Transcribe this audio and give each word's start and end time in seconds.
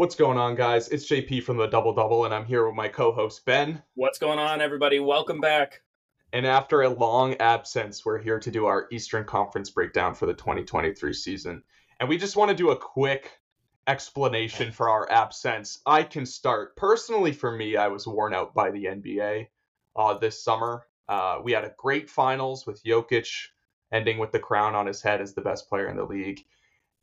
What's 0.00 0.14
going 0.14 0.38
on, 0.38 0.54
guys? 0.54 0.88
It's 0.88 1.06
JP 1.06 1.42
from 1.42 1.58
the 1.58 1.66
Double 1.66 1.92
Double, 1.92 2.24
and 2.24 2.32
I'm 2.32 2.46
here 2.46 2.66
with 2.66 2.74
my 2.74 2.88
co 2.88 3.12
host, 3.12 3.44
Ben. 3.44 3.82
What's 3.96 4.18
going 4.18 4.38
on, 4.38 4.62
everybody? 4.62 4.98
Welcome 4.98 5.42
back. 5.42 5.82
And 6.32 6.46
after 6.46 6.80
a 6.80 6.88
long 6.88 7.34
absence, 7.34 8.02
we're 8.02 8.16
here 8.16 8.40
to 8.40 8.50
do 8.50 8.64
our 8.64 8.88
Eastern 8.90 9.26
Conference 9.26 9.68
breakdown 9.68 10.14
for 10.14 10.24
the 10.24 10.32
2023 10.32 11.12
season. 11.12 11.62
And 12.00 12.08
we 12.08 12.16
just 12.16 12.34
want 12.34 12.48
to 12.50 12.56
do 12.56 12.70
a 12.70 12.76
quick 12.78 13.30
explanation 13.86 14.72
for 14.72 14.88
our 14.88 15.06
absence. 15.12 15.82
I 15.84 16.04
can 16.04 16.24
start. 16.24 16.76
Personally, 16.76 17.32
for 17.32 17.54
me, 17.54 17.76
I 17.76 17.88
was 17.88 18.06
worn 18.06 18.32
out 18.32 18.54
by 18.54 18.70
the 18.70 18.86
NBA 18.86 19.48
uh, 19.96 20.14
this 20.14 20.42
summer. 20.42 20.86
Uh, 21.10 21.40
we 21.44 21.52
had 21.52 21.64
a 21.64 21.74
great 21.76 22.08
finals 22.08 22.66
with 22.66 22.82
Jokic 22.84 23.28
ending 23.92 24.16
with 24.16 24.32
the 24.32 24.38
crown 24.38 24.74
on 24.74 24.86
his 24.86 25.02
head 25.02 25.20
as 25.20 25.34
the 25.34 25.42
best 25.42 25.68
player 25.68 25.88
in 25.88 25.98
the 25.98 26.04
league. 26.04 26.42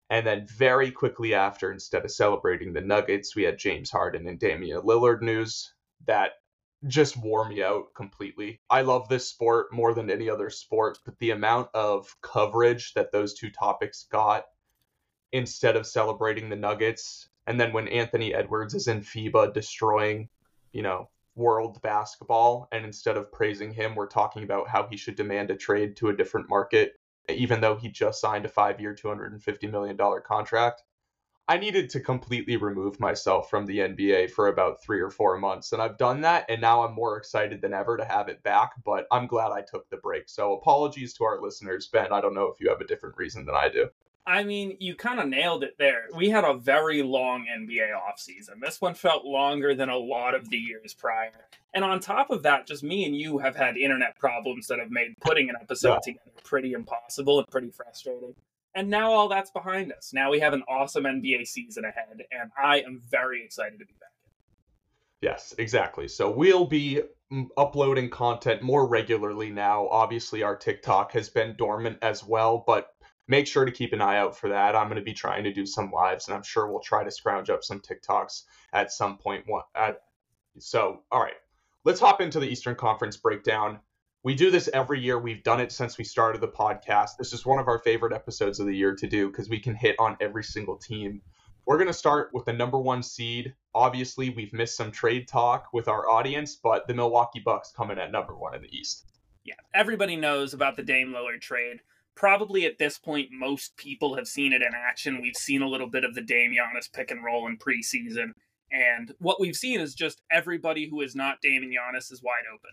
And 0.10 0.26
then 0.26 0.48
very 0.48 0.92
quickly 0.92 1.34
after, 1.34 1.72
instead 1.72 2.06
of 2.06 2.12
celebrating 2.12 2.74
the 2.74 2.82
Nuggets, 2.82 3.36
we 3.36 3.44
had 3.44 3.58
James 3.58 3.92
Harden 3.92 4.28
and 4.28 4.40
Damian 4.40 4.82
Lillard 4.82 5.22
news 5.22 5.74
that 6.06 6.34
just 6.86 7.18
wore 7.18 7.48
me 7.48 7.64
out 7.64 7.94
completely. 7.96 8.62
I 8.70 8.82
love 8.82 9.10
this 9.10 9.28
sport 9.28 9.74
more 9.74 9.94
than 9.94 10.10
any 10.10 10.30
other 10.30 10.50
sport, 10.50 11.00
but 11.04 11.18
the 11.20 11.32
amount 11.32 11.70
of 11.74 12.16
coverage 12.22 12.94
that 12.94 13.12
those 13.12 13.34
two 13.34 13.50
topics 13.50 14.04
got 14.04 14.46
instead 15.32 15.76
of 15.76 15.86
celebrating 15.86 16.50
the 16.50 16.56
Nuggets, 16.56 17.30
and 17.46 17.60
then 17.60 17.74
when 17.74 17.88
Anthony 17.88 18.34
Edwards 18.34 18.74
is 18.74 18.88
in 18.88 19.02
FIBA 19.02 19.54
destroying, 19.54 20.30
you 20.72 20.84
know, 20.84 21.10
world 21.36 21.82
basketball, 21.82 22.68
and 22.72 22.86
instead 22.86 23.18
of 23.18 23.32
praising 23.32 23.72
him, 23.72 23.96
we're 23.96 24.08
talking 24.08 24.44
about 24.44 24.70
how 24.70 24.88
he 24.88 24.98
should 24.98 25.16
demand 25.16 25.52
a 25.52 25.56
trade 25.56 25.98
to 25.98 26.10
a 26.10 26.16
different 26.16 26.50
market 26.50 26.97
even 27.30 27.62
though 27.62 27.76
he 27.76 27.90
just 27.90 28.22
signed 28.22 28.46
a 28.46 28.50
five 28.50 28.80
year, 28.80 28.96
$250 28.96 29.72
million 29.72 29.98
contract. 30.26 30.84
I 31.50 31.58
needed 31.58 31.90
to 31.92 32.02
completely 32.02 32.58
remove 32.58 33.00
myself 33.00 33.50
from 33.50 33.66
the 33.66 33.78
NBA 33.78 34.32
for 34.32 34.48
about 34.48 34.84
three 34.84 35.00
or 35.00 35.10
four 35.10 35.38
months. 35.38 35.72
And 35.72 35.82
I've 35.82 35.98
done 35.98 36.20
that. 36.22 36.46
And 36.50 36.60
now 36.60 36.84
I'm 36.84 36.94
more 36.94 37.18
excited 37.18 37.62
than 37.62 37.74
ever 37.74 37.96
to 37.96 38.04
have 38.04 38.28
it 38.28 38.44
back. 38.44 38.74
But 38.84 39.08
I'm 39.14 39.28
glad 39.28 39.54
I 39.54 39.62
took 39.62 39.90
the 39.90 39.98
break. 39.98 40.28
So 40.28 40.54
apologies 40.54 41.14
to 41.14 41.24
our 41.24 41.42
listeners. 41.42 41.88
Ben, 41.88 42.12
I 42.12 42.20
don't 42.20 42.34
know 42.34 42.48
if 42.48 42.60
you 42.60 42.70
have 42.70 42.82
a 42.82 42.88
different 42.88 43.16
reason 43.18 43.46
than 43.46 43.56
I 43.56 43.70
do. 43.70 43.88
I 44.28 44.44
mean, 44.44 44.76
you 44.82 44.94
kind 44.94 45.22
of 45.22 45.30
nailed 45.30 45.64
it 45.64 45.76
there. 45.80 46.10
We 46.14 46.30
had 46.30 46.44
a 46.44 46.54
very 46.54 47.02
long 47.02 47.46
NBA 47.46 47.92
offseason. 47.94 48.60
This 48.62 48.82
one 48.82 48.94
felt 48.94 49.24
longer 49.24 49.74
than 49.74 49.88
a 49.88 49.96
lot 49.96 50.36
of 50.36 50.50
the 50.50 50.58
years 50.58 50.94
prior. 50.94 51.32
And 51.74 51.86
on 51.86 52.02
top 52.02 52.30
of 52.30 52.44
that, 52.44 52.68
just 52.68 52.84
me 52.84 53.06
and 53.06 53.16
you 53.16 53.38
have 53.38 53.56
had 53.56 53.78
internet 53.78 54.20
problems 54.20 54.68
that 54.68 54.80
have 54.80 54.92
made 54.92 55.16
putting 55.22 55.50
an 55.50 55.56
episode 55.62 56.00
yeah. 56.06 56.14
together 56.14 56.32
pretty 56.44 56.74
impossible 56.74 57.40
and 57.40 57.48
pretty 57.48 57.72
frustrating. 57.72 58.36
And 58.76 58.90
now 58.90 59.14
all 59.14 59.30
that's 59.30 59.50
behind 59.50 59.94
us. 59.94 60.12
Now 60.14 60.30
we 60.30 60.42
have 60.42 60.54
an 60.54 60.64
awesome 60.68 61.06
NBA 61.06 61.48
season 61.48 61.86
ahead, 61.86 62.22
and 62.30 62.52
I 62.62 62.82
am 62.82 63.02
very 63.10 63.46
excited 63.46 63.80
to 63.80 63.86
be 63.86 63.94
back. 64.00 64.10
Yes, 65.22 65.56
exactly. 65.58 66.10
So 66.10 66.30
we'll 66.30 66.68
be 66.68 67.02
mm, 67.32 67.48
uploading 67.56 68.10
content 68.10 68.62
more 68.62 68.88
regularly 68.88 69.50
now. 69.52 69.88
Obviously, 69.88 70.44
our 70.44 70.56
TikTok 70.56 71.14
has 71.14 71.30
been 71.30 71.56
dormant 71.56 71.98
as 72.02 72.26
well, 72.26 72.64
but 72.68 72.94
make 73.28 73.48
sure 73.48 73.66
to 73.66 73.72
keep 73.72 73.94
an 73.94 74.02
eye 74.02 74.18
out 74.18 74.38
for 74.38 74.50
that. 74.50 74.76
I'm 74.76 74.88
going 74.88 74.98
to 74.98 75.02
be 75.02 75.14
trying 75.14 75.44
to 75.44 75.54
do 75.54 75.66
some 75.66 75.92
lives, 75.92 76.28
and 76.28 76.36
I'm 76.36 76.44
sure 76.44 76.70
we'll 76.72 76.80
try 76.80 77.04
to 77.04 77.12
scrounge 77.12 77.50
up 77.50 77.64
some 77.64 77.82
TikToks 77.82 78.44
at 78.74 78.92
some 78.92 79.18
point. 79.18 79.46
So, 80.60 81.02
all 81.12 81.22
right, 81.22 81.36
let's 81.84 82.00
hop 82.00 82.22
into 82.22 82.40
the 82.40 82.48
Eastern 82.48 82.76
Conference 82.76 83.18
breakdown. 83.18 83.80
We 84.24 84.34
do 84.34 84.52
this 84.52 84.70
every 84.74 85.00
year. 85.00 85.20
We've 85.20 85.44
done 85.44 85.62
it 85.62 85.72
since 85.72 85.98
we 85.98 86.04
started 86.04 86.42
the 86.42 86.48
podcast. 86.48 87.18
This 87.18 87.34
is 87.34 87.46
one 87.46 87.60
of 87.60 87.68
our 87.68 87.80
favorite 87.80 88.14
episodes 88.14 88.60
of 88.60 88.66
the 88.66 88.76
year 88.76 88.96
to 88.96 89.08
do 89.08 89.28
because 89.28 89.50
we 89.50 89.60
can 89.60 89.76
hit 89.76 89.96
on 90.00 90.18
every 90.20 90.44
single 90.44 90.76
team. 90.76 91.22
We're 91.66 91.78
going 91.78 91.88
to 91.88 91.94
start 91.94 92.30
with 92.34 92.46
the 92.46 92.54
number 92.54 92.80
one 92.80 93.04
seed. 93.04 93.54
Obviously, 93.76 94.30
we've 94.30 94.54
missed 94.54 94.78
some 94.78 94.92
trade 94.92 95.28
talk 95.28 95.68
with 95.74 95.88
our 95.88 96.10
audience, 96.10 96.56
but 96.56 96.88
the 96.88 96.94
Milwaukee 96.94 97.42
Bucks 97.42 97.74
coming 97.76 98.00
at 98.00 98.12
number 98.12 98.36
one 98.36 98.56
in 98.56 98.62
the 98.62 98.76
East. 98.76 99.06
Yeah, 99.44 99.56
everybody 99.74 100.16
knows 100.16 100.54
about 100.54 100.76
the 100.76 100.84
Dame 100.84 101.14
Lillard 101.14 101.42
trade 101.42 101.82
probably 102.18 102.66
at 102.66 102.80
this 102.80 102.98
point, 102.98 103.30
most 103.32 103.78
people 103.78 104.16
have 104.16 104.28
seen 104.28 104.52
it 104.52 104.62
in 104.62 104.72
action. 104.76 105.22
We've 105.22 105.38
seen 105.38 105.62
a 105.62 105.70
little 105.70 105.88
bit 105.88 106.04
of 106.04 106.16
the 106.16 106.22
Dame 106.22 106.52
Giannis 106.52 106.92
pick 106.92 107.12
and 107.12 107.24
roll 107.24 107.48
in 107.48 107.58
preseason. 107.58 108.32
And 108.72 109.14
what 109.20 109.40
we've 109.40 109.56
seen 109.56 109.80
is 109.80 109.94
just 109.94 110.22
everybody 110.30 110.90
who 110.90 111.02
is 111.02 111.16
not 111.16 111.42
Dame 111.42 111.64
and 111.64 111.72
Giannis 111.72 112.12
is 112.12 112.24
wide 112.24 112.44
open. 112.54 112.72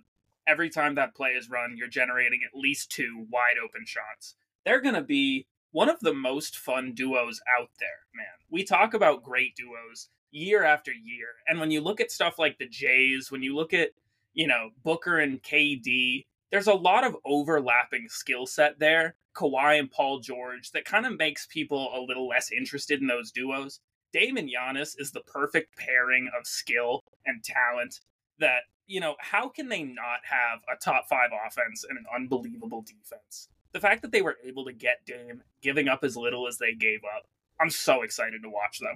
Every 0.48 0.70
time 0.70 0.94
that 0.96 1.14
play 1.14 1.30
is 1.30 1.48
run, 1.48 1.76
you're 1.76 1.88
generating 1.88 2.40
at 2.44 2.58
least 2.58 2.90
two 2.90 3.26
wide 3.30 3.56
open 3.62 3.84
shots. 3.86 4.34
They're 4.64 4.80
going 4.80 4.94
to 4.94 5.02
be 5.02 5.46
one 5.72 5.88
of 5.88 6.00
the 6.00 6.14
most 6.14 6.56
fun 6.56 6.92
duos 6.94 7.40
out 7.58 7.70
there, 7.78 7.88
man. 8.14 8.26
We 8.50 8.64
talk 8.64 8.94
about 8.94 9.22
great 9.22 9.54
duos 9.56 10.08
year 10.30 10.64
after 10.64 10.90
year. 10.90 11.28
And 11.46 11.60
when 11.60 11.70
you 11.70 11.80
look 11.80 12.00
at 12.00 12.10
stuff 12.10 12.38
like 12.38 12.58
the 12.58 12.68
Jays, 12.68 13.30
when 13.30 13.42
you 13.42 13.54
look 13.54 13.72
at, 13.74 13.90
you 14.32 14.46
know, 14.46 14.70
Booker 14.82 15.18
and 15.18 15.42
KD, 15.42 16.24
there's 16.54 16.68
a 16.68 16.72
lot 16.72 17.02
of 17.02 17.16
overlapping 17.24 18.06
skill 18.08 18.46
set 18.46 18.78
there 18.78 19.16
Kawhi 19.34 19.76
and 19.76 19.90
Paul 19.90 20.20
George 20.20 20.70
that 20.70 20.84
kind 20.84 21.04
of 21.04 21.18
makes 21.18 21.48
people 21.48 21.90
a 21.92 21.98
little 22.00 22.28
less 22.28 22.52
interested 22.52 23.00
in 23.00 23.08
those 23.08 23.32
duos. 23.32 23.80
Damon 24.12 24.48
Giannis 24.48 24.94
is 24.96 25.10
the 25.10 25.22
perfect 25.22 25.76
pairing 25.76 26.30
of 26.38 26.46
skill 26.46 27.02
and 27.26 27.42
talent 27.42 27.98
that, 28.38 28.60
you 28.86 29.00
know, 29.00 29.16
how 29.18 29.48
can 29.48 29.68
they 29.68 29.82
not 29.82 30.20
have 30.22 30.60
a 30.72 30.78
top 30.80 31.08
five 31.08 31.30
offense 31.44 31.84
and 31.88 31.98
an 31.98 32.04
unbelievable 32.14 32.82
defense? 32.82 33.48
The 33.72 33.80
fact 33.80 34.02
that 34.02 34.12
they 34.12 34.22
were 34.22 34.36
able 34.46 34.64
to 34.66 34.72
get 34.72 35.04
Dame 35.04 35.42
giving 35.60 35.88
up 35.88 36.04
as 36.04 36.16
little 36.16 36.46
as 36.46 36.58
they 36.58 36.72
gave 36.72 37.00
up, 37.16 37.24
I'm 37.60 37.70
so 37.70 38.02
excited 38.02 38.42
to 38.44 38.48
watch 38.48 38.78
them. 38.78 38.94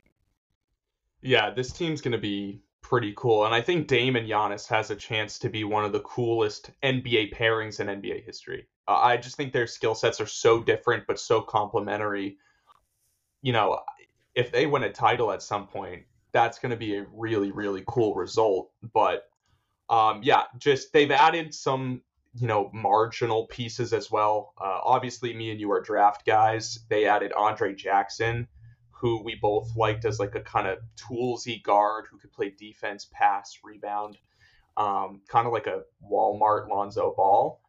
Yeah, 1.23 1.51
this 1.51 1.73
team's 1.73 2.03
going 2.03 2.13
to 2.13 2.19
be 2.19 2.61
pretty 2.89 3.13
cool. 3.17 3.45
And 3.45 3.55
I 3.55 3.61
think 3.61 3.87
Dame 3.87 4.17
and 4.17 4.27
Giannis 4.27 4.67
has 4.69 4.91
a 4.91 4.97
chance 4.97 5.39
to 5.41 5.51
be 5.51 5.63
one 5.63 5.85
of 5.85 5.93
the 5.93 6.01
coolest 6.01 6.71
NBA 6.83 7.35
pairings 7.35 7.81
in 7.81 7.87
NBA 7.87 8.25
history. 8.25 8.67
Uh, 8.87 8.97
I 8.97 9.19
just 9.19 9.37
think 9.37 9.53
their 9.53 9.67
skill 9.67 9.95
sets 9.95 10.23
are 10.23 10.27
so 10.27 10.63
different 10.63 11.07
but 11.07 11.21
so 11.21 11.43
complementary. 11.43 12.39
You 13.43 13.53
know, 13.53 13.81
if 14.35 14.51
they 14.51 14.65
win 14.65 14.85
a 14.85 14.91
title 14.91 15.31
at 15.33 15.43
some 15.43 15.67
point, 15.67 16.05
that's 16.33 16.59
going 16.59 16.71
to 16.71 16.77
be 16.77 16.97
a 16.97 17.07
really 17.13 17.51
really 17.51 17.85
cool 17.87 18.15
result. 18.15 18.71
But 18.95 19.25
um, 19.91 20.21
yeah, 20.23 20.45
just 20.57 20.93
they've 20.95 21.11
added 21.11 21.53
some 21.53 22.01
you 22.35 22.47
know 22.47 22.71
marginal 22.73 23.47
pieces 23.49 23.93
as 23.93 24.11
well. 24.11 24.55
Uh, 24.59 24.81
obviously, 24.83 25.35
me 25.35 25.51
and 25.51 25.61
you 25.61 25.71
are 25.73 25.83
draft 25.83 26.25
guys. 26.25 26.81
They 26.89 27.05
added 27.05 27.35
Andre 27.35 27.75
Jackson, 27.75 28.49
who 29.01 29.23
we 29.23 29.37
both 29.37 29.77
liked 29.77 30.05
as 30.05 30.19
like 30.19 30.35
a 30.35 30.41
kind 30.41 30.67
of 30.67 30.79
toolsy 30.97 31.63
guard 31.63 32.07
who 32.11 32.19
could 32.19 32.33
play 32.33 32.53
defense, 32.59 33.09
pass, 33.13 33.59
rebound, 33.63 34.19
um, 34.77 35.21
kind 35.29 35.47
of 35.47 35.53
like 35.53 35.67
a 35.67 35.83
Walmart 36.11 36.69
Lonzo 36.69 37.15
Ball. 37.17 37.61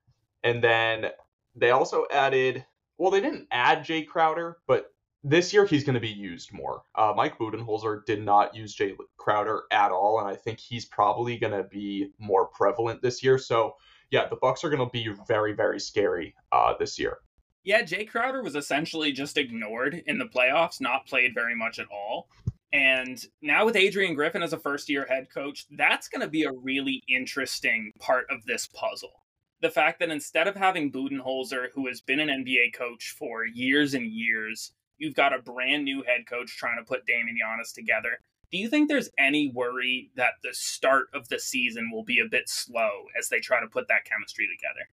And 0.43 0.63
then 0.63 1.11
they 1.55 1.71
also 1.71 2.05
added, 2.11 2.65
well, 2.97 3.11
they 3.11 3.21
didn't 3.21 3.47
add 3.51 3.85
Jae 3.85 4.07
Crowder, 4.07 4.57
but 4.67 4.91
this 5.23 5.53
year 5.53 5.65
he's 5.65 5.83
going 5.83 5.95
to 5.95 5.99
be 5.99 6.07
used 6.07 6.53
more. 6.53 6.83
Uh, 6.95 7.13
Mike 7.15 7.37
Budenholzer 7.37 8.05
did 8.05 8.23
not 8.23 8.55
use 8.55 8.75
Jae 8.75 8.95
Crowder 9.17 9.63
at 9.71 9.91
all, 9.91 10.19
and 10.19 10.27
I 10.27 10.35
think 10.35 10.59
he's 10.59 10.85
probably 10.85 11.37
going 11.37 11.53
to 11.53 11.63
be 11.63 12.11
more 12.17 12.47
prevalent 12.47 13.01
this 13.01 13.21
year. 13.21 13.37
So, 13.37 13.75
yeah, 14.09 14.27
the 14.27 14.37
Bucks 14.37 14.63
are 14.63 14.69
going 14.69 14.85
to 14.85 14.91
be 14.91 15.13
very, 15.27 15.53
very 15.53 15.79
scary 15.79 16.35
uh, 16.51 16.73
this 16.79 16.97
year. 16.97 17.17
Yeah, 17.63 17.81
Jae 17.81 18.09
Crowder 18.09 18.41
was 18.41 18.55
essentially 18.55 19.11
just 19.11 19.37
ignored 19.37 20.01
in 20.05 20.17
the 20.17 20.25
playoffs, 20.25 20.79
not 20.79 21.05
played 21.05 21.33
very 21.33 21.55
much 21.55 21.77
at 21.79 21.87
all. 21.91 22.29
And 22.71 23.19
now 23.41 23.65
with 23.65 23.75
Adrian 23.75 24.13
Griffin 24.13 24.43
as 24.43 24.53
a 24.53 24.59
first 24.59 24.89
year 24.89 25.05
head 25.09 25.27
coach, 25.33 25.65
that's 25.71 26.07
going 26.07 26.21
to 26.21 26.27
be 26.27 26.43
a 26.43 26.51
really 26.51 27.03
interesting 27.07 27.91
part 27.99 28.27
of 28.29 28.45
this 28.45 28.67
puzzle 28.67 29.23
the 29.61 29.69
fact 29.69 29.99
that 29.99 30.09
instead 30.09 30.47
of 30.47 30.55
having 30.55 30.91
Budenholzer, 30.91 31.67
who 31.73 31.87
has 31.87 32.01
been 32.01 32.19
an 32.19 32.29
NBA 32.29 32.73
coach 32.73 33.15
for 33.17 33.45
years 33.45 33.93
and 33.93 34.07
years, 34.07 34.71
you've 34.97 35.15
got 35.15 35.33
a 35.33 35.41
brand 35.41 35.83
new 35.83 36.03
head 36.03 36.25
coach 36.27 36.55
trying 36.57 36.77
to 36.77 36.87
put 36.87 37.05
Damian 37.05 37.37
Giannis 37.37 37.73
together. 37.73 38.19
Do 38.51 38.57
you 38.57 38.69
think 38.69 38.87
there's 38.87 39.09
any 39.17 39.51
worry 39.53 40.11
that 40.15 40.33
the 40.43 40.53
start 40.53 41.07
of 41.13 41.27
the 41.29 41.39
season 41.39 41.91
will 41.91 42.03
be 42.03 42.19
a 42.19 42.29
bit 42.29 42.49
slow 42.49 43.05
as 43.17 43.29
they 43.29 43.39
try 43.39 43.59
to 43.59 43.67
put 43.67 43.87
that 43.89 44.05
chemistry 44.05 44.47
together? 44.47 44.89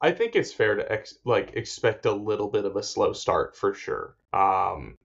I 0.00 0.12
think 0.12 0.36
it's 0.36 0.52
fair 0.52 0.76
to 0.76 0.92
ex- 0.92 1.18
like 1.24 1.54
expect 1.54 2.06
a 2.06 2.12
little 2.12 2.48
bit 2.48 2.64
of 2.64 2.76
a 2.76 2.82
slow 2.82 3.12
start 3.12 3.56
for 3.56 3.74
sure. 3.74 4.16
Um, 4.32 4.96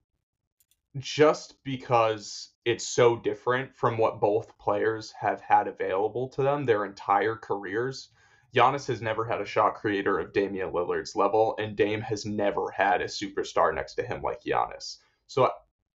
just 0.98 1.64
because 1.64 2.52
it's 2.66 2.88
so 2.88 3.16
different 3.16 3.76
from 3.76 3.98
what 3.98 4.22
both 4.22 4.58
players 4.60 5.12
have 5.20 5.42
had 5.42 5.68
available 5.68 6.30
to 6.30 6.44
them 6.44 6.66
their 6.66 6.86
entire 6.86 7.36
careers. 7.36 8.10
Giannis 8.56 8.86
has 8.88 9.02
never 9.02 9.26
had 9.26 9.42
a 9.42 9.46
shot 9.46 9.74
creator 9.74 10.20
of 10.20 10.32
Damian 10.32 10.72
Lillard's 10.72 11.16
level, 11.16 11.56
and 11.58 11.76
Dame 11.76 12.02
has 12.02 12.26
never 12.26 12.70
had 12.70 13.02
a 13.02 13.06
superstar 13.06 13.74
next 13.74 13.96
to 13.96 14.04
him 14.04 14.22
like 14.22 14.44
Giannis. 14.44 14.98
So, 15.26 15.50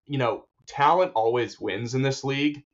you 0.07 0.19
know, 0.19 0.47
talent 0.67 1.13
always 1.15 1.61
wins 1.61 1.95
in 1.95 2.03
this 2.03 2.25
league, 2.25 2.65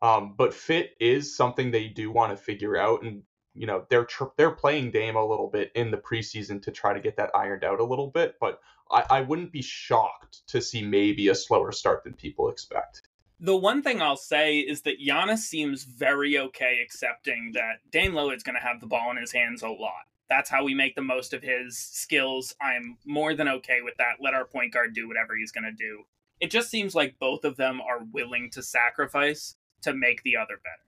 um, 0.00 0.34
but 0.38 0.54
fit 0.54 0.92
is 0.98 1.36
something 1.36 1.70
they 1.70 1.88
do 1.88 2.10
want 2.10 2.34
to 2.34 2.42
figure 2.42 2.78
out. 2.78 3.02
And 3.02 3.24
you 3.54 3.66
know 3.66 3.84
they're 3.88 4.04
tr- 4.04 4.34
they're 4.36 4.50
playing 4.50 4.90
Dame 4.90 5.16
a 5.16 5.24
little 5.24 5.48
bit 5.48 5.72
in 5.74 5.90
the 5.90 5.96
preseason 5.96 6.62
to 6.62 6.70
try 6.70 6.92
to 6.92 7.00
get 7.00 7.16
that 7.16 7.30
ironed 7.34 7.64
out 7.64 7.80
a 7.80 7.84
little 7.84 8.08
bit, 8.08 8.36
but 8.40 8.60
I, 8.90 9.04
I 9.10 9.20
wouldn't 9.22 9.52
be 9.52 9.62
shocked 9.62 10.46
to 10.48 10.60
see 10.60 10.82
maybe 10.84 11.28
a 11.28 11.34
slower 11.34 11.72
start 11.72 12.04
than 12.04 12.14
people 12.14 12.48
expect. 12.48 13.02
The 13.40 13.56
one 13.56 13.82
thing 13.82 14.00
I'll 14.00 14.16
say 14.16 14.58
is 14.60 14.82
that 14.82 15.00
Giannis 15.00 15.38
seems 15.38 15.84
very 15.84 16.38
okay 16.38 16.80
accepting 16.82 17.52
that 17.54 17.80
Dame 17.90 18.12
Lillard's 18.12 18.42
going 18.42 18.54
to 18.54 18.66
have 18.66 18.80
the 18.80 18.86
ball 18.86 19.10
in 19.10 19.16
his 19.16 19.32
hands 19.32 19.62
a 19.62 19.68
lot. 19.68 20.04
That's 20.30 20.48
how 20.48 20.64
we 20.64 20.74
make 20.74 20.94
the 20.94 21.02
most 21.02 21.34
of 21.34 21.42
his 21.42 21.76
skills. 21.78 22.54
I'm 22.60 22.96
more 23.04 23.34
than 23.34 23.48
okay 23.48 23.80
with 23.82 23.94
that. 23.98 24.16
Let 24.20 24.34
our 24.34 24.46
point 24.46 24.72
guard 24.72 24.94
do 24.94 25.06
whatever 25.06 25.36
he's 25.36 25.52
going 25.52 25.64
to 25.64 25.72
do. 25.72 26.04
It 26.40 26.50
just 26.50 26.70
seems 26.70 26.94
like 26.94 27.18
both 27.18 27.44
of 27.44 27.56
them 27.56 27.80
are 27.80 28.04
willing 28.12 28.50
to 28.52 28.62
sacrifice 28.62 29.56
to 29.82 29.92
make 29.92 30.22
the 30.22 30.36
other 30.36 30.56
better. 30.56 30.84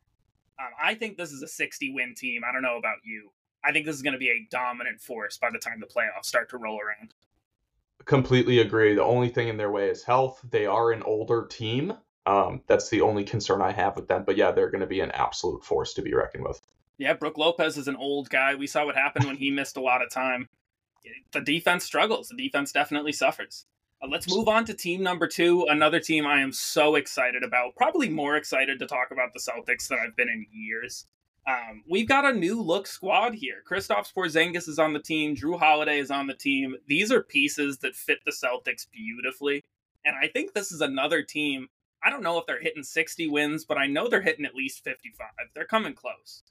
Um, 0.58 0.69
I 0.82 0.94
think 0.94 1.17
this 1.17 1.32
is 1.32 1.43
a 1.43 1.49
60 1.49 1.93
win 1.93 2.14
team. 2.14 2.43
I 2.49 2.53
don't 2.53 2.62
know 2.62 2.79
about 2.79 2.99
you. 3.05 3.31
I 3.64 3.73
think 3.73 3.87
this 3.87 3.97
is 3.97 4.03
going 4.03 4.12
to 4.12 4.19
be 4.19 4.31
a 4.31 4.47
dominant 4.50 5.00
force 5.00 5.38
by 5.38 5.50
the 5.50 5.58
time 5.58 5.81
the 5.81 5.87
playoffs 5.87 6.26
start 6.26 6.50
to 6.50 6.58
roll 6.58 6.79
around. 6.79 7.14
Completely 8.05 8.61
agree. 8.61 8.94
The 8.94 9.03
only 9.03 9.29
thing 9.29 9.49
in 9.49 9.56
their 9.56 9.70
way 9.70 9.88
is 9.88 10.05
health. 10.05 10.41
They 10.49 10.67
are 10.67 10.93
an 10.93 11.03
older 11.03 11.47
team. 11.47 11.94
Um, 12.26 12.62
that's 12.67 12.88
the 12.88 13.00
only 13.00 13.25
concern 13.25 13.62
I 13.62 13.73
have 13.73 13.97
with 13.97 14.08
them. 14.08 14.25
But 14.25 14.37
yeah, 14.37 14.53
they're 14.53 14.70
going 14.70 14.81
to 14.81 14.87
be 14.87 15.00
an 15.00 15.11
absolute 15.11 15.64
force 15.64 15.94
to 15.94 16.03
be 16.03 16.14
reckoned 16.14 16.44
with. 16.44 16.61
Yeah, 16.99 17.14
Brook 17.14 17.37
Lopez 17.37 17.76
is 17.76 17.88
an 17.88 17.97
old 17.97 18.31
guy. 18.31 18.55
We 18.55 18.67
saw 18.67 18.85
what 18.85 18.97
happened 18.97 19.26
when 19.26 19.37
he 19.37 19.50
missed 19.53 19.76
a 19.76 19.82
lot 19.82 20.03
of 20.03 20.11
time. 20.11 20.49
The 21.32 21.41
defense 21.41 21.85
struggles. 21.85 22.29
The 22.29 22.37
defense 22.37 22.73
definitely 22.73 23.12
suffers. 23.12 23.67
Uh, 24.02 24.08
let's 24.10 24.31
move 24.31 24.48
on 24.48 24.64
to 24.64 24.75
team 24.75 25.02
number 25.02 25.26
two. 25.26 25.66
Another 25.69 26.00
team 26.00 26.26
I 26.26 26.40
am 26.40 26.52
so 26.52 26.94
excited 26.94 27.43
about. 27.43 27.76
Probably 27.76 28.08
more 28.08 28.37
excited 28.37 28.78
to 28.78 28.87
talk 28.87 29.10
about 29.10 29.32
the 29.32 29.40
Celtics 29.40 29.88
than 29.88 29.98
I've 29.98 30.16
been 30.16 30.28
in 30.28 30.46
years. 30.50 31.06
Um, 31.46 31.84
we've 31.88 32.08
got 32.08 32.25
a 32.25 32.37
new 32.37 32.60
look 32.60 32.87
squad 32.87 33.34
here. 33.34 33.62
Kristaps 33.70 34.12
Porzingis 34.12 34.69
is 34.69 34.78
on 34.78 34.93
the 34.93 34.98
team. 34.98 35.37
Jrue 35.37 35.58
Holiday 35.58 36.00
is 36.00 36.10
on 36.10 36.26
the 36.26 36.34
team. 36.34 36.76
These 36.88 37.12
are 37.12 37.22
pieces 37.22 37.78
that 37.78 37.94
fit 37.94 38.19
the 38.25 38.32
Celtics 38.32 38.87
beautifully. 38.90 39.64
And 40.04 40.16
I 40.20 40.28
think 40.28 40.52
this 40.52 40.72
is 40.72 40.81
another 40.81 41.22
team 41.22 41.69
I 42.06 42.10
don't 42.10 42.22
know 42.22 42.38
if 42.38 42.46
they're 42.46 42.60
hitting 42.60 42.84
60 42.84 43.28
wins, 43.28 43.64
but 43.64 43.78
I 43.78 43.88
know 43.88 44.08
they're 44.08 44.22
hitting 44.22 44.44
at 44.44 44.54
least 44.54 44.84
55. 44.84 45.26
They're 45.54 45.64
coming 45.64 45.94
close. 45.94 46.44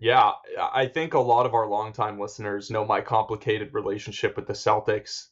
Yeah, 0.00 0.32
I 0.58 0.86
think 0.86 1.14
a 1.14 1.18
lot 1.20 1.46
of 1.46 1.54
our 1.54 1.68
longtime 1.68 2.18
listeners 2.18 2.70
know 2.70 2.84
my 2.84 3.00
complicated 3.00 3.72
relationship 3.72 4.34
with 4.34 4.46
the 4.46 4.52
Celtics. 4.52 5.28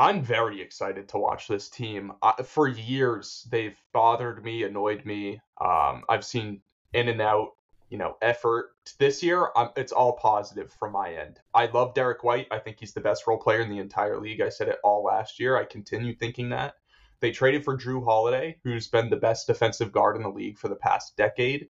I'm 0.00 0.22
very 0.22 0.62
excited 0.62 1.08
to 1.08 1.18
watch 1.18 1.48
this 1.48 1.68
team. 1.68 2.12
Uh, 2.22 2.44
for 2.44 2.68
years, 2.68 3.48
they've 3.50 3.76
bothered 3.92 4.44
me, 4.44 4.62
annoyed 4.62 5.04
me. 5.04 5.40
Um, 5.60 6.04
I've 6.08 6.24
seen 6.24 6.60
in 6.92 7.08
and 7.08 7.20
out, 7.20 7.56
you 7.90 7.98
know, 7.98 8.16
effort. 8.22 8.70
This 9.00 9.24
year, 9.24 9.48
um, 9.56 9.70
it's 9.76 9.90
all 9.90 10.12
positive 10.12 10.72
from 10.78 10.92
my 10.92 11.14
end. 11.14 11.40
I 11.52 11.66
love 11.66 11.94
Derrick 11.94 12.22
White. 12.22 12.46
I 12.52 12.60
think 12.60 12.78
he's 12.78 12.92
the 12.94 13.00
best 13.00 13.26
role 13.26 13.38
player 13.38 13.60
in 13.60 13.70
the 13.70 13.80
entire 13.80 14.20
league. 14.20 14.40
I 14.40 14.50
said 14.50 14.68
it 14.68 14.78
all 14.84 15.02
last 15.02 15.40
year. 15.40 15.56
I 15.56 15.64
continue 15.64 16.14
thinking 16.14 16.50
that. 16.50 16.74
They 17.18 17.32
traded 17.32 17.64
for 17.64 17.76
Jrue 17.76 18.04
Holiday, 18.04 18.58
who's 18.62 18.86
been 18.86 19.10
the 19.10 19.16
best 19.16 19.48
defensive 19.48 19.90
guard 19.90 20.14
in 20.14 20.22
the 20.22 20.28
league 20.28 20.58
for 20.58 20.68
the 20.68 20.76
past 20.76 21.16
decade. 21.16 21.70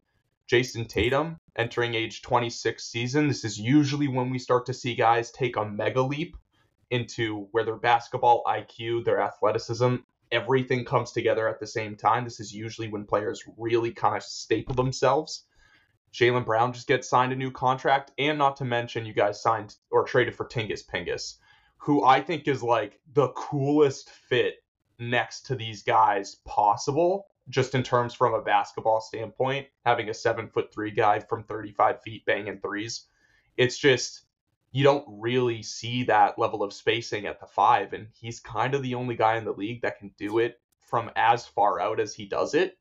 Jayson 0.46 0.86
Tatum 0.86 1.40
entering 1.56 1.96
age 1.96 2.22
26 2.22 2.84
season. 2.84 3.28
This 3.28 3.44
is 3.44 3.60
usually 3.60 4.08
when 4.08 4.30
we 4.30 4.38
start 4.38 4.68
to 4.68 4.76
see 4.76 4.94
guys 4.94 5.32
take 5.32 5.58
a 5.58 5.66
mega 5.66 6.04
leap 6.04 6.38
into 6.92 7.48
where 7.52 7.64
their 7.64 7.78
basketball 7.78 8.44
IQ, 8.46 9.04
their 9.04 9.22
athleticism, 9.22 9.96
everything 10.32 10.86
comes 10.86 11.12
together 11.12 11.48
at 11.48 11.60
the 11.60 11.68
same 11.68 11.96
time. 11.96 12.24
This 12.24 12.40
is 12.40 12.54
usually 12.54 12.88
when 12.88 13.06
players 13.06 13.44
really 13.58 13.92
kind 13.92 14.18
of 14.18 14.24
staple 14.24 14.76
themselves. 14.76 15.46
Jaylen 16.14 16.46
Brown 16.46 16.74
just 16.74 16.88
gets 16.88 17.10
signed 17.10 17.32
a 17.32 17.38
new 17.38 17.52
contract, 17.52 18.12
and 18.18 18.38
not 18.38 18.58
to 18.58 18.66
mention, 18.66 19.06
you 19.06 19.14
guys 19.14 19.42
signed 19.42 19.76
or 19.90 20.04
traded 20.04 20.36
for 20.36 20.46
Tingus 20.46 20.86
Pingus, 20.86 21.36
who 21.78 22.04
I 22.04 22.22
think 22.22 22.48
is 22.48 22.62
like 22.62 23.00
the 23.14 23.30
coolest 23.30 24.10
fit 24.10 24.56
next 25.00 25.46
to 25.48 25.56
these 25.56 25.84
guys 25.84 26.36
possible, 26.46 27.28
just 27.50 27.76
in 27.76 27.84
terms 27.84 28.14
from 28.14 28.34
a 28.34 28.42
basketball 28.42 29.00
standpoint, 29.00 29.68
having 29.86 30.10
a 30.10 30.14
seven 30.14 30.50
foot 30.50 30.74
three 30.74 30.92
guy 30.92 31.20
from 31.20 31.44
35 31.44 32.02
feet 32.02 32.26
banging 32.26 32.60
threes. 32.60 33.08
It's 33.56 33.78
just, 33.78 34.24
you 34.72 34.84
don't 34.84 35.06
really 35.08 35.62
see 35.62 36.04
that 36.04 36.40
level 36.40 36.64
of 36.64 36.74
spacing 36.74 37.26
at 37.26 37.40
the 37.40 37.46
five. 37.46 37.94
And 37.94 38.08
he's 38.14 38.40
kind 38.40 38.74
of 38.74 38.82
the 38.82 38.96
only 38.96 39.16
guy 39.16 39.38
in 39.38 39.46
the 39.46 39.52
league 39.52 39.82
that 39.82 40.00
can 40.00 40.12
do 40.18 40.40
it 40.40 40.60
from 40.82 41.12
as 41.16 41.46
far 41.46 41.80
out 41.80 42.00
as 42.00 42.14
he 42.14 42.26
does 42.26 42.54
it. 42.54 42.78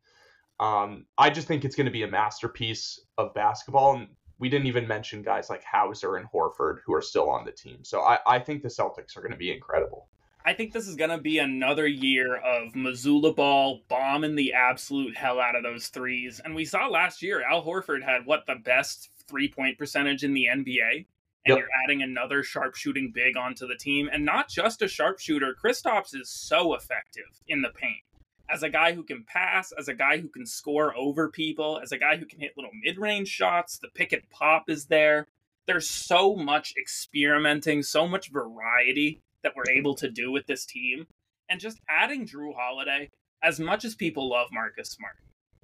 Um, 0.60 1.06
I 1.19 1.31
just 1.31 1.48
think 1.48 1.64
it's 1.64 1.75
going 1.75 1.87
to 1.87 1.90
be 1.90 2.02
a 2.02 2.08
masterpiece 2.08 3.00
of 3.19 3.34
basketball. 3.34 3.96
And 3.96 4.08
we 4.38 4.48
didn't 4.48 4.66
even 4.66 4.87
mention 4.87 5.22
guys 5.22 5.50
like 5.50 5.64
Hauser 5.64 6.16
and 6.16 6.28
Horford 6.31 6.78
who 6.84 6.94
are 6.94 7.02
still 7.02 7.28
on 7.28 7.44
the 7.44 7.52
team. 7.52 7.78
So 7.82 8.02
I, 8.02 8.19
I 8.26 8.38
think 8.38 8.62
the 8.62 8.69
Celtics 8.69 9.16
are 9.16 9.20
going 9.20 9.32
to 9.32 9.38
be 9.38 9.52
incredible. 9.52 10.08
I 10.44 10.54
think 10.54 10.72
this 10.72 10.88
is 10.88 10.96
going 10.96 11.10
to 11.10 11.19
be 11.19 11.38
another 11.38 11.87
year 11.87 12.37
of 12.37 12.72
Mazzulla 12.72 13.34
ball 13.37 13.82
bombing 13.88 14.37
the 14.37 14.54
absolute 14.54 15.16
hell 15.16 15.38
out 15.38 15.54
of 15.54 15.62
those 15.62 15.88
threes. 15.88 16.40
And 16.42 16.54
we 16.54 16.64
saw 16.64 16.87
last 16.87 17.20
year, 17.20 17.42
Al 17.42 17.62
Horford 17.62 18.02
had 18.02 18.25
what 18.25 18.46
the 18.46 18.54
best 18.54 19.10
three 19.28 19.48
point 19.48 19.76
percentage 19.76 20.25
in 20.25 20.32
the 20.32 20.46
NBA. 20.50 21.06
And 21.46 21.56
yep. 21.56 21.58
you're 21.58 21.69
adding 21.84 22.02
another 22.02 22.42
sharpshooting 22.42 23.12
big 23.14 23.37
onto 23.37 23.66
the 23.66 23.76
team. 23.76 24.10
And 24.12 24.25
not 24.25 24.48
just 24.48 24.82
a 24.82 24.88
sharpshooter, 24.88 25.56
Kristaps 25.62 26.14
is 26.14 26.28
so 26.28 26.75
effective 26.75 27.40
in 27.48 27.62
the 27.62 27.70
paint. 27.70 28.02
As 28.50 28.62
a 28.62 28.69
guy 28.69 28.92
who 28.92 29.04
can 29.04 29.25
pass, 29.25 29.72
as 29.78 29.88
a 29.88 29.94
guy 29.94 30.19
who 30.19 30.28
can 30.28 30.44
score 30.44 30.94
over 30.96 31.31
people, 31.31 31.81
as 31.82 31.92
a 31.92 31.98
guy 31.98 32.16
who 32.16 32.26
can 32.26 32.40
hit 32.40 32.52
little 32.56 32.72
mid 32.84 32.98
range 32.98 33.28
shots, 33.28 33.78
the 33.78 33.88
pick 33.94 34.12
and 34.12 34.28
pop 34.28 34.69
is 34.69 34.87
there. 34.87 35.28
There's 35.66 35.88
so 35.88 36.34
much 36.34 36.75
experimenting, 36.78 37.82
so 37.82 38.08
much 38.08 38.31
variety 38.31 39.20
that 39.42 39.52
we're 39.54 39.70
able 39.72 39.94
to 39.94 40.10
do 40.10 40.31
with 40.31 40.46
this 40.46 40.66
team. 40.66 41.06
And 41.48 41.60
just 41.60 41.81
adding 41.88 42.26
Jrue 42.26 42.54
Holiday, 42.54 43.10
as 43.42 43.58
much 43.58 43.84
as 43.84 43.94
people 43.94 44.28
love 44.28 44.48
Marcus 44.52 44.90
Smart, 44.90 45.16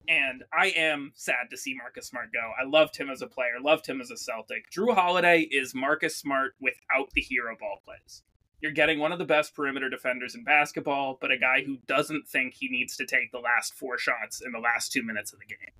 and 0.08 0.44
I 0.52 0.68
am 0.68 1.12
sad 1.14 1.50
to 1.50 1.56
see 1.56 1.74
Marcus 1.74 2.08
Smart 2.08 2.32
go. 2.32 2.52
I 2.60 2.68
loved 2.68 2.96
him 2.96 3.10
as 3.10 3.22
a 3.22 3.26
player, 3.26 3.60
loved 3.60 3.86
him 3.86 4.00
as 4.00 4.10
a 4.10 4.16
Celtic. 4.16 4.70
Jrue 4.70 4.94
Holiday 4.94 5.42
is 5.42 5.74
Marcus 5.74 6.16
Smart 6.16 6.54
without 6.60 7.10
the 7.14 7.20
hero 7.20 7.56
ball 7.58 7.80
plays. 7.84 8.22
You're 8.60 8.72
getting 8.72 8.98
one 8.98 9.12
of 9.12 9.18
the 9.18 9.24
best 9.24 9.54
perimeter 9.54 9.90
defenders 9.90 10.34
in 10.34 10.42
basketball, 10.42 11.18
but 11.20 11.30
a 11.30 11.38
guy 11.38 11.62
who 11.64 11.78
doesn't 11.86 12.26
think 12.26 12.54
he 12.54 12.68
needs 12.68 12.96
to 12.96 13.06
take 13.06 13.30
the 13.30 13.38
last 13.38 13.74
four 13.74 13.98
shots 13.98 14.40
in 14.44 14.52
the 14.52 14.58
last 14.58 14.92
two 14.92 15.02
minutes 15.02 15.32
of 15.32 15.40
the 15.40 15.46
game. 15.46 15.74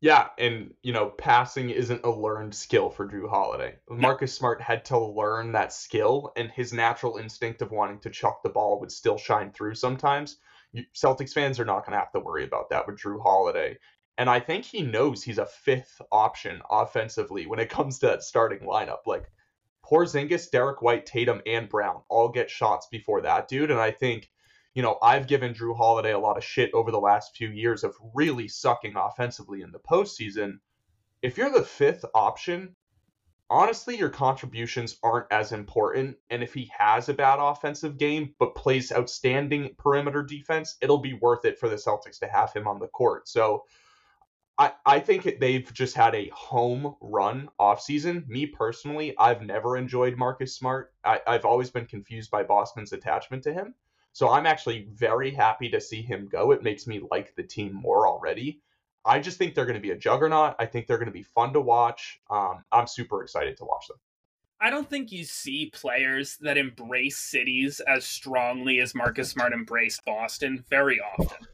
Yeah, 0.00 0.30
and 0.36 0.74
you 0.82 0.92
know, 0.92 1.10
passing 1.10 1.70
isn't 1.70 2.04
a 2.04 2.10
learned 2.10 2.54
skill 2.54 2.90
for 2.90 3.06
Jrue 3.06 3.30
Holiday. 3.30 3.76
Marcus 3.88 4.34
Smart 4.34 4.60
had 4.60 4.84
to 4.86 4.98
learn 4.98 5.52
that 5.52 5.72
skill, 5.72 6.32
and 6.36 6.50
his 6.50 6.72
natural 6.72 7.18
instinct 7.18 7.62
of 7.62 7.70
wanting 7.70 8.00
to 8.00 8.10
chuck 8.10 8.42
the 8.42 8.48
ball 8.48 8.80
would 8.80 8.90
still 8.90 9.16
shine 9.16 9.52
through 9.52 9.76
sometimes. 9.76 10.38
Celtics 10.94 11.32
fans 11.32 11.60
are 11.60 11.64
not 11.64 11.84
going 11.84 11.92
to 11.92 11.98
have 11.98 12.12
to 12.12 12.20
worry 12.20 12.44
about 12.44 12.70
that 12.70 12.86
with 12.86 12.98
Jrue 12.98 13.22
Holiday. 13.22 13.78
And 14.18 14.28
I 14.28 14.40
think 14.40 14.64
he 14.64 14.82
knows 14.82 15.22
he's 15.22 15.38
a 15.38 15.46
fifth 15.46 16.00
option 16.10 16.60
offensively 16.70 17.46
when 17.46 17.58
it 17.58 17.70
comes 17.70 17.98
to 17.98 18.06
that 18.06 18.22
starting 18.22 18.60
lineup. 18.60 19.06
Like 19.06 19.30
poor 19.82 20.04
Porzingis, 20.04 20.50
Derrick 20.50 20.82
White, 20.82 21.06
Tatum, 21.06 21.42
and 21.46 21.68
Brown 21.68 22.02
all 22.08 22.28
get 22.28 22.50
shots 22.50 22.88
before 22.90 23.22
that 23.22 23.48
dude. 23.48 23.70
And 23.70 23.80
I 23.80 23.90
think 23.90 24.30
you 24.74 24.82
know, 24.82 24.98
I've 25.02 25.26
given 25.26 25.52
Jrue 25.52 25.76
Holiday 25.76 26.12
a 26.12 26.18
lot 26.18 26.38
of 26.38 26.44
shit 26.44 26.72
over 26.72 26.90
the 26.90 27.00
last 27.00 27.36
few 27.36 27.48
years 27.48 27.84
of 27.84 27.94
really 28.14 28.48
sucking 28.48 28.94
offensively 28.96 29.60
in 29.60 29.70
the 29.70 29.78
postseason. 29.78 30.60
If 31.20 31.36
you're 31.36 31.52
the 31.52 31.62
fifth 31.62 32.04
option, 32.14 32.74
honestly, 33.50 33.96
your 33.96 34.08
contributions 34.08 34.98
aren't 35.02 35.30
as 35.30 35.52
important. 35.52 36.16
And 36.30 36.42
if 36.42 36.54
he 36.54 36.70
has 36.76 37.08
a 37.08 37.14
bad 37.14 37.38
offensive 37.38 37.98
game 37.98 38.34
but 38.38 38.54
plays 38.54 38.92
outstanding 38.92 39.74
perimeter 39.78 40.22
defense, 40.22 40.76
it'll 40.80 40.98
be 40.98 41.14
worth 41.14 41.44
it 41.44 41.58
for 41.58 41.68
the 41.68 41.76
Celtics 41.76 42.18
to 42.20 42.28
have 42.28 42.52
him 42.52 42.66
on 42.66 42.78
the 42.78 42.88
court. 42.88 43.28
So 43.28 43.64
I, 44.58 44.72
I 44.84 45.00
think 45.00 45.38
they've 45.40 45.72
just 45.72 45.96
had 45.96 46.14
a 46.14 46.28
home 46.28 46.94
run 47.00 47.48
offseason. 47.58 48.26
Me 48.28 48.46
personally, 48.46 49.14
I've 49.18 49.42
never 49.42 49.76
enjoyed 49.76 50.16
Marcus 50.16 50.54
Smart. 50.54 50.92
I, 51.04 51.20
I've 51.26 51.44
always 51.44 51.70
been 51.70 51.86
confused 51.86 52.30
by 52.30 52.42
Boston's 52.42 52.92
attachment 52.92 53.42
to 53.44 53.52
him. 53.52 53.74
So 54.12 54.30
I'm 54.30 54.46
actually 54.46 54.88
very 54.92 55.30
happy 55.30 55.70
to 55.70 55.80
see 55.80 56.02
him 56.02 56.28
go. 56.30 56.52
It 56.52 56.62
makes 56.62 56.86
me 56.86 57.00
like 57.10 57.34
the 57.34 57.42
team 57.42 57.72
more 57.72 58.06
already. 58.06 58.60
I 59.04 59.18
just 59.18 59.38
think 59.38 59.54
they're 59.54 59.66
going 59.66 59.74
to 59.74 59.80
be 59.80 59.90
a 59.90 59.96
juggernaut. 59.96 60.54
I 60.58 60.66
think 60.66 60.86
they're 60.86 60.98
going 60.98 61.06
to 61.06 61.12
be 61.12 61.22
fun 61.22 61.52
to 61.54 61.60
watch. 61.60 62.20
Um, 62.30 62.64
I'm 62.70 62.86
super 62.86 63.22
excited 63.22 63.56
to 63.58 63.64
watch 63.64 63.88
them. 63.88 63.98
I 64.60 64.70
don't 64.70 64.88
think 64.88 65.10
you 65.10 65.24
see 65.24 65.70
players 65.74 66.36
that 66.40 66.56
embrace 66.56 67.18
cities 67.18 67.80
as 67.80 68.04
strongly 68.04 68.78
as 68.78 68.94
Marcus 68.94 69.30
Smart 69.30 69.52
embraced 69.52 70.04
Boston 70.04 70.64
very 70.70 71.00
often. 71.00 71.48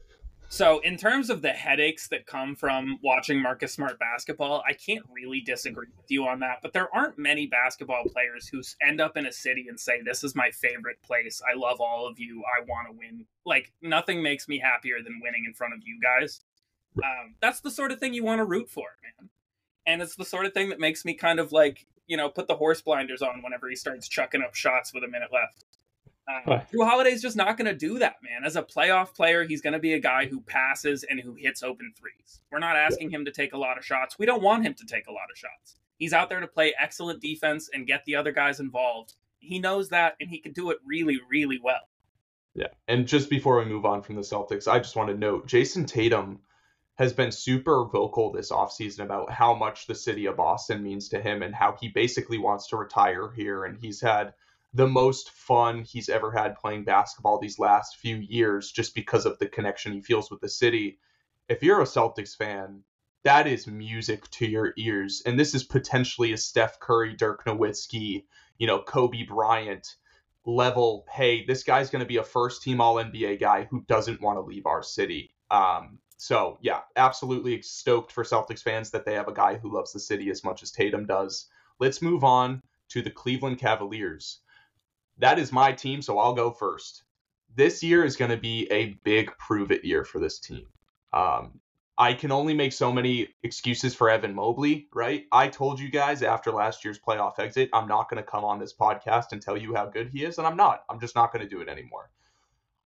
So, 0.51 0.79
in 0.79 0.97
terms 0.97 1.29
of 1.29 1.43
the 1.43 1.51
headaches 1.51 2.07
that 2.07 2.25
come 2.25 2.55
from 2.55 2.97
watching 3.03 3.39
Marcus 3.39 3.71
Smart 3.71 3.99
basketball, 3.99 4.63
I 4.67 4.73
can't 4.73 5.05
really 5.11 5.41
disagree 5.41 5.87
with 5.95 6.09
you 6.09 6.27
on 6.27 6.39
that. 6.39 6.59
But 6.63 6.73
there 6.73 6.93
aren't 6.95 7.19
many 7.19 7.45
basketball 7.45 8.03
players 8.11 8.47
who 8.47 8.61
end 8.81 8.99
up 8.99 9.15
in 9.15 9.27
a 9.27 9.31
city 9.31 9.67
and 9.69 9.79
say, 9.79 10.01
This 10.01 10.23
is 10.23 10.35
my 10.35 10.49
favorite 10.49 11.01
place. 11.03 11.39
I 11.47 11.55
love 11.55 11.79
all 11.79 12.07
of 12.07 12.19
you. 12.19 12.43
I 12.45 12.63
want 12.63 12.87
to 12.89 12.97
win. 12.97 13.25
Like, 13.45 13.71
nothing 13.83 14.23
makes 14.23 14.47
me 14.47 14.57
happier 14.57 15.03
than 15.03 15.21
winning 15.21 15.45
in 15.45 15.53
front 15.53 15.75
of 15.75 15.81
you 15.83 15.99
guys. 16.01 16.41
Um, 17.03 17.35
that's 17.41 17.61
the 17.61 17.71
sort 17.71 17.91
of 17.91 17.99
thing 17.99 18.13
you 18.13 18.23
want 18.23 18.39
to 18.39 18.45
root 18.45 18.69
for, 18.69 18.87
man. 19.03 19.29
And 19.85 20.01
it's 20.01 20.15
the 20.15 20.25
sort 20.25 20.45
of 20.45 20.53
thing 20.53 20.69
that 20.69 20.79
makes 20.79 21.05
me 21.05 21.13
kind 21.13 21.39
of 21.39 21.51
like, 21.51 21.85
you 22.07 22.17
know, 22.17 22.29
put 22.29 22.47
the 22.47 22.55
horse 22.55 22.81
blinders 22.81 23.21
on 23.21 23.41
whenever 23.41 23.69
he 23.69 23.75
starts 23.75 24.07
chucking 24.07 24.41
up 24.41 24.55
shots 24.55 24.93
with 24.93 25.03
a 25.03 25.07
minute 25.07 25.29
left. 25.33 25.65
Uh, 26.29 26.61
Jrue 26.71 26.87
Holiday's 26.87 27.21
just 27.21 27.35
not 27.35 27.57
going 27.57 27.65
to 27.65 27.73
do 27.73 27.97
that, 27.99 28.17
man. 28.21 28.45
As 28.45 28.55
a 28.55 28.61
playoff 28.61 29.15
player, 29.15 29.43
he's 29.43 29.61
going 29.61 29.73
to 29.73 29.79
be 29.79 29.93
a 29.93 29.99
guy 29.99 30.27
who 30.27 30.41
passes 30.41 31.03
and 31.03 31.19
who 31.19 31.33
hits 31.33 31.63
open 31.63 31.91
threes. 31.97 32.41
We're 32.51 32.59
not 32.59 32.75
asking 32.75 33.09
him 33.09 33.25
to 33.25 33.31
take 33.31 33.53
a 33.53 33.57
lot 33.57 33.79
of 33.79 33.85
shots. 33.85 34.19
We 34.19 34.27
don't 34.27 34.43
want 34.43 34.63
him 34.63 34.75
to 34.75 34.85
take 34.85 35.07
a 35.07 35.11
lot 35.11 35.31
of 35.31 35.37
shots. 35.37 35.77
He's 35.97 36.13
out 36.13 36.29
there 36.29 36.39
to 36.39 36.47
play 36.47 36.75
excellent 36.79 37.19
defense 37.19 37.69
and 37.73 37.87
get 37.87 38.05
the 38.05 38.15
other 38.15 38.31
guys 38.31 38.59
involved. 38.59 39.15
He 39.39 39.57
knows 39.59 39.89
that, 39.89 40.15
and 40.19 40.29
he 40.29 40.39
can 40.39 40.53
do 40.53 40.69
it 40.69 40.77
really, 40.85 41.19
really 41.29 41.59
well. 41.61 41.89
Yeah. 42.53 42.67
And 42.87 43.07
just 43.07 43.29
before 43.29 43.57
we 43.57 43.65
move 43.65 43.85
on 43.85 44.01
from 44.01 44.15
the 44.15 44.21
Celtics, 44.21 44.67
I 44.71 44.79
just 44.79 44.95
want 44.95 45.09
to 45.09 45.17
note 45.17 45.47
Jayson 45.47 45.85
Tatum 45.87 46.39
has 46.99 47.13
been 47.13 47.31
super 47.31 47.85
vocal 47.85 48.29
this 48.29 48.51
offseason 48.51 48.99
about 48.99 49.31
how 49.31 49.55
much 49.55 49.87
the 49.87 49.95
city 49.95 50.25
of 50.25 50.35
Boston 50.35 50.83
means 50.83 51.07
to 51.07 51.21
him 51.21 51.41
and 51.41 51.55
how 51.55 51.73
he 51.79 51.87
basically 51.87 52.37
wants 52.37 52.67
to 52.67 52.75
retire 52.75 53.31
here. 53.31 53.63
And 53.63 53.77
he's 53.79 54.01
had 54.01 54.33
the 54.73 54.85
most 54.85 55.29
fun 55.29 55.83
he's 55.83 56.09
ever 56.09 56.29
had 56.29 56.57
playing 56.57 56.83
basketball 56.83 57.39
these 57.39 57.57
last 57.57 57.95
few 57.95 58.17
years 58.17 58.69
just 58.69 58.93
because 58.93 59.25
of 59.25 59.39
the 59.39 59.47
connection 59.47 59.93
he 59.93 60.01
feels 60.01 60.29
with 60.29 60.41
the 60.41 60.49
city. 60.49 60.99
If 61.47 61.63
you're 61.63 61.79
a 61.79 61.85
Celtics 61.85 62.35
fan, 62.35 62.83
that 63.23 63.47
is 63.47 63.65
music 63.65 64.29
to 64.31 64.45
your 64.45 64.73
ears. 64.77 65.23
And 65.25 65.39
this 65.39 65.55
is 65.55 65.63
potentially 65.63 66.33
a 66.33 66.37
Steph 66.37 66.81
Curry, 66.81 67.15
Dirk 67.15 67.45
Nowitzki, 67.45 68.25
you 68.57 68.67
know, 68.67 68.81
Kobe 68.81 69.23
Bryant 69.23 69.95
level. 70.45 71.05
Hey, 71.09 71.45
this 71.45 71.63
guy's 71.63 71.91
going 71.91 72.03
to 72.03 72.05
be 72.05 72.17
a 72.17 72.23
first 72.23 72.61
team 72.61 72.81
All 72.81 72.95
NBA 72.95 73.39
guy 73.39 73.69
who 73.71 73.85
doesn't 73.87 74.21
want 74.21 74.35
to 74.35 74.41
leave 74.41 74.65
our 74.65 74.83
city. 74.83 75.33
Um, 75.49 75.99
so, 76.19 76.59
yeah, 76.61 76.81
absolutely 76.95 77.61
stoked 77.63 78.11
for 78.11 78.23
Celtics 78.23 78.61
fans 78.61 78.91
that 78.91 79.05
they 79.05 79.15
have 79.15 79.27
a 79.27 79.33
guy 79.33 79.57
who 79.57 79.73
loves 79.73 79.93
the 79.93 79.99
city 79.99 80.29
as 80.29 80.43
much 80.43 80.61
as 80.61 80.71
Tatum 80.71 81.07
does. 81.07 81.47
Let's 81.79 82.01
move 82.01 82.23
on 82.23 82.61
to 82.89 83.01
the 83.01 83.09
Cleveland 83.09 83.57
Cavaliers 83.57 84.41
that 85.19 85.37
is 85.37 85.51
my 85.51 85.71
team, 85.73 86.01
so 86.01 86.17
I'll 86.17 86.33
go 86.33 86.49
first. 86.49 87.03
This 87.55 87.83
year 87.83 88.03
is 88.03 88.15
going 88.15 88.31
to 88.31 88.37
be 88.37 88.67
a 88.71 88.97
big 89.03 89.31
prove 89.37 89.71
it 89.71 89.85
year 89.85 90.03
for 90.03 90.19
this 90.19 90.39
team. 90.39 90.65
Um, 91.13 91.59
I 91.97 92.13
can 92.13 92.31
only 92.31 92.53
make 92.53 92.71
so 92.71 92.93
many 92.93 93.27
excuses 93.43 93.93
for 93.93 94.09
Evan 94.09 94.33
Mobley, 94.33 94.87
right? 94.93 95.25
I 95.33 95.49
told 95.49 95.79
you 95.79 95.89
guys 95.89 96.23
after 96.23 96.51
last 96.51 96.85
year's 96.85 96.99
playoff 96.99 97.39
exit, 97.39 97.69
I'm 97.73 97.87
not 97.87 98.09
going 98.09 98.23
to 98.23 98.29
come 98.29 98.45
on 98.45 98.59
this 98.59 98.73
podcast 98.73 99.33
and 99.33 99.41
tell 99.41 99.57
you 99.57 99.75
how 99.75 99.87
good 99.87 100.09
he 100.09 100.23
is, 100.23 100.37
and 100.37 100.47
I'm 100.47 100.55
not. 100.55 100.83
I'm 100.89 101.01
just 101.01 101.15
not 101.15 101.33
going 101.33 101.43
to 101.43 101.49
do 101.49 101.61
it 101.61 101.67
anymore. 101.67 102.09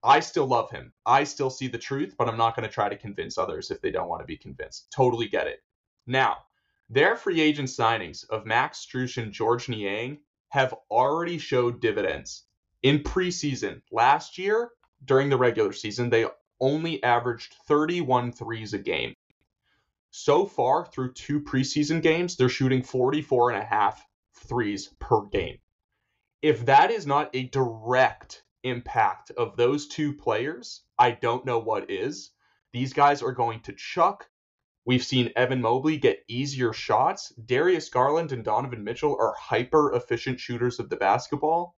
I 0.02 0.20
still 0.20 0.46
love 0.46 0.70
him. 0.70 0.92
I 1.04 1.24
still 1.24 1.50
see 1.50 1.66
the 1.66 1.78
truth, 1.78 2.14
but 2.16 2.28
I'm 2.28 2.36
not 2.36 2.54
going 2.54 2.66
to 2.68 2.72
try 2.72 2.88
to 2.88 2.96
convince 2.96 3.36
others 3.36 3.70
if 3.70 3.80
they 3.80 3.90
don't 3.90 4.08
want 4.08 4.20
to 4.20 4.26
be 4.26 4.36
convinced. 4.36 4.90
Totally 4.92 5.28
get 5.28 5.48
it. 5.48 5.62
Now, 6.06 6.44
their 6.88 7.16
free 7.16 7.40
agent 7.40 7.68
signings 7.68 8.28
of 8.30 8.46
Max 8.46 8.86
Strus 8.86 9.20
and 9.20 9.32
George 9.32 9.68
Niang 9.68 10.18
have 10.48 10.74
already 10.90 11.38
showed 11.38 11.80
dividends. 11.80 12.44
In 12.82 13.00
preseason, 13.00 13.82
last 13.90 14.38
year, 14.38 14.70
during 15.04 15.28
the 15.28 15.36
regular 15.36 15.72
season, 15.72 16.10
they 16.10 16.26
only 16.60 17.02
averaged 17.02 17.54
31 17.66 18.32
threes 18.32 18.72
a 18.72 18.78
game. 18.78 19.14
So 20.10 20.46
far, 20.46 20.86
through 20.86 21.12
two 21.12 21.40
preseason 21.40 22.02
games, 22.02 22.36
they're 22.36 22.48
shooting 22.48 22.82
44 22.82 23.50
and 23.50 23.62
a 23.62 23.66
half 23.66 24.06
threes 24.34 24.88
per 24.98 25.22
game. 25.26 25.58
If 26.40 26.66
that 26.66 26.90
is 26.90 27.06
not 27.06 27.30
a 27.34 27.48
direct 27.48 28.44
impact 28.62 29.30
of 29.32 29.56
those 29.56 29.86
two 29.86 30.14
players, 30.14 30.82
I 30.98 31.12
don't 31.12 31.44
know 31.44 31.58
what 31.58 31.90
is. 31.90 32.30
These 32.72 32.92
guys 32.92 33.22
are 33.22 33.32
going 33.32 33.60
to 33.62 33.72
chuck 33.72 34.28
We've 34.88 35.04
seen 35.04 35.32
Evan 35.36 35.60
Mobley 35.60 35.98
get 35.98 36.24
easier 36.28 36.72
shots. 36.72 37.28
Darius 37.44 37.90
Garland 37.90 38.32
and 38.32 38.42
Donovan 38.42 38.82
Mitchell 38.82 39.18
are 39.20 39.34
hyper 39.38 39.92
efficient 39.92 40.40
shooters 40.40 40.78
of 40.78 40.88
the 40.88 40.96
basketball. 40.96 41.76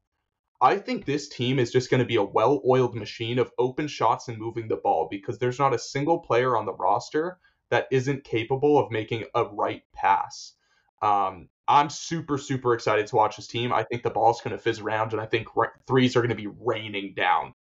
I 0.62 0.78
think 0.78 1.06
this 1.06 1.28
team 1.28 1.58
is 1.58 1.72
just 1.72 1.90
going 1.90 2.02
to 2.02 2.06
be 2.06 2.18
a 2.18 2.24
well 2.24 2.62
oiled 2.68 2.94
machine 2.94 3.40
of 3.40 3.52
open 3.58 3.88
shots 3.88 4.28
and 4.28 4.38
moving 4.38 4.68
the 4.68 4.76
ball 4.76 5.08
because 5.10 5.40
there's 5.40 5.58
not 5.58 5.74
a 5.74 5.80
single 5.80 6.20
player 6.20 6.56
on 6.56 6.68
the 6.68 6.76
roster 6.76 7.40
that 7.72 7.88
isn't 7.90 8.26
capable 8.26 8.78
of 8.78 8.92
making 8.92 9.24
a 9.34 9.44
right 9.44 9.82
pass. 9.92 10.54
Um, 11.02 11.50
I'm 11.70 11.90
super, 11.90 12.38
super 12.38 12.74
excited 12.74 13.08
to 13.08 13.16
watch 13.16 13.38
this 13.38 13.48
team. 13.48 13.72
I 13.72 13.84
think 13.84 14.04
the 14.04 14.10
ball's 14.10 14.42
going 14.42 14.58
to 14.58 14.62
fizz 14.62 14.80
around, 14.80 15.14
and 15.14 15.22
I 15.22 15.26
think 15.26 15.48
threes 15.88 16.18
are 16.18 16.22
going 16.22 16.30
to 16.30 16.36
be 16.36 16.48
raining 16.48 17.14
down 17.14 17.54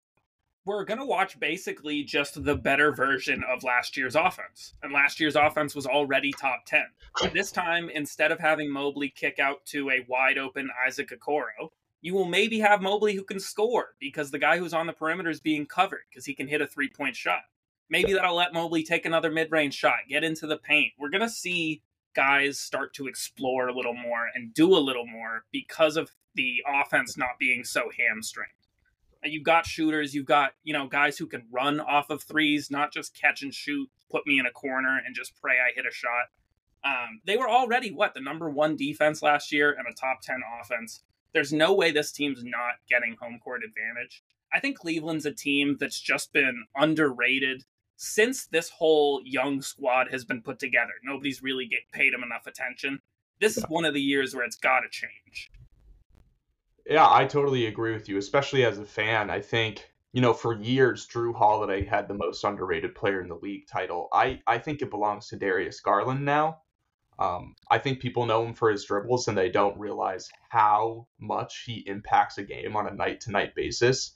we're 0.68 0.84
going 0.84 1.00
to 1.00 1.06
watch 1.06 1.40
basically 1.40 2.04
just 2.04 2.44
the 2.44 2.56
better 2.56 2.92
version 2.92 3.42
of 3.50 3.64
last 3.64 3.96
year's 3.96 4.16
offense. 4.16 4.74
And 4.84 4.92
last 4.92 5.20
year's 5.20 5.38
offense 5.38 5.74
was 5.74 5.88
already 5.88 6.34
top 6.34 6.66
10. 6.66 6.84
But 7.22 7.34
this 7.34 7.52
time, 7.52 7.90
instead 7.90 8.34
of 8.34 8.40
having 8.40 8.70
Mobley 8.70 9.10
kick 9.10 9.40
out 9.40 9.66
to 9.68 9.90
a 9.90 10.06
wide 10.10 10.38
open 10.38 10.70
Isaac 10.86 11.10
Okoro, 11.10 11.70
you 12.02 12.14
will 12.14 12.26
maybe 12.26 12.60
have 12.60 12.82
Mobley 12.82 13.16
who 13.16 13.24
can 13.24 13.40
score 13.40 13.96
because 14.00 14.30
the 14.30 14.40
guy 14.40 14.58
who's 14.58 14.74
on 14.74 14.88
the 14.88 14.94
perimeter 14.94 15.30
is 15.30 15.40
being 15.40 15.66
covered 15.66 16.04
because 16.10 16.26
he 16.26 16.36
can 16.36 16.50
hit 16.50 16.62
a 16.62 16.68
three 16.68 16.90
point 16.90 17.16
shot. 17.16 17.42
Maybe 17.90 18.12
that'll 18.12 18.36
let 18.36 18.54
Mobley 18.54 18.84
take 18.84 19.06
another 19.06 19.32
mid 19.32 19.50
range 19.52 19.74
shot, 19.74 20.00
get 20.10 20.26
into 20.26 20.48
the 20.48 20.58
paint. 20.58 20.92
We're 21.00 21.10
going 21.10 21.22
to 21.22 21.30
see 21.30 21.82
guys 22.18 22.60
start 22.60 22.94
to 22.96 23.08
explore 23.08 23.70
a 23.70 23.74
little 23.74 23.94
more 23.94 24.28
and 24.36 24.54
do 24.54 24.76
a 24.76 24.80
little 24.80 25.08
more 25.08 25.46
because 25.54 25.96
of 25.96 26.12
the 26.36 26.58
offense 26.68 27.18
not 27.18 27.40
being 27.40 27.64
so 27.64 27.90
hamstringed 27.98 28.58
you've 29.24 29.44
got 29.44 29.66
shooters, 29.66 30.14
you've 30.14 30.26
got, 30.26 30.54
you 30.64 30.74
know, 30.74 30.88
guys 30.88 31.18
who 31.18 31.28
can 31.28 31.46
run 31.52 31.80
off 31.80 32.10
of 32.10 32.24
threes, 32.24 32.70
not 32.72 32.94
just 32.94 33.20
catch 33.20 33.42
and 33.42 33.54
shoot, 33.54 33.90
put 34.10 34.26
me 34.26 34.40
in 34.40 34.46
a 34.46 34.52
corner 34.52 35.02
and 35.06 35.16
just 35.16 35.40
pray 35.42 35.54
I 35.54 35.74
hit 35.76 35.86
a 35.86 35.94
shot. 35.94 36.28
Um, 36.84 37.22
they 37.26 37.38
were 37.38 37.50
already 37.50 37.92
what 37.92 38.14
the 38.14 38.22
number 38.22 38.50
one 38.50 38.76
defense 38.76 39.22
last 39.22 39.52
year 39.52 39.76
and 39.78 39.88
a 39.88 39.94
top 39.94 40.22
10 40.22 40.42
offense. 40.62 41.04
There's 41.34 41.52
no 41.52 41.74
way 41.74 41.92
this 41.92 42.12
team's 42.12 42.44
not 42.44 42.76
getting 42.90 43.16
home 43.20 43.40
court 43.44 43.62
advantage. 43.64 44.24
I 44.54 44.60
think 44.60 44.78
Cleveland's 44.78 45.26
a 45.26 45.34
team 45.34 45.78
that's 45.80 46.00
just 46.00 46.32
been 46.32 46.66
underrated 46.76 47.66
since 47.98 48.46
this 48.46 48.70
whole 48.70 49.22
young 49.26 49.62
squad 49.62 50.08
has 50.12 50.24
been 50.24 50.42
put 50.42 50.60
together. 50.60 50.94
Nobody's 51.04 51.44
really 51.44 51.66
get 51.66 51.80
paid 51.92 52.14
him 52.14 52.24
enough 52.24 52.48
attention. 52.48 53.00
This 53.42 53.58
is 53.58 53.66
one 53.68 53.86
of 53.86 53.94
the 53.94 54.02
years 54.02 54.34
where 54.34 54.46
it's 54.46 54.56
got 54.56 54.82
to 54.82 54.90
change. 54.90 55.52
Yeah, 56.86 57.08
I 57.10 57.26
totally 57.26 57.66
agree 57.66 57.92
with 57.94 58.08
you, 58.08 58.18
especially 58.18 58.64
as 58.64 58.78
a 58.78 58.86
fan. 58.86 59.30
I 59.30 59.42
think, 59.42 59.84
you 60.14 60.22
know, 60.22 60.34
for 60.34 60.56
years, 60.56 61.08
Jrue 61.08 61.36
Holiday 61.36 61.84
had 61.84 62.08
the 62.08 62.14
most 62.14 62.44
underrated 62.44 62.96
player 62.96 63.20
in 63.20 63.28
the 63.28 63.36
league 63.36 63.68
title. 63.68 64.08
I, 64.14 64.42
I 64.48 64.60
think 64.60 64.82
it 64.82 64.90
belongs 64.90 65.28
to 65.28 65.36
Darius 65.36 65.82
Garland 65.82 66.24
now. 66.24 66.62
Um, 67.20 67.56
I 67.70 67.80
think 67.80 68.00
people 68.00 68.28
know 68.28 68.46
him 68.46 68.54
for 68.54 68.70
his 68.70 68.86
dribbles 68.86 69.28
and 69.28 69.36
they 69.36 69.50
don't 69.50 69.78
realize 69.80 70.30
how 70.50 71.08
much 71.20 71.64
he 71.66 71.84
impacts 71.88 72.38
a 72.38 72.44
game 72.44 72.76
on 72.76 72.88
a 72.88 72.94
night 72.94 73.22
to 73.22 73.32
night 73.32 73.56
basis. 73.56 74.14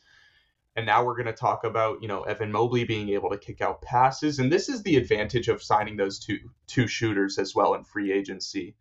And 0.76 0.86
now 0.86 1.04
we're 1.04 1.16
going 1.16 1.26
to 1.26 1.34
talk 1.34 1.64
about, 1.66 2.02
you 2.02 2.08
know, 2.08 2.24
Evan 2.24 2.52
Mobley 2.52 2.86
being 2.86 3.10
able 3.10 3.30
to 3.30 3.38
kick 3.38 3.62
out 3.62 3.82
passes. 3.82 4.40
And 4.40 4.52
this 4.52 4.70
is 4.70 4.84
the 4.84 4.96
advantage 4.96 5.50
of 5.50 5.62
signing 5.62 5.98
those 5.98 6.20
two 6.20 6.38
two 6.68 6.88
shooters 6.88 7.38
as 7.38 7.54
well 7.54 7.74
in 7.74 7.84
free 7.84 8.12
agency. 8.12 8.76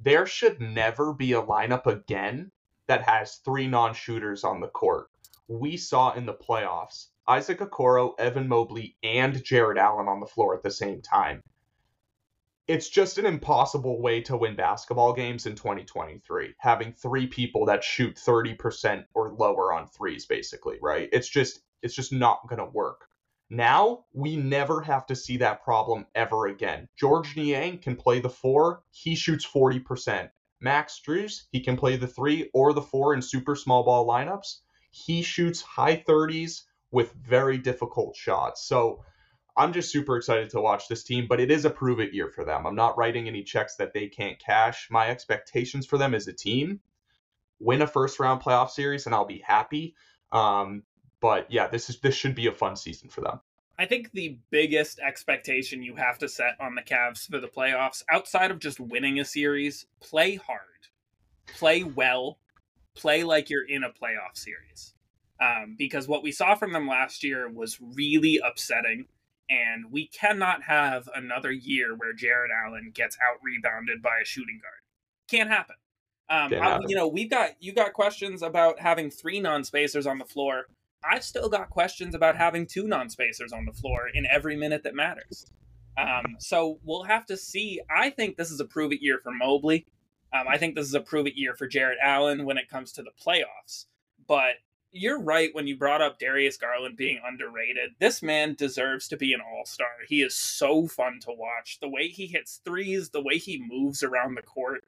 There 0.00 0.26
should 0.26 0.60
never 0.60 1.12
be 1.12 1.32
a 1.32 1.42
lineup 1.42 1.86
again 1.86 2.50
that 2.88 3.02
has 3.02 3.36
three 3.36 3.66
non-shooters 3.66 4.44
on 4.44 4.60
the 4.60 4.68
court. 4.68 5.08
We 5.48 5.76
saw 5.76 6.12
in 6.12 6.26
the 6.26 6.34
playoffs 6.34 7.06
Isaac 7.28 7.58
Okoro, 7.58 8.14
Evan 8.18 8.48
Mobley, 8.48 8.96
and 9.02 9.42
Jarrett 9.44 9.78
Allen 9.78 10.08
on 10.08 10.20
the 10.20 10.26
floor 10.26 10.54
at 10.54 10.62
the 10.62 10.70
same 10.70 11.02
time. 11.02 11.42
It's 12.68 12.88
just 12.88 13.18
an 13.18 13.26
impossible 13.26 14.00
way 14.00 14.20
to 14.22 14.36
win 14.36 14.56
basketball 14.56 15.12
games 15.12 15.46
in 15.46 15.54
2023, 15.54 16.54
having 16.58 16.92
three 16.92 17.28
people 17.28 17.64
that 17.66 17.84
shoot 17.84 18.16
30% 18.16 19.04
or 19.14 19.30
lower 19.30 19.72
on 19.72 19.86
threes, 19.86 20.26
basically, 20.26 20.78
right? 20.82 21.08
It's 21.12 21.28
just 21.28 21.60
it's 21.82 21.94
just 21.94 22.12
not 22.12 22.48
gonna 22.48 22.68
work. 22.68 23.08
Now 23.50 24.06
we 24.12 24.36
never 24.36 24.80
have 24.80 25.06
to 25.06 25.14
see 25.14 25.36
that 25.36 25.62
problem 25.62 26.06
ever 26.16 26.48
again. 26.48 26.88
george 26.96 27.36
Niang 27.36 27.78
can 27.78 27.94
play 27.94 28.18
the 28.18 28.28
four, 28.28 28.82
he 28.90 29.14
shoots 29.14 29.46
40%. 29.46 30.28
Max 30.60 31.00
Strus, 31.00 31.44
he 31.52 31.60
can 31.60 31.76
play 31.76 31.94
the 31.94 32.08
three 32.08 32.50
or 32.52 32.72
the 32.72 32.82
four 32.82 33.14
in 33.14 33.22
super 33.22 33.54
small 33.54 33.84
ball 33.84 34.08
lineups. 34.08 34.62
He 34.90 35.22
shoots 35.22 35.62
high 35.62 35.98
30s 35.98 36.62
with 36.90 37.12
very 37.12 37.58
difficult 37.58 38.16
shots. 38.16 38.66
So 38.66 39.04
I'm 39.56 39.72
just 39.72 39.90
super 39.90 40.16
excited 40.16 40.50
to 40.50 40.60
watch 40.60 40.88
this 40.88 41.02
team, 41.02 41.26
but 41.28 41.40
it 41.40 41.50
is 41.50 41.64
a 41.64 41.70
prove 41.70 42.00
it 42.00 42.12
year 42.12 42.28
for 42.28 42.44
them. 42.44 42.66
I'm 42.66 42.74
not 42.74 42.98
writing 42.98 43.26
any 43.26 43.42
checks 43.42 43.76
that 43.76 43.94
they 43.94 44.08
can't 44.08 44.38
cash. 44.38 44.88
My 44.90 45.08
expectations 45.08 45.86
for 45.86 45.96
them 45.96 46.14
as 46.14 46.28
a 46.28 46.32
team 46.32 46.80
win 47.58 47.82
a 47.82 47.86
first 47.86 48.20
round 48.20 48.42
playoff 48.42 48.70
series 48.70 49.06
and 49.06 49.14
I'll 49.14 49.24
be 49.24 49.42
happy. 49.46 49.94
Um, 50.32 50.82
but 51.20 51.50
yeah, 51.50 51.68
this 51.68 51.88
is 51.88 51.98
this 52.00 52.14
should 52.14 52.34
be 52.34 52.46
a 52.46 52.52
fun 52.52 52.76
season 52.76 53.08
for 53.08 53.22
them. 53.22 53.40
I 53.78 53.86
think 53.86 54.12
the 54.12 54.38
biggest 54.50 54.98
expectation 55.00 55.82
you 55.82 55.96
have 55.96 56.18
to 56.18 56.28
set 56.28 56.56
on 56.60 56.74
the 56.74 56.82
Cavs 56.82 57.26
for 57.26 57.40
the 57.40 57.48
playoffs, 57.48 58.02
outside 58.10 58.50
of 58.50 58.58
just 58.58 58.80
winning 58.80 59.20
a 59.20 59.24
series, 59.24 59.86
play 60.00 60.36
hard, 60.36 60.60
play 61.46 61.82
well, 61.82 62.38
play 62.94 63.22
like 63.22 63.50
you're 63.50 63.66
in 63.66 63.84
a 63.84 63.90
playoff 63.90 64.34
series. 64.34 64.94
Um, 65.38 65.76
because 65.78 66.08
what 66.08 66.22
we 66.22 66.32
saw 66.32 66.54
from 66.54 66.72
them 66.72 66.88
last 66.88 67.22
year 67.22 67.50
was 67.50 67.78
really 67.78 68.40
upsetting. 68.42 69.06
And 69.48 69.92
we 69.92 70.08
cannot 70.08 70.64
have 70.64 71.08
another 71.14 71.52
year 71.52 71.94
where 71.94 72.12
Jarrett 72.12 72.50
Allen 72.50 72.90
gets 72.92 73.16
out 73.24 73.38
rebounded 73.42 74.02
by 74.02 74.18
a 74.22 74.24
shooting 74.24 74.60
guard. 74.60 74.80
Can't 75.28 75.48
happen. 75.48 75.76
Um, 76.28 76.52
I, 76.54 76.80
you 76.88 76.96
know, 76.96 77.06
we've 77.06 77.30
got 77.30 77.50
you 77.60 77.72
got 77.72 77.92
questions 77.92 78.42
about 78.42 78.80
having 78.80 79.10
three 79.10 79.38
non 79.38 79.62
spacers 79.62 80.06
on 80.06 80.18
the 80.18 80.24
floor. 80.24 80.66
I've 81.04 81.22
still 81.22 81.48
got 81.48 81.70
questions 81.70 82.14
about 82.14 82.36
having 82.36 82.66
two 82.66 82.88
non 82.88 83.08
spacers 83.08 83.52
on 83.52 83.64
the 83.64 83.72
floor 83.72 84.08
in 84.12 84.26
every 84.26 84.56
minute 84.56 84.82
that 84.82 84.94
matters. 84.94 85.46
Um, 85.96 86.36
so 86.38 86.78
we'll 86.84 87.04
have 87.04 87.26
to 87.26 87.36
see. 87.36 87.80
I 87.94 88.10
think 88.10 88.36
this 88.36 88.50
is 88.50 88.60
a 88.60 88.64
prove 88.64 88.92
it 88.92 89.00
year 89.00 89.20
for 89.22 89.30
Mobley. 89.32 89.86
Um, 90.32 90.46
I 90.48 90.58
think 90.58 90.74
this 90.74 90.86
is 90.86 90.94
a 90.94 91.00
prove 91.00 91.26
it 91.26 91.36
year 91.36 91.54
for 91.54 91.66
Jarrett 91.66 91.98
Allen 92.02 92.44
when 92.44 92.58
it 92.58 92.68
comes 92.68 92.92
to 92.92 93.02
the 93.02 93.12
playoffs. 93.24 93.86
But 94.26 94.56
you're 94.96 95.20
right 95.20 95.50
when 95.54 95.66
you 95.66 95.76
brought 95.76 96.02
up 96.02 96.18
Darius 96.18 96.56
Garland 96.56 96.96
being 96.96 97.20
underrated. 97.26 97.90
This 98.00 98.22
man 98.22 98.54
deserves 98.54 99.08
to 99.08 99.16
be 99.16 99.32
an 99.32 99.40
all 99.40 99.64
star. 99.64 99.86
He 100.08 100.22
is 100.22 100.34
so 100.34 100.86
fun 100.86 101.20
to 101.22 101.32
watch. 101.32 101.78
The 101.80 101.88
way 101.88 102.08
he 102.08 102.26
hits 102.26 102.60
threes, 102.64 103.10
the 103.10 103.22
way 103.22 103.38
he 103.38 103.62
moves 103.68 104.02
around 104.02 104.34
the 104.34 104.42
court. 104.42 104.84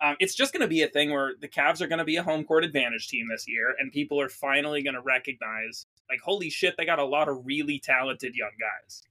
Um, 0.00 0.16
it's 0.18 0.34
just 0.34 0.52
going 0.52 0.62
to 0.62 0.68
be 0.68 0.82
a 0.82 0.88
thing 0.88 1.12
where 1.12 1.34
the 1.40 1.46
Cavs 1.46 1.80
are 1.80 1.86
going 1.86 2.00
to 2.00 2.04
be 2.04 2.16
a 2.16 2.24
home 2.24 2.42
court 2.44 2.64
advantage 2.64 3.06
team 3.06 3.28
this 3.30 3.46
year, 3.46 3.72
and 3.78 3.92
people 3.92 4.20
are 4.20 4.28
finally 4.28 4.82
going 4.82 4.94
to 4.94 5.00
recognize, 5.00 5.86
like, 6.10 6.20
holy 6.20 6.50
shit, 6.50 6.74
they 6.76 6.84
got 6.84 6.98
a 6.98 7.04
lot 7.04 7.28
of 7.28 7.46
really 7.46 7.78
talented 7.78 8.34
young 8.34 8.50
guys. 8.58 9.02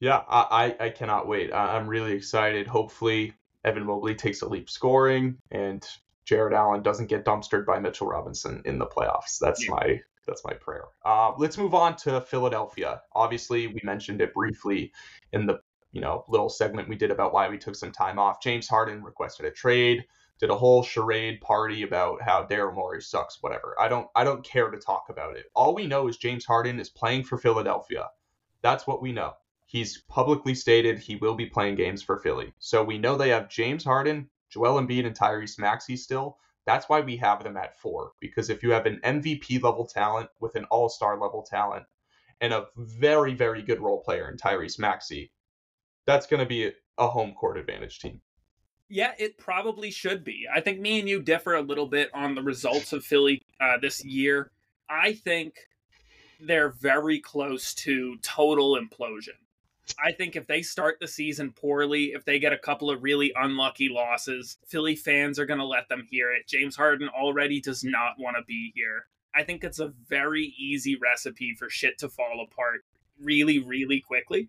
Yeah, 0.00 0.22
I, 0.26 0.74
I 0.80 0.88
cannot 0.88 1.28
wait. 1.28 1.52
I'm 1.52 1.86
really 1.86 2.12
excited. 2.12 2.66
Hopefully, 2.66 3.34
Evan 3.62 3.84
Mobley 3.84 4.14
takes 4.14 4.40
a 4.40 4.48
leap 4.48 4.70
scoring, 4.70 5.36
and 5.50 5.86
Jarrett 6.24 6.54
Allen 6.54 6.82
doesn't 6.82 7.08
get 7.08 7.24
dumpstered 7.24 7.66
by 7.66 7.78
Mitchell 7.78 8.06
Robinson 8.06 8.62
in 8.64 8.78
the 8.78 8.86
playoffs. 8.86 9.38
That's 9.40 9.64
yeah. 9.64 9.70
my 9.70 10.00
that's 10.26 10.44
my 10.44 10.52
prayer. 10.54 10.84
Uh, 11.04 11.32
let's 11.36 11.58
move 11.58 11.74
on 11.74 11.96
to 11.96 12.20
Philadelphia. 12.20 13.02
Obviously, 13.12 13.66
we 13.66 13.80
mentioned 13.82 14.20
it 14.20 14.34
briefly 14.34 14.92
in 15.32 15.46
the 15.46 15.60
you 15.90 16.00
know 16.00 16.24
little 16.28 16.48
segment 16.48 16.88
we 16.88 16.96
did 16.96 17.10
about 17.10 17.32
why 17.32 17.48
we 17.48 17.58
took 17.58 17.74
some 17.74 17.92
time 17.92 18.18
off. 18.18 18.40
James 18.40 18.68
Harden 18.68 19.02
requested 19.02 19.46
a 19.46 19.50
trade, 19.50 20.04
did 20.38 20.50
a 20.50 20.56
whole 20.56 20.82
charade 20.82 21.40
party 21.40 21.82
about 21.82 22.22
how 22.22 22.44
Daryl 22.44 22.74
Morey 22.74 23.02
sucks. 23.02 23.42
Whatever. 23.42 23.74
I 23.80 23.88
don't 23.88 24.08
I 24.14 24.24
don't 24.24 24.44
care 24.44 24.70
to 24.70 24.78
talk 24.78 25.06
about 25.08 25.36
it. 25.36 25.46
All 25.54 25.74
we 25.74 25.86
know 25.86 26.08
is 26.08 26.16
James 26.16 26.44
Harden 26.44 26.78
is 26.78 26.88
playing 26.88 27.24
for 27.24 27.36
Philadelphia. 27.36 28.08
That's 28.62 28.86
what 28.86 29.02
we 29.02 29.12
know. 29.12 29.34
He's 29.66 30.02
publicly 30.02 30.54
stated 30.54 30.98
he 30.98 31.16
will 31.16 31.34
be 31.34 31.46
playing 31.46 31.76
games 31.76 32.02
for 32.02 32.18
Philly. 32.18 32.52
So 32.58 32.84
we 32.84 32.98
know 32.98 33.16
they 33.16 33.30
have 33.30 33.48
James 33.48 33.84
Harden, 33.84 34.28
Joel 34.52 34.80
Embiid 34.80 35.06
and 35.06 35.16
Tyrese 35.16 35.58
Maxey 35.58 35.96
still. 35.96 36.38
That's 36.66 36.88
why 36.88 37.00
we 37.00 37.16
have 37.16 37.42
them 37.42 37.56
at 37.56 37.78
four. 37.78 38.12
Because 38.20 38.50
if 38.50 38.62
you 38.62 38.70
have 38.70 38.86
an 38.86 39.00
MVP 39.04 39.62
level 39.62 39.86
talent 39.86 40.28
with 40.40 40.54
an 40.54 40.64
all 40.66 40.88
star 40.88 41.18
level 41.18 41.42
talent 41.42 41.84
and 42.40 42.52
a 42.52 42.66
very, 42.76 43.34
very 43.34 43.62
good 43.62 43.80
role 43.80 44.02
player 44.02 44.28
in 44.30 44.36
Tyrese 44.36 44.78
Maxey, 44.78 45.32
that's 46.06 46.26
going 46.26 46.40
to 46.40 46.46
be 46.46 46.72
a 46.98 47.08
home 47.08 47.32
court 47.32 47.58
advantage 47.58 47.98
team. 47.98 48.20
Yeah, 48.88 49.12
it 49.18 49.38
probably 49.38 49.90
should 49.90 50.22
be. 50.22 50.46
I 50.54 50.60
think 50.60 50.78
me 50.78 51.00
and 51.00 51.08
you 51.08 51.22
differ 51.22 51.54
a 51.54 51.62
little 51.62 51.86
bit 51.86 52.10
on 52.12 52.34
the 52.34 52.42
results 52.42 52.92
of 52.92 53.04
Philly 53.04 53.40
uh, 53.58 53.78
this 53.80 54.04
year. 54.04 54.50
I 54.90 55.14
think 55.14 55.54
they're 56.38 56.68
very 56.68 57.18
close 57.18 57.72
to 57.74 58.18
total 58.18 58.78
implosion. 58.78 59.38
I 60.02 60.12
think 60.12 60.36
if 60.36 60.46
they 60.46 60.62
start 60.62 60.98
the 61.00 61.08
season 61.08 61.52
poorly, 61.52 62.12
if 62.14 62.24
they 62.24 62.38
get 62.38 62.52
a 62.52 62.58
couple 62.58 62.90
of 62.90 63.02
really 63.02 63.32
unlucky 63.34 63.88
losses, 63.88 64.58
Philly 64.66 64.96
fans 64.96 65.38
are 65.38 65.46
going 65.46 65.58
to 65.58 65.66
let 65.66 65.88
them 65.88 66.06
hear 66.08 66.32
it. 66.32 66.46
James 66.46 66.76
Harden 66.76 67.08
already 67.08 67.60
does 67.60 67.82
not 67.82 68.14
want 68.18 68.36
to 68.36 68.44
be 68.44 68.72
here. 68.74 69.06
I 69.34 69.42
think 69.42 69.64
it's 69.64 69.80
a 69.80 69.92
very 70.08 70.54
easy 70.58 70.96
recipe 70.96 71.54
for 71.54 71.68
shit 71.68 71.98
to 71.98 72.08
fall 72.08 72.44
apart 72.44 72.84
really, 73.20 73.58
really 73.58 74.00
quickly. 74.00 74.48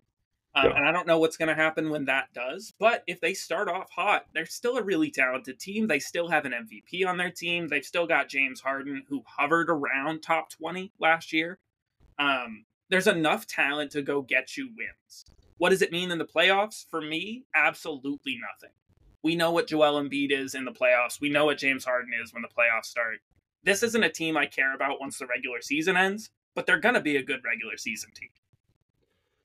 Um, 0.54 0.66
yeah. 0.66 0.76
And 0.76 0.88
I 0.88 0.92
don't 0.92 1.06
know 1.06 1.18
what's 1.18 1.36
going 1.36 1.48
to 1.48 1.54
happen 1.54 1.90
when 1.90 2.04
that 2.04 2.32
does. 2.32 2.72
But 2.78 3.02
if 3.06 3.20
they 3.20 3.34
start 3.34 3.68
off 3.68 3.90
hot, 3.90 4.26
they're 4.34 4.46
still 4.46 4.76
a 4.76 4.82
really 4.82 5.10
talented 5.10 5.58
team. 5.58 5.88
They 5.88 5.98
still 5.98 6.28
have 6.28 6.44
an 6.44 6.52
MVP 6.52 7.06
on 7.06 7.16
their 7.16 7.30
team. 7.30 7.66
They've 7.66 7.84
still 7.84 8.06
got 8.06 8.28
James 8.28 8.60
Harden, 8.60 9.02
who 9.08 9.24
hovered 9.26 9.68
around 9.68 10.20
top 10.22 10.50
20 10.50 10.92
last 11.00 11.32
year. 11.32 11.58
Um, 12.18 12.66
there's 12.94 13.08
enough 13.08 13.44
talent 13.44 13.90
to 13.90 14.02
go 14.02 14.22
get 14.22 14.56
you 14.56 14.68
wins. 14.68 15.24
What 15.58 15.70
does 15.70 15.82
it 15.82 15.90
mean 15.90 16.12
in 16.12 16.18
the 16.18 16.24
playoffs? 16.24 16.88
For 16.88 17.00
me, 17.00 17.44
absolutely 17.52 18.38
nothing. 18.38 18.72
We 19.24 19.34
know 19.34 19.50
what 19.50 19.66
Joel 19.66 20.00
Embiid 20.00 20.30
is 20.30 20.54
in 20.54 20.64
the 20.64 20.70
playoffs. 20.70 21.20
We 21.20 21.28
know 21.28 21.44
what 21.44 21.58
James 21.58 21.84
Harden 21.84 22.12
is 22.22 22.32
when 22.32 22.42
the 22.42 22.48
playoffs 22.56 22.84
start. 22.84 23.16
This 23.64 23.82
isn't 23.82 24.04
a 24.04 24.08
team 24.08 24.36
I 24.36 24.46
care 24.46 24.76
about 24.76 25.00
once 25.00 25.18
the 25.18 25.26
regular 25.26 25.60
season 25.60 25.96
ends, 25.96 26.30
but 26.54 26.66
they're 26.66 26.78
going 26.78 26.94
to 26.94 27.00
be 27.00 27.16
a 27.16 27.22
good 27.24 27.40
regular 27.44 27.76
season 27.76 28.12
team. 28.14 28.28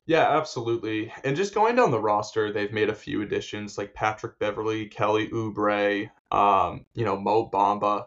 Yeah, 0.05 0.37
absolutely. 0.37 1.11
And 1.23 1.35
just 1.35 1.55
going 1.55 1.75
down 1.75 1.89
the 1.89 1.99
roster, 1.99 2.53
they've 2.53 2.71
made 2.71 2.89
a 2.89 2.93
few 2.93 3.23
additions 3.23 3.79
like 3.79 3.95
Patrick 3.95 4.37
Beverley, 4.37 4.85
Kelly 4.85 5.29
Oubre, 5.29 6.07
um, 6.29 6.85
you 6.93 7.03
know, 7.03 7.19
Mo 7.19 7.49
Bamba. 7.51 8.05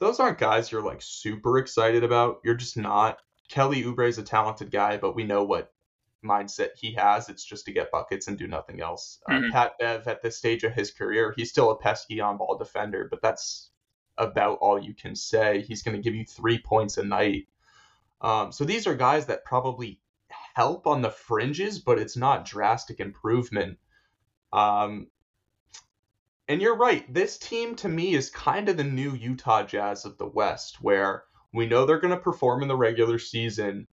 Those 0.00 0.20
aren't 0.20 0.36
guys 0.36 0.70
you're 0.70 0.82
like 0.82 1.00
super 1.00 1.56
excited 1.56 2.04
about. 2.04 2.40
You're 2.44 2.56
just 2.56 2.76
not. 2.76 3.20
Kelly 3.52 3.82
Oubre 3.82 4.08
is 4.08 4.16
a 4.16 4.22
talented 4.22 4.70
guy, 4.70 4.96
but 4.96 5.14
we 5.14 5.24
know 5.24 5.44
what 5.44 5.74
mindset 6.24 6.70
he 6.74 6.94
has. 6.94 7.28
It's 7.28 7.44
just 7.44 7.66
to 7.66 7.72
get 7.72 7.90
buckets 7.90 8.26
and 8.26 8.38
do 8.38 8.46
nothing 8.46 8.80
else. 8.80 9.20
Uh, 9.28 9.32
mm-hmm. 9.32 9.44
Uh, 9.44 9.52
Pat 9.52 9.72
Bev, 9.78 10.08
at 10.08 10.22
this 10.22 10.38
stage 10.38 10.64
of 10.64 10.72
his 10.72 10.90
career, 10.90 11.34
he's 11.36 11.50
still 11.50 11.70
a 11.70 11.76
pesky 11.76 12.18
on 12.18 12.38
ball 12.38 12.56
defender, 12.56 13.08
but 13.10 13.20
that's 13.20 13.68
about 14.16 14.56
all 14.62 14.82
you 14.82 14.94
can 14.94 15.14
say. 15.14 15.60
He's 15.60 15.82
going 15.82 15.94
to 15.94 16.02
give 16.02 16.14
you 16.14 16.24
three 16.24 16.58
points 16.58 16.96
a 16.96 17.04
night. 17.04 17.46
Um, 18.22 18.52
so 18.52 18.64
these 18.64 18.86
are 18.86 18.94
guys 18.94 19.26
that 19.26 19.44
probably 19.44 20.00
help 20.54 20.86
on 20.86 21.02
the 21.02 21.10
fringes, 21.10 21.78
but 21.78 21.98
it's 21.98 22.16
not 22.16 22.46
drastic 22.46 23.00
improvement. 23.00 23.76
Um, 24.50 25.08
and 26.48 26.62
you're 26.62 26.76
right. 26.76 27.12
This 27.12 27.36
team 27.36 27.76
to 27.76 27.88
me 27.88 28.14
is 28.14 28.30
kind 28.30 28.70
of 28.70 28.78
the 28.78 28.84
new 28.84 29.12
Utah 29.12 29.62
Jazz 29.62 30.06
of 30.06 30.16
the 30.16 30.26
West, 30.26 30.80
where 30.80 31.24
we 31.52 31.66
know 31.66 31.84
they're 31.84 32.00
going 32.00 32.14
to 32.14 32.20
perform 32.20 32.62
in 32.62 32.68
the 32.68 32.76
regular 32.76 33.18
season, 33.18 33.86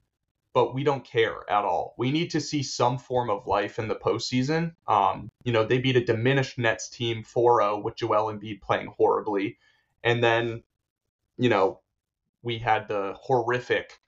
but 0.55 0.75
we 0.75 0.85
don't 0.85 1.05
care 1.05 1.44
at 1.51 1.64
all. 1.64 1.94
We 1.99 2.11
need 2.11 2.31
to 2.31 2.40
see 2.40 2.62
some 2.62 2.99
form 2.99 3.31
of 3.31 3.47
life 3.47 3.79
in 3.79 3.88
the 3.88 3.97
postseason. 3.97 4.75
Um, 4.87 5.29
you 5.44 5.53
know, 5.53 5.64
they 5.64 5.79
beat 5.79 5.97
a 5.97 6.05
diminished 6.05 6.59
Nets 6.59 6.88
team 6.88 7.23
4 7.23 7.61
0 7.62 7.81
with 7.81 7.97
Joel 7.97 8.33
Embiid 8.33 8.61
playing 8.61 8.92
horribly. 8.97 9.59
And 10.05 10.23
then, 10.23 10.62
you 11.37 11.49
know, 11.49 11.81
we 12.42 12.59
had 12.59 12.88
the 12.88 13.14
horrific 13.21 13.99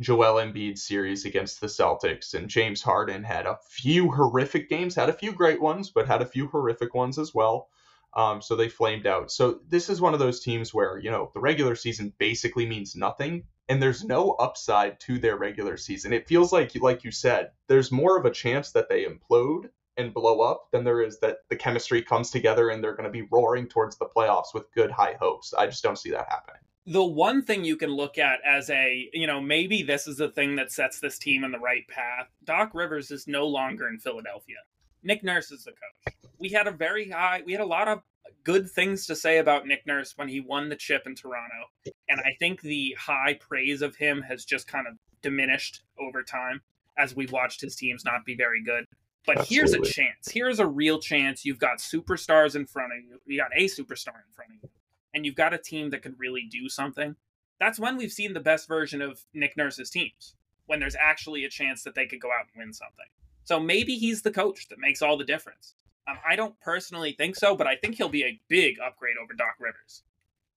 Joel 0.00 0.36
Embiid 0.36 0.78
series 0.78 1.26
against 1.26 1.60
the 1.60 1.66
Celtics, 1.66 2.32
and 2.32 2.48
James 2.48 2.80
Harden 2.80 3.22
had 3.22 3.44
a 3.44 3.58
few 3.68 4.10
horrific 4.10 4.70
games, 4.70 4.94
had 4.94 5.10
a 5.10 5.14
few 5.14 5.32
great 5.32 5.60
ones, 5.60 5.90
but 5.90 6.06
had 6.06 6.22
a 6.22 6.26
few 6.26 6.48
horrific 6.48 6.94
ones 6.94 7.18
as 7.18 7.34
well. 7.34 7.68
Um, 8.14 8.42
so 8.42 8.56
they 8.56 8.68
flamed 8.68 9.06
out. 9.06 9.30
So 9.30 9.60
this 9.68 9.88
is 9.88 10.00
one 10.00 10.14
of 10.14 10.20
those 10.20 10.40
teams 10.40 10.74
where, 10.74 10.98
you 10.98 11.10
know, 11.10 11.30
the 11.32 11.40
regular 11.40 11.76
season 11.76 12.12
basically 12.18 12.66
means 12.66 12.96
nothing 12.96 13.44
and 13.68 13.80
there's 13.80 14.02
no 14.02 14.32
upside 14.32 14.98
to 14.98 15.18
their 15.20 15.36
regular 15.36 15.76
season. 15.76 16.12
It 16.12 16.26
feels 16.26 16.52
like, 16.52 16.74
like 16.74 17.04
you 17.04 17.12
said, 17.12 17.50
there's 17.68 17.92
more 17.92 18.18
of 18.18 18.24
a 18.24 18.30
chance 18.32 18.72
that 18.72 18.88
they 18.88 19.04
implode 19.04 19.70
and 19.96 20.12
blow 20.12 20.40
up 20.40 20.72
than 20.72 20.82
there 20.82 21.00
is 21.00 21.20
that 21.20 21.38
the 21.48 21.56
chemistry 21.56 22.02
comes 22.02 22.30
together 22.30 22.70
and 22.70 22.82
they're 22.82 22.96
going 22.96 23.04
to 23.04 23.10
be 23.10 23.28
roaring 23.30 23.68
towards 23.68 23.96
the 23.96 24.06
playoffs 24.06 24.52
with 24.52 24.72
good 24.72 24.90
high 24.90 25.16
hopes. 25.20 25.54
I 25.54 25.66
just 25.66 25.84
don't 25.84 25.98
see 25.98 26.10
that 26.10 26.26
happening. 26.28 26.62
The 26.86 27.04
one 27.04 27.42
thing 27.42 27.64
you 27.64 27.76
can 27.76 27.90
look 27.90 28.18
at 28.18 28.40
as 28.44 28.70
a, 28.70 29.08
you 29.12 29.28
know, 29.28 29.40
maybe 29.40 29.84
this 29.84 30.08
is 30.08 30.16
the 30.16 30.30
thing 30.30 30.56
that 30.56 30.72
sets 30.72 30.98
this 30.98 31.18
team 31.18 31.44
in 31.44 31.52
the 31.52 31.58
right 31.60 31.86
path. 31.86 32.26
Doc 32.42 32.70
Rivers 32.74 33.12
is 33.12 33.28
no 33.28 33.46
longer 33.46 33.86
in 33.88 33.98
Philadelphia. 33.98 34.56
Nick 35.04 35.22
Nurse 35.22 35.52
is 35.52 35.62
the 35.62 35.72
coach. 35.72 36.09
We 36.40 36.48
had 36.48 36.66
a 36.66 36.72
very 36.72 37.10
high, 37.10 37.42
we 37.44 37.52
had 37.52 37.60
a 37.60 37.66
lot 37.66 37.88
of 37.88 38.00
good 38.44 38.70
things 38.70 39.06
to 39.06 39.14
say 39.14 39.38
about 39.38 39.66
Nick 39.66 39.86
Nurse 39.86 40.14
when 40.16 40.28
he 40.28 40.40
won 40.40 40.68
the 40.68 40.76
chip 40.76 41.02
in 41.06 41.14
Toronto. 41.14 41.66
And 42.08 42.20
I 42.20 42.34
think 42.38 42.62
the 42.62 42.96
high 42.98 43.34
praise 43.34 43.82
of 43.82 43.96
him 43.96 44.22
has 44.22 44.44
just 44.44 44.66
kind 44.66 44.86
of 44.86 44.94
diminished 45.22 45.82
over 45.98 46.22
time 46.22 46.62
as 46.98 47.14
we've 47.14 47.32
watched 47.32 47.60
his 47.60 47.76
teams 47.76 48.04
not 48.04 48.24
be 48.24 48.34
very 48.34 48.62
good. 48.62 48.84
But 49.26 49.38
Absolutely. 49.38 49.54
here's 49.54 49.74
a 49.74 49.92
chance. 49.92 50.28
Here's 50.30 50.58
a 50.60 50.66
real 50.66 50.98
chance. 50.98 51.44
You've 51.44 51.58
got 51.58 51.78
superstars 51.78 52.56
in 52.56 52.66
front 52.66 52.92
of 52.92 53.04
you. 53.04 53.20
You 53.26 53.38
got 53.38 53.50
a 53.54 53.64
superstar 53.64 54.16
in 54.16 54.32
front 54.34 54.52
of 54.52 54.62
you. 54.62 54.70
And 55.12 55.26
you've 55.26 55.34
got 55.34 55.52
a 55.52 55.58
team 55.58 55.90
that 55.90 56.02
could 56.02 56.18
really 56.18 56.48
do 56.50 56.68
something. 56.68 57.16
That's 57.58 57.78
when 57.78 57.96
we've 57.96 58.12
seen 58.12 58.32
the 58.32 58.40
best 58.40 58.66
version 58.66 59.02
of 59.02 59.22
Nick 59.34 59.56
Nurse's 59.56 59.90
teams, 59.90 60.34
when 60.66 60.80
there's 60.80 60.96
actually 60.96 61.44
a 61.44 61.50
chance 61.50 61.82
that 61.82 61.94
they 61.94 62.06
could 62.06 62.20
go 62.20 62.28
out 62.28 62.46
and 62.54 62.64
win 62.64 62.72
something. 62.72 63.06
So 63.44 63.60
maybe 63.60 63.96
he's 63.96 64.22
the 64.22 64.30
coach 64.30 64.68
that 64.68 64.78
makes 64.78 65.02
all 65.02 65.18
the 65.18 65.24
difference. 65.24 65.74
Um, 66.08 66.18
I 66.28 66.36
don't 66.36 66.58
personally 66.60 67.12
think 67.12 67.36
so, 67.36 67.56
but 67.56 67.66
I 67.66 67.76
think 67.76 67.96
he'll 67.96 68.08
be 68.08 68.24
a 68.24 68.40
big 68.48 68.76
upgrade 68.80 69.16
over 69.22 69.34
Doc 69.34 69.56
Rivers. 69.58 70.02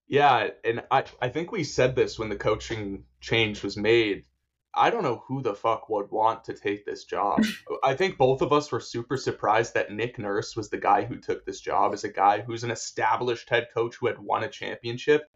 Yeah, 0.07 0.49
and 0.63 0.83
I 0.91 1.05
I 1.21 1.29
think 1.29 1.51
we 1.51 1.63
said 1.63 1.95
this 1.95 2.19
when 2.19 2.29
the 2.29 2.35
coaching 2.35 3.05
change 3.21 3.63
was 3.63 3.77
made. 3.77 4.25
I 4.75 4.89
don't 4.89 5.03
know 5.03 5.23
who 5.27 5.41
the 5.43 5.53
fuck 5.53 5.87
would 5.89 6.09
want 6.09 6.45
to 6.45 6.53
take 6.53 6.85
this 6.85 7.03
job. 7.03 7.43
I 7.83 7.93
think 7.93 8.17
both 8.17 8.41
of 8.41 8.51
us 8.51 8.71
were 8.71 8.79
super 8.79 9.17
surprised 9.17 9.75
that 9.75 9.91
Nick 9.91 10.17
Nurse 10.17 10.55
was 10.55 10.69
the 10.69 10.79
guy 10.79 11.05
who 11.05 11.17
took 11.17 11.45
this 11.45 11.61
job 11.61 11.93
as 11.93 12.03
a 12.03 12.11
guy 12.11 12.41
who's 12.41 12.63
an 12.63 12.71
established 12.71 13.49
head 13.49 13.67
coach 13.73 13.95
who 13.95 14.07
had 14.07 14.17
won 14.17 14.43
a 14.43 14.49
championship 14.49 15.29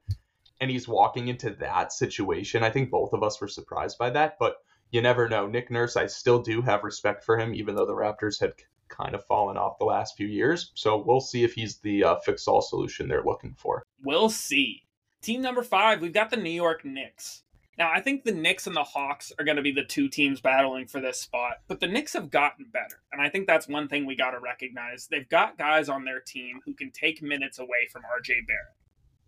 and 0.59 0.71
he's 0.71 0.87
walking 0.87 1.27
into 1.27 1.51
that 1.51 1.93
situation. 1.93 2.63
I 2.63 2.71
think 2.71 2.89
both 2.89 3.13
of 3.13 3.21
us 3.23 3.39
were 3.39 3.47
surprised 3.47 3.97
by 3.97 4.09
that, 4.11 4.37
but 4.39 4.55
you 4.89 5.01
never 5.01 5.29
know. 5.29 5.47
Nick 5.47 5.69
Nurse, 5.69 5.95
I 5.95 6.07
still 6.07 6.41
do 6.41 6.61
have 6.61 6.83
respect 6.83 7.23
for 7.23 7.37
him, 7.37 7.53
even 7.53 7.75
though 7.75 7.85
the 7.85 7.93
Raptors 7.93 8.39
had 8.39 8.53
kind 8.89 9.15
of 9.15 9.25
fallen 9.25 9.57
off 9.57 9.79
the 9.79 9.85
last 9.85 10.15
few 10.15 10.27
years. 10.27 10.71
So 10.75 10.97
we'll 10.97 11.21
see 11.21 11.43
if 11.43 11.53
he's 11.53 11.77
the 11.77 12.03
uh, 12.03 12.15
fix 12.17 12.47
all 12.47 12.61
solution 12.61 13.07
they're 13.07 13.23
looking 13.23 13.55
for. 13.57 13.83
We'll 14.03 14.29
see. 14.29 14.83
Team 15.21 15.41
number 15.41 15.63
five, 15.63 16.01
we've 16.01 16.13
got 16.13 16.29
the 16.29 16.37
New 16.37 16.49
York 16.49 16.85
Knicks. 16.85 17.43
Now, 17.77 17.91
I 17.93 18.01
think 18.01 18.23
the 18.23 18.31
Knicks 18.31 18.65
and 18.65 18.75
the 18.75 18.83
Hawks 18.83 19.31
are 19.37 19.45
going 19.45 19.57
to 19.57 19.63
be 19.63 19.71
the 19.71 19.83
two 19.83 20.09
teams 20.09 20.41
battling 20.41 20.87
for 20.87 20.99
this 20.99 21.21
spot, 21.21 21.57
but 21.67 21.79
the 21.79 21.87
Knicks 21.87 22.13
have 22.13 22.31
gotten 22.31 22.65
better. 22.71 23.03
And 23.11 23.21
I 23.21 23.29
think 23.29 23.45
that's 23.45 23.67
one 23.67 23.87
thing 23.87 24.05
we 24.05 24.15
got 24.15 24.31
to 24.31 24.39
recognize. 24.39 25.07
They've 25.07 25.29
got 25.29 25.59
guys 25.59 25.87
on 25.87 26.03
their 26.03 26.19
team 26.19 26.59
who 26.65 26.73
can 26.73 26.89
take 26.91 27.21
minutes 27.21 27.59
away 27.59 27.87
from 27.91 28.01
RJ 28.01 28.47
Barrett. 28.47 28.75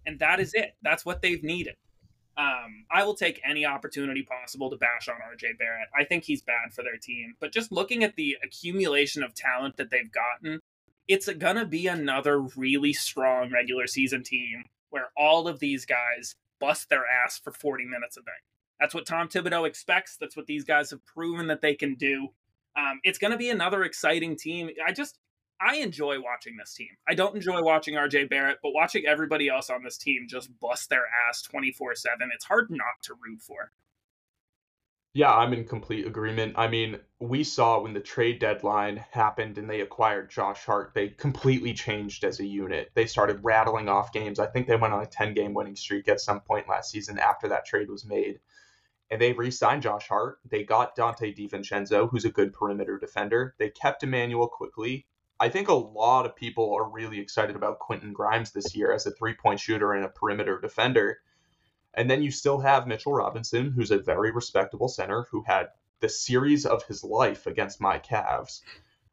And 0.06 0.18
that 0.20 0.40
is 0.40 0.56
it. 0.56 0.76
That's 0.82 1.06
what 1.06 1.22
they've 1.22 1.44
needed. 1.44 1.76
Um, 2.40 2.86
I 2.90 3.04
will 3.04 3.16
take 3.16 3.42
any 3.48 3.66
opportunity 3.66 4.24
possible 4.24 4.70
to 4.70 4.78
bash 4.78 5.10
on 5.10 5.16
RJ 5.16 5.60
Barrett. 5.60 5.90
I 5.98 6.06
think 6.06 6.24
he's 6.24 6.42
bad 6.42 6.74
for 6.74 6.84
their 6.84 6.96
team. 6.96 7.36
But 7.42 7.52
just 7.52 7.70
looking 7.70 8.02
at 8.02 8.16
the 8.16 8.38
accumulation 8.42 9.24
of 9.24 9.36
talent 9.36 9.76
that 9.76 9.92
they've 9.92 10.10
gotten, 10.10 10.62
it's 11.10 11.28
going 11.34 11.58
to 11.58 11.66
be 11.66 11.88
another 11.88 12.40
really 12.40 12.94
strong 12.94 13.52
regular 13.52 13.88
season 13.88 14.24
team 14.24 14.64
where 14.90 15.10
all 15.18 15.50
of 15.50 15.60
these 15.60 15.86
guys 15.86 16.36
bust 16.62 16.90
their 16.90 17.04
ass 17.06 17.38
for 17.38 17.52
40 17.52 17.84
minutes 17.84 18.16
a 18.16 18.22
day. 18.22 18.32
That's 18.80 18.94
what 18.94 19.06
Tom 19.06 19.28
Thibodeau 19.28 19.68
expects. 19.68 20.16
That's 20.16 20.38
what 20.38 20.46
these 20.46 20.64
guys 20.64 20.92
have 20.92 21.06
proven 21.06 21.48
that 21.48 21.62
they 21.62 21.76
can 21.76 21.96
do. 21.96 22.30
Um, 22.78 23.02
it's 23.04 23.20
going 23.20 23.32
to 23.32 23.38
be 23.38 23.50
another 23.50 23.84
exciting 23.84 24.38
team. 24.38 24.70
I 24.86 24.94
just, 24.94 25.20
I 25.62 25.78
enjoy 25.78 26.22
watching 26.22 26.56
this 26.58 26.74
team. 26.74 26.90
I 27.08 27.16
don't 27.16 27.36
enjoy 27.36 27.62
watching 27.62 27.96
RJ 27.96 28.30
Barrett, 28.30 28.60
but 28.64 28.74
watching 28.74 29.06
everybody 29.06 29.50
else 29.50 29.70
on 29.70 29.84
this 29.84 29.98
team 29.98 30.28
just 30.30 30.50
bust 30.60 30.90
their 30.90 31.06
ass 31.30 31.42
24 31.42 31.96
7, 31.96 32.30
it's 32.34 32.46
hard 32.46 32.70
not 32.70 33.02
to 33.04 33.14
root 33.14 33.42
for. 33.42 33.72
Yeah, 35.14 35.34
I'm 35.34 35.54
in 35.54 35.66
complete 35.66 36.06
agreement. 36.06 36.54
I 36.56 36.68
mean, 36.68 37.00
we 37.20 37.44
saw 37.44 37.82
when 37.82 37.94
the 37.94 38.00
trade 38.00 38.40
deadline 38.40 39.04
happened 39.12 39.58
and 39.58 39.68
they 39.68 39.82
acquired 39.82 40.30
Josh 40.30 40.64
Hart, 40.64 40.92
they 40.94 41.10
completely 41.10 41.74
changed 41.74 42.24
as 42.24 42.40
a 42.40 42.46
unit. 42.46 42.92
They 42.94 43.08
started 43.08 43.44
rattling 43.44 43.90
off 43.90 44.14
games. 44.14 44.40
I 44.40 44.46
think 44.46 44.68
they 44.68 44.76
went 44.76 44.94
on 44.94 45.02
a 45.02 45.08
10 45.08 45.34
game 45.34 45.56
winning 45.56 45.76
streak 45.76 46.08
at 46.08 46.22
some 46.22 46.42
point 46.42 46.70
last 46.70 46.92
season 46.92 47.18
after 47.18 47.48
that 47.48 47.66
trade 47.66 47.90
was 47.90 48.06
made. 48.06 48.40
And 49.10 49.20
they 49.20 49.34
re 49.34 49.50
signed 49.50 49.82
Josh 49.82 50.08
Hart. 50.08 50.38
They 50.48 50.64
got 50.64 50.96
Donte 50.96 51.36
DiVincenzo, 51.36 52.08
who's 52.10 52.26
a 52.26 52.32
good 52.32 52.54
perimeter 52.54 53.00
defender. 53.00 53.56
They 53.58 53.72
kept 53.72 54.04
Immanuel 54.04 54.48
Quickley. 54.48 55.08
I 55.40 55.50
think 55.50 55.70
a 55.70 55.74
lot 55.74 56.26
of 56.26 56.36
people 56.36 56.74
are 56.74 56.90
really 56.90 57.20
excited 57.20 57.56
about 57.56 57.80
Quentin 57.80 58.14
Grimes 58.14 58.52
this 58.52 58.76
year 58.76 58.92
as 58.92 59.06
a 59.06 59.12
three 59.12 59.34
point 59.34 59.60
shooter 59.60 59.94
and 59.94 60.06
a 60.06 60.10
perimeter 60.10 60.60
defender 60.60 61.20
and 61.94 62.10
then 62.10 62.22
you 62.22 62.32
still 62.32 62.60
have 62.60 62.88
Mitchell 62.88 63.14
Robinson, 63.14 63.72
who's 63.72 63.92
a 63.92 64.00
very 64.00 64.32
respectable 64.32 64.88
center 64.88 65.28
who 65.32 65.44
had 65.46 65.70
the 66.00 66.10
series 66.10 66.66
of 66.66 66.84
his 66.84 67.04
life 67.04 67.48
against 67.48 67.82
my 67.82 68.00
Cavs, 68.00 68.62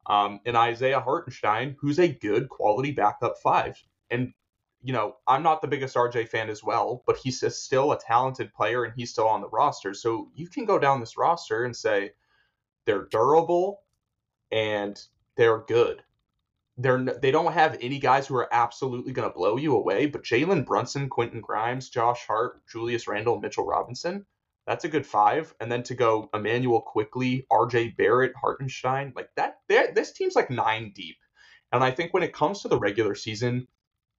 um, 0.06 0.40
and 0.46 0.56
Isaiah 0.56 1.00
Hartenstein, 1.00 1.76
who's 1.80 1.98
a 1.98 2.08
good 2.08 2.48
quality 2.48 2.92
backup 2.92 3.38
five. 3.42 3.82
And, 4.10 4.34
you 4.82 4.92
know, 4.92 5.16
I'm 5.26 5.42
not 5.42 5.62
the 5.62 5.68
biggest 5.68 5.96
RJ 5.96 6.28
fan 6.28 6.48
as 6.48 6.62
well, 6.62 7.02
but 7.06 7.16
he's 7.16 7.42
still 7.56 7.92
a 7.92 7.98
talented 7.98 8.52
player 8.52 8.84
and 8.84 8.94
he's 8.96 9.10
still 9.10 9.26
on 9.26 9.40
the 9.40 9.48
roster. 9.48 9.94
So 9.94 10.30
you 10.34 10.48
can 10.48 10.64
go 10.64 10.78
down 10.78 11.00
this 11.00 11.16
roster 11.16 11.64
and 11.64 11.74
say 11.74 12.12
they're 12.84 13.06
durable 13.06 13.80
and 14.52 15.02
they're 15.36 15.64
good 15.66 16.04
they're 16.78 17.02
they 17.02 17.30
don't 17.30 17.52
have 17.52 17.78
any 17.80 17.98
guys 17.98 18.26
who 18.26 18.36
are 18.36 18.48
absolutely 18.52 19.12
going 19.12 19.28
to 19.28 19.34
blow 19.34 19.56
you 19.56 19.74
away, 19.74 20.06
but 20.06 20.24
Jalen 20.24 20.66
Brunson, 20.66 21.08
Quentin 21.08 21.40
Grimes, 21.40 21.88
Josh 21.88 22.26
Hart, 22.26 22.62
Julius 22.70 23.08
Randle, 23.08 23.40
Mitchell 23.40 23.66
Robinson, 23.66 24.26
that's 24.66 24.84
a 24.84 24.88
good 24.88 25.06
five. 25.06 25.54
And 25.60 25.72
then 25.72 25.82
to 25.84 25.94
go 25.94 26.28
Immanuel 26.34 26.82
Quickley, 26.82 27.46
R.J. 27.50 27.94
Barrett, 27.96 28.34
Hartenstein, 28.40 29.12
like 29.16 29.30
that. 29.36 29.56
This 29.68 30.12
team's 30.12 30.36
like 30.36 30.50
nine 30.50 30.92
deep, 30.94 31.16
and 31.72 31.82
I 31.82 31.90
think 31.90 32.12
when 32.12 32.22
it 32.22 32.34
comes 32.34 32.62
to 32.62 32.68
the 32.68 32.78
regular 32.78 33.14
season, 33.14 33.68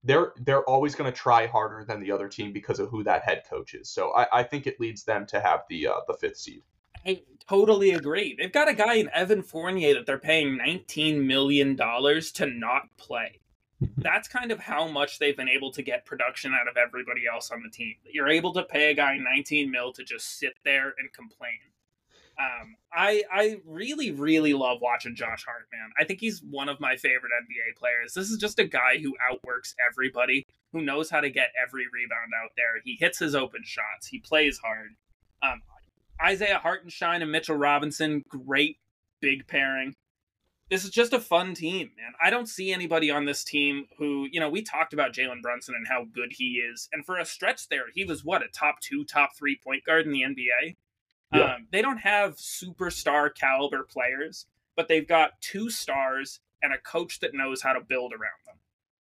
they're 0.04 0.34
they're 0.38 0.64
always 0.64 0.96
going 0.96 1.12
to 1.12 1.18
try 1.18 1.48
harder 1.48 1.86
than 1.86 2.02
the 2.02 2.12
other 2.12 2.28
team 2.28 2.54
because 2.54 2.80
of 2.80 2.90
who 2.90 3.04
that 3.04 3.24
head 3.24 3.44
coach 3.50 3.74
is. 3.74 3.90
So 3.90 4.14
I, 4.16 4.40
I 4.40 4.44
think 4.44 4.66
it 4.66 4.80
leads 4.80 5.04
them 5.04 5.26
to 5.28 5.40
have 5.40 5.62
the 5.70 5.88
uh, 5.88 6.00
the 6.08 6.14
fifth 6.14 6.38
seed. 6.38 6.64
I 7.08 7.22
totally 7.48 7.92
agree. 7.92 8.36
They've 8.38 8.52
got 8.52 8.68
a 8.68 8.74
guy 8.74 8.96
in 8.96 9.10
Evan 9.14 9.42
Fournier 9.42 9.94
that 9.94 10.06
they're 10.06 10.20
paying 10.20 10.60
$19 10.60 11.24
million 11.26 11.78
to 11.78 12.46
not 12.46 12.84
play. 12.98 13.40
That's 13.98 14.28
kind 14.28 14.52
of 14.52 14.60
how 14.60 14.88
much 14.88 15.20
they've 15.20 15.38
been 15.38 15.48
able 15.48 15.72
to 15.72 15.82
get 15.82 16.06
production 16.06 16.54
out 16.54 16.68
of 16.68 16.78
everybody 16.78 17.24
else 17.32 17.52
on 17.52 17.64
the 17.64 17.70
team. 17.70 17.96
You're 18.12 18.28
able 18.28 18.54
to 18.54 18.64
pay 18.64 18.92
a 18.92 18.94
guy 18.94 19.18
19 19.18 19.72
mil 19.72 19.94
to 19.94 20.04
just 20.04 20.38
sit 20.38 20.54
there 20.66 20.94
and 20.98 21.14
complain. 21.14 21.60
Um, 22.40 22.76
I 22.94 23.24
I 23.32 23.62
really 23.66 24.12
really 24.12 24.54
love 24.54 24.78
watching 24.80 25.16
Josh 25.16 25.44
Hart, 25.44 25.68
man. 25.72 25.90
I 26.00 26.04
think 26.04 26.20
he's 26.20 26.44
one 26.44 26.70
of 26.70 26.80
my 26.80 26.96
favorite 26.96 27.32
NBA 27.32 27.80
players. 27.80 28.14
This 28.14 28.30
is 28.30 28.38
just 28.38 28.60
a 28.60 28.64
guy 28.64 29.00
who 29.02 29.16
outworks 29.28 29.74
everybody, 29.90 30.46
who 30.72 30.84
knows 30.84 31.10
how 31.10 31.20
to 31.20 31.32
get 31.32 31.50
every 31.60 31.86
rebound 31.92 32.34
out 32.44 32.52
there. 32.56 32.80
He 32.84 32.96
hits 33.00 33.18
his 33.18 33.34
open 33.34 33.62
shots. 33.64 34.06
He 34.08 34.20
plays 34.20 34.60
hard. 34.60 34.90
Um, 35.42 35.62
Isaiah 36.22 36.60
Hartenstein 36.60 37.22
and 37.22 37.32
Mitchell 37.32 37.56
Robinson, 37.56 38.24
great 38.28 38.78
big 39.22 39.48
pairing. 39.48 39.94
This 40.70 40.84
is 40.84 40.90
just 40.90 41.14
a 41.14 41.20
fun 41.20 41.54
team, 41.54 41.92
man. 41.96 42.12
I 42.22 42.30
don't 42.30 42.50
see 42.50 42.74
anybody 42.74 43.10
on 43.10 43.26
this 43.26 43.44
team 43.44 43.86
who, 43.98 44.28
you 44.32 44.40
know, 44.40 44.50
we 44.50 44.62
talked 44.62 44.92
about 44.94 45.14
Jalen 45.14 45.42
Brunson 45.42 45.76
and 45.76 45.88
how 45.88 46.06
good 46.14 46.34
he 46.34 46.56
is. 46.56 46.90
And 46.92 47.06
for 47.06 47.18
a 47.18 47.26
stretch 47.26 47.70
there, 47.70 47.86
he 47.94 48.04
was 48.04 48.26
what, 48.26 48.44
a 48.44 48.50
top 48.50 48.82
two, 48.82 49.06
top 49.06 49.32
three 49.38 49.58
point 49.64 49.86
guard 49.86 50.06
in 50.06 50.12
the 50.12 50.24
NBA? 50.24 50.76
Yeah. 51.34 51.56
Um, 51.56 51.68
they 51.72 51.82
don't 51.82 52.00
have 52.00 52.36
superstar 52.36 53.34
caliber 53.34 53.84
players, 53.84 54.46
but 54.76 54.90
they've 54.90 55.08
got 55.08 55.40
two 55.40 55.70
stars 55.70 56.42
and 56.62 56.74
a 56.74 56.78
coach 56.78 57.20
that 57.22 57.34
knows 57.34 57.62
how 57.62 57.74
to 57.74 57.80
build 57.82 58.12
around 58.12 58.42
them. 58.46 58.56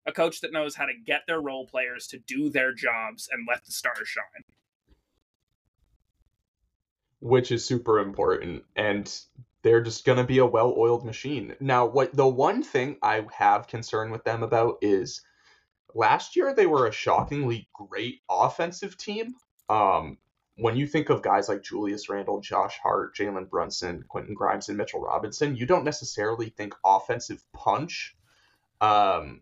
A 0.06 0.14
coach 0.14 0.40
that 0.42 0.54
knows 0.54 0.76
how 0.76 0.86
to 0.86 0.94
get 1.06 1.24
their 1.28 1.42
role 1.42 1.68
players 1.68 2.08
to 2.08 2.20
do 2.20 2.50
their 2.50 2.74
jobs 2.74 3.28
and 3.30 3.46
let 3.50 3.66
the 3.66 3.74
stars 3.74 4.08
shine 4.08 4.44
which 7.20 7.52
is 7.52 7.66
super 7.66 8.00
important. 8.00 8.64
And 8.76 9.14
they're 9.64 9.82
just 9.82 10.06
going 10.06 10.18
to 10.18 10.24
be 10.24 10.38
a 10.38 10.46
well-oiled 10.46 11.06
machine. 11.06 11.56
Now, 11.60 11.86
what 11.86 12.16
the 12.16 12.28
one 12.28 12.64
thing 12.64 12.98
I 13.02 13.26
have 13.36 13.68
concern 13.68 14.12
with 14.12 14.24
them 14.24 14.44
about 14.44 14.78
is 14.82 15.22
last 15.94 16.36
year 16.36 16.54
they 16.54 16.68
were 16.68 16.88
a 16.88 16.92
shockingly 16.92 17.68
great 17.74 18.22
offensive 18.30 18.98
team. 18.98 19.36
Um, 19.68 20.18
when 20.58 20.76
you 20.76 20.88
think 20.88 21.10
of 21.10 21.22
guys 21.22 21.50
like 21.50 21.64
Julius 21.64 22.10
Randle, 22.10 22.42
Josh 22.42 22.80
Hart, 22.82 23.16
Jalen 23.16 23.50
Brunson, 23.50 24.04
Quentin 24.08 24.34
Grimes, 24.34 24.70
and 24.70 24.78
Mitchell 24.78 25.02
Robinson, 25.02 25.56
you 25.56 25.66
don't 25.66 25.84
necessarily 25.84 26.50
think 26.50 26.74
offensive 26.86 27.44
punch. 27.54 28.16
Um, 28.82 29.42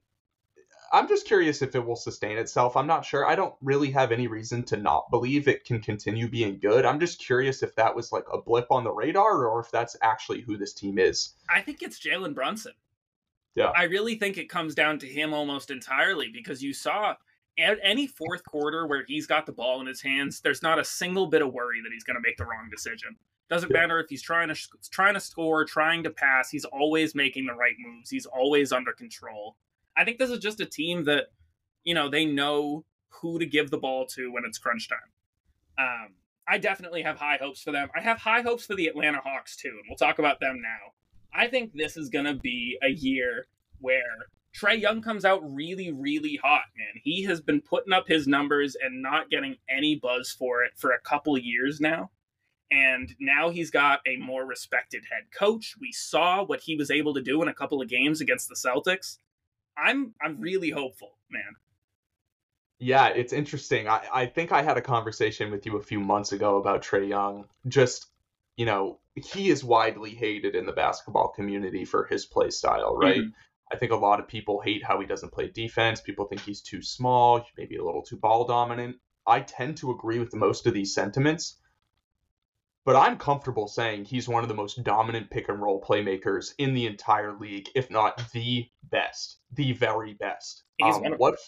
I'm 0.95 1.09
just 1.09 1.27
curious 1.27 1.61
if 1.61 1.75
it 1.75 1.85
will 1.85 1.97
sustain 1.97 2.37
itself. 2.37 2.77
I'm 2.77 2.87
not 2.87 3.03
sure. 3.03 3.25
I 3.25 3.35
don't 3.35 3.53
really 3.61 3.91
have 3.91 4.13
any 4.13 4.27
reason 4.27 4.63
to 4.63 4.77
not 4.77 5.11
believe 5.11 5.49
it 5.49 5.65
can 5.65 5.81
continue 5.81 6.29
being 6.29 6.57
good. 6.57 6.85
I'm 6.85 7.01
just 7.01 7.19
curious 7.19 7.61
if 7.63 7.75
that 7.75 7.93
was 7.93 8.13
like 8.13 8.23
a 8.31 8.41
blip 8.41 8.67
on 8.71 8.85
the 8.85 8.93
radar 8.93 9.45
or 9.45 9.59
if 9.59 9.69
that's 9.69 9.97
actually 10.01 10.39
who 10.39 10.55
this 10.55 10.71
team 10.71 10.97
is. 10.97 11.33
I 11.53 11.59
think 11.59 11.81
it's 11.81 11.99
Jalen 11.99 12.33
Brunson. 12.33 12.71
Yeah. 13.55 13.73
I 13.75 13.83
really 13.83 14.15
think 14.15 14.37
it 14.37 14.47
comes 14.47 14.73
down 14.73 14.97
to 14.99 15.07
him 15.07 15.33
almost 15.33 15.69
entirely 15.69 16.29
because 16.31 16.63
you 16.63 16.73
saw 16.73 17.15
at 17.59 17.77
any 17.83 18.07
fourth 18.07 18.45
quarter 18.45 18.87
where 18.87 19.03
he's 19.05 19.27
got 19.27 19.45
the 19.45 19.51
ball 19.51 19.81
in 19.81 19.87
his 19.87 20.01
hands, 20.01 20.39
there's 20.39 20.63
not 20.63 20.79
a 20.79 20.85
single 20.85 21.27
bit 21.27 21.41
of 21.41 21.51
worry 21.51 21.81
that 21.81 21.91
he's 21.91 22.05
going 22.05 22.15
to 22.15 22.25
make 22.25 22.37
the 22.37 22.45
wrong 22.45 22.69
decision. 22.71 23.17
Doesn't 23.49 23.69
yeah. 23.69 23.81
matter 23.81 23.99
if 23.99 24.09
he's 24.09 24.21
trying 24.21 24.47
to 24.47 24.55
trying 24.91 25.15
to 25.15 25.19
score, 25.19 25.65
trying 25.65 26.03
to 26.03 26.09
pass, 26.09 26.49
he's 26.49 26.65
always 26.65 27.15
making 27.15 27.47
the 27.47 27.53
right 27.53 27.75
moves. 27.79 28.09
He's 28.09 28.25
always 28.25 28.71
under 28.71 28.93
control. 28.93 29.57
I 29.97 30.03
think 30.03 30.19
this 30.19 30.29
is 30.29 30.39
just 30.39 30.61
a 30.61 30.65
team 30.65 31.05
that, 31.05 31.25
you 31.83 31.93
know, 31.93 32.09
they 32.09 32.25
know 32.25 32.85
who 33.09 33.39
to 33.39 33.45
give 33.45 33.71
the 33.71 33.77
ball 33.77 34.05
to 34.15 34.31
when 34.31 34.43
it's 34.45 34.57
crunch 34.57 34.89
time. 34.89 34.99
Um, 35.77 36.13
I 36.47 36.57
definitely 36.57 37.01
have 37.03 37.17
high 37.17 37.37
hopes 37.41 37.61
for 37.61 37.71
them. 37.71 37.89
I 37.95 38.01
have 38.01 38.19
high 38.19 38.41
hopes 38.41 38.65
for 38.65 38.75
the 38.75 38.87
Atlanta 38.87 39.19
Hawks 39.23 39.55
too, 39.55 39.69
and 39.69 39.83
we'll 39.89 39.97
talk 39.97 40.19
about 40.19 40.39
them 40.39 40.61
now. 40.61 40.93
I 41.33 41.47
think 41.47 41.73
this 41.73 41.97
is 41.97 42.09
going 42.09 42.25
to 42.25 42.33
be 42.33 42.77
a 42.83 42.89
year 42.89 43.47
where 43.79 44.29
Trae 44.55 44.79
Young 44.79 45.01
comes 45.01 45.25
out 45.25 45.41
really, 45.43 45.91
really 45.91 46.39
hot, 46.41 46.63
man. 46.77 47.01
He 47.03 47.23
has 47.23 47.41
been 47.41 47.61
putting 47.61 47.91
up 47.91 48.07
his 48.07 48.25
numbers 48.25 48.75
and 48.81 49.01
not 49.01 49.29
getting 49.29 49.57
any 49.69 49.95
buzz 49.95 50.31
for 50.31 50.63
it 50.63 50.71
for 50.77 50.91
a 50.91 51.01
couple 51.01 51.37
years 51.37 51.81
now. 51.81 52.11
And 52.71 53.13
now 53.19 53.49
he's 53.49 53.69
got 53.69 53.99
a 54.07 54.17
more 54.17 54.45
respected 54.45 55.03
head 55.11 55.25
coach. 55.37 55.75
We 55.79 55.91
saw 55.91 56.43
what 56.43 56.61
he 56.61 56.75
was 56.75 56.89
able 56.89 57.13
to 57.13 57.21
do 57.21 57.41
in 57.41 57.47
a 57.47 57.53
couple 57.53 57.81
of 57.81 57.89
games 57.89 58.21
against 58.21 58.47
the 58.47 58.55
Celtics. 58.55 59.17
I'm 59.77 60.13
I'm 60.21 60.39
really 60.39 60.69
hopeful, 60.69 61.17
man. 61.29 61.55
Yeah, 62.79 63.07
it's 63.07 63.33
interesting. 63.33 63.87
I, 63.87 64.01
I 64.13 64.25
think 64.25 64.51
I 64.51 64.61
had 64.61 64.77
a 64.77 64.81
conversation 64.81 65.51
with 65.51 65.65
you 65.65 65.77
a 65.77 65.81
few 65.81 65.99
months 65.99 66.33
ago 66.33 66.57
about 66.57 66.83
Trae 66.83 67.07
Young. 67.07 67.45
Just, 67.67 68.07
you 68.57 68.65
know, 68.65 68.99
he 69.15 69.49
is 69.49 69.63
widely 69.63 70.11
hated 70.11 70.55
in 70.55 70.65
the 70.65 70.73
basketball 70.73 71.29
community 71.29 71.85
for 71.85 72.05
his 72.05 72.25
play 72.25 72.49
style, 72.49 72.97
right? 72.97 73.21
Mm-hmm. 73.21 73.29
I 73.71 73.77
think 73.77 73.91
a 73.93 73.97
lot 73.97 74.19
of 74.19 74.27
people 74.27 74.61
hate 74.61 74.83
how 74.83 74.99
he 74.99 75.07
doesn't 75.07 75.31
play 75.31 75.47
defense. 75.47 76.01
People 76.01 76.25
think 76.25 76.41
he's 76.41 76.61
too 76.61 76.81
small, 76.81 77.45
maybe 77.57 77.77
a 77.77 77.83
little 77.83 78.03
too 78.03 78.17
ball 78.17 78.45
dominant. 78.45 78.97
I 79.25 79.39
tend 79.39 79.77
to 79.77 79.91
agree 79.91 80.19
with 80.19 80.35
most 80.35 80.67
of 80.67 80.73
these 80.73 80.93
sentiments. 80.93 81.57
But 82.85 82.95
I'm 82.95 83.17
comfortable 83.17 83.67
saying 83.67 84.05
he's 84.05 84.29
one 84.29 84.43
of 84.43 84.47
the 84.47 84.55
most 84.55 84.83
dominant 84.83 85.31
pick 85.31 85.49
and 85.49 85.59
roll 85.59 85.81
playmakers 85.81 86.53
in 86.59 86.75
the 86.75 86.85
entire 86.85 87.33
league, 87.33 87.67
if 87.73 87.89
not 87.89 88.31
the 88.31 88.69
best, 88.83 89.39
the 89.53 89.71
very 89.73 90.13
best. 90.13 90.63
Um, 90.83 91.03
what 91.17 91.39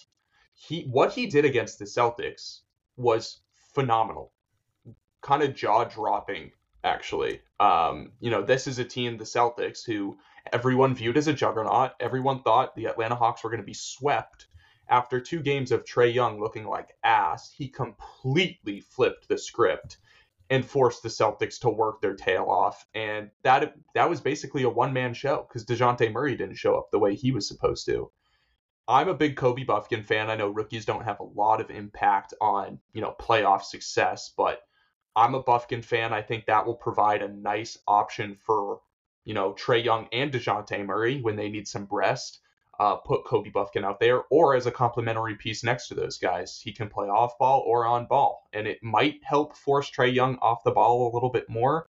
he 0.56 0.82
what 0.90 1.14
he 1.14 1.28
did 1.28 1.46
against 1.46 1.78
the 1.78 1.86
Celtics 1.86 2.62
was 2.96 3.42
phenomenal, 3.76 4.34
kind 5.22 5.44
of 5.44 5.54
jaw 5.54 5.84
dropping 5.84 6.52
actually. 6.84 7.42
Um, 7.60 8.14
you 8.20 8.32
know, 8.32 8.42
this 8.42 8.66
is 8.66 8.80
a 8.80 8.86
team, 8.86 9.18
the 9.18 9.24
Celtics, 9.24 9.86
who 9.86 10.18
everyone 10.52 10.96
viewed 10.96 11.18
as 11.18 11.28
a 11.28 11.34
juggernaut. 11.34 11.92
Everyone 12.00 12.42
thought 12.42 12.76
the 12.76 12.86
Atlanta 12.86 13.16
Hawks 13.16 13.44
were 13.44 13.50
going 13.52 13.62
to 13.62 13.66
be 13.66 13.74
swept. 13.74 14.48
After 14.90 15.20
two 15.20 15.42
games 15.42 15.72
of 15.72 15.84
Trae 15.84 16.14
Young 16.14 16.40
looking 16.40 16.66
like 16.66 16.96
ass, 17.04 17.52
he 17.52 17.68
completely 17.68 18.80
flipped 18.80 19.28
the 19.28 19.38
script 19.38 19.98
and 20.50 20.66
forced 20.66 21.04
the 21.04 21.10
Celtics 21.10 21.60
to 21.60 21.70
work 21.70 22.02
their 22.02 22.16
tail 22.16 22.46
off. 22.50 22.86
And 22.94 23.32
that 23.44 23.76
that 23.96 24.10
was 24.10 24.22
basically 24.22 24.64
a 24.64 24.70
one 24.70 24.94
man 24.94 25.14
show 25.14 25.46
because 25.48 25.66
Dejounte 25.66 26.12
Murray 26.12 26.36
didn't 26.36 26.56
show 26.56 26.76
up 26.76 26.90
the 26.92 27.00
way 27.00 27.16
he 27.16 27.32
was 27.32 27.48
supposed 27.48 27.86
to. 27.88 28.12
I'm 28.88 29.10
a 29.10 29.14
big 29.14 29.36
Kobe 29.36 29.66
Buffkin 29.66 30.02
fan. 30.02 30.30
I 30.30 30.36
know 30.36 30.48
rookies 30.48 30.86
don't 30.86 31.04
have 31.04 31.20
a 31.20 31.24
lot 31.24 31.60
of 31.60 31.70
impact 31.70 32.34
on, 32.40 32.80
you 32.94 33.02
know, 33.02 33.14
playoff 33.20 33.64
success, 33.64 34.34
but 34.38 34.62
I'm 35.14 35.36
a 35.36 35.44
Buffkin 35.44 35.82
fan. 35.82 36.14
I 36.14 36.22
think 36.22 36.46
that 36.46 36.66
will 36.66 36.76
provide 36.76 37.22
a 37.22 37.28
nice 37.28 37.78
option 37.86 38.36
for, 38.36 38.80
you 39.26 39.34
know, 39.34 39.54
Trae 39.54 39.84
Young 39.84 40.08
and 40.14 40.32
DeJounte 40.32 40.86
Murray 40.86 41.22
when 41.22 41.36
they 41.36 41.50
need 41.50 41.68
some 41.68 41.88
rest. 41.92 42.40
Uh, 42.80 42.96
put 42.96 43.26
Kobe 43.26 43.50
Buffkin 43.50 43.84
out 43.84 44.00
there, 44.00 44.24
or 44.30 44.56
as 44.56 44.68
a 44.68 44.72
complementary 44.72 45.36
piece 45.36 45.64
next 45.64 45.88
to 45.88 45.96
those 45.96 46.20
guys. 46.20 46.62
He 46.64 46.72
can 46.72 46.90
play 46.90 47.08
off 47.08 47.38
ball 47.40 47.64
or 47.66 47.88
on 47.88 48.06
ball, 48.06 48.48
and 48.54 48.68
it 48.68 48.84
might 48.84 49.24
help 49.24 49.58
force 49.58 49.90
Trae 49.90 50.14
Young 50.14 50.38
off 50.44 50.64
the 50.64 50.72
ball 50.72 51.12
a 51.12 51.14
little 51.14 51.32
bit 51.32 51.50
more. 51.50 51.88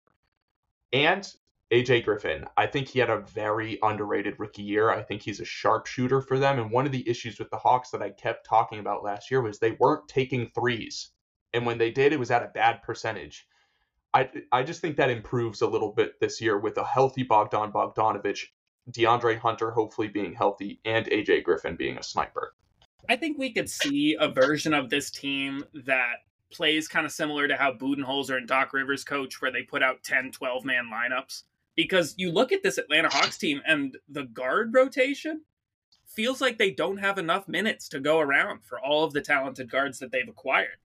And 0.92 1.30
AJ 1.70 2.06
Griffin, 2.06 2.46
I 2.56 2.66
think 2.66 2.88
he 2.88 2.98
had 2.98 3.10
a 3.10 3.20
very 3.20 3.78
underrated 3.82 4.40
rookie 4.40 4.62
year. 4.62 4.88
I 4.88 5.02
think 5.02 5.20
he's 5.20 5.40
a 5.40 5.44
sharpshooter 5.44 6.22
for 6.22 6.38
them. 6.38 6.58
And 6.58 6.70
one 6.70 6.86
of 6.86 6.92
the 6.92 7.06
issues 7.06 7.38
with 7.38 7.50
the 7.50 7.58
Hawks 7.58 7.90
that 7.90 8.00
I 8.00 8.08
kept 8.08 8.46
talking 8.46 8.78
about 8.78 9.04
last 9.04 9.30
year 9.30 9.42
was 9.42 9.58
they 9.58 9.72
weren't 9.72 10.08
taking 10.08 10.48
threes. 10.48 11.10
And 11.52 11.66
when 11.66 11.76
they 11.76 11.90
did, 11.90 12.14
it 12.14 12.18
was 12.18 12.30
at 12.30 12.42
a 12.42 12.48
bad 12.48 12.82
percentage. 12.82 13.46
I, 14.14 14.30
I 14.50 14.62
just 14.62 14.80
think 14.80 14.96
that 14.96 15.10
improves 15.10 15.60
a 15.60 15.66
little 15.66 15.92
bit 15.92 16.18
this 16.20 16.40
year 16.40 16.58
with 16.58 16.78
a 16.78 16.84
healthy 16.84 17.22
Bogdan 17.22 17.72
Bogdanovich, 17.72 18.46
DeAndre 18.90 19.38
Hunter 19.38 19.70
hopefully 19.70 20.08
being 20.08 20.34
healthy, 20.34 20.80
and 20.84 21.06
AJ 21.06 21.44
Griffin 21.44 21.76
being 21.76 21.98
a 21.98 22.02
sniper. 22.02 22.54
I 23.08 23.16
think 23.16 23.38
we 23.38 23.52
could 23.52 23.70
see 23.70 24.16
a 24.18 24.28
version 24.28 24.74
of 24.74 24.90
this 24.90 25.10
team 25.10 25.64
that 25.86 26.16
plays 26.52 26.88
kind 26.88 27.06
of 27.06 27.12
similar 27.12 27.48
to 27.48 27.56
how 27.56 27.72
Budenholzer 27.72 28.36
and 28.36 28.48
Doc 28.48 28.72
Rivers 28.72 29.04
coach, 29.04 29.40
where 29.40 29.50
they 29.50 29.62
put 29.62 29.82
out 29.82 30.02
10, 30.04 30.32
12 30.32 30.64
man 30.64 30.90
lineups. 30.92 31.44
Because 31.74 32.14
you 32.18 32.32
look 32.32 32.50
at 32.52 32.62
this 32.62 32.78
Atlanta 32.78 33.08
Hawks 33.08 33.38
team 33.38 33.60
and 33.64 33.96
the 34.08 34.24
guard 34.24 34.74
rotation 34.74 35.42
feels 36.06 36.40
like 36.40 36.58
they 36.58 36.72
don't 36.72 36.96
have 36.96 37.18
enough 37.18 37.46
minutes 37.46 37.88
to 37.90 38.00
go 38.00 38.18
around 38.18 38.64
for 38.64 38.80
all 38.80 39.04
of 39.04 39.12
the 39.12 39.20
talented 39.20 39.70
guards 39.70 39.98
that 40.00 40.10
they've 40.10 40.28
acquired. 40.28 40.78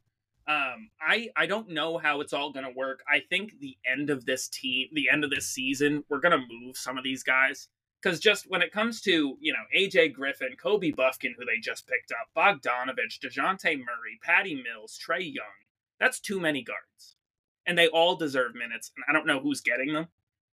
Um, 0.48 0.90
I 1.02 1.30
I 1.36 1.46
don't 1.46 1.70
know 1.70 1.98
how 1.98 2.20
it's 2.22 2.34
all 2.34 2.52
going 2.52 2.66
to 2.66 2.78
work. 2.78 3.02
I 3.10 3.22
think 3.30 3.60
the 3.60 3.78
end 3.90 4.10
of 4.10 4.26
this 4.26 4.50
team, 4.50 4.90
the 4.92 5.10
end 5.10 5.24
of 5.24 5.30
this 5.30 5.48
season, 5.48 6.04
we're 6.10 6.20
going 6.20 6.40
to 6.40 6.46
move 6.48 6.78
some 6.78 6.98
of 6.98 7.04
these 7.04 7.24
guys 7.24 7.70
because 8.04 8.20
just 8.20 8.50
when 8.50 8.62
it 8.62 8.72
comes 8.72 9.02
to 9.02 9.38
you 9.40 9.54
know 9.54 9.64
AJ 9.76 10.14
Griffin, 10.14 10.56
Kobe 10.62 10.92
Buffkin, 10.92 11.36
who 11.38 11.46
they 11.46 11.60
just 11.60 11.88
picked 11.88 12.12
up, 12.12 12.28
Bogdanovich, 12.36 13.20
Dejounte 13.20 13.78
Murray, 13.78 14.20
Patty 14.22 14.56
Mills, 14.56 15.00
Trae 15.00 15.34
Young, 15.34 15.46
that's 16.00 16.20
too 16.20 16.40
many 16.40 16.64
guards, 16.64 17.16
and 17.66 17.78
they 17.78 17.88
all 17.88 18.16
deserve 18.16 18.56
minutes. 18.56 18.92
And 18.96 19.06
I 19.08 19.14
don't 19.14 19.28
know 19.28 19.40
who's 19.40 19.62
getting 19.62 19.94
them, 19.94 20.08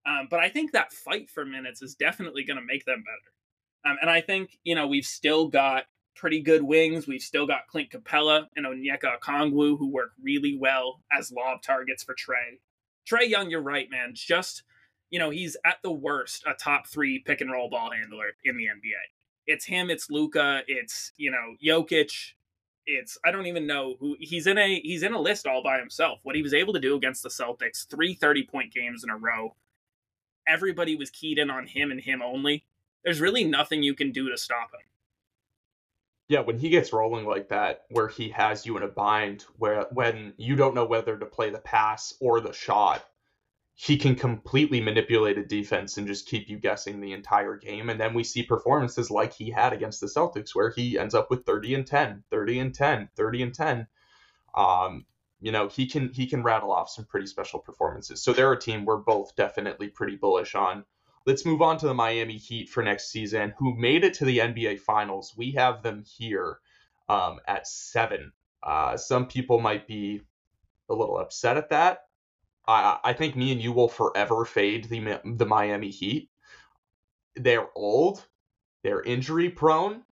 um, 0.05 0.27
but 0.29 0.39
I 0.39 0.49
think 0.49 0.71
that 0.71 0.93
fight 0.93 1.29
for 1.29 1.45
minutes 1.45 1.81
is 1.81 1.95
definitely 1.95 2.43
going 2.43 2.59
to 2.59 2.65
make 2.65 2.85
them 2.85 3.03
better. 3.03 3.91
Um, 3.91 3.97
and 4.01 4.09
I 4.09 4.21
think 4.21 4.57
you 4.63 4.75
know 4.75 4.87
we've 4.87 5.05
still 5.05 5.47
got 5.47 5.83
pretty 6.15 6.41
good 6.41 6.63
wings. 6.63 7.07
We've 7.07 7.21
still 7.21 7.45
got 7.45 7.67
Clint 7.67 7.91
Capela 7.91 8.47
and 8.55 8.65
Onyeka 8.65 9.19
Okongwu 9.19 9.77
who 9.77 9.91
work 9.91 10.11
really 10.21 10.57
well 10.59 11.01
as 11.11 11.31
lob 11.31 11.61
targets 11.61 12.03
for 12.03 12.15
Trae. 12.15 12.59
Trae 13.07 13.29
Young, 13.29 13.51
you're 13.51 13.61
right, 13.61 13.89
man. 13.91 14.13
Just 14.13 14.63
you 15.09 15.19
know, 15.19 15.29
he's 15.29 15.55
at 15.65 15.77
the 15.83 15.91
worst 15.91 16.43
a 16.45 16.53
top 16.53 16.87
three 16.87 17.19
pick 17.19 17.41
and 17.41 17.51
roll 17.51 17.69
ball 17.69 17.91
handler 17.91 18.25
in 18.43 18.57
the 18.57 18.65
NBA. 18.65 19.01
It's 19.47 19.65
him, 19.65 19.89
it's 19.89 20.09
Luka, 20.09 20.61
it's 20.67 21.11
you 21.17 21.31
know 21.31 21.55
Jokic, 21.63 22.33
it's 22.85 23.17
I 23.25 23.31
don't 23.31 23.47
even 23.47 23.67
know 23.67 23.95
who 23.99 24.15
he's 24.19 24.47
in 24.47 24.57
a 24.57 24.79
he's 24.79 25.03
in 25.03 25.13
a 25.13 25.19
list 25.19 25.47
all 25.47 25.63
by 25.63 25.79
himself. 25.79 26.19
What 26.23 26.35
he 26.35 26.41
was 26.41 26.53
able 26.53 26.73
to 26.73 26.79
do 26.79 26.95
against 26.95 27.23
the 27.23 27.29
Celtics, 27.29 27.87
three 27.87 28.13
30 28.13 28.47
point 28.47 28.73
games 28.73 29.03
in 29.03 29.09
a 29.09 29.17
row. 29.17 29.55
Everybody 30.47 30.95
was 30.95 31.09
keyed 31.09 31.39
in 31.39 31.49
on 31.49 31.67
him 31.67 31.91
and 31.91 31.99
him 31.99 32.21
only. 32.21 32.65
There's 33.03 33.21
really 33.21 33.43
nothing 33.43 33.83
you 33.83 33.95
can 33.95 34.11
do 34.11 34.29
to 34.29 34.37
stop 34.37 34.71
him. 34.73 34.87
Yeah, 36.27 36.39
when 36.39 36.57
he 36.57 36.69
gets 36.69 36.91
rolling 36.91 37.25
like 37.25 37.49
that, 37.49 37.83
where 37.89 38.07
he 38.07 38.29
has 38.29 38.65
you 38.65 38.77
in 38.77 38.83
a 38.83 38.87
bind, 38.87 39.45
where 39.57 39.85
when 39.91 40.33
you 40.37 40.55
don't 40.55 40.73
know 40.73 40.85
whether 40.85 41.17
to 41.17 41.25
play 41.25 41.51
the 41.51 41.59
pass 41.59 42.15
or 42.19 42.39
the 42.39 42.53
shot, 42.53 43.05
he 43.77 43.97
can 43.97 44.15
completely 44.15 44.79
manipulate 44.79 45.37
a 45.37 45.45
defense 45.45 45.97
and 45.97 46.07
just 46.07 46.27
keep 46.27 46.47
you 46.47 46.57
guessing 46.57 47.01
the 47.01 47.11
entire 47.11 47.57
game. 47.57 47.89
And 47.89 47.99
then 47.99 48.13
we 48.13 48.23
see 48.23 48.41
performances 48.41 49.11
like 49.11 49.33
he 49.33 49.51
had 49.51 49.73
against 49.73 49.99
the 49.99 50.07
Celtics, 50.07 50.55
where 50.55 50.69
he 50.69 50.97
ends 50.97 51.13
up 51.13 51.29
with 51.29 51.45
30 51.45 51.75
and 51.75 51.85
10, 51.85 52.23
30 52.31 52.59
and 52.59 52.73
10, 52.73 53.09
30 53.17 53.41
and 53.43 53.53
10. 53.53 53.87
Um, 54.55 55.05
you 55.41 55.51
know, 55.51 55.67
he 55.67 55.87
can 55.87 56.09
he 56.13 56.25
can 56.25 56.41
rattle 56.41 56.71
off 56.71 56.89
some 56.89 57.03
pretty 57.03 57.27
special 57.27 57.59
performances. 57.59 58.23
So 58.23 58.31
they're 58.31 58.53
a 58.53 58.59
team 58.59 58.85
we're 58.85 58.97
both 58.97 59.35
definitely 59.35 59.89
pretty 59.89 60.15
bullish 60.15 60.55
on. 60.55 60.85
Let's 61.25 61.45
move 61.45 61.61
on 61.61 61.77
to 61.79 61.87
the 61.87 61.93
Miami 61.93 62.37
Heat 62.37 62.69
for 62.69 62.81
next 62.81 63.11
season, 63.11 63.53
who 63.57 63.75
made 63.75 64.05
it 64.05 64.13
to 64.15 64.25
the 64.25 64.37
NBA 64.37 64.79
Finals. 64.79 65.33
We 65.35 65.51
have 65.51 65.83
them 65.83 66.03
here 66.05 66.59
um, 67.09 67.39
at 67.45 67.67
seven. 67.67 68.31
Uh, 68.63 68.95
some 68.95 69.27
people 69.27 69.59
might 69.59 69.85
be 69.85 70.21
a 70.89 70.93
little 70.93 71.17
upset 71.17 71.57
at 71.57 71.69
that. 71.71 72.04
I, 72.67 72.99
I 73.03 73.13
think 73.13 73.35
me 73.35 73.51
and 73.51 73.61
you 73.61 73.71
will 73.71 73.87
forever 73.87 74.45
fade 74.45 74.85
the 74.85 75.21
the 75.23 75.45
Miami 75.45 75.89
Heat. 75.89 76.29
They're 77.35 77.67
old, 77.75 78.25
they're 78.83 79.01
injury 79.01 79.49
prone. 79.49 80.03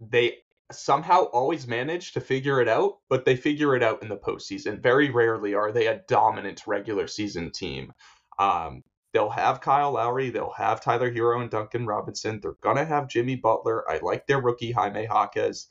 They 0.00 0.38
somehow 0.72 1.24
always 1.24 1.66
manage 1.66 2.12
to 2.12 2.20
figure 2.20 2.60
it 2.60 2.68
out, 2.68 2.98
but 3.08 3.24
they 3.24 3.36
figure 3.36 3.76
it 3.76 3.82
out 3.82 4.02
in 4.02 4.08
the 4.08 4.16
postseason. 4.16 4.82
Very 4.82 5.10
rarely 5.10 5.54
are 5.54 5.72
they 5.72 5.86
a 5.86 6.02
dominant 6.08 6.62
regular 6.66 7.06
season 7.06 7.50
team. 7.50 7.92
Um, 8.38 8.82
they'll 9.12 9.30
have 9.30 9.60
Kyle 9.60 9.92
Lowry, 9.92 10.30
they'll 10.30 10.52
have 10.52 10.80
Tyler 10.80 11.12
Herro 11.12 11.40
and 11.40 11.50
Duncan 11.50 11.86
Robinson. 11.86 12.40
They're 12.40 12.56
gonna 12.62 12.84
have 12.84 13.08
Jimmy 13.08 13.36
Butler. 13.36 13.88
I 13.90 13.98
like 14.02 14.26
their 14.26 14.40
rookie 14.40 14.72
Jaime 14.72 15.04
Jaquez. 15.04 15.68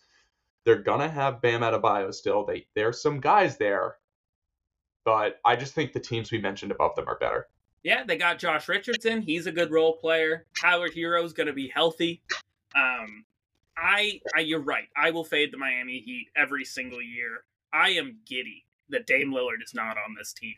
They're 0.65 0.83
gonna 0.83 1.09
have 1.09 1.41
Bam 1.41 1.61
Adebayo 1.61 2.13
still. 2.13 2.45
They 2.45 2.67
there's 2.75 3.01
some 3.01 3.19
guys 3.19 3.57
there, 3.57 3.97
but 5.03 5.39
I 5.45 5.55
just 5.55 5.73
think 5.73 5.93
the 5.93 5.99
teams 5.99 6.31
we 6.31 6.39
mentioned 6.39 6.71
above 6.71 6.95
them 6.95 7.07
are 7.07 7.17
better. 7.17 7.47
Yeah, 7.83 8.03
they 8.03 8.17
got 8.17 8.39
Josh 8.39 8.67
Richardson. 8.67 9.21
He's 9.21 9.47
a 9.47 9.51
good 9.51 9.71
role 9.71 9.97
player. 9.97 10.45
Tyler 10.59 10.89
Herro's 10.93 11.33
going 11.33 11.47
to 11.47 11.53
be 11.53 11.67
healthy. 11.67 12.21
Um, 12.75 13.25
I, 13.75 14.21
I, 14.35 14.41
you're 14.41 14.61
right. 14.61 14.87
I 14.95 15.11
will 15.11 15.23
fade 15.23 15.51
the 15.51 15.57
Miami 15.57 15.99
Heat 15.99 16.27
every 16.35 16.63
single 16.63 17.01
year. 17.01 17.43
I 17.73 17.89
am 17.91 18.19
giddy 18.27 18.65
that 18.89 19.07
Dame 19.07 19.33
Lillard 19.33 19.63
is 19.63 19.73
not 19.73 19.97
on 19.97 20.15
this 20.17 20.33
team. 20.33 20.55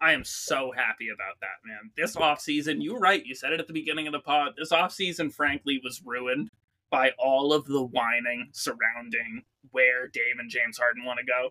I 0.00 0.12
am 0.12 0.24
so 0.24 0.72
happy 0.74 1.08
about 1.08 1.40
that, 1.40 1.66
man. 1.66 1.90
This 1.96 2.16
offseason, 2.16 2.82
you're 2.82 2.98
right. 2.98 3.24
You 3.24 3.34
said 3.34 3.52
it 3.52 3.60
at 3.60 3.66
the 3.66 3.72
beginning 3.72 4.06
of 4.06 4.12
the 4.12 4.20
pod. 4.20 4.54
This 4.56 4.72
offseason, 4.72 5.32
frankly, 5.32 5.80
was 5.82 6.02
ruined 6.04 6.50
by 6.90 7.12
all 7.18 7.52
of 7.52 7.66
the 7.66 7.82
whining 7.82 8.48
surrounding 8.52 9.42
where 9.72 10.08
Dame 10.08 10.38
and 10.38 10.50
James 10.50 10.78
Harden 10.78 11.04
want 11.04 11.18
to 11.18 11.24
go. 11.26 11.50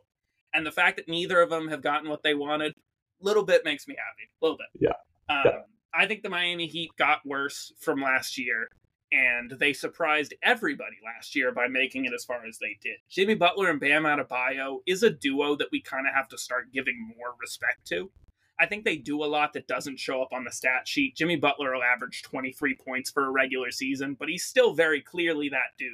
And 0.54 0.66
the 0.66 0.72
fact 0.72 0.98
that 0.98 1.08
neither 1.08 1.42
of 1.42 1.50
them 1.50 1.68
have 1.68 1.82
gotten 1.82 2.10
what 2.10 2.24
they 2.24 2.34
wanted, 2.34 2.72
a 2.72 3.26
little 3.26 3.44
bit 3.44 3.64
makes 3.66 3.88
me 3.88 3.96
happy. 3.98 4.30
A 4.42 4.46
little 4.46 4.58
bit. 4.58 4.68
Yeah. 4.90 5.34
Um, 5.36 5.44
Yeah. 5.46 5.62
I 5.94 6.06
think 6.06 6.22
the 6.22 6.30
Miami 6.30 6.68
Heat 6.68 6.92
got 6.98 7.26
worse 7.26 7.74
from 7.80 8.00
last 8.02 8.38
year, 8.38 8.70
and 9.12 9.50
they 9.60 9.74
surprised 9.74 10.36
everybody 10.44 10.98
last 11.04 11.36
year 11.36 11.52
by 11.52 11.68
making 11.68 12.06
it 12.06 12.14
as 12.14 12.24
far 12.24 12.46
as 12.46 12.60
they 12.60 12.78
did. 12.82 12.98
Jimmy 13.10 13.34
Butler 13.34 13.70
and 13.72 13.80
Bam 13.80 14.04
Adebayo 14.04 14.80
is 14.86 15.02
a 15.02 15.10
duo 15.10 15.56
that 15.56 15.70
we 15.72 15.82
kind 15.82 16.08
of 16.08 16.14
have 16.14 16.28
to 16.30 16.38
start 16.38 16.72
giving 16.72 17.12
more 17.18 17.34
respect 17.42 17.88
to. 17.88 18.12
I 18.60 18.66
think 18.68 18.86
they 18.86 18.98
do 18.98 19.24
a 19.24 19.26
lot 19.26 19.54
that 19.54 19.68
doesn't 19.68 20.00
show 20.00 20.22
up 20.22 20.32
on 20.32 20.44
the 20.44 20.52
stat 20.52 20.88
sheet. 20.88 21.16
Jimmy 21.16 21.38
Butler 21.38 21.74
will 21.74 21.82
average 21.84 22.22
23 22.24 22.76
points 22.76 23.10
for 23.10 23.26
a 23.26 23.32
regular 23.32 23.72
season, 23.72 24.16
but 24.20 24.30
he's 24.30 24.44
still 24.46 24.74
very 24.74 25.02
clearly 25.02 25.50
that 25.50 25.74
dude. 25.78 25.90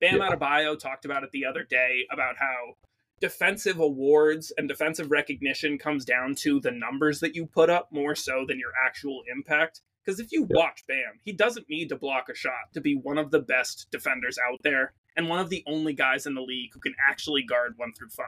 Bam 0.00 0.18
Yeah. 0.18 0.30
Adebayo 0.30 0.78
talked 0.78 1.04
about 1.04 1.24
it 1.24 1.30
the 1.32 1.44
other 1.46 1.64
day 1.64 2.06
about 2.12 2.36
how 2.36 2.76
defensive 3.22 3.78
awards 3.78 4.52
and 4.58 4.68
defensive 4.68 5.12
recognition 5.12 5.78
comes 5.78 6.04
down 6.04 6.34
to 6.34 6.58
the 6.58 6.72
numbers 6.72 7.20
that 7.20 7.36
you 7.36 7.46
put 7.46 7.70
up 7.70 7.88
more 7.92 8.16
so 8.16 8.44
than 8.46 8.58
your 8.58 8.72
actual 8.84 9.22
impact. 9.32 9.80
Because 10.04 10.18
if 10.18 10.32
you 10.32 10.40
Yeah. 10.50 10.56
watch 10.56 10.84
Bam, 10.88 11.20
he 11.22 11.32
doesn't 11.32 11.70
need 11.70 11.88
to 11.90 11.96
block 11.96 12.28
a 12.28 12.34
shot 12.34 12.72
to 12.74 12.80
be 12.80 12.96
one 12.96 13.18
of 13.18 13.30
the 13.30 13.38
best 13.38 13.86
defenders 13.92 14.38
out 14.50 14.58
there 14.64 14.92
and 15.16 15.28
one 15.28 15.38
of 15.38 15.50
the 15.50 15.62
only 15.68 15.92
guys 15.92 16.26
in 16.26 16.34
the 16.34 16.42
league 16.42 16.72
who 16.74 16.80
can 16.80 16.96
actually 17.08 17.44
guard 17.44 17.78
one 17.78 17.92
through 17.92 18.08
five. 18.10 18.26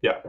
Yeah. 0.00 0.22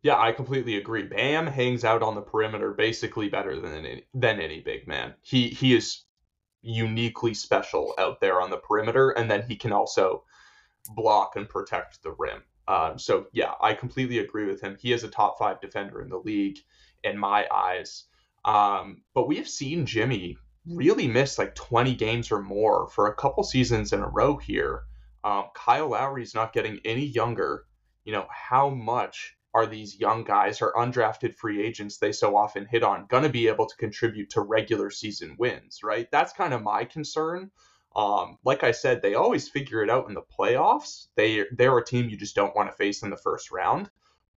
Yeah, 0.00 0.18
I 0.18 0.32
completely 0.32 0.76
agree. 0.76 1.02
Bam 1.02 1.46
hangs 1.46 1.84
out 1.84 2.02
on 2.02 2.14
the 2.14 2.22
perimeter 2.22 2.72
basically 2.72 3.28
better 3.28 3.60
than 3.60 3.84
any, 3.84 4.04
than 4.14 4.40
any 4.40 4.60
big 4.60 4.88
man. 4.88 5.14
He 5.20 5.48
he 5.48 5.74
is 5.76 6.04
uniquely 6.62 7.34
special 7.34 7.94
out 7.98 8.20
there 8.20 8.40
on 8.40 8.48
the 8.48 8.56
perimeter, 8.56 9.10
and 9.10 9.30
then 9.30 9.42
he 9.42 9.56
can 9.56 9.72
also 9.72 10.24
block 10.94 11.36
and 11.36 11.48
protect 11.48 12.02
the 12.02 12.12
rim. 12.12 12.42
Um, 12.68 12.98
so 12.98 13.26
yeah, 13.32 13.52
I 13.60 13.72
completely 13.72 14.18
agree 14.18 14.44
with 14.44 14.60
him. 14.60 14.76
He 14.78 14.92
is 14.92 15.02
a 15.02 15.08
top 15.08 15.38
five 15.38 15.60
defender 15.60 16.02
in 16.02 16.10
the 16.10 16.18
league, 16.18 16.58
in 17.02 17.18
my 17.18 17.46
eyes. 17.52 18.04
Um, 18.44 19.02
but 19.14 19.26
we 19.26 19.36
have 19.36 19.48
seen 19.48 19.86
Jimmy 19.86 20.36
really 20.66 21.08
miss 21.08 21.38
like 21.38 21.54
20 21.54 21.94
games 21.94 22.30
or 22.30 22.42
more 22.42 22.88
for 22.88 23.06
a 23.06 23.14
couple 23.14 23.42
seasons 23.42 23.92
in 23.92 24.00
a 24.00 24.08
row 24.08 24.36
here. 24.36 24.82
Um, 25.24 25.44
Kyle 25.54 25.88
Lowry's 25.88 26.34
not 26.34 26.52
getting 26.52 26.80
any 26.84 27.06
younger. 27.06 27.64
You 28.04 28.12
know, 28.12 28.26
how 28.30 28.68
much 28.68 29.34
are 29.54 29.66
these 29.66 29.98
young 29.98 30.24
guys 30.24 30.60
or 30.60 30.74
undrafted 30.74 31.34
free 31.34 31.62
agents 31.64 31.98
they 31.98 32.12
so 32.12 32.36
often 32.36 32.66
hit 32.66 32.82
on 32.82 33.06
going 33.08 33.22
to 33.22 33.28
be 33.30 33.48
able 33.48 33.66
to 33.66 33.76
contribute 33.76 34.30
to 34.30 34.42
regular 34.42 34.90
season 34.90 35.36
wins, 35.38 35.80
right? 35.82 36.08
That's 36.10 36.32
kind 36.34 36.52
of 36.52 36.62
my 36.62 36.84
concern. 36.84 37.50
Um, 37.96 38.38
like 38.44 38.64
I 38.64 38.70
said, 38.70 39.02
they 39.02 39.14
always 39.14 39.48
figure 39.48 39.82
it 39.82 39.90
out 39.90 40.08
in 40.08 40.14
the 40.14 40.22
playoffs. 40.22 41.08
They 41.16 41.44
they're 41.52 41.78
a 41.78 41.84
team 41.84 42.08
you 42.08 42.16
just 42.16 42.36
don't 42.36 42.54
want 42.54 42.70
to 42.70 42.76
face 42.76 43.02
in 43.02 43.10
the 43.10 43.16
first 43.16 43.50
round. 43.50 43.90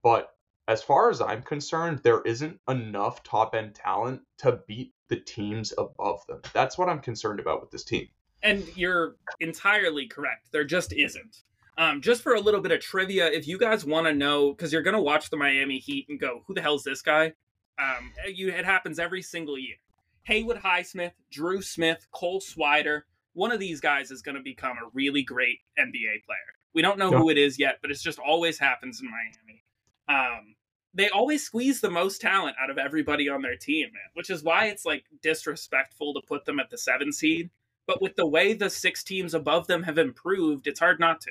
But 0.02 0.30
as 0.68 0.82
far 0.82 1.10
as 1.10 1.20
I'm 1.20 1.42
concerned, 1.42 2.00
there 2.02 2.22
isn't 2.22 2.60
enough 2.68 3.22
top 3.22 3.54
end 3.54 3.74
talent 3.74 4.22
to 4.38 4.60
beat 4.68 4.94
the 5.08 5.16
teams 5.16 5.74
above 5.76 6.24
them. 6.26 6.40
That's 6.54 6.78
what 6.78 6.88
I'm 6.88 7.00
concerned 7.00 7.40
about 7.40 7.60
with 7.60 7.70
this 7.70 7.84
team. 7.84 8.08
And 8.42 8.64
you're 8.76 9.16
entirely 9.40 10.06
correct. 10.06 10.52
There 10.52 10.64
just 10.64 10.92
isn't. 10.92 11.42
Um, 11.76 12.00
just 12.00 12.22
for 12.22 12.34
a 12.34 12.40
little 12.40 12.60
bit 12.60 12.72
of 12.72 12.80
trivia, 12.80 13.26
if 13.26 13.48
you 13.48 13.58
guys 13.58 13.84
want 13.84 14.06
to 14.06 14.14
know, 14.14 14.52
because 14.52 14.72
you're 14.72 14.82
going 14.82 14.96
to 14.96 15.02
watch 15.02 15.30
the 15.30 15.36
Miami 15.36 15.78
Heat 15.78 16.06
and 16.08 16.20
go, 16.20 16.42
who 16.46 16.54
the 16.54 16.62
hell's 16.62 16.84
this 16.84 17.02
guy? 17.02 17.32
Um, 17.78 18.12
you, 18.32 18.50
it 18.50 18.64
happens 18.64 18.98
every 18.98 19.22
single 19.22 19.58
year. 19.58 19.76
Haywood 20.24 20.58
Highsmith, 20.58 21.12
Dru 21.32 21.62
Smith, 21.62 22.06
Cole 22.12 22.40
Swider, 22.40 23.02
one 23.34 23.52
of 23.52 23.60
these 23.60 23.80
guys 23.80 24.10
is 24.10 24.22
going 24.22 24.36
to 24.36 24.42
become 24.42 24.76
a 24.78 24.90
really 24.92 25.22
great 25.22 25.58
NBA 25.78 26.24
player. 26.24 26.38
We 26.74 26.82
don't 26.82 26.98
know 26.98 27.10
yeah. 27.10 27.18
who 27.18 27.30
it 27.30 27.38
is 27.38 27.58
yet, 27.58 27.78
but 27.82 27.90
it's 27.90 28.02
just 28.02 28.18
always 28.18 28.58
happens 28.58 29.00
in 29.00 29.08
Miami. 29.10 29.64
Um, 30.08 30.54
they 30.94 31.08
always 31.08 31.44
squeeze 31.44 31.80
the 31.80 31.90
most 31.90 32.20
talent 32.20 32.56
out 32.60 32.70
of 32.70 32.78
everybody 32.78 33.28
on 33.28 33.42
their 33.42 33.56
team, 33.56 33.88
man, 33.92 34.02
which 34.14 34.30
is 34.30 34.42
why 34.42 34.66
it's 34.66 34.84
like 34.84 35.04
disrespectful 35.22 36.14
to 36.14 36.20
put 36.26 36.44
them 36.44 36.58
at 36.58 36.70
the 36.70 36.78
seven 36.78 37.12
seed. 37.12 37.50
But 37.86 38.02
with 38.02 38.16
the 38.16 38.26
way 38.26 38.52
the 38.52 38.70
six 38.70 39.02
teams 39.02 39.34
above 39.34 39.66
them 39.66 39.82
have 39.84 39.98
improved, 39.98 40.66
it's 40.66 40.80
hard 40.80 41.00
not 41.00 41.20
to. 41.22 41.30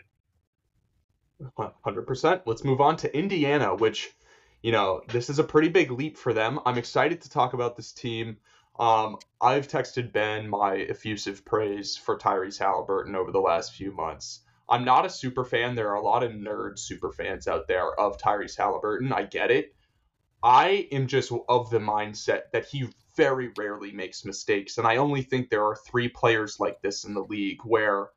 100%. 1.58 2.42
Let's 2.46 2.64
move 2.64 2.82
on 2.82 2.98
to 2.98 3.18
Indiana, 3.18 3.76
which, 3.76 4.12
you 4.62 4.72
know, 4.72 5.02
this 5.08 5.30
is 5.30 5.40
a 5.40 5.44
pretty 5.44 5.70
big 5.70 5.92
leap 5.92 6.18
for 6.18 6.34
them. 6.34 6.60
I'm 6.66 6.78
excited 6.78 7.22
to 7.22 7.30
talk 7.30 7.54
about 7.54 7.78
this 7.78 7.92
team. 7.92 8.38
Um, 8.80 9.18
I've 9.42 9.68
texted 9.68 10.14
Ben 10.14 10.50
my 10.50 10.76
effusive 10.76 11.44
praise 11.44 11.98
for 11.98 12.18
Tyrese 12.18 12.60
Haliburton 12.60 13.14
over 13.16 13.32
the 13.32 13.40
last 13.40 13.74
few 13.74 13.92
months. 13.92 14.42
I'm 14.70 14.86
not 14.86 15.06
a 15.06 15.10
super 15.10 15.44
fan. 15.44 15.76
There 15.76 15.90
are 15.90 15.96
a 15.96 16.02
lot 16.02 16.24
of 16.24 16.32
nerd 16.32 16.80
super 16.80 17.12
fans 17.12 17.48
out 17.48 17.68
there 17.68 18.00
of 18.00 18.18
Tyrese 18.18 18.58
Haliburton. 18.58 19.12
I 19.12 19.24
get 19.24 19.52
it. 19.52 19.76
I 20.42 20.88
am 20.94 21.08
just 21.08 21.34
of 21.50 21.70
the 21.70 21.80
mindset 21.80 22.52
that 22.54 22.66
he 22.66 22.88
very 23.18 23.52
rarely 23.58 23.92
makes 23.92 24.24
mistakes. 24.24 24.78
And 24.78 24.88
I 24.88 24.96
only 24.96 25.24
think 25.24 25.50
there 25.50 25.66
are 25.66 25.76
three 25.76 26.08
players 26.08 26.58
like 26.58 26.82
this 26.82 27.04
in 27.04 27.14
the 27.14 27.24
league 27.24 27.60
where 27.66 28.12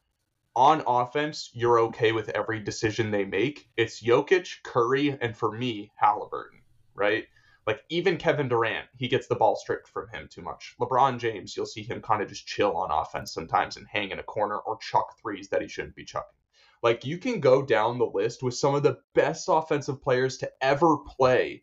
on 0.55 0.85
offense, 0.87 1.51
you're 1.55 1.81
okay 1.81 2.13
with 2.13 2.29
every 2.29 2.61
decision 2.61 3.11
they 3.11 3.25
make. 3.25 3.69
It's 3.77 4.03
Jokic, 4.03 4.63
Curry, 4.63 5.19
and 5.21 5.37
for 5.37 5.51
me, 5.51 5.91
Haliburton, 6.01 6.61
right? 6.95 7.25
Like 7.67 7.85
even 7.89 8.17
Kevin 8.17 8.49
Durant, 8.49 8.89
he 8.97 9.07
gets 9.07 9.29
the 9.29 9.37
ball 9.37 9.55
stripped 9.55 9.87
from 9.87 10.09
him 10.09 10.29
too 10.29 10.43
much. 10.43 10.75
LeBron 10.81 11.19
James, 11.19 11.57
you'll 11.57 11.67
see 11.67 11.83
him 11.83 12.03
kind 12.03 12.21
of 12.21 12.29
just 12.29 12.47
chill 12.47 12.77
on 12.77 12.91
offense 12.91 13.33
sometimes 13.33 13.77
and 13.77 13.87
hang 13.87 14.11
in 14.11 14.19
a 14.19 14.25
corner 14.25 14.59
or 14.59 14.79
chuck 14.79 15.17
threes 15.21 15.49
that 15.49 15.63
he 15.63 15.69
shouldn't 15.69 15.95
be 15.95 16.05
chucking. 16.05 16.39
Like 16.83 17.05
you 17.05 17.19
can 17.19 17.39
go 17.39 17.63
down 17.63 17.99
the 17.99 18.05
list 18.07 18.43
with 18.43 18.55
some 18.55 18.75
of 18.75 18.83
the 18.83 18.99
best 19.15 19.49
offensive 19.49 20.03
players 20.03 20.39
to 20.39 20.51
ever 20.61 20.99
play 20.99 21.63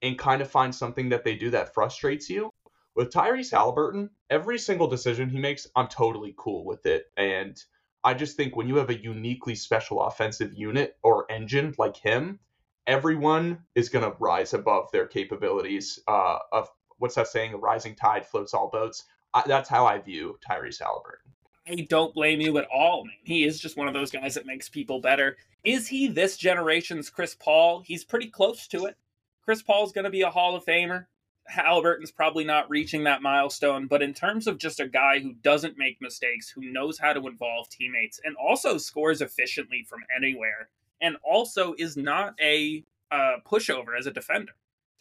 and 0.00 0.18
kind 0.18 0.40
of 0.40 0.50
find 0.50 0.74
something 0.74 1.10
that 1.10 1.24
they 1.24 1.36
do 1.36 1.50
that 1.50 1.74
frustrates 1.74 2.30
you. 2.30 2.50
With 2.94 3.12
Tyrese 3.12 3.52
Haliburton, 3.52 4.08
every 4.30 4.58
single 4.58 4.86
decision 4.86 5.28
he 5.28 5.38
makes, 5.38 5.66
I'm 5.76 5.88
totally 5.88 6.34
cool 6.38 6.64
with 6.64 6.86
it. 6.86 7.06
And 7.16 7.62
I 8.02 8.14
just 8.14 8.36
think 8.36 8.56
when 8.56 8.68
you 8.68 8.76
have 8.76 8.90
a 8.90 9.02
uniquely 9.02 9.54
special 9.54 10.02
offensive 10.02 10.54
unit 10.54 10.96
or 11.02 11.30
engine 11.30 11.74
like 11.76 11.96
him, 11.96 12.38
everyone 12.86 13.58
is 13.74 13.88
going 13.88 14.04
to 14.04 14.16
rise 14.18 14.54
above 14.54 14.90
their 14.92 15.06
capabilities. 15.06 15.98
Uh, 16.06 16.38
of 16.52 16.68
what's 16.98 17.14
that 17.14 17.28
saying? 17.28 17.54
A 17.54 17.56
rising 17.56 17.94
tide 17.94 18.26
floats 18.26 18.54
all 18.54 18.68
boats. 18.68 19.04
I, 19.32 19.42
that's 19.46 19.68
how 19.68 19.86
I 19.86 19.98
view 19.98 20.38
Tyrese 20.48 20.80
Haliburton. 20.80 21.30
I 21.66 21.86
don't 21.88 22.14
blame 22.14 22.40
you 22.40 22.58
at 22.58 22.68
all, 22.72 23.04
man. 23.04 23.16
He 23.24 23.44
is 23.44 23.58
just 23.58 23.76
one 23.76 23.88
of 23.88 23.94
those 23.94 24.10
guys 24.10 24.34
that 24.34 24.46
makes 24.46 24.68
people 24.68 25.00
better. 25.00 25.36
Is 25.64 25.88
he 25.88 26.08
this 26.08 26.36
generation's 26.36 27.08
Chris 27.08 27.34
Paul? 27.34 27.80
He's 27.80 28.04
pretty 28.04 28.28
close 28.28 28.68
to 28.68 28.84
it. 28.84 28.96
Chris 29.42 29.62
Paul's 29.62 29.92
going 29.92 30.04
to 30.04 30.10
be 30.10 30.22
a 30.22 30.30
Hall 30.30 30.54
of 30.54 30.64
Famer. 30.64 31.06
Haliburton's 31.50 32.10
probably 32.10 32.44
not 32.44 32.70
reaching 32.70 33.04
that 33.04 33.22
milestone, 33.22 33.86
but 33.86 34.02
in 34.02 34.14
terms 34.14 34.46
of 34.46 34.58
just 34.58 34.80
a 34.80 34.88
guy 34.88 35.18
who 35.18 35.34
doesn't 35.34 35.78
make 35.78 36.00
mistakes, 36.00 36.48
who 36.48 36.72
knows 36.72 36.98
how 36.98 37.12
to 37.12 37.26
involve 37.26 37.68
teammates, 37.68 38.20
and 38.24 38.36
also 38.36 38.78
scores 38.78 39.20
efficiently 39.20 39.84
from 39.88 40.00
anywhere, 40.16 40.68
and 41.00 41.16
also 41.24 41.74
is 41.78 41.96
not 41.96 42.34
a 42.40 42.84
uh, 43.10 43.36
pushover 43.46 43.98
as 43.98 44.06
a 44.06 44.12
defender. 44.12 44.52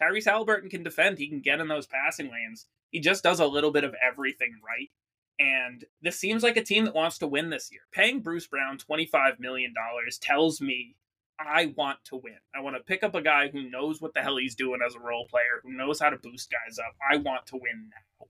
Tyrese 0.02 0.26
Haliburton 0.26 0.70
can 0.70 0.84
defend, 0.84 1.18
he 1.18 1.28
can 1.28 1.40
get 1.40 1.60
in 1.60 1.68
those 1.68 1.88
passing 1.88 2.32
lanes. 2.32 2.68
He 2.92 3.00
just 3.00 3.24
does 3.24 3.40
a 3.40 3.48
little 3.48 3.72
bit 3.72 3.84
of 3.84 3.96
everything 4.06 4.60
right. 4.66 4.90
And 5.40 5.84
this 6.02 6.20
seems 6.20 6.44
like 6.44 6.58
a 6.58 6.64
team 6.64 6.86
that 6.86 6.94
wants 6.94 7.18
to 7.20 7.28
win 7.28 7.50
this 7.50 7.72
year. 7.72 7.82
Paying 7.92 8.22
Bruce 8.22 8.46
Brown 8.46 8.78
$25 8.78 9.40
million 9.40 9.74
tells 10.22 10.62
me 10.62 10.96
I 11.40 11.74
want 11.76 12.04
to 12.06 12.18
win. 12.18 12.38
I 12.56 12.62
want 12.62 12.76
to 12.76 12.84
pick 12.84 13.04
up 13.04 13.16
a 13.16 13.22
guy 13.22 13.50
who 13.50 13.70
knows 13.70 14.02
what 14.02 14.14
the 14.14 14.22
hell 14.22 14.38
he's 14.38 14.56
doing 14.56 14.80
as 14.86 14.96
a 14.96 15.00
role 15.00 15.26
player, 15.28 15.62
who 15.64 15.74
knows 15.74 16.00
how 16.00 16.10
to 16.10 16.18
boost 16.18 16.52
guys 16.52 16.78
up. 16.78 16.94
I 17.10 17.18
want 17.18 17.48
to 17.48 17.56
win 17.56 17.90
now. 17.90 18.28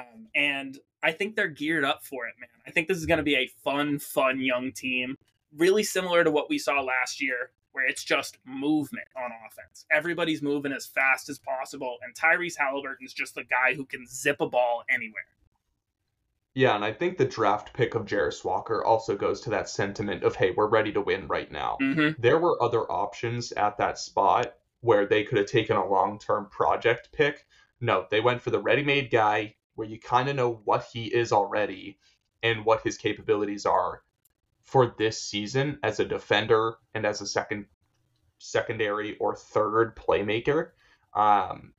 Um, 0.00 0.28
and 0.34 0.78
I 1.02 1.12
think 1.12 1.36
they're 1.36 1.48
geared 1.48 1.84
up 1.84 2.02
for 2.02 2.26
it, 2.26 2.34
man. 2.40 2.48
I 2.66 2.70
think 2.70 2.88
this 2.88 2.98
is 2.98 3.06
going 3.06 3.18
to 3.18 3.24
be 3.24 3.36
a 3.36 3.50
fun, 3.62 3.98
fun 3.98 4.40
young 4.40 4.72
team, 4.72 5.16
really 5.56 5.82
similar 5.82 6.24
to 6.24 6.30
what 6.30 6.48
we 6.48 6.58
saw 6.58 6.80
last 6.80 7.20
year, 7.20 7.50
where 7.72 7.86
it's 7.86 8.04
just 8.04 8.38
movement 8.44 9.06
on 9.16 9.30
offense. 9.46 9.86
Everybody's 9.90 10.42
moving 10.42 10.72
as 10.72 10.86
fast 10.86 11.28
as 11.28 11.38
possible, 11.38 11.98
and 12.02 12.14
Tyrese 12.14 12.56
Haliburton's 12.56 13.14
just 13.14 13.34
the 13.34 13.44
guy 13.44 13.74
who 13.74 13.84
can 13.84 14.06
zip 14.06 14.40
a 14.40 14.48
ball 14.48 14.84
anywhere. 14.88 15.22
Yeah, 16.54 16.74
and 16.74 16.84
I 16.84 16.92
think 16.92 17.16
the 17.16 17.24
draft 17.24 17.72
pick 17.72 17.94
of 17.94 18.04
Jarace 18.04 18.44
Walker 18.44 18.84
also 18.84 19.16
goes 19.16 19.40
to 19.42 19.50
that 19.50 19.70
sentiment 19.70 20.22
of, 20.22 20.36
hey, 20.36 20.52
we're 20.54 20.68
ready 20.68 20.92
to 20.92 21.00
win 21.00 21.26
right 21.26 21.50
now. 21.50 21.78
Mm-hmm. 21.80 22.20
There 22.20 22.38
were 22.38 22.62
other 22.62 22.82
options 22.92 23.52
at 23.52 23.78
that 23.78 23.98
spot 23.98 24.54
where 24.80 25.06
they 25.06 25.24
could 25.24 25.38
have 25.38 25.46
taken 25.46 25.76
a 25.76 25.86
long 25.86 26.18
term 26.18 26.48
project 26.50 27.08
pick. 27.12 27.46
No, 27.80 28.06
they 28.10 28.20
went 28.20 28.42
for 28.42 28.50
the 28.50 28.60
ready 28.60 28.84
made 28.84 29.10
guy 29.10 29.54
where 29.76 29.88
you 29.88 29.98
kind 29.98 30.28
of 30.28 30.36
know 30.36 30.60
what 30.64 30.86
he 30.92 31.06
is 31.06 31.32
already 31.32 31.98
and 32.42 32.66
what 32.66 32.82
his 32.82 32.98
capabilities 32.98 33.64
are 33.64 34.02
for 34.64 34.94
this 34.98 35.20
season 35.20 35.78
as 35.82 36.00
a 36.00 36.04
defender 36.04 36.76
and 36.94 37.04
as 37.04 37.20
a 37.20 37.26
second 37.26 37.66
secondary 38.38 39.16
or 39.18 39.36
third 39.36 39.96
playmaker. 39.96 40.70
Um, 41.14 41.72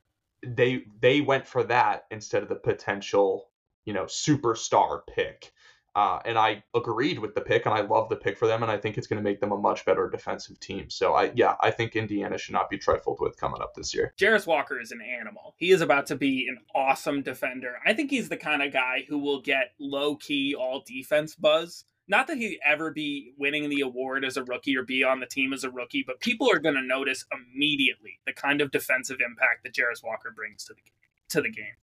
they 0.46 0.84
they 1.00 1.20
went 1.20 1.46
for 1.46 1.64
that 1.64 2.04
instead 2.10 2.42
of 2.42 2.48
the 2.48 2.54
potential 2.54 3.48
you 3.84 3.92
know, 3.92 4.04
superstar 4.04 5.00
pick. 5.06 5.52
Uh, 5.96 6.18
and 6.24 6.36
I 6.36 6.64
agreed 6.74 7.20
with 7.20 7.36
the 7.36 7.40
pick, 7.40 7.66
and 7.66 7.74
I 7.74 7.82
love 7.82 8.08
the 8.08 8.16
pick 8.16 8.36
for 8.36 8.48
them, 8.48 8.64
and 8.64 8.72
I 8.72 8.76
think 8.76 8.98
it's 8.98 9.06
going 9.06 9.22
to 9.22 9.22
make 9.22 9.38
them 9.38 9.52
a 9.52 9.56
much 9.56 9.84
better 9.84 10.10
defensive 10.10 10.58
team. 10.58 10.90
So 10.90 11.14
I, 11.14 11.30
yeah, 11.36 11.54
I 11.60 11.70
think 11.70 11.94
Indiana 11.94 12.36
should 12.36 12.52
not 12.52 12.68
be 12.68 12.78
trifled 12.78 13.18
with 13.20 13.36
coming 13.36 13.62
up 13.62 13.74
this 13.74 13.94
year. 13.94 14.12
Jarace 14.18 14.44
Walker 14.44 14.80
is 14.80 14.90
an 14.90 15.00
animal. 15.00 15.54
He 15.56 15.70
is 15.70 15.80
about 15.80 16.06
to 16.06 16.16
be 16.16 16.48
an 16.48 16.58
awesome 16.74 17.22
defender. 17.22 17.76
I 17.86 17.92
think 17.92 18.10
he's 18.10 18.28
the 18.28 18.36
kind 18.36 18.60
of 18.60 18.72
guy 18.72 19.04
who 19.08 19.18
will 19.18 19.40
get 19.40 19.70
low 19.78 20.16
key 20.16 20.56
all 20.58 20.82
defense 20.84 21.36
buzz. 21.36 21.84
Not 22.06 22.26
that 22.26 22.36
he'd 22.36 22.58
ever 22.64 22.90
be 22.90 23.32
winning 23.38 23.70
the 23.70 23.80
award 23.80 24.24
as 24.24 24.36
a 24.36 24.44
rookie 24.44 24.76
or 24.76 24.82
be 24.82 25.02
on 25.02 25.20
the 25.20 25.26
team 25.26 25.52
as 25.52 25.64
a 25.64 25.70
rookie, 25.70 26.04
but 26.06 26.20
people 26.20 26.50
are 26.50 26.58
going 26.58 26.74
to 26.74 26.82
notice 26.82 27.24
immediately 27.32 28.20
the 28.26 28.32
kind 28.32 28.60
of 28.60 28.70
defensive 28.70 29.18
impact 29.26 29.64
that 29.64 29.72
Jarace 29.72 30.04
Walker 30.04 30.32
brings 30.34 30.64
to 30.64 30.74
the 30.74 30.82
to 31.30 31.40
the 31.40 31.50
game. 31.50 31.76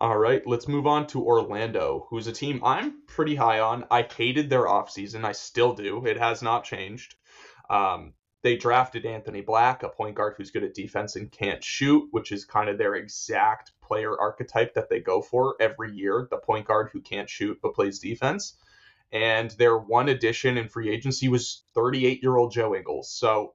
All 0.00 0.18
right, 0.18 0.46
let's 0.46 0.68
move 0.68 0.86
on 0.86 1.06
to 1.08 1.24
Orlando, 1.24 2.06
who's 2.10 2.26
a 2.26 2.32
team 2.32 2.60
I'm 2.64 3.02
pretty 3.06 3.34
high 3.34 3.60
on. 3.60 3.84
I 3.90 4.02
hated 4.02 4.50
their 4.50 4.64
offseason. 4.64 5.24
I 5.24 5.32
still 5.32 5.72
do. 5.72 6.04
It 6.04 6.18
has 6.18 6.42
not 6.42 6.64
changed. 6.64 7.14
Um, 7.70 8.12
they 8.44 8.56
drafted 8.58 9.06
Anthony 9.06 9.40
Black, 9.40 9.82
a 9.82 9.88
point 9.88 10.16
guard 10.16 10.34
who's 10.36 10.50
good 10.50 10.64
at 10.64 10.74
defense 10.74 11.16
and 11.16 11.32
can't 11.32 11.64
shoot, 11.64 12.06
which 12.10 12.30
is 12.30 12.44
kind 12.44 12.68
of 12.68 12.76
their 12.76 12.94
exact 12.94 13.72
player 13.80 14.20
archetype 14.20 14.74
that 14.74 14.90
they 14.90 15.00
go 15.00 15.22
for 15.22 15.56
every 15.58 15.92
year 15.92 16.28
the 16.30 16.36
point 16.36 16.66
guard 16.66 16.90
who 16.92 17.00
can't 17.00 17.30
shoot 17.30 17.58
but 17.62 17.74
plays 17.74 17.98
defense. 17.98 18.58
And 19.10 19.50
their 19.52 19.78
one 19.78 20.10
addition 20.10 20.58
in 20.58 20.68
free 20.68 20.90
agency 20.90 21.28
was 21.28 21.62
38 21.74 22.22
year 22.22 22.36
old 22.36 22.52
Joe 22.52 22.74
Ingles. 22.74 23.10
So 23.10 23.54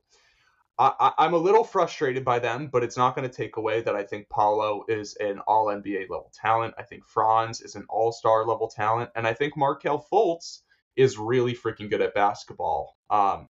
I, 0.79 1.13
am 1.19 1.35
a 1.35 1.37
little 1.37 1.63
frustrated 1.63 2.25
by 2.25 2.39
them, 2.39 2.69
but 2.71 2.83
it's 2.83 2.97
not 2.97 3.15
going 3.15 3.29
to 3.29 3.35
take 3.35 3.57
away 3.57 3.81
that 3.81 3.95
I 3.95 4.03
think 4.03 4.27
Paolo 4.27 4.85
is 4.87 5.15
an 5.17 5.39
all 5.45 5.67
NBA 5.67 6.09
level 6.09 6.31
talent. 6.33 6.73
I 6.79 6.83
think 6.83 7.05
Franz 7.05 7.61
is 7.61 7.75
an 7.75 7.85
all 7.89 8.11
star 8.11 8.43
level 8.43 8.67
talent. 8.67 9.11
And 9.15 9.27
I 9.27 9.35
think 9.35 9.55
Markelle 9.55 10.03
Fultz 10.11 10.61
is 10.95 11.19
really 11.19 11.53
freaking 11.53 11.91
good 11.91 12.01
at 12.01 12.15
basketball. 12.15 12.97
Um, 13.11 13.49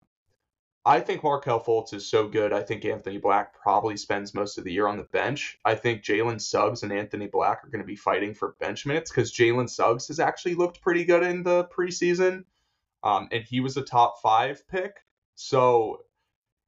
I 0.84 1.00
think 1.00 1.22
Markelle 1.22 1.62
Fultz 1.62 1.92
is 1.92 2.08
so 2.08 2.28
good. 2.28 2.52
I 2.52 2.62
think 2.62 2.84
Anthony 2.84 3.18
Black 3.18 3.54
probably 3.60 3.96
spends 3.96 4.32
most 4.32 4.56
of 4.56 4.64
the 4.64 4.72
year 4.72 4.86
on 4.86 4.96
the 4.96 5.04
bench. 5.04 5.58
I 5.64 5.74
think 5.74 6.02
Jalen 6.02 6.40
Suggs 6.40 6.82
and 6.82 6.92
Anthony 6.92 7.26
Black 7.26 7.62
are 7.62 7.68
going 7.68 7.82
to 7.82 7.86
be 7.86 7.96
fighting 7.96 8.32
for 8.32 8.56
bench 8.58 8.86
minutes 8.86 9.10
because 9.10 9.32
Jalen 9.32 9.68
Suggs 9.68 10.08
has 10.08 10.18
actually 10.18 10.54
looked 10.54 10.80
pretty 10.80 11.04
good 11.04 11.22
in 11.22 11.42
the 11.42 11.64
preseason. 11.64 12.44
Um, 13.02 13.28
and 13.32 13.44
he 13.44 13.60
was 13.60 13.76
a 13.76 13.82
top 13.82 14.22
five 14.22 14.66
pick. 14.68 14.94
So 15.34 15.98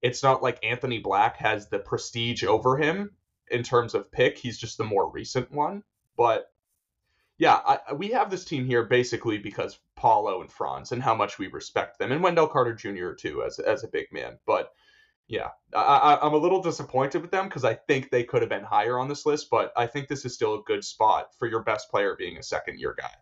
it's 0.02 0.22
not 0.22 0.42
like 0.42 0.64
Anthony 0.64 0.98
Black 0.98 1.36
has 1.38 1.68
the 1.68 1.78
prestige 1.78 2.44
over 2.44 2.76
him 2.76 3.12
in 3.50 3.62
terms 3.62 3.94
of 3.94 4.12
pick. 4.12 4.38
He's 4.38 4.58
just 4.58 4.76
the 4.76 4.84
more 4.84 5.10
recent 5.10 5.50
one. 5.50 5.82
But 6.16 6.49
yeah, 7.40 7.58
I, 7.66 7.94
we 7.94 8.08
have 8.08 8.30
this 8.30 8.44
team 8.44 8.66
here 8.66 8.84
basically 8.84 9.38
because 9.38 9.78
Paolo 9.96 10.42
and 10.42 10.52
Franz 10.52 10.92
and 10.92 11.02
how 11.02 11.14
much 11.14 11.38
we 11.38 11.46
respect 11.46 11.98
them, 11.98 12.12
and 12.12 12.22
Wendell 12.22 12.46
Carter 12.46 12.74
Jr. 12.74 13.12
too 13.12 13.42
as 13.42 13.58
as 13.58 13.82
a 13.82 13.88
big 13.88 14.12
man. 14.12 14.38
But 14.46 14.72
yeah, 15.26 15.48
I, 15.74 16.18
I'm 16.20 16.34
a 16.34 16.36
little 16.36 16.60
disappointed 16.60 17.22
with 17.22 17.30
them 17.30 17.46
because 17.46 17.64
I 17.64 17.74
think 17.74 18.10
they 18.10 18.24
could 18.24 18.42
have 18.42 18.50
been 18.50 18.62
higher 18.62 18.98
on 18.98 19.08
this 19.08 19.24
list. 19.24 19.48
But 19.50 19.72
I 19.74 19.86
think 19.86 20.06
this 20.06 20.26
is 20.26 20.34
still 20.34 20.56
a 20.56 20.62
good 20.64 20.84
spot 20.84 21.30
for 21.38 21.48
your 21.48 21.62
best 21.62 21.90
player 21.90 22.14
being 22.14 22.36
a 22.36 22.42
second 22.42 22.78
year 22.78 22.94
guy. 22.98 23.14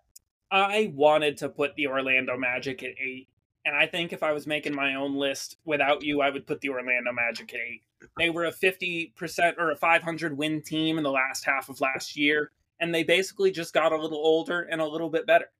I 0.51 0.93
wanted 0.97 1.37
to 1.39 1.49
put 1.49 1.77
the 1.77 1.87
Orlando 1.87 2.37
Magic 2.37 2.83
at 2.83 2.95
eight 3.01 3.29
and 3.69 3.77
I 3.77 3.87
think 3.87 4.15
if 4.15 4.23
I 4.23 4.33
was 4.33 4.47
making 4.47 4.75
my 4.75 4.95
own 4.95 5.15
list 5.17 5.59
without 5.67 6.03
you, 6.03 6.23
I 6.23 6.31
would 6.31 6.47
put 6.47 6.63
the 6.63 6.71
Orlando 6.71 7.13
Magic 7.13 7.53
at 7.53 7.61
eight. 7.61 7.83
They 8.17 8.31
were 8.31 8.47
a 8.47 8.53
50% 8.53 9.13
or 9.59 9.71
a 9.71 9.77
500 9.77 10.39
win 10.39 10.63
team 10.63 10.97
in 10.97 11.05
the 11.05 11.11
last 11.11 11.45
half 11.45 11.69
of 11.69 11.79
last 11.81 12.17
year, 12.17 12.51
and 12.81 12.95
they 12.95 13.03
basically 13.03 13.51
just 13.51 13.75
got 13.75 13.93
a 13.93 14.01
little 14.01 14.19
older 14.19 14.63
and 14.63 14.81
a 14.81 14.87
little 14.87 15.11
bit 15.11 15.27
better. 15.27 15.51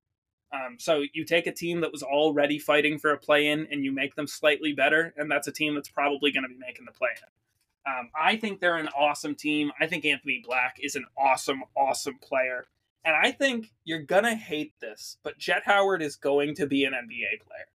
Um, 0.51 0.77
so 0.79 1.03
you 1.13 1.25
take 1.25 1.45
a 1.45 1.51
team 1.51 1.81
that 1.81 1.91
was 1.91 2.01
already 2.01 2.57
fighting 2.57 2.97
for 2.97 3.11
a 3.11 3.17
play 3.17 3.47
in 3.47 3.67
and 3.71 3.83
you 3.83 3.91
make 3.91 4.15
them 4.15 4.27
slightly 4.27 4.73
better, 4.73 5.13
and 5.15 5.29
that's 5.29 5.47
a 5.47 5.51
team 5.51 5.75
that's 5.75 5.89
probably 5.89 6.31
going 6.31 6.43
to 6.43 6.49
be 6.49 6.57
making 6.57 6.85
the 6.85 6.91
play 6.91 7.09
in. 7.15 7.91
Um, 7.91 8.09
I 8.19 8.35
think 8.35 8.59
they're 8.59 8.77
an 8.77 8.89
awesome 8.89 9.35
team. 9.35 9.71
I 9.79 9.87
think 9.87 10.05
Anthony 10.05 10.41
Black 10.45 10.77
is 10.81 10.95
an 10.95 11.05
awesome, 11.17 11.63
awesome 11.77 12.19
player. 12.21 12.65
And 13.05 13.15
I 13.15 13.31
think 13.31 13.71
you're 13.85 14.03
to 14.03 14.35
hate 14.35 14.73
this, 14.81 15.17
but 15.23 15.37
Jett 15.37 15.63
Howard 15.65 16.01
is 16.01 16.15
going 16.15 16.55
to 16.55 16.67
be 16.67 16.83
an 16.83 16.93
NBA 16.93 17.45
player. 17.45 17.67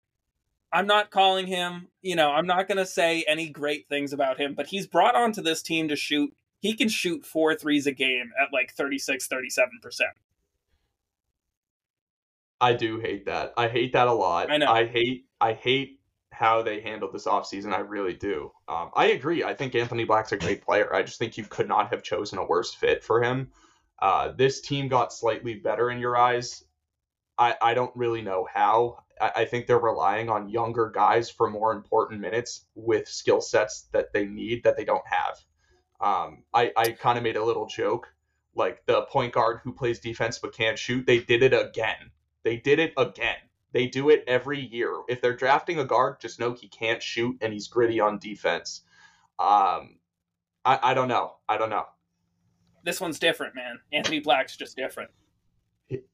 I'm 0.73 0.87
not 0.87 1.11
calling 1.11 1.47
him, 1.47 1.89
you 2.01 2.17
know, 2.17 2.31
I'm 2.31 2.47
not 2.47 2.67
going 2.67 2.79
to 2.79 2.87
say 2.87 3.25
any 3.29 3.49
great 3.49 3.89
things 3.89 4.13
about 4.13 4.41
him, 4.41 4.55
but 4.55 4.67
he's 4.67 4.87
brought 4.87 5.15
onto 5.15 5.43
this 5.43 5.63
team 5.63 5.89
to 5.89 5.97
shoot. 5.97 6.35
He 6.63 6.75
can 6.75 6.89
shoot 6.89 7.27
four 7.27 7.57
threes 7.57 7.89
a 7.89 7.93
game 7.93 8.31
at 8.41 8.53
like 8.53 8.73
36, 8.73 9.29
37%. 9.29 10.01
I 12.61 12.73
do 12.73 13.01
hate 13.01 13.27
that. 13.27 13.53
I 13.57 13.67
hate 13.67 13.93
that 13.95 14.07
a 14.07 14.13
lot. 14.13 14.49
I 14.49 14.59
know. 14.59 14.71
I 14.71 14.87
hate 14.87 15.27
I 15.41 15.55
hate 15.55 15.99
how 16.31 16.63
they 16.63 16.81
handled 16.81 17.13
this 17.13 17.27
offseason. 17.27 17.75
I 17.75 17.81
really 17.81 18.15
do. 18.15 18.53
Um, 18.69 18.91
I 18.95 19.07
agree. 19.07 19.43
I 19.43 19.55
think 19.55 19.75
Anthony 19.75 20.05
Black's 20.05 20.31
a 20.31 20.37
great 20.37 20.63
player. 20.63 20.95
I 20.95 21.03
just 21.03 21.19
think 21.19 21.37
you 21.37 21.45
could 21.45 21.67
not 21.67 21.91
have 21.91 22.05
chosen 22.05 22.39
a 22.39 22.47
worse 22.47 22.73
fit 22.73 23.03
for 23.03 23.21
him. 23.21 23.51
Uh, 24.01 24.31
this 24.31 24.61
team 24.61 24.87
got 24.87 25.13
slightly 25.13 25.55
better 25.55 25.91
in 25.91 25.99
your 25.99 26.17
eyes. 26.17 26.65
I, 27.37 27.57
I 27.61 27.75
don't 27.75 27.95
really 27.97 28.23
know 28.23 28.47
how. 28.53 28.99
I, 29.21 29.45
think 29.45 29.67
they're 29.67 29.79
relying 29.79 30.29
on 30.29 30.49
younger 30.49 30.91
guys 30.91 31.31
for 31.31 31.51
more 31.51 31.73
important 31.73 32.21
minutes 32.21 32.67
with 32.75 33.07
skill 33.09 33.41
sets 33.41 33.89
that 33.93 34.13
they 34.13 34.27
need 34.27 34.65
that 34.65 34.77
they 34.77 34.85
don't 34.85 35.07
have. 35.07 35.39
Um, 36.03 36.43
I, 36.53 36.73
I 36.77 36.91
kind 36.91 37.17
of 37.17 37.25
made 37.25 37.37
a 37.37 37.45
little 37.45 37.67
joke 37.67 38.09
like 38.55 38.85
the 38.87 39.03
point 39.03 39.33
guard 39.33 39.61
who 39.63 39.73
plays 39.73 40.01
defense 40.01 40.39
but 40.39 40.55
can't 40.55 40.79
shoot. 40.79 41.07
They 41.07 41.21
did 41.21 41.43
it 41.43 41.53
again. 41.53 42.11
They 42.43 42.57
did 42.57 42.79
it 42.79 42.93
again. 42.97 43.37
They 43.73 43.87
do 43.87 44.11
it 44.11 44.25
every 44.27 44.61
year. 44.61 44.93
If 45.09 45.23
they're 45.23 45.37
drafting 45.37 45.79
a 45.79 45.85
guard, 45.85 46.21
just 46.21 46.39
know 46.39 46.53
he 46.53 46.69
can't 46.69 47.03
shoot 47.03 47.39
and 47.41 47.53
he's 47.53 47.69
gritty 47.69 48.01
on 48.01 48.19
defense. 48.19 48.83
Um, 49.39 49.97
I, 50.65 50.79
I 50.83 50.95
don't 50.95 51.09
know. 51.09 51.37
I 51.49 51.57
don't 51.57 51.71
know. 51.71 51.87
This 52.85 53.01
one's 53.01 53.19
different, 53.19 53.55
man. 53.55 53.79
Anthony 53.93 54.21
Black's 54.21 54.57
just 54.57 54.77
different. 54.77 55.11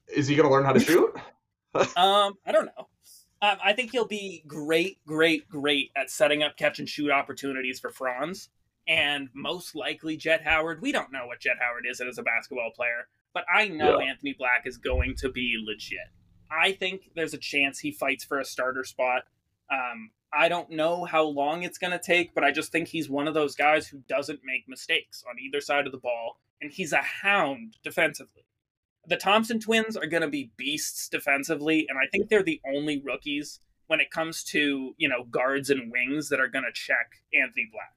Is 0.07 0.27
he 0.27 0.35
going 0.35 0.47
to 0.47 0.53
learn 0.53 0.65
how 0.65 0.73
to 0.73 0.79
shoot? 0.79 1.13
um, 1.75 2.33
I 2.45 2.51
don't 2.51 2.65
know. 2.65 2.87
Um, 3.41 3.57
I 3.63 3.73
think 3.73 3.91
he'll 3.91 4.07
be 4.07 4.43
great, 4.47 4.99
great, 5.05 5.47
great 5.49 5.91
at 5.95 6.09
setting 6.09 6.43
up 6.43 6.57
catch 6.57 6.79
and 6.79 6.87
shoot 6.87 7.09
opportunities 7.09 7.79
for 7.79 7.89
Franz. 7.89 8.49
And 8.89 9.29
most 9.33 9.75
likely 9.75 10.17
Jett 10.17 10.43
Howard. 10.43 10.81
We 10.81 10.91
don't 10.91 11.11
know 11.11 11.27
what 11.27 11.39
Jett 11.39 11.57
Howard 11.61 11.85
is 11.89 12.01
as 12.01 12.17
a 12.17 12.23
basketball 12.23 12.71
player, 12.75 13.07
but 13.33 13.45
I 13.53 13.67
know 13.67 13.99
yeah. 13.99 14.07
Anthony 14.07 14.35
Black 14.37 14.63
is 14.65 14.77
going 14.77 15.15
to 15.19 15.29
be 15.29 15.63
legit. 15.65 15.99
I 16.51 16.71
think 16.71 17.11
there's 17.15 17.35
a 17.35 17.37
chance 17.37 17.79
he 17.79 17.91
fights 17.91 18.23
for 18.23 18.39
a 18.39 18.45
starter 18.45 18.83
spot. 18.83 19.23
Um, 19.71 20.09
I 20.33 20.49
don't 20.49 20.71
know 20.71 21.05
how 21.05 21.23
long 21.23 21.61
it's 21.61 21.77
going 21.77 21.91
to 21.91 21.99
take, 22.03 22.33
but 22.33 22.43
I 22.43 22.51
just 22.51 22.71
think 22.71 22.87
he's 22.87 23.07
one 23.07 23.27
of 23.27 23.35
those 23.35 23.55
guys 23.55 23.87
who 23.87 23.99
doesn't 24.09 24.39
make 24.43 24.67
mistakes 24.67 25.23
on 25.29 25.39
either 25.39 25.61
side 25.61 25.85
of 25.85 25.91
the 25.91 25.99
ball, 25.99 26.39
and 26.59 26.71
he's 26.71 26.91
a 26.91 27.01
hound 27.01 27.77
defensively 27.83 28.45
the 29.09 29.17
Thompson 29.17 29.59
twins 29.59 29.97
are 29.97 30.05
going 30.05 30.21
to 30.21 30.29
be 30.29 30.51
beasts 30.55 31.09
defensively, 31.09 31.87
and 31.89 31.97
I 31.97 32.07
think 32.11 32.29
they're 32.29 32.43
the 32.43 32.61
only 32.65 33.01
rookies 33.01 33.59
when 33.87 33.99
it 33.99 34.11
comes 34.11 34.43
to 34.45 34.93
you 34.97 35.09
know 35.09 35.23
guards 35.25 35.69
and 35.69 35.91
wings 35.91 36.29
that 36.29 36.39
are 36.39 36.47
going 36.47 36.65
to 36.65 36.71
check 36.71 37.23
Anthony 37.33 37.67
Black. 37.71 37.93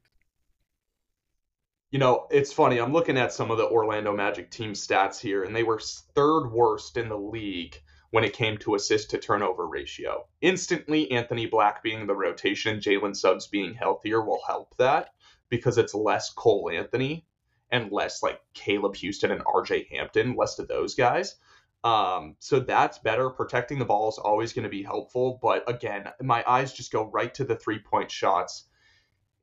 You 1.93 1.99
know, 1.99 2.25
it's 2.31 2.51
funny. 2.51 2.79
I'm 2.79 2.91
looking 2.91 3.19
at 3.19 3.33
some 3.33 3.51
of 3.51 3.59
the 3.59 3.67
Orlando 3.67 4.15
Magic 4.15 4.49
team 4.49 4.73
stats 4.73 5.19
here, 5.19 5.43
and 5.43 5.55
they 5.55 5.61
were 5.61 5.79
third 5.79 6.47
worst 6.47 6.97
in 6.97 7.07
the 7.07 7.15
league 7.15 7.79
when 8.09 8.23
it 8.23 8.33
came 8.33 8.57
to 8.57 8.73
assist 8.73 9.11
to 9.11 9.19
turnover 9.19 9.67
ratio. 9.67 10.25
Instantly, 10.41 11.11
Anthony 11.11 11.45
Black 11.45 11.83
being 11.83 12.07
the 12.07 12.15
rotation, 12.15 12.79
Jalen 12.79 13.15
Suggs 13.15 13.45
being 13.45 13.75
healthier 13.75 14.25
will 14.25 14.41
help 14.47 14.75
that 14.77 15.11
because 15.49 15.77
it's 15.77 15.93
less 15.93 16.31
Cole 16.31 16.71
Anthony 16.73 17.27
and 17.69 17.91
less 17.91 18.23
like 18.23 18.41
Caleb 18.55 18.95
Houstan 18.95 19.31
and 19.31 19.45
RJ 19.45 19.87
Hampton, 19.91 20.35
less 20.35 20.57
of 20.57 20.67
those 20.67 20.95
guys. 20.95 21.35
Um, 21.83 22.37
so 22.39 22.59
that's 22.59 22.97
better. 22.97 23.29
Protecting 23.29 23.77
the 23.77 23.85
ball 23.85 24.09
is 24.09 24.17
always 24.17 24.51
going 24.51 24.63
to 24.63 24.69
be 24.69 24.81
helpful. 24.81 25.37
But 25.39 25.69
again, 25.69 26.09
my 26.23 26.43
eyes 26.47 26.73
just 26.73 26.91
go 26.91 27.11
right 27.11 27.31
to 27.35 27.43
the 27.43 27.55
three 27.55 27.77
point 27.77 28.09
shots. 28.09 28.63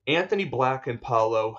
Anthony 0.08 0.46
Black 0.46 0.88
and 0.88 1.00
Paolo, 1.00 1.56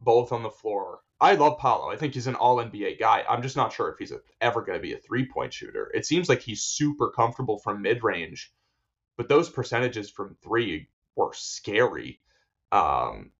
both 0.00 0.32
on 0.32 0.42
the 0.42 0.50
floor. 0.50 1.00
I 1.20 1.34
love 1.34 1.58
Paolo. 1.58 1.90
I 1.90 1.96
think 1.96 2.14
he's 2.14 2.26
an 2.26 2.34
all 2.34 2.56
NBA 2.56 2.98
guy. 3.00 3.24
I'm 3.28 3.42
just 3.42 3.56
not 3.56 3.72
sure 3.72 3.88
if 3.88 3.98
he's 3.98 4.12
ever 4.40 4.62
going 4.62 4.78
to 4.78 4.82
be 4.82 4.92
a 4.92 4.98
three 4.98 5.26
point 5.26 5.52
shooter. 5.52 5.90
It 5.94 6.04
seems 6.04 6.28
like 6.28 6.42
he's 6.42 6.62
super 6.62 7.10
comfortable 7.10 7.58
from 7.58 7.82
mid 7.82 8.04
range, 8.04 8.52
but 9.16 9.28
those 9.28 9.48
percentages 9.48 10.10
from 10.10 10.36
three 10.42 10.88
were 11.14 11.32
scary. 11.32 12.20
Um, 12.70 13.30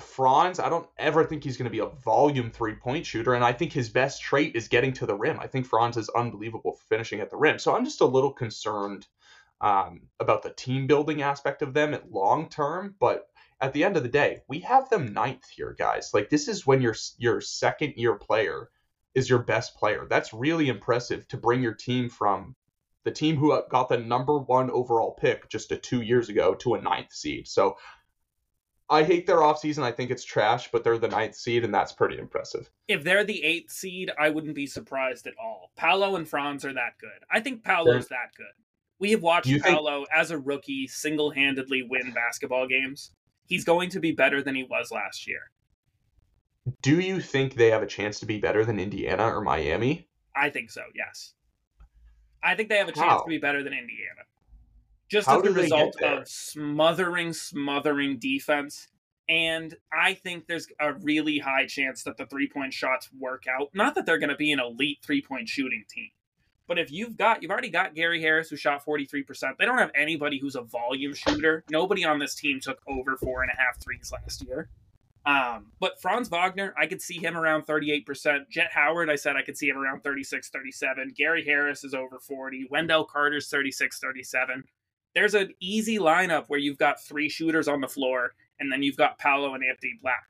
Franz, 0.00 0.58
I 0.58 0.68
don't 0.68 0.88
ever 0.98 1.24
think 1.24 1.44
he's 1.44 1.56
going 1.56 1.66
to 1.66 1.70
be 1.70 1.78
a 1.78 1.86
volume 1.86 2.50
three 2.50 2.74
point 2.74 3.06
shooter. 3.06 3.34
And 3.34 3.44
I 3.44 3.52
think 3.52 3.72
his 3.72 3.88
best 3.88 4.20
trait 4.20 4.56
is 4.56 4.68
getting 4.68 4.92
to 4.94 5.06
the 5.06 5.14
rim. 5.14 5.38
I 5.40 5.46
think 5.46 5.66
Franz 5.66 5.96
is 5.96 6.08
unbelievable 6.10 6.78
finishing 6.88 7.20
at 7.20 7.30
the 7.30 7.36
rim. 7.36 7.58
So 7.58 7.74
I'm 7.74 7.84
just 7.84 8.00
a 8.00 8.06
little 8.06 8.32
concerned 8.32 9.06
um, 9.60 10.02
about 10.18 10.42
the 10.42 10.50
team 10.50 10.86
building 10.86 11.22
aspect 11.22 11.62
of 11.62 11.74
them 11.74 11.94
at 11.94 12.10
long 12.10 12.48
term. 12.48 12.96
But 12.98 13.28
at 13.64 13.72
the 13.72 13.82
end 13.82 13.96
of 13.96 14.02
the 14.02 14.10
day, 14.10 14.42
we 14.46 14.60
have 14.60 14.90
them 14.90 15.14
ninth 15.14 15.48
here, 15.48 15.74
guys. 15.78 16.10
Like 16.12 16.28
this 16.28 16.48
is 16.48 16.66
when 16.66 16.82
your 16.82 16.94
your 17.16 17.40
second 17.40 17.94
year 17.96 18.14
player 18.14 18.68
is 19.14 19.30
your 19.30 19.38
best 19.38 19.74
player. 19.76 20.06
That's 20.08 20.34
really 20.34 20.68
impressive 20.68 21.26
to 21.28 21.38
bring 21.38 21.62
your 21.62 21.72
team 21.72 22.10
from 22.10 22.56
the 23.04 23.10
team 23.10 23.36
who 23.36 23.58
got 23.70 23.88
the 23.88 23.96
number 23.96 24.38
one 24.38 24.70
overall 24.70 25.12
pick 25.12 25.48
just 25.48 25.72
a 25.72 25.78
two 25.78 26.02
years 26.02 26.28
ago 26.28 26.54
to 26.56 26.74
a 26.74 26.82
ninth 26.82 27.12
seed. 27.12 27.48
So 27.48 27.78
I 28.90 29.02
hate 29.02 29.26
their 29.26 29.38
offseason. 29.38 29.82
I 29.82 29.92
think 29.92 30.10
it's 30.10 30.24
trash, 30.24 30.70
but 30.70 30.84
they're 30.84 30.98
the 30.98 31.08
ninth 31.08 31.34
seed, 31.34 31.64
and 31.64 31.72
that's 31.72 31.92
pretty 31.92 32.18
impressive. 32.18 32.70
If 32.86 33.02
they're 33.02 33.24
the 33.24 33.42
eighth 33.42 33.70
seed, 33.70 34.10
I 34.18 34.28
wouldn't 34.28 34.54
be 34.54 34.66
surprised 34.66 35.26
at 35.26 35.34
all. 35.42 35.70
Paolo 35.74 36.16
and 36.16 36.28
Franz 36.28 36.66
are 36.66 36.74
that 36.74 36.98
good. 37.00 37.24
I 37.30 37.40
think 37.40 37.64
Paolo's 37.64 38.08
that 38.08 38.32
good. 38.36 38.46
We 38.98 39.12
have 39.12 39.22
watched 39.22 39.62
Paolo 39.62 40.00
think... 40.00 40.08
as 40.14 40.30
a 40.30 40.38
rookie 40.38 40.86
single 40.86 41.30
handedly 41.30 41.82
win 41.82 42.12
basketball 42.12 42.66
games. 42.66 43.10
He's 43.46 43.64
going 43.64 43.90
to 43.90 44.00
be 44.00 44.12
better 44.12 44.42
than 44.42 44.54
he 44.54 44.64
was 44.64 44.90
last 44.90 45.26
year. 45.26 45.50
Do 46.82 47.00
you 47.00 47.20
think 47.20 47.54
they 47.54 47.70
have 47.70 47.82
a 47.82 47.86
chance 47.86 48.20
to 48.20 48.26
be 48.26 48.38
better 48.38 48.64
than 48.64 48.78
Indiana 48.78 49.26
or 49.26 49.42
Miami? 49.42 50.08
I 50.34 50.50
think 50.50 50.70
so, 50.70 50.82
yes. 50.94 51.34
I 52.42 52.54
think 52.54 52.68
they 52.68 52.78
have 52.78 52.88
a 52.88 52.92
chance 52.92 53.10
How? 53.10 53.20
to 53.20 53.28
be 53.28 53.38
better 53.38 53.62
than 53.62 53.72
Indiana 53.72 54.22
just 55.08 55.28
How 55.28 55.40
as 55.40 55.46
a 55.46 55.52
result 55.52 56.00
of 56.02 56.28
smothering, 56.28 57.32
smothering 57.32 58.18
defense. 58.18 58.88
And 59.28 59.74
I 59.92 60.14
think 60.14 60.46
there's 60.46 60.66
a 60.80 60.92
really 60.92 61.38
high 61.38 61.66
chance 61.66 62.02
that 62.02 62.16
the 62.16 62.26
three 62.26 62.48
point 62.48 62.74
shots 62.74 63.08
work 63.18 63.44
out. 63.48 63.70
Not 63.74 63.94
that 63.94 64.06
they're 64.06 64.18
going 64.18 64.30
to 64.30 64.36
be 64.36 64.52
an 64.52 64.60
elite 64.60 64.98
three 65.02 65.22
point 65.22 65.48
shooting 65.48 65.84
team, 65.88 66.10
But 66.66 66.78
if 66.78 66.90
you've 66.90 67.16
got, 67.16 67.42
you've 67.42 67.50
already 67.50 67.70
got 67.70 67.94
Gary 67.94 68.20
Harris 68.20 68.48
who 68.48 68.56
shot 68.56 68.84
43%. 68.84 69.58
They 69.58 69.66
don't 69.66 69.78
have 69.78 69.90
anybody 69.94 70.38
who's 70.38 70.56
a 70.56 70.62
volume 70.62 71.14
shooter. 71.14 71.62
Nobody 71.70 72.04
on 72.04 72.18
this 72.18 72.34
team 72.34 72.60
took 72.60 72.80
over 72.88 73.16
four 73.16 73.42
and 73.42 73.50
a 73.50 73.60
half 73.60 73.80
threes 73.80 74.10
last 74.12 74.44
year. 74.46 74.68
Um, 75.26 75.72
but 75.80 76.00
Franz 76.00 76.28
Wagner, 76.28 76.74
I 76.78 76.86
could 76.86 77.00
see 77.00 77.18
him 77.18 77.36
around 77.36 77.66
38%. 77.66 78.48
Jett 78.50 78.70
Howard, 78.72 79.08
I 79.10 79.16
said 79.16 79.36
I 79.36 79.42
could 79.42 79.56
see 79.56 79.68
him 79.68 79.78
around 79.78 80.02
36, 80.02 80.50
37. 80.50 81.14
Gary 81.16 81.44
Harris 81.44 81.84
is 81.84 81.94
over 81.94 82.18
40. 82.18 82.68
Wendell 82.70 83.04
Carter's 83.04 83.48
36, 83.48 84.00
37. 84.00 84.64
There's 85.14 85.34
an 85.34 85.54
easy 85.60 85.98
lineup 85.98 86.44
where 86.48 86.58
you've 86.58 86.78
got 86.78 87.02
three 87.02 87.28
shooters 87.28 87.68
on 87.68 87.80
the 87.80 87.88
floor, 87.88 88.32
and 88.60 88.70
then 88.70 88.82
you've 88.82 88.96
got 88.96 89.18
Paolo 89.18 89.54
and 89.54 89.64
Anthony 89.64 89.98
Black. 90.02 90.24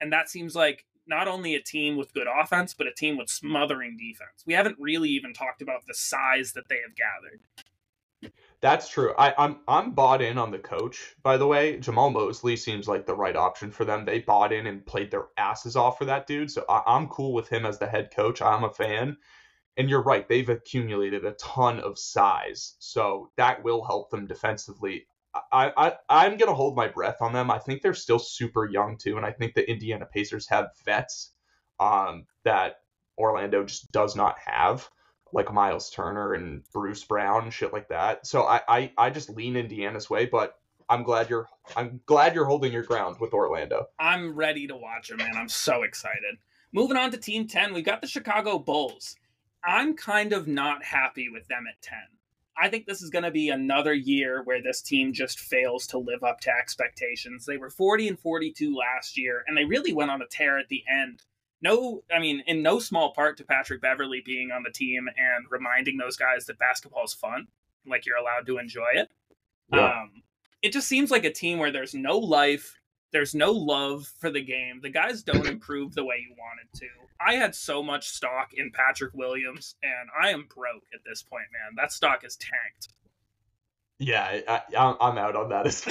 And 0.00 0.12
that 0.12 0.30
seems 0.30 0.54
like 0.54 0.84
not 1.06 1.28
only 1.28 1.54
a 1.54 1.62
team 1.62 1.96
with 1.96 2.12
good 2.12 2.26
offense, 2.26 2.74
but 2.74 2.86
a 2.86 2.92
team 2.92 3.16
with 3.16 3.28
smothering 3.28 3.96
defense. 3.96 4.44
We 4.46 4.54
haven't 4.54 4.78
really 4.78 5.08
even 5.10 5.32
talked 5.32 5.62
about 5.62 5.86
the 5.86 5.94
size 5.94 6.52
that 6.52 6.68
they 6.68 6.80
have 6.86 6.96
gathered. 6.96 7.40
That's 8.60 8.88
true. 8.88 9.14
I, 9.18 9.34
I'm 9.38 9.58
I'm 9.68 9.92
bought 9.92 10.22
in 10.22 10.38
on 10.38 10.50
the 10.50 10.58
coach. 10.58 11.14
By 11.22 11.36
the 11.36 11.46
way, 11.46 11.78
Jamahl 11.78 12.12
Mosley 12.12 12.56
seems 12.56 12.88
like 12.88 13.06
the 13.06 13.14
right 13.14 13.36
option 13.36 13.70
for 13.70 13.84
them. 13.84 14.04
They 14.04 14.20
bought 14.20 14.52
in 14.52 14.66
and 14.66 14.84
played 14.84 15.10
their 15.10 15.26
asses 15.36 15.76
off 15.76 15.98
for 15.98 16.06
that 16.06 16.26
dude. 16.26 16.50
So 16.50 16.64
I, 16.68 16.82
I'm 16.86 17.08
cool 17.08 17.32
with 17.34 17.48
him 17.48 17.66
as 17.66 17.78
the 17.78 17.86
head 17.86 18.10
coach. 18.14 18.40
I'm 18.40 18.64
a 18.64 18.70
fan. 18.70 19.16
And 19.76 19.90
you're 19.90 20.02
right. 20.02 20.26
They've 20.26 20.48
accumulated 20.48 21.26
a 21.26 21.32
ton 21.32 21.80
of 21.80 21.98
size, 21.98 22.76
so 22.78 23.30
that 23.36 23.62
will 23.62 23.84
help 23.84 24.10
them 24.10 24.26
defensively. 24.26 25.06
I, 25.52 25.72
I 25.76 25.92
I'm 26.08 26.36
gonna 26.36 26.54
hold 26.54 26.76
my 26.76 26.88
breath 26.88 27.18
on 27.20 27.32
them. 27.32 27.50
I 27.50 27.58
think 27.58 27.82
they're 27.82 27.94
still 27.94 28.18
super 28.18 28.66
young 28.66 28.96
too, 28.96 29.16
and 29.16 29.26
I 29.26 29.32
think 29.32 29.54
the 29.54 29.68
Indiana 29.68 30.06
Pacers 30.06 30.48
have 30.48 30.70
vets 30.84 31.32
um, 31.80 32.26
that 32.44 32.80
Orlando 33.18 33.64
just 33.64 33.90
does 33.92 34.16
not 34.16 34.36
have, 34.38 34.88
like 35.32 35.52
Miles 35.52 35.90
Turner 35.90 36.34
and 36.34 36.62
Bruce 36.72 37.04
Brown 37.04 37.50
shit 37.50 37.72
like 37.72 37.88
that. 37.88 38.26
So 38.26 38.44
I, 38.44 38.60
I 38.68 38.92
I 38.98 39.10
just 39.10 39.30
lean 39.30 39.56
Indiana's 39.56 40.10
way, 40.10 40.26
but 40.26 40.58
I'm 40.88 41.02
glad 41.02 41.30
you're 41.30 41.48
I'm 41.76 42.00
glad 42.06 42.34
you're 42.34 42.44
holding 42.44 42.72
your 42.72 42.82
ground 42.82 43.16
with 43.20 43.32
Orlando. 43.32 43.86
I'm 43.98 44.34
ready 44.34 44.66
to 44.66 44.76
watch 44.76 45.08
them, 45.08 45.18
man. 45.18 45.36
I'm 45.36 45.48
so 45.48 45.82
excited. 45.82 46.38
Moving 46.72 46.96
on 46.96 47.10
to 47.12 47.16
Team 47.16 47.46
10, 47.46 47.72
we've 47.72 47.84
got 47.84 48.00
the 48.00 48.06
Chicago 48.06 48.58
Bulls. 48.58 49.16
I'm 49.64 49.96
kind 49.96 50.32
of 50.32 50.46
not 50.46 50.84
happy 50.84 51.28
with 51.28 51.48
them 51.48 51.64
at 51.68 51.80
10. 51.80 51.96
I 52.58 52.68
think 52.68 52.86
this 52.86 53.02
is 53.02 53.10
going 53.10 53.24
to 53.24 53.30
be 53.30 53.50
another 53.50 53.92
year 53.92 54.42
where 54.44 54.62
this 54.62 54.80
team 54.80 55.12
just 55.12 55.38
fails 55.38 55.86
to 55.88 55.98
live 55.98 56.24
up 56.24 56.40
to 56.40 56.50
expectations. 56.50 57.44
They 57.44 57.58
were 57.58 57.70
40 57.70 58.08
and 58.08 58.18
42 58.18 58.74
last 58.74 59.18
year, 59.18 59.44
and 59.46 59.56
they 59.56 59.64
really 59.64 59.92
went 59.92 60.10
on 60.10 60.22
a 60.22 60.26
tear 60.26 60.58
at 60.58 60.68
the 60.68 60.82
end. 60.90 61.22
No, 61.60 62.02
I 62.14 62.18
mean, 62.18 62.42
in 62.46 62.62
no 62.62 62.78
small 62.78 63.12
part 63.12 63.36
to 63.38 63.44
Patrick 63.44 63.80
Beverley 63.80 64.22
being 64.24 64.52
on 64.52 64.62
the 64.62 64.70
team 64.70 65.08
and 65.08 65.46
reminding 65.50 65.96
those 65.96 66.16
guys 66.16 66.46
that 66.46 66.58
basketball 66.58 67.04
is 67.04 67.14
fun, 67.14 67.48
like 67.86 68.06
you're 68.06 68.16
allowed 68.16 68.46
to 68.46 68.58
enjoy 68.58 68.90
it. 68.94 69.10
Yeah. 69.72 70.02
Um, 70.02 70.22
it 70.62 70.72
just 70.72 70.88
seems 70.88 71.10
like 71.10 71.24
a 71.24 71.32
team 71.32 71.58
where 71.58 71.72
there's 71.72 71.94
no 71.94 72.18
life, 72.18 72.78
there's 73.16 73.34
no 73.34 73.50
love 73.50 74.06
for 74.18 74.28
the 74.30 74.42
game. 74.42 74.80
The 74.82 74.90
guys 74.90 75.22
don't 75.22 75.46
improve 75.54 75.94
the 75.94 76.04
way 76.04 76.16
you 76.28 76.34
wanted 76.36 76.68
to. 76.80 76.86
I 77.18 77.36
had 77.36 77.54
so 77.54 77.82
much 77.82 78.10
stock 78.10 78.52
in 78.52 78.70
Patrick 78.70 79.14
Williams, 79.14 79.74
and 79.82 80.10
I 80.22 80.32
am 80.32 80.46
broke 80.54 80.84
at 80.92 81.00
this 81.06 81.22
point, 81.22 81.46
man. 81.50 81.76
That 81.78 81.92
stock 81.92 82.24
is 82.24 82.36
tanked. 82.36 82.88
Yeah, 83.98 84.40
I, 84.46 84.60
am 84.76 85.16
out 85.16 85.34
on 85.34 85.48
that 85.48 85.66
as 85.66 85.86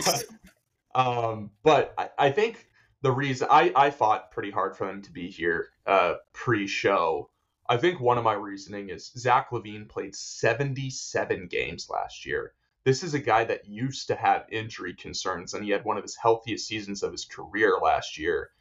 well. 0.93 1.29
um, 1.33 1.51
but 1.63 1.95
I, 1.97 2.09
I, 2.19 2.29
think 2.29 2.67
the 3.01 3.11
reason 3.11 3.47
I, 3.49 3.73
I 3.75 3.89
fought 3.89 4.29
pretty 4.29 4.51
hard 4.51 4.77
for 4.77 4.85
them 4.85 5.01
to 5.01 5.11
be 5.11 5.31
here 5.31 5.69
uh, 5.87 6.15
pre-show. 6.31 7.31
I 7.67 7.77
think 7.77 7.99
one 7.99 8.19
of 8.19 8.23
my 8.23 8.33
reasoning 8.33 8.89
is 8.89 9.11
Zach 9.17 9.49
LaVine 9.49 9.89
played 9.89 10.13
77 10.13 11.47
games 11.47 11.89
last 11.89 12.27
year. 12.27 12.53
This 12.85 13.01
is 13.01 13.15
a 13.15 13.19
guy 13.19 13.43
that 13.45 13.67
used 13.67 14.07
to 14.07 14.15
have 14.15 14.45
injury 14.51 14.93
concerns, 14.93 15.55
and 15.55 15.63
he 15.63 15.71
had 15.71 15.83
one 15.83 15.97
of 15.97 16.03
his 16.03 16.15
healthiest 16.15 16.67
seasons 16.67 17.01
of 17.01 17.11
his 17.11 17.25
career 17.25 17.79
last 17.81 18.15
year. 18.15 18.51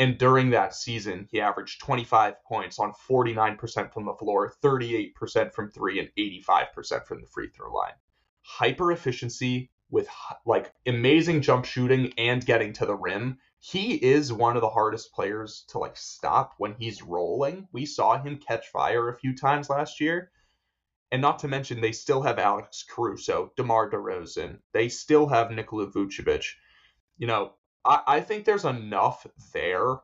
And 0.00 0.18
during 0.18 0.50
that 0.50 0.74
season, 0.74 1.28
he 1.30 1.40
averaged 1.40 1.80
25 1.80 2.42
points 2.42 2.80
on 2.80 2.92
49% 3.08 3.92
from 3.92 4.04
the 4.04 4.14
floor, 4.14 4.52
38% 4.64 5.52
from 5.52 5.70
three, 5.70 6.00
and 6.00 6.08
85% 6.18 7.06
from 7.06 7.20
the 7.20 7.28
free 7.28 7.50
throw 7.50 7.72
line. 7.72 7.94
Hyper 8.42 8.90
efficiency 8.90 9.70
with 9.90 10.08
like 10.44 10.72
amazing 10.86 11.42
jump 11.42 11.64
shooting 11.64 12.12
and 12.18 12.44
getting 12.44 12.72
to 12.72 12.86
the 12.86 12.96
rim. 12.96 13.38
He 13.60 13.94
is 13.94 14.32
one 14.32 14.56
of 14.56 14.62
the 14.62 14.70
hardest 14.70 15.12
players 15.12 15.64
to 15.68 15.78
like 15.78 15.96
stop 15.96 16.54
when 16.58 16.74
he's 16.74 17.02
rolling. 17.02 17.68
We 17.72 17.86
saw 17.86 18.20
him 18.20 18.38
catch 18.38 18.66
fire 18.68 19.08
a 19.08 19.18
few 19.18 19.36
times 19.36 19.70
last 19.70 20.00
year. 20.00 20.32
And 21.10 21.22
not 21.22 21.38
to 21.40 21.48
mention, 21.48 21.80
they 21.80 21.92
still 21.92 22.22
have 22.22 22.38
Alex 22.38 22.84
Caruso, 22.88 23.52
DeMar 23.56 23.90
DeRozan. 23.90 24.58
They 24.72 24.88
still 24.88 25.26
have 25.28 25.50
Nikola 25.50 25.86
Vucevic. 25.86 26.44
You 27.16 27.26
know, 27.26 27.52
I, 27.84 28.02
I 28.06 28.20
think 28.20 28.44
there's 28.44 28.66
enough 28.66 29.26
there, 29.52 29.96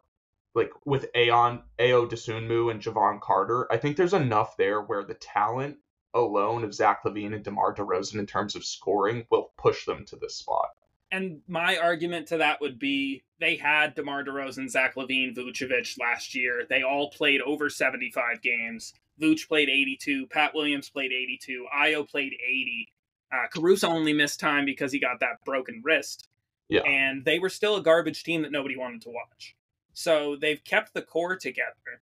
like 0.54 0.70
with 0.86 1.06
Aon, 1.14 1.62
Ayo 1.78 2.08
Dosunmu 2.08 2.70
and 2.70 2.80
Jevon 2.80 3.20
Carter. 3.20 3.70
I 3.70 3.76
think 3.76 3.96
there's 3.96 4.14
enough 4.14 4.56
there 4.56 4.80
where 4.80 5.04
the 5.04 5.14
talent 5.14 5.76
alone 6.14 6.64
of 6.64 6.72
Zach 6.72 7.02
LaVine 7.04 7.34
and 7.34 7.44
DeMar 7.44 7.74
DeRozan 7.74 8.18
in 8.18 8.26
terms 8.26 8.56
of 8.56 8.64
scoring 8.64 9.26
will 9.30 9.52
push 9.58 9.84
them 9.84 10.04
to 10.06 10.16
this 10.16 10.36
spot. 10.36 10.70
And 11.10 11.42
my 11.46 11.76
argument 11.76 12.28
to 12.28 12.38
that 12.38 12.60
would 12.60 12.78
be 12.78 13.24
they 13.38 13.56
had 13.56 13.94
DeMar 13.94 14.24
DeRozan, 14.24 14.68
Zach 14.68 14.96
LaVine, 14.96 15.36
Vucevic 15.36 15.98
last 16.00 16.34
year. 16.34 16.64
They 16.68 16.82
all 16.82 17.10
played 17.10 17.40
over 17.42 17.68
75 17.68 18.40
games. 18.42 18.94
Vooch 19.20 19.48
played 19.48 19.68
82. 19.68 20.26
Pat 20.26 20.54
Williams 20.54 20.90
played 20.90 21.12
82. 21.12 21.66
Ayo 21.74 22.08
played 22.08 22.32
80. 22.32 22.88
Uh, 23.32 23.46
Caruso 23.52 23.88
only 23.88 24.12
missed 24.12 24.40
time 24.40 24.64
because 24.64 24.92
he 24.92 24.98
got 24.98 25.20
that 25.20 25.44
broken 25.44 25.80
wrist. 25.84 26.28
Yeah. 26.68 26.82
And 26.82 27.24
they 27.24 27.38
were 27.38 27.48
still 27.48 27.76
a 27.76 27.82
garbage 27.82 28.24
team 28.24 28.42
that 28.42 28.52
nobody 28.52 28.76
wanted 28.76 29.02
to 29.02 29.10
watch. 29.10 29.56
So 29.92 30.36
they've 30.40 30.62
kept 30.62 30.94
the 30.94 31.02
core 31.02 31.36
together. 31.36 32.00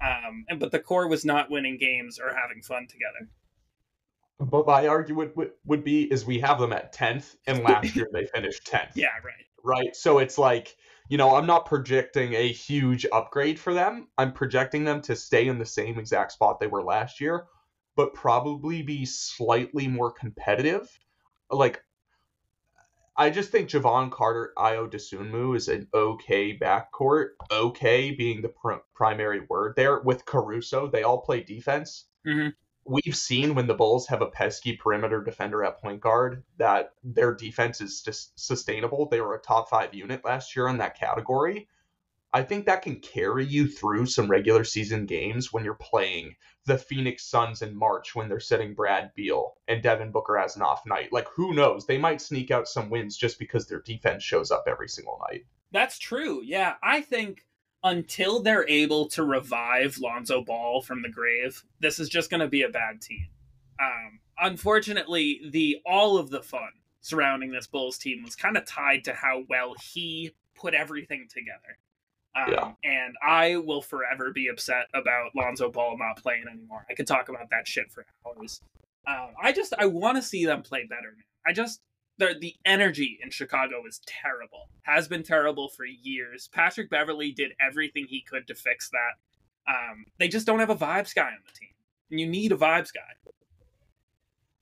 Um, 0.00 0.44
and 0.48 0.58
but 0.58 0.72
the 0.72 0.80
core 0.80 1.08
was 1.08 1.24
not 1.24 1.50
winning 1.50 1.78
games 1.78 2.18
or 2.18 2.34
having 2.34 2.62
fun 2.62 2.88
together. 2.88 3.28
But 4.40 4.66
my 4.66 4.88
argument 4.88 5.36
would, 5.36 5.52
would 5.64 5.84
be 5.84 6.10
is 6.10 6.24
we 6.24 6.40
have 6.40 6.58
them 6.58 6.72
at 6.72 6.92
10th 6.92 7.36
and 7.46 7.62
last 7.62 7.94
year 7.96 8.08
they 8.12 8.26
finished 8.26 8.66
10th. 8.66 8.92
Yeah, 8.96 9.08
right. 9.24 9.46
Right. 9.62 9.94
So 9.94 10.18
it's 10.18 10.38
like, 10.38 10.74
you 11.08 11.18
know, 11.18 11.34
I'm 11.34 11.46
not 11.46 11.66
projecting 11.66 12.34
a 12.34 12.52
huge 12.52 13.06
upgrade 13.12 13.58
for 13.58 13.74
them. 13.74 14.08
I'm 14.18 14.32
projecting 14.32 14.84
them 14.84 15.02
to 15.02 15.16
stay 15.16 15.46
in 15.46 15.58
the 15.58 15.66
same 15.66 15.98
exact 15.98 16.32
spot 16.32 16.60
they 16.60 16.66
were 16.66 16.82
last 16.82 17.20
year, 17.20 17.46
but 17.96 18.14
probably 18.14 18.82
be 18.82 19.04
slightly 19.04 19.88
more 19.88 20.10
competitive. 20.10 20.88
Like 21.50 21.82
I 23.16 23.30
just 23.30 23.50
think 23.50 23.68
Jevon 23.68 24.10
Carter, 24.10 24.52
Ayo 24.56 24.90
Dosunmu 24.90 25.54
is 25.56 25.68
an 25.68 25.86
okay 25.92 26.56
backcourt. 26.56 27.30
Okay 27.50 28.12
being 28.12 28.40
the 28.40 28.48
pr- 28.48 28.84
primary 28.94 29.40
word 29.50 29.74
there. 29.76 30.00
With 30.00 30.24
Caruso, 30.24 30.88
they 30.88 31.02
all 31.02 31.20
play 31.20 31.42
defense. 31.42 32.06
Mm-hmm. 32.26 32.48
We've 32.84 33.16
seen 33.16 33.54
when 33.54 33.66
the 33.66 33.74
Bulls 33.74 34.08
have 34.08 34.22
a 34.22 34.26
pesky 34.26 34.76
perimeter 34.76 35.22
defender 35.22 35.64
at 35.64 35.80
point 35.80 36.00
guard 36.00 36.42
that 36.58 36.94
their 37.04 37.34
defense 37.34 37.80
is 37.80 38.02
just 38.02 38.38
sustainable. 38.38 39.06
They 39.06 39.20
were 39.20 39.36
a 39.36 39.40
top 39.40 39.70
five 39.70 39.94
unit 39.94 40.24
last 40.24 40.56
year 40.56 40.68
in 40.68 40.78
that 40.78 40.98
category. 40.98 41.68
I 42.34 42.42
think 42.42 42.64
that 42.64 42.82
can 42.82 42.96
carry 42.96 43.44
you 43.44 43.68
through 43.68 44.06
some 44.06 44.30
regular 44.30 44.64
season 44.64 45.04
games 45.04 45.52
when 45.52 45.64
you're 45.64 45.74
playing 45.74 46.36
the 46.64 46.78
Phoenix 46.78 47.24
Suns 47.24 47.60
in 47.60 47.76
March 47.76 48.14
when 48.14 48.28
they're 48.28 48.40
sitting 48.40 48.74
Brad 48.74 49.12
Beal 49.14 49.54
and 49.68 49.82
Devin 49.82 50.12
Booker 50.12 50.38
has 50.38 50.56
an 50.56 50.62
off 50.62 50.86
night. 50.86 51.12
Like, 51.12 51.28
who 51.28 51.54
knows? 51.54 51.86
They 51.86 51.98
might 51.98 52.22
sneak 52.22 52.50
out 52.50 52.68
some 52.68 52.88
wins 52.88 53.16
just 53.16 53.38
because 53.38 53.66
their 53.66 53.82
defense 53.82 54.22
shows 54.22 54.50
up 54.50 54.64
every 54.66 54.88
single 54.88 55.20
night. 55.30 55.44
That's 55.72 55.98
true. 55.98 56.40
Yeah. 56.42 56.74
I 56.82 57.02
think 57.02 57.44
until 57.84 58.42
they're 58.42 58.68
able 58.68 59.08
to 59.08 59.24
revive 59.24 59.98
Lonzo 59.98 60.42
Ball 60.42 60.82
from 60.82 61.02
the 61.02 61.08
grave, 61.08 61.62
this 61.80 61.98
is 61.98 62.08
just 62.08 62.30
going 62.30 62.40
to 62.40 62.48
be 62.48 62.62
a 62.62 62.68
bad 62.68 63.00
team. 63.00 63.26
Um, 63.80 64.20
unfortunately, 64.40 65.40
the 65.50 65.78
all 65.84 66.18
of 66.18 66.30
the 66.30 66.42
fun 66.42 66.70
surrounding 67.00 67.50
this 67.50 67.66
Bulls 67.66 67.98
team 67.98 68.22
was 68.22 68.36
kind 68.36 68.56
of 68.56 68.64
tied 68.64 69.04
to 69.04 69.12
how 69.12 69.42
well 69.48 69.74
he 69.92 70.32
put 70.54 70.74
everything 70.74 71.26
together. 71.28 71.78
Um, 72.34 72.52
yeah. 72.52 72.72
And 72.84 73.14
I 73.22 73.56
will 73.56 73.82
forever 73.82 74.32
be 74.32 74.48
upset 74.48 74.86
about 74.94 75.34
Lonzo 75.34 75.70
Ball 75.70 75.98
not 75.98 76.22
playing 76.22 76.44
anymore. 76.50 76.86
I 76.88 76.94
could 76.94 77.06
talk 77.06 77.28
about 77.28 77.50
that 77.50 77.66
shit 77.66 77.90
for 77.90 78.06
hours. 78.26 78.60
Um, 79.06 79.30
I 79.42 79.52
just 79.52 79.74
I 79.78 79.86
want 79.86 80.16
to 80.16 80.22
see 80.22 80.46
them 80.46 80.62
play 80.62 80.86
better. 80.88 81.14
I 81.46 81.52
just 81.52 81.80
the 82.26 82.38
the 82.38 82.54
energy 82.64 83.18
in 83.22 83.30
Chicago 83.30 83.84
is 83.86 84.00
terrible. 84.06 84.68
Has 84.82 85.08
been 85.08 85.22
terrible 85.22 85.68
for 85.68 85.84
years. 85.84 86.48
Patrick 86.52 86.90
Beverley 86.90 87.32
did 87.32 87.52
everything 87.60 88.06
he 88.08 88.20
could 88.20 88.46
to 88.48 88.54
fix 88.54 88.90
that. 88.90 89.72
Um, 89.72 90.06
they 90.18 90.28
just 90.28 90.46
don't 90.46 90.58
have 90.58 90.70
a 90.70 90.76
vibes 90.76 91.14
guy 91.14 91.28
on 91.28 91.38
the 91.46 91.52
team, 91.58 91.70
and 92.10 92.20
you 92.20 92.26
need 92.26 92.52
a 92.52 92.56
vibes 92.56 92.92
guy 92.92 93.30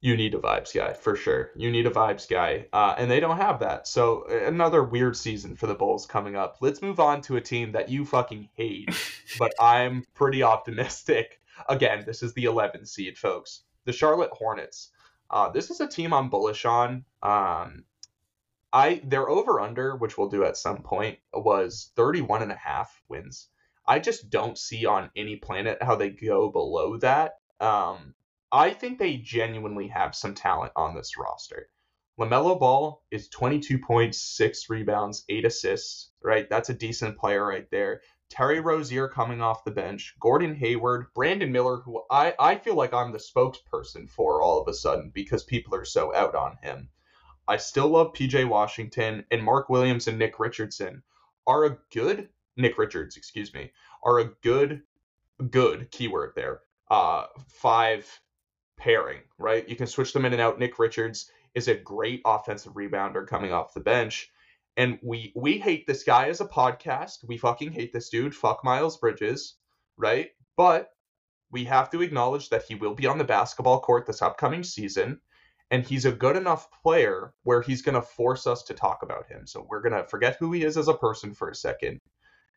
you 0.03 0.17
need 0.17 0.33
a 0.33 0.39
vibes 0.39 0.75
guy 0.75 0.95
for 0.95 1.15
sure. 1.15 1.51
You 1.55 1.71
need 1.71 1.87
a 1.87 1.91
vibes 1.91 2.27
guy, 2.27 2.65
uh, 2.73 2.95
and 2.97 3.11
they 3.11 3.21
don't 3.21 3.37
have 3.37 3.61
that. 3.61 3.87
So 3.87 4.25
another 4.25 4.83
weird 4.83 5.15
season 5.15 5.57
for 5.57 5.67
the 5.67 5.75
Bulls 5.75 6.07
coming 6.07 6.37
up. 6.37 6.57
Let's 6.63 6.81
move 6.81 6.99
on 6.99 7.21
to 7.23 7.37
a 7.37 7.41
team 7.43 7.73
that 7.73 7.91
you 7.91 8.07
fucking 8.07 8.49
hate, 8.55 8.89
but 9.39 9.53
I'm 9.61 10.07
pretty 10.15 10.43
optimistic 10.43 11.41
again, 11.69 12.05
this 12.07 12.23
is 12.23 12.33
the 12.35 12.45
11 12.45 12.87
seed, 12.87 13.19
folks. 13.19 13.63
The 13.85 13.93
Charlotte 13.93 14.31
Hornets. 14.33 14.91
Uh, 15.31 15.49
this 15.51 15.71
is 15.71 15.81
a 15.81 15.87
team 15.87 16.13
I'm 16.13 16.29
bullish 16.29 16.65
on. 16.65 17.05
Um, 17.23 17.85
I 18.73 19.01
their 19.05 19.29
over 19.29 19.61
under, 19.61 19.97
which 19.97 20.19
we'll 20.19 20.29
do 20.29 20.45
at 20.45 20.57
some 20.57 20.83
point, 20.83 21.19
was 21.33 21.93
31 21.97 22.43
and 22.43 22.53
a 22.53 22.57
half 22.57 23.01
wins. 23.09 23.49
I 23.87 23.99
just 23.99 24.31
don't 24.31 24.59
see 24.59 24.87
on 24.87 25.11
any 25.17 25.37
planet 25.37 25.83
how 25.83 25.97
they 25.97 26.11
go 26.11 26.51
below 26.51 26.97
that. 26.99 27.39
Um, 27.61 28.15
I 28.53 28.71
think 28.71 28.99
they 28.99 29.17
genuinely 29.17 29.89
have 29.89 30.15
some 30.15 30.35
talent 30.35 30.73
on 30.77 30.95
this 30.95 31.17
roster. 31.17 31.71
LaMelo 32.19 32.59
Ball 32.59 33.03
is 33.11 33.29
22 33.29 33.79
points, 33.79 34.21
six 34.21 34.69
rebounds, 34.69 35.25
eight 35.29 35.45
assists, 35.45 36.11
right? 36.23 36.49
That's 36.51 36.69
a 36.69 36.75
decent 36.75 37.19
player 37.19 37.45
right 37.45 37.67
there. 37.71 38.03
Terry 38.31 38.61
Rozier 38.61 39.09
coming 39.09 39.43
off 39.43 39.65
the 39.65 39.73
bench, 39.73 40.15
Gordon 40.21 40.55
Hayward, 40.55 41.13
Brandon 41.15 41.51
Miller, 41.51 41.79
who 41.79 42.05
I, 42.11 42.35
I 42.39 42.57
feel 42.57 42.77
like 42.77 42.95
I'm 42.95 43.11
the 43.11 43.19
spokesperson 43.19 44.09
for 44.09 44.41
all 44.41 44.61
of 44.61 44.69
a 44.69 44.73
sudden 44.73 45.11
because 45.13 45.43
people 45.43 45.75
are 45.75 45.85
so 45.85 46.15
out 46.15 46.37
on 46.37 46.57
him. 46.63 46.89
I 47.49 47.57
still 47.57 47.89
love 47.89 48.13
PJ 48.13 48.49
Washington 48.49 49.25
and 49.33 49.43
Mark 49.43 49.69
Williams 49.69 50.07
and 50.07 50.19
Nick 50.19 50.39
Richardson 50.39 51.03
are 51.47 51.65
a 51.65 51.79
good 51.93 52.29
Nick 52.57 52.79
Richards, 52.79 53.17
excuse 53.17 53.53
me, 53.53 53.73
are 54.05 54.21
a 54.21 54.33
good 54.43 54.83
good 55.51 55.91
keyword 55.91 56.33
there. 56.37 56.61
Uh 56.89 57.27
five 57.49 58.21
pairing, 58.77 59.23
right? 59.39 59.69
You 59.69 59.75
can 59.75 59.89
switch 59.89 60.13
them 60.13 60.25
in 60.25 60.33
and 60.33 60.41
out. 60.41 60.59
Nick 60.59 60.79
Richards 60.79 61.31
is 61.55 61.67
a 61.67 61.75
great 61.75 62.23
offensive 62.25 62.75
rebounder 62.75 63.27
coming 63.27 63.53
off 63.53 63.75
the 63.75 63.81
bench. 63.81 64.31
And 64.77 64.99
we 65.03 65.33
we 65.37 65.59
hate 65.59 65.87
this 65.87 66.05
guy 66.05 66.29
as 66.29 66.41
a 66.41 66.47
podcast. 66.47 67.27
We 67.27 67.37
fucking 67.37 67.73
hate 67.73 67.93
this 67.93 68.09
dude. 68.09 68.35
Fuck 68.35 68.65
Miles 68.65 68.97
Bridges, 68.99 69.57
right? 69.97 70.29
But 70.57 70.91
we 71.51 71.65
have 71.65 71.91
to 71.91 72.03
acknowledge 72.03 72.49
that 72.51 72.65
he 72.65 72.75
will 72.75 72.95
be 72.95 73.07
on 73.07 73.19
the 73.19 73.25
basketball 73.25 73.81
court 73.81 74.07
this 74.07 74.23
upcoming 74.23 74.63
season 74.63 75.21
and 75.71 75.85
he's 75.85 76.05
a 76.05 76.13
good 76.13 76.37
enough 76.37 76.69
player 76.83 77.33
where 77.45 77.63
he's 77.63 77.83
going 77.83 77.95
to 77.95 78.03
force 78.03 78.47
us 78.47 78.63
to 78.65 78.75
talk 78.75 79.03
about 79.03 79.27
him. 79.27 79.47
So 79.47 79.67
we're 79.69 79.83
going 79.83 79.95
to 79.95 80.09
forget 80.09 80.37
who 80.39 80.53
he 80.53 80.65
is 80.65 80.77
as 80.77 80.89
a 80.89 80.95
person 80.95 81.35
for 81.35 81.49
a 81.49 81.55
second 81.55 82.01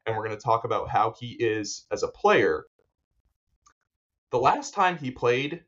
and 0.05 0.15
we're 0.15 0.25
going 0.25 0.37
to 0.37 0.43
talk 0.43 0.63
about 0.63 0.89
how 0.89 1.13
he 1.19 1.31
is 1.39 1.85
as 1.91 2.03
a 2.03 2.07
player. 2.07 2.65
The 4.31 4.39
last 4.39 4.73
time 4.73 4.97
he 4.97 5.11
played, 5.11 5.63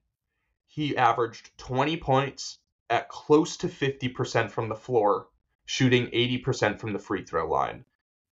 he 0.67 0.97
averaged 0.97 1.57
20 1.57 1.97
points 1.97 2.59
at 2.89 3.09
close 3.09 3.57
to 3.57 3.67
50% 3.67 4.51
from 4.51 4.69
the 4.69 4.75
floor, 4.75 5.27
shooting 5.65 6.07
80% 6.07 6.79
from 6.79 6.93
the 6.93 6.99
free 6.99 7.23
throw 7.23 7.49
line, 7.49 7.85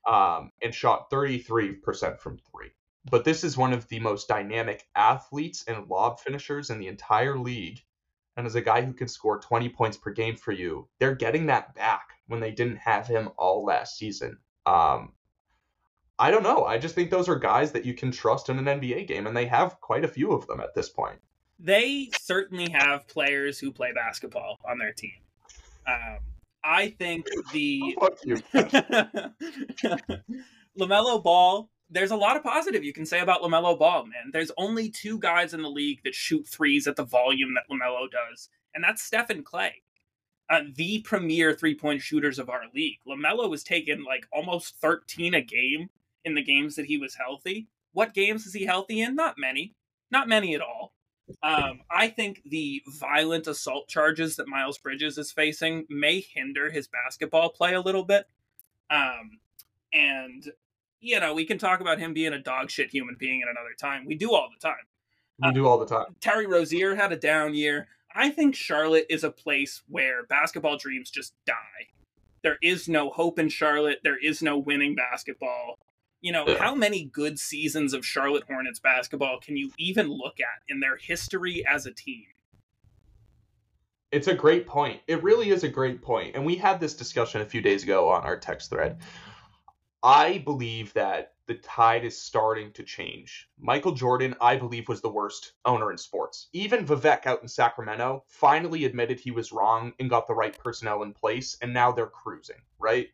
um, 0.07 0.51
and 0.61 0.73
shot 0.73 1.09
33% 1.09 2.19
from 2.19 2.37
three. 2.37 2.71
But 3.09 3.25
this 3.25 3.43
is 3.43 3.57
one 3.57 3.73
of 3.73 3.87
the 3.89 3.99
most 3.99 4.27
dynamic 4.27 4.87
athletes 4.95 5.65
and 5.67 5.87
lob 5.87 6.19
finishers 6.19 6.69
in 6.69 6.79
the 6.79 6.87
entire 6.87 7.37
league. 7.37 7.79
And 8.37 8.47
as 8.47 8.55
a 8.55 8.61
guy 8.61 8.81
who 8.81 8.93
can 8.93 9.07
score 9.07 9.39
20 9.39 9.69
points 9.69 9.97
per 9.97 10.11
game 10.11 10.35
for 10.35 10.51
you, 10.51 10.87
they're 10.99 11.15
getting 11.15 11.47
that 11.47 11.75
back 11.75 12.09
when 12.27 12.39
they 12.39 12.51
didn't 12.51 12.77
have 12.77 13.05
him 13.05 13.29
all 13.37 13.65
last 13.65 13.97
season. 13.97 14.37
Um, 14.65 15.13
I 16.17 16.31
don't 16.31 16.43
know. 16.43 16.63
I 16.63 16.77
just 16.77 16.95
think 16.95 17.09
those 17.09 17.27
are 17.27 17.35
guys 17.35 17.71
that 17.73 17.85
you 17.85 17.93
can 17.93 18.11
trust 18.11 18.49
in 18.49 18.57
an 18.57 18.65
NBA 18.65 19.07
game, 19.07 19.27
and 19.27 19.35
they 19.35 19.45
have 19.47 19.81
quite 19.81 20.05
a 20.05 20.07
few 20.07 20.31
of 20.31 20.47
them 20.47 20.61
at 20.61 20.73
this 20.73 20.89
point. 20.89 21.19
They 21.59 22.09
certainly 22.19 22.69
have 22.71 23.07
players 23.07 23.59
who 23.59 23.71
play 23.71 23.91
basketball 23.93 24.59
on 24.69 24.77
their 24.77 24.93
team. 24.93 25.19
Um, 25.87 26.19
I 26.63 26.89
think 26.89 27.27
the 27.51 27.95
LaMelo 30.79 31.23
Ball. 31.23 31.69
There's 31.89 32.11
a 32.11 32.15
lot 32.15 32.37
of 32.37 32.43
positive 32.43 32.83
you 32.83 32.93
can 32.93 33.05
say 33.05 33.19
about 33.19 33.41
LaMelo 33.41 33.77
Ball, 33.77 34.05
man. 34.05 34.31
There's 34.31 34.51
only 34.57 34.89
two 34.89 35.19
guys 35.19 35.53
in 35.53 35.61
the 35.61 35.69
league 35.69 35.99
that 36.03 36.15
shoot 36.15 36.47
threes 36.47 36.87
at 36.87 36.95
the 36.95 37.03
volume 37.03 37.53
that 37.53 37.69
LaMelo 37.69 38.09
does, 38.09 38.49
and 38.73 38.83
that's 38.83 39.03
Steph 39.03 39.29
and 39.29 39.45
Klay. 39.45 39.71
Uh, 40.49 40.61
the 40.75 41.01
premier 41.01 41.53
three 41.53 41.75
point 41.75 42.01
shooters 42.01 42.39
of 42.39 42.49
our 42.49 42.63
league. 42.73 42.97
LaMelo 43.07 43.49
was 43.49 43.63
taking 43.63 44.03
like 44.03 44.27
almost 44.31 44.75
13 44.81 45.33
a 45.33 45.41
game 45.41 45.89
in 46.25 46.35
the 46.35 46.43
games 46.43 46.75
that 46.75 46.85
he 46.85 46.97
was 46.97 47.15
healthy. 47.15 47.67
What 47.91 48.13
games 48.13 48.45
is 48.45 48.53
he 48.53 48.65
healthy 48.65 49.01
in? 49.01 49.15
Not 49.15 49.35
many. 49.37 49.75
Not 50.11 50.27
many 50.27 50.55
at 50.55 50.61
all. 50.61 50.93
Um, 51.41 51.81
I 51.89 52.09
think 52.09 52.41
the 52.45 52.81
violent 52.99 53.47
assault 53.47 53.87
charges 53.87 54.35
that 54.35 54.47
Miles 54.47 54.77
Bridges 54.77 55.17
is 55.17 55.31
facing 55.31 55.85
may 55.89 56.19
hinder 56.19 56.69
his 56.69 56.87
basketball 56.87 57.49
play 57.49 57.73
a 57.73 57.81
little 57.81 58.03
bit. 58.03 58.27
Um, 58.89 59.39
and, 59.91 60.51
you 60.99 61.19
know, 61.19 61.33
we 61.33 61.45
can 61.45 61.57
talk 61.57 61.79
about 61.79 61.99
him 61.99 62.13
being 62.13 62.33
a 62.33 62.39
dog 62.39 62.69
shit 62.69 62.89
human 62.89 63.15
being 63.17 63.41
at 63.41 63.49
another 63.49 63.73
time. 63.79 64.05
We 64.05 64.15
do 64.15 64.33
all 64.33 64.49
the 64.53 64.59
time. 64.59 64.85
We 65.41 65.49
uh, 65.49 65.51
do 65.51 65.67
all 65.67 65.79
the 65.79 65.85
time. 65.85 66.15
Terry 66.19 66.45
Rozier 66.45 66.95
had 66.95 67.11
a 67.11 67.17
down 67.17 67.53
year. 67.53 67.87
I 68.15 68.29
think 68.29 68.55
Charlotte 68.55 69.07
is 69.09 69.23
a 69.23 69.31
place 69.31 69.81
where 69.87 70.23
basketball 70.23 70.77
dreams 70.77 71.09
just 71.09 71.33
die. 71.45 71.55
There 72.43 72.57
is 72.61 72.87
no 72.87 73.09
hope 73.09 73.39
in 73.39 73.49
Charlotte. 73.49 73.99
There 74.03 74.17
is 74.17 74.41
no 74.41 74.57
winning 74.57 74.95
basketball 74.95 75.79
you 76.23 76.31
know, 76.31 76.47
yeah. 76.47 76.57
how 76.57 76.73
many 76.73 77.03
good 77.03 77.37
seasons 77.37 77.93
of 77.93 78.05
Charlotte 78.05 78.45
Hornets 78.47 78.79
basketball 78.79 79.39
can 79.41 79.57
you 79.57 79.71
even 79.77 80.07
look 80.07 80.39
at 80.39 80.63
in 80.69 80.79
their 80.79 80.95
history 80.95 81.65
as 81.69 81.85
a 81.85 81.91
team? 81.91 82.23
It's 84.09 84.29
a 84.29 84.33
great 84.33 84.65
point. 84.65 85.01
It 85.07 85.21
really 85.21 85.49
is 85.49 85.65
a 85.65 85.69
great 85.69 86.01
point. 86.01 86.35
And 86.35 86.45
we 86.45 86.55
had 86.55 86.79
this 86.79 86.93
discussion 86.93 87.41
a 87.41 87.45
few 87.45 87.61
days 87.61 87.83
ago 87.83 88.07
on 88.07 88.23
our 88.23 88.37
text 88.37 88.69
thread. 88.69 88.99
I 90.01 90.37
believe 90.45 90.93
that 90.93 91.33
the 91.47 91.55
tide 91.55 92.05
is 92.05 92.17
starting 92.17 92.71
to 92.73 92.83
change. 92.83 93.49
Michael 93.59 93.91
Jordan, 93.91 94.33
I 94.39 94.55
believe, 94.55 94.87
was 94.87 95.01
the 95.01 95.09
worst 95.09 95.53
owner 95.65 95.91
in 95.91 95.97
sports. 95.97 96.47
Even 96.53 96.85
Vivek 96.85 97.25
out 97.25 97.41
in 97.41 97.49
Sacramento 97.49 98.23
finally 98.27 98.85
admitted 98.85 99.19
he 99.19 99.31
was 99.31 99.51
wrong 99.51 99.91
and 99.99 100.09
got 100.09 100.27
the 100.27 100.35
right 100.35 100.57
personnel 100.57 101.03
in 101.03 101.11
place, 101.11 101.57
and 101.61 101.73
now 101.73 101.91
they're 101.91 102.07
cruising, 102.07 102.61
right? 102.79 103.09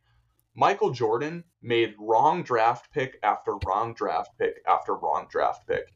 Michael 0.60 0.92
Jordan 0.92 1.46
made 1.62 1.96
wrong 1.98 2.44
draft 2.44 2.92
pick 2.92 3.18
after 3.24 3.58
wrong 3.66 3.94
draft 3.94 4.38
pick 4.38 4.62
after 4.68 4.94
wrong 4.94 5.26
draft 5.32 5.66
pick 5.66 5.94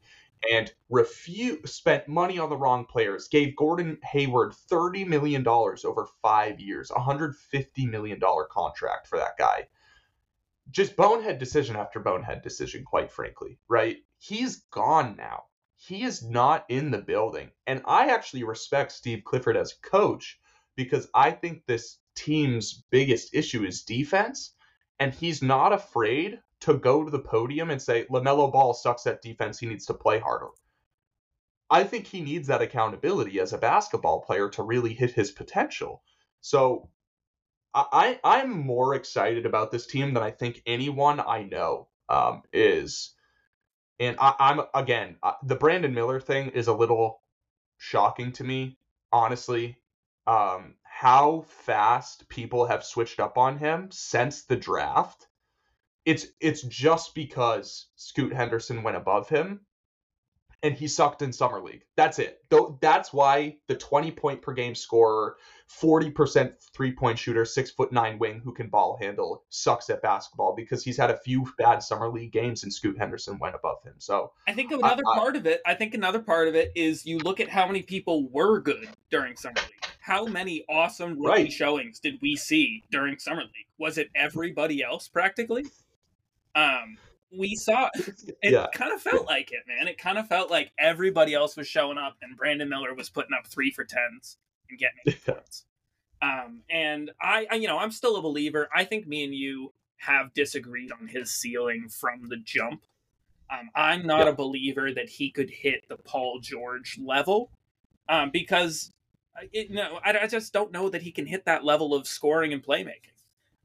and 0.50 0.72
refuse 0.88 1.70
spent 1.70 2.08
money 2.08 2.38
on 2.38 2.48
the 2.48 2.56
wrong 2.56 2.86
players. 2.86 3.28
Gave 3.28 3.56
Gordon 3.56 3.98
Hayward 4.02 4.54
thirty 4.54 5.04
million 5.04 5.42
dollars 5.42 5.84
over 5.84 6.08
five 6.22 6.60
years, 6.60 6.90
a 6.90 6.98
hundred 6.98 7.36
fifty 7.36 7.84
million 7.84 8.18
dollar 8.18 8.44
contract 8.44 9.06
for 9.06 9.18
that 9.18 9.36
guy. 9.36 9.68
Just 10.70 10.96
bonehead 10.96 11.38
decision 11.38 11.76
after 11.76 12.00
bonehead 12.00 12.40
decision, 12.40 12.84
quite 12.84 13.12
frankly. 13.12 13.58
Right? 13.68 13.98
He's 14.16 14.64
gone 14.70 15.14
now. 15.18 15.44
He 15.76 16.04
is 16.04 16.22
not 16.22 16.64
in 16.70 16.90
the 16.90 17.02
building, 17.02 17.50
and 17.66 17.82
I 17.84 18.08
actually 18.08 18.44
respect 18.44 18.92
Steve 18.92 19.24
Clifford 19.24 19.58
as 19.58 19.74
coach 19.74 20.40
because 20.74 21.06
I 21.14 21.32
think 21.32 21.66
this 21.66 21.98
team's 22.14 22.84
biggest 22.90 23.34
issue 23.34 23.64
is 23.64 23.82
defense 23.82 24.53
and 24.98 25.12
he's 25.12 25.42
not 25.42 25.72
afraid 25.72 26.38
to 26.60 26.74
go 26.74 27.04
to 27.04 27.10
the 27.10 27.18
podium 27.18 27.70
and 27.70 27.80
say 27.80 28.06
LaMelo 28.06 28.52
Ball 28.52 28.74
sucks 28.74 29.06
at 29.06 29.22
defense, 29.22 29.58
he 29.58 29.66
needs 29.66 29.86
to 29.86 29.94
play 29.94 30.18
harder. 30.18 30.48
I 31.70 31.84
think 31.84 32.06
he 32.06 32.20
needs 32.20 32.48
that 32.48 32.62
accountability 32.62 33.40
as 33.40 33.52
a 33.52 33.58
basketball 33.58 34.20
player 34.20 34.48
to 34.50 34.62
really 34.62 34.94
hit 34.94 35.12
his 35.12 35.30
potential. 35.30 36.02
So 36.40 36.88
I 37.74 38.20
I'm 38.22 38.50
more 38.50 38.94
excited 38.94 39.46
about 39.46 39.72
this 39.72 39.86
team 39.86 40.14
than 40.14 40.22
I 40.22 40.30
think 40.30 40.62
anyone 40.64 41.20
I 41.20 41.42
know 41.42 41.88
um, 42.08 42.42
is. 42.52 43.14
And 43.98 44.16
I, 44.20 44.34
I'm 44.38 44.60
again 44.74 45.16
the 45.42 45.56
Brandon 45.56 45.92
Miller 45.92 46.20
thing 46.20 46.50
is 46.50 46.68
a 46.68 46.74
little 46.74 47.22
shocking 47.78 48.32
to 48.32 48.44
me, 48.44 48.78
honestly. 49.10 49.78
Um, 50.26 50.74
how 50.96 51.44
fast 51.48 52.28
people 52.28 52.66
have 52.66 52.84
switched 52.84 53.18
up 53.18 53.36
on 53.36 53.58
him 53.58 53.88
since 53.90 54.44
the 54.44 54.54
draft. 54.54 55.26
It's 56.04 56.26
it's 56.40 56.62
just 56.62 57.16
because 57.16 57.88
Scoot 57.96 58.32
Henderson 58.32 58.84
went 58.84 58.96
above 58.96 59.28
him 59.28 59.62
and 60.62 60.74
he 60.74 60.86
sucked 60.86 61.20
in 61.20 61.32
summer 61.32 61.60
league. 61.60 61.82
That's 61.96 62.20
it. 62.20 62.38
Though 62.48 62.78
that's 62.80 63.12
why 63.12 63.56
the 63.66 63.74
20 63.74 64.12
point 64.12 64.40
per 64.40 64.52
game 64.52 64.76
scorer, 64.76 65.36
40% 65.80 66.52
three 66.72 66.92
point 66.92 67.18
shooter, 67.18 67.44
six 67.44 67.72
foot 67.72 67.90
nine 67.90 68.20
wing 68.20 68.40
who 68.44 68.54
can 68.54 68.68
ball 68.68 68.96
handle 69.00 69.42
sucks 69.48 69.90
at 69.90 70.00
basketball 70.00 70.54
because 70.54 70.84
he's 70.84 70.96
had 70.96 71.10
a 71.10 71.18
few 71.18 71.44
bad 71.58 71.82
summer 71.82 72.08
league 72.08 72.32
games 72.32 72.62
and 72.62 72.72
Scoot 72.72 72.96
Henderson 72.96 73.40
went 73.40 73.56
above 73.56 73.82
him. 73.82 73.94
So 73.98 74.30
I 74.46 74.52
think 74.52 74.70
another 74.70 75.02
I, 75.12 75.18
part 75.18 75.34
I, 75.34 75.38
of 75.40 75.46
it, 75.46 75.60
I 75.66 75.74
think 75.74 75.92
another 75.92 76.20
part 76.20 76.46
of 76.46 76.54
it 76.54 76.70
is 76.76 77.04
you 77.04 77.18
look 77.18 77.40
at 77.40 77.48
how 77.48 77.66
many 77.66 77.82
people 77.82 78.28
were 78.30 78.60
good 78.60 78.88
during 79.10 79.36
summer 79.36 79.56
league 79.56 79.73
how 80.04 80.26
many 80.26 80.62
awesome 80.68 81.18
rookie 81.18 81.44
right. 81.44 81.52
showings 81.52 81.98
did 81.98 82.18
we 82.20 82.36
see 82.36 82.84
during 82.90 83.18
summer 83.18 83.40
league? 83.40 83.66
Was 83.78 83.96
it 83.96 84.10
everybody 84.14 84.82
else 84.82 85.08
practically? 85.08 85.64
Um, 86.54 86.98
we 87.32 87.54
saw 87.54 87.88
it 87.94 88.34
yeah. 88.42 88.66
kind 88.74 88.92
of 88.92 89.00
felt 89.00 89.26
like 89.26 89.50
it, 89.50 89.60
man. 89.66 89.88
It 89.88 89.96
kind 89.96 90.18
of 90.18 90.28
felt 90.28 90.50
like 90.50 90.72
everybody 90.78 91.32
else 91.32 91.56
was 91.56 91.66
showing 91.66 91.96
up 91.96 92.16
and 92.20 92.36
Brandon 92.36 92.68
Miller 92.68 92.92
was 92.92 93.08
putting 93.08 93.32
up 93.32 93.46
three 93.46 93.70
for 93.70 93.82
tens 93.82 94.36
and 94.68 94.78
getting 94.78 94.98
eight 95.06 95.24
points. 95.26 95.64
Um, 96.20 96.60
and 96.68 97.10
I, 97.22 97.46
I, 97.50 97.54
you 97.54 97.66
know, 97.66 97.78
I'm 97.78 97.90
still 97.90 98.16
a 98.16 98.22
believer. 98.22 98.68
I 98.74 98.84
think 98.84 99.06
me 99.06 99.24
and 99.24 99.34
you 99.34 99.72
have 99.96 100.34
disagreed 100.34 100.92
on 100.92 101.08
his 101.08 101.30
ceiling 101.30 101.88
from 101.88 102.28
the 102.28 102.36
jump. 102.36 102.84
Um, 103.50 103.70
I'm 103.74 104.06
not 104.06 104.28
a 104.28 104.34
believer 104.34 104.92
that 104.92 105.08
he 105.08 105.30
could 105.30 105.48
hit 105.48 105.88
the 105.88 105.96
Paul 105.96 106.40
George 106.42 106.98
level 107.02 107.50
um, 108.10 108.28
because 108.30 108.90
it, 109.52 109.70
no, 109.70 110.00
I, 110.04 110.18
I, 110.22 110.26
just 110.26 110.52
don't 110.52 110.72
know 110.72 110.88
that 110.88 111.02
he 111.02 111.12
can 111.12 111.26
hit 111.26 111.44
that 111.46 111.64
level 111.64 111.94
of 111.94 112.06
scoring 112.06 112.52
and 112.52 112.62
playmaking. 112.62 113.12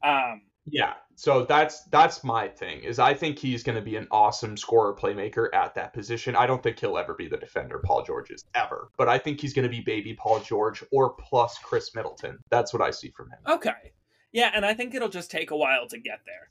Um, 0.02 0.42
yeah, 0.66 0.94
so 1.16 1.44
that's 1.44 1.84
that's 1.84 2.22
my 2.22 2.48
thing. 2.48 2.82
Is 2.82 2.98
I 2.98 3.14
think 3.14 3.38
he's 3.38 3.62
going 3.62 3.76
to 3.76 3.82
be 3.82 3.96
an 3.96 4.06
awesome 4.10 4.56
scorer 4.56 4.94
playmaker 4.94 5.48
at 5.54 5.74
that 5.74 5.92
position. 5.92 6.36
I 6.36 6.46
don't 6.46 6.62
think 6.62 6.78
he'll 6.78 6.98
ever 6.98 7.14
be 7.14 7.28
the 7.28 7.36
defender 7.36 7.80
Paul 7.84 8.02
George 8.04 8.30
is 8.30 8.44
ever, 8.54 8.90
but 8.96 9.08
I 9.08 9.18
think 9.18 9.40
he's 9.40 9.52
going 9.52 9.64
to 9.64 9.70
be 9.70 9.80
baby 9.80 10.14
Paul 10.14 10.40
George 10.40 10.84
or 10.92 11.14
plus 11.14 11.58
Khris 11.58 11.94
Middleton. 11.94 12.38
That's 12.50 12.72
what 12.72 12.82
I 12.82 12.90
see 12.90 13.10
from 13.10 13.30
him. 13.30 13.38
Okay, 13.48 13.92
yeah, 14.32 14.50
and 14.54 14.64
I 14.64 14.74
think 14.74 14.94
it'll 14.94 15.08
just 15.08 15.30
take 15.30 15.50
a 15.50 15.56
while 15.56 15.86
to 15.88 15.98
get 15.98 16.20
there. 16.26 16.50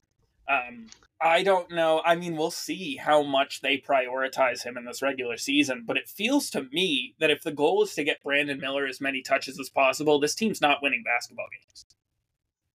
Um, 0.50 0.88
I 1.22 1.44
don't 1.44 1.70
know. 1.70 2.02
I 2.06 2.16
mean, 2.16 2.38
we'll 2.38 2.52
see 2.52 2.96
how 2.96 3.24
much 3.24 3.62
they 3.62 3.78
prioritize 3.78 4.64
him 4.64 4.78
in 4.78 4.86
this 4.86 5.02
regular 5.02 5.38
season, 5.38 5.84
but 5.86 5.98
it 5.98 6.08
feels 6.08 6.50
to 6.52 6.64
me 6.72 7.14
that 7.20 7.30
if 7.30 7.44
the 7.44 7.52
goal 7.52 7.84
is 7.84 7.94
to 7.96 8.04
get 8.04 8.24
Brandon 8.24 8.60
Miller 8.60 8.88
as 8.88 9.02
many 9.02 9.22
touches 9.22 9.60
as 9.60 9.70
possible, 9.70 10.20
this 10.20 10.36
team's 10.36 10.62
not 10.62 10.82
winning 10.82 11.04
basketball 11.04 11.48
games. 11.52 11.86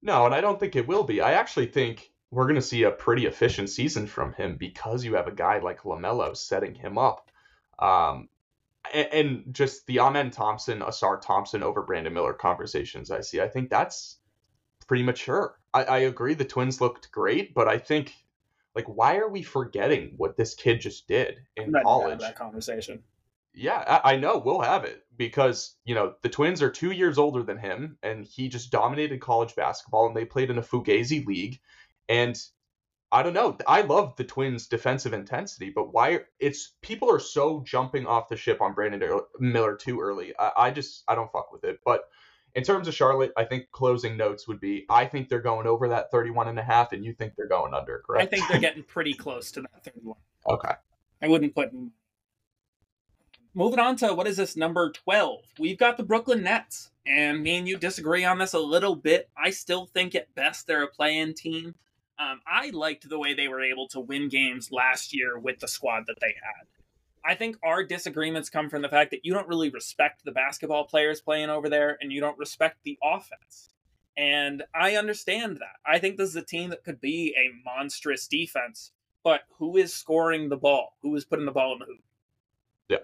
No, 0.03 0.27
and 0.27 0.35
I 0.35 0.43
don't 0.43 0.61
think 0.61 0.77
it 0.77 0.87
will 0.87 1.05
be. 1.05 1.23
I 1.23 1.33
actually 1.33 1.67
think 1.67 2.13
we're 2.31 2.45
going 2.45 2.57
to 2.57 2.63
see 2.63 2.83
a 2.83 2.91
pretty 2.91 3.27
efficient 3.27 3.71
season 3.71 4.07
from 4.07 4.35
him 4.35 4.57
because 4.57 5.05
you 5.05 5.15
have 5.15 5.27
a 5.27 5.33
guy 5.33 5.59
like 5.59 5.83
LaMelo 5.83 6.37
setting 6.37 6.75
him 6.75 6.99
up. 6.99 7.31
Um, 7.79 8.29
and, 8.93 9.45
just 9.53 9.87
the 9.87 10.01
Amen 10.01 10.31
Thompson, 10.31 10.81
Ausar 10.81 11.21
Thompson 11.21 11.63
over 11.63 11.83
Brandon 11.83 12.13
Miller 12.13 12.35
conversations 12.35 13.11
I 13.11 13.23
see, 13.23 13.41
I 13.41 13.49
think 13.49 13.71
that's 13.71 14.19
premature. 14.87 15.59
I, 15.75 15.85
I 15.85 15.99
agree 15.99 16.35
the 16.35 16.45
Twins 16.45 16.81
looked 16.81 17.11
great, 17.11 17.53
but 17.53 17.69
I 17.69 17.79
think 17.79 18.15
like 18.75 18.87
why 18.87 19.17
are 19.17 19.29
we 19.29 19.43
forgetting 19.43 20.15
what 20.17 20.37
this 20.37 20.55
kid 20.55 20.81
just 20.81 21.07
did 21.07 21.41
in 21.57 21.75
college? 21.83 22.21
that 22.21 22.37
conversation. 22.37 23.03
Yeah, 23.53 24.01
I, 24.05 24.15
I 24.15 24.17
know 24.17 24.39
we'll 24.39 24.61
have 24.61 24.85
it 24.85 25.05
because 25.17 25.77
you 25.85 25.95
know 25.95 26.15
the 26.23 26.29
Twins 26.29 26.63
are 26.63 26.71
two 26.71 26.93
years 26.93 27.19
older 27.19 27.43
than 27.43 27.59
him, 27.59 27.99
and 28.03 28.25
he 28.25 28.49
just 28.49 28.71
dominated 28.71 29.21
college 29.21 29.55
basketball, 29.55 30.07
and 30.07 30.17
they 30.17 30.25
played 30.25 30.51
in 30.51 30.59
a 30.59 30.63
fugazi 30.63 31.25
league, 31.27 31.61
and 32.09 32.41
I 33.13 33.23
don't 33.23 33.33
know. 33.33 33.57
I 33.69 33.83
love 33.83 34.17
the 34.17 34.25
Twins' 34.25 34.67
defensive 34.67 35.13
intensity, 35.13 35.71
but 35.71 35.93
why 35.93 36.21
it's 36.41 36.75
people 36.83 37.09
are 37.13 37.21
so 37.21 37.63
jumping 37.65 38.07
off 38.07 38.29
the 38.29 38.37
ship 38.37 38.61
on 38.61 38.75
Brandon 38.75 39.21
Miller 39.39 39.77
too 39.77 40.01
early. 40.01 40.35
I, 40.37 40.51
I 40.57 40.71
just 40.73 41.05
I 41.07 41.15
don't 41.15 41.31
fuck 41.31 41.53
with 41.53 41.63
it, 41.63 41.79
but 41.85 42.09
in 42.55 42.63
terms 42.63 42.89
of 42.89 42.95
Charlotte, 42.95 43.33
I 43.37 43.45
think 43.45 43.71
closing 43.73 44.17
notes 44.17 44.47
would 44.47 44.61
be 44.61 44.87
I 44.89 45.07
think 45.07 45.29
they're 45.29 45.41
going 45.41 45.67
over 45.67 45.89
that 45.89 46.11
31 46.11 46.49
and 46.49 46.59
a 46.59 46.63
half 46.63 46.93
and 46.93 47.05
you 47.05 47.13
think 47.13 47.35
they're 47.37 47.49
going 47.49 47.75
under, 47.75 48.03
correct? 48.07 48.23
I 48.23 48.37
think 48.37 48.49
they're 48.49 48.61
getting 48.69 48.83
pretty 48.83 49.15
close 49.15 49.51
to 49.53 49.63
that 49.63 49.85
31. 49.85 50.17
Okay. 50.49 50.75
I 51.23 51.29
wouldn't 51.29 51.55
put 51.55 51.73
Moving 53.57 53.79
on 53.79 53.95
to 53.97 54.13
what 54.15 54.27
is 54.27 54.37
this 54.37 54.57
number 54.57 54.91
12? 54.91 55.41
We've 55.61 55.79
got 55.79 55.97
the 55.97 56.03
Brooklyn 56.03 56.43
Nets. 56.43 56.91
And 57.07 57.43
me 57.43 57.57
and 57.57 57.69
you 57.69 57.77
disagree 57.77 58.25
on 58.25 58.39
this 58.39 58.55
a 58.55 58.59
little 58.59 58.97
bit. 58.97 59.29
I 59.37 59.51
still 59.51 59.87
think 59.87 60.15
at 60.15 60.35
best 60.35 60.67
they're 60.67 60.83
a 60.83 60.89
play-in 60.89 61.35
team. 61.35 61.75
Um, 62.19 62.41
I 62.47 62.71
liked 62.71 63.09
the 63.09 63.19
way 63.19 63.35
they 63.35 63.47
were 63.47 63.63
able 63.63 63.87
to 63.89 64.01
win 64.01 64.29
games 64.29 64.73
last 64.73 65.15
year 65.15 65.39
with 65.39 65.61
the 65.61 65.69
squad 65.69 66.05
that 66.07 66.19
they 66.21 66.35
had. 66.43 66.67
I 67.25 67.35
think 67.35 67.57
our 67.65 67.83
disagreements 67.83 68.51
come 68.51 68.69
from 68.69 68.83
the 68.83 68.89
fact 68.89 69.11
that 69.13 69.25
you 69.25 69.33
don't 69.33 69.49
really 69.49 69.71
respect 69.71 70.25
the 70.25 70.33
basketball 70.33 70.85
players 70.85 71.23
playing 71.23 71.49
over 71.49 71.71
there 71.71 71.97
and 72.01 72.13
you 72.13 72.21
don't 72.21 72.39
respect 72.39 72.79
the 72.85 72.99
offense. 73.03 73.71
And 74.17 74.63
I 74.75 74.97
understand 74.97 75.57
that. 75.57 75.91
I 75.91 75.99
think 75.99 76.17
this 76.17 76.29
is 76.29 76.37
a 76.37 76.43
team 76.43 76.71
that 76.71 76.85
could 76.85 77.01
be 77.01 77.35
a 77.37 77.51
monstrous 77.65 78.29
defense, 78.29 78.93
but 79.23 79.43
who 79.59 79.77
is 79.79 79.93
scoring 79.93 80.49
the 80.49 80.57
ball? 80.57 80.97
Who 81.03 81.17
is 81.17 81.25
putting 81.25 81.47
the 81.47 81.53
ball 81.53 81.73
in 81.73 81.79
the 81.79 81.87
hoop? 81.87 82.05
Yeah. 82.89 82.99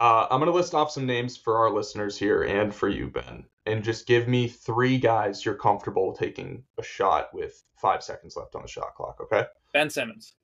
Uh, 0.00 0.28
I'm 0.30 0.38
going 0.38 0.50
to 0.50 0.56
list 0.56 0.74
off 0.74 0.92
some 0.92 1.04
names 1.04 1.36
for 1.36 1.58
our 1.58 1.70
listeners 1.70 2.16
here 2.16 2.44
and 2.44 2.72
for 2.72 2.88
you, 2.88 3.08
Ben. 3.08 3.44
And 3.66 3.84
just 3.84 4.06
give 4.06 4.28
me 4.28 4.48
three 4.48 4.98
guys 4.98 5.44
you're 5.44 5.54
comfortable 5.54 6.12
taking 6.12 6.62
a 6.78 6.82
shot 6.82 7.34
with 7.34 7.62
five 7.76 8.02
seconds 8.02 8.36
left 8.36 8.54
on 8.54 8.62
the 8.62 8.68
shot 8.68 8.94
clock, 8.94 9.20
okay? 9.20 9.46
Ben 9.72 9.90
Simmons. 9.90 10.34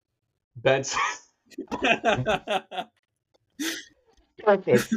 Ben 0.56 0.82
Simmons. 0.84 1.22
Perfect. 4.44 4.94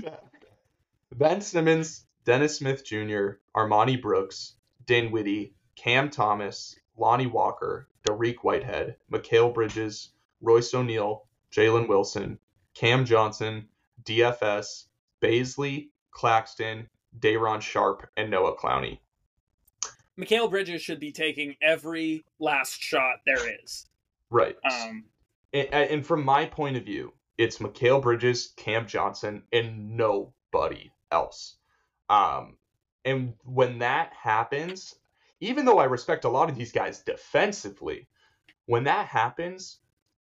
ben 1.15 1.41
Simmons, 1.41 2.05
Dennis 2.25 2.57
Smith 2.57 2.85
Jr., 2.85 3.31
Armoni 3.55 4.01
Brooks, 4.01 4.55
Dinwiddie, 4.85 5.53
Cam 5.75 6.09
Thomas, 6.09 6.75
Lonnie 6.97 7.27
Walker, 7.27 7.87
Dariq 8.07 8.37
Whitehead, 8.37 8.95
Mikal 9.11 9.53
Bridges, 9.53 10.09
Royce 10.41 10.73
O'Neale, 10.73 11.27
Jalen 11.51 11.87
Wilson, 11.87 12.39
Cam 12.73 13.05
Johnson, 13.05 13.67
DFS, 14.03 14.85
Bazley, 15.21 15.89
Claxton, 16.11 16.89
Day'Ron 17.19 17.61
Sharpe, 17.61 18.07
and 18.17 18.29
Noah 18.29 18.55
Clowney. 18.55 18.99
Mikal 20.19 20.49
Bridges 20.49 20.81
should 20.81 20.99
be 20.99 21.11
taking 21.11 21.55
every 21.61 22.23
last 22.39 22.81
shot 22.81 23.17
there 23.25 23.59
is. 23.63 23.87
Right. 24.29 24.55
Um, 24.69 25.05
and, 25.53 26.05
from 26.05 26.23
my 26.23 26.45
point 26.45 26.77
of 26.77 26.85
view, 26.85 27.13
it's 27.37 27.57
Mikal 27.57 28.01
Bridges, 28.01 28.53
Cam 28.57 28.87
Johnson, 28.87 29.43
and 29.51 29.97
nobody 29.97 30.91
else. 31.11 31.57
Um, 32.09 32.57
and 33.03 33.33
when 33.43 33.79
that 33.79 34.13
happens, 34.13 34.95
even 35.39 35.65
though 35.65 35.79
I 35.79 35.85
respect 35.85 36.25
a 36.25 36.29
lot 36.29 36.49
of 36.49 36.55
these 36.55 36.71
guys 36.71 36.99
defensively, 36.99 38.07
when 38.65 38.83
that 38.83 39.07
happens, 39.07 39.79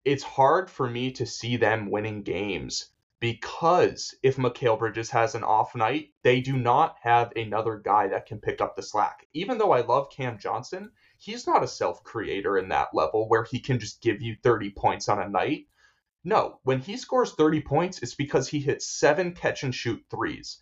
it's 0.04 0.22
hard 0.22 0.70
for 0.70 0.88
me 0.88 1.10
to 1.12 1.26
see 1.26 1.56
them 1.56 1.90
winning 1.90 2.22
games 2.22 2.90
because 3.18 4.14
if 4.22 4.36
Mikal 4.36 4.78
Bridges 4.78 5.10
has 5.10 5.34
an 5.34 5.42
off 5.42 5.74
night, 5.74 6.10
they 6.22 6.40
do 6.40 6.56
not 6.56 6.96
have 7.00 7.32
another 7.34 7.78
guy 7.78 8.08
that 8.08 8.26
can 8.26 8.38
pick 8.38 8.60
up 8.60 8.76
the 8.76 8.82
slack. 8.82 9.26
Even 9.32 9.58
though 9.58 9.72
I 9.72 9.80
love 9.80 10.10
Cam 10.10 10.38
Johnson, 10.38 10.92
he's 11.18 11.46
not 11.46 11.62
a 11.62 11.68
self 11.68 12.02
creator 12.04 12.58
in 12.58 12.68
that 12.68 12.94
level 12.94 13.28
where 13.28 13.44
he 13.44 13.60
can 13.60 13.78
just 13.78 14.00
give 14.02 14.22
you 14.22 14.36
30 14.42 14.70
points 14.70 15.08
on 15.08 15.20
a 15.20 15.28
night. 15.28 15.66
No, 16.24 16.60
when 16.64 16.80
he 16.80 16.96
scores 16.96 17.34
30 17.34 17.62
points, 17.62 18.02
it's 18.02 18.14
because 18.14 18.48
he 18.48 18.58
hits 18.58 18.86
seven 18.86 19.32
catch 19.32 19.62
and 19.62 19.74
shoot 19.74 20.04
threes. 20.10 20.58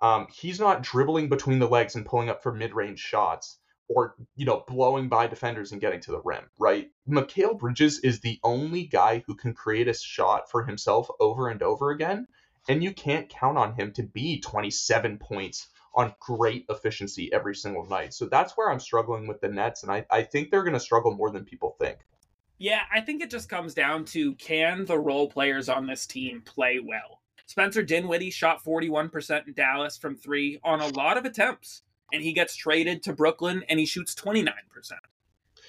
Um, 0.00 0.26
he's 0.34 0.58
not 0.58 0.82
dribbling 0.82 1.28
between 1.28 1.58
the 1.58 1.68
legs 1.68 1.94
and 1.94 2.06
pulling 2.06 2.28
up 2.28 2.42
for 2.42 2.52
mid 2.52 2.74
range 2.74 2.98
shots 2.98 3.58
or, 3.88 4.14
you 4.36 4.46
know, 4.46 4.64
blowing 4.66 5.08
by 5.08 5.26
defenders 5.26 5.72
and 5.72 5.80
getting 5.80 6.00
to 6.00 6.12
the 6.12 6.22
rim, 6.22 6.44
right? 6.58 6.90
Mikal 7.08 7.58
Bridges 7.58 8.00
is 8.00 8.20
the 8.20 8.40
only 8.42 8.84
guy 8.84 9.22
who 9.26 9.34
can 9.34 9.54
create 9.54 9.88
a 9.88 9.94
shot 9.94 10.50
for 10.50 10.64
himself 10.64 11.08
over 11.20 11.48
and 11.48 11.62
over 11.62 11.90
again. 11.90 12.26
And 12.68 12.82
you 12.82 12.94
can't 12.94 13.28
count 13.28 13.58
on 13.58 13.74
him 13.74 13.92
to 13.94 14.02
be 14.02 14.40
27 14.40 15.18
points 15.18 15.68
on 15.94 16.14
great 16.20 16.64
efficiency 16.68 17.32
every 17.32 17.54
single 17.54 17.86
night. 17.86 18.14
So 18.14 18.26
that's 18.26 18.56
where 18.56 18.70
I'm 18.70 18.80
struggling 18.80 19.26
with 19.26 19.40
the 19.40 19.48
Nets, 19.48 19.82
and 19.82 19.92
I, 19.92 20.06
I 20.10 20.22
think 20.22 20.50
they're 20.50 20.62
going 20.62 20.72
to 20.72 20.80
struggle 20.80 21.14
more 21.14 21.30
than 21.30 21.44
people 21.44 21.76
think. 21.78 21.98
Yeah, 22.58 22.82
I 22.94 23.00
think 23.00 23.22
it 23.22 23.30
just 23.30 23.48
comes 23.48 23.74
down 23.74 24.04
to 24.06 24.34
can 24.34 24.84
the 24.84 24.98
role 24.98 25.28
players 25.28 25.68
on 25.68 25.86
this 25.86 26.06
team 26.06 26.42
play 26.42 26.78
well? 26.78 27.20
Spencer 27.46 27.82
Dinwiddie 27.82 28.30
shot 28.30 28.64
41% 28.64 29.48
in 29.48 29.52
Dallas 29.52 29.98
from 29.98 30.14
three 30.14 30.60
on 30.62 30.80
a 30.80 30.86
lot 30.86 31.18
of 31.18 31.24
attempts, 31.24 31.82
and 32.12 32.22
he 32.22 32.32
gets 32.32 32.54
traded 32.54 33.02
to 33.02 33.12
Brooklyn 33.12 33.64
and 33.68 33.80
he 33.80 33.86
shoots 33.86 34.14
29%. 34.14 34.52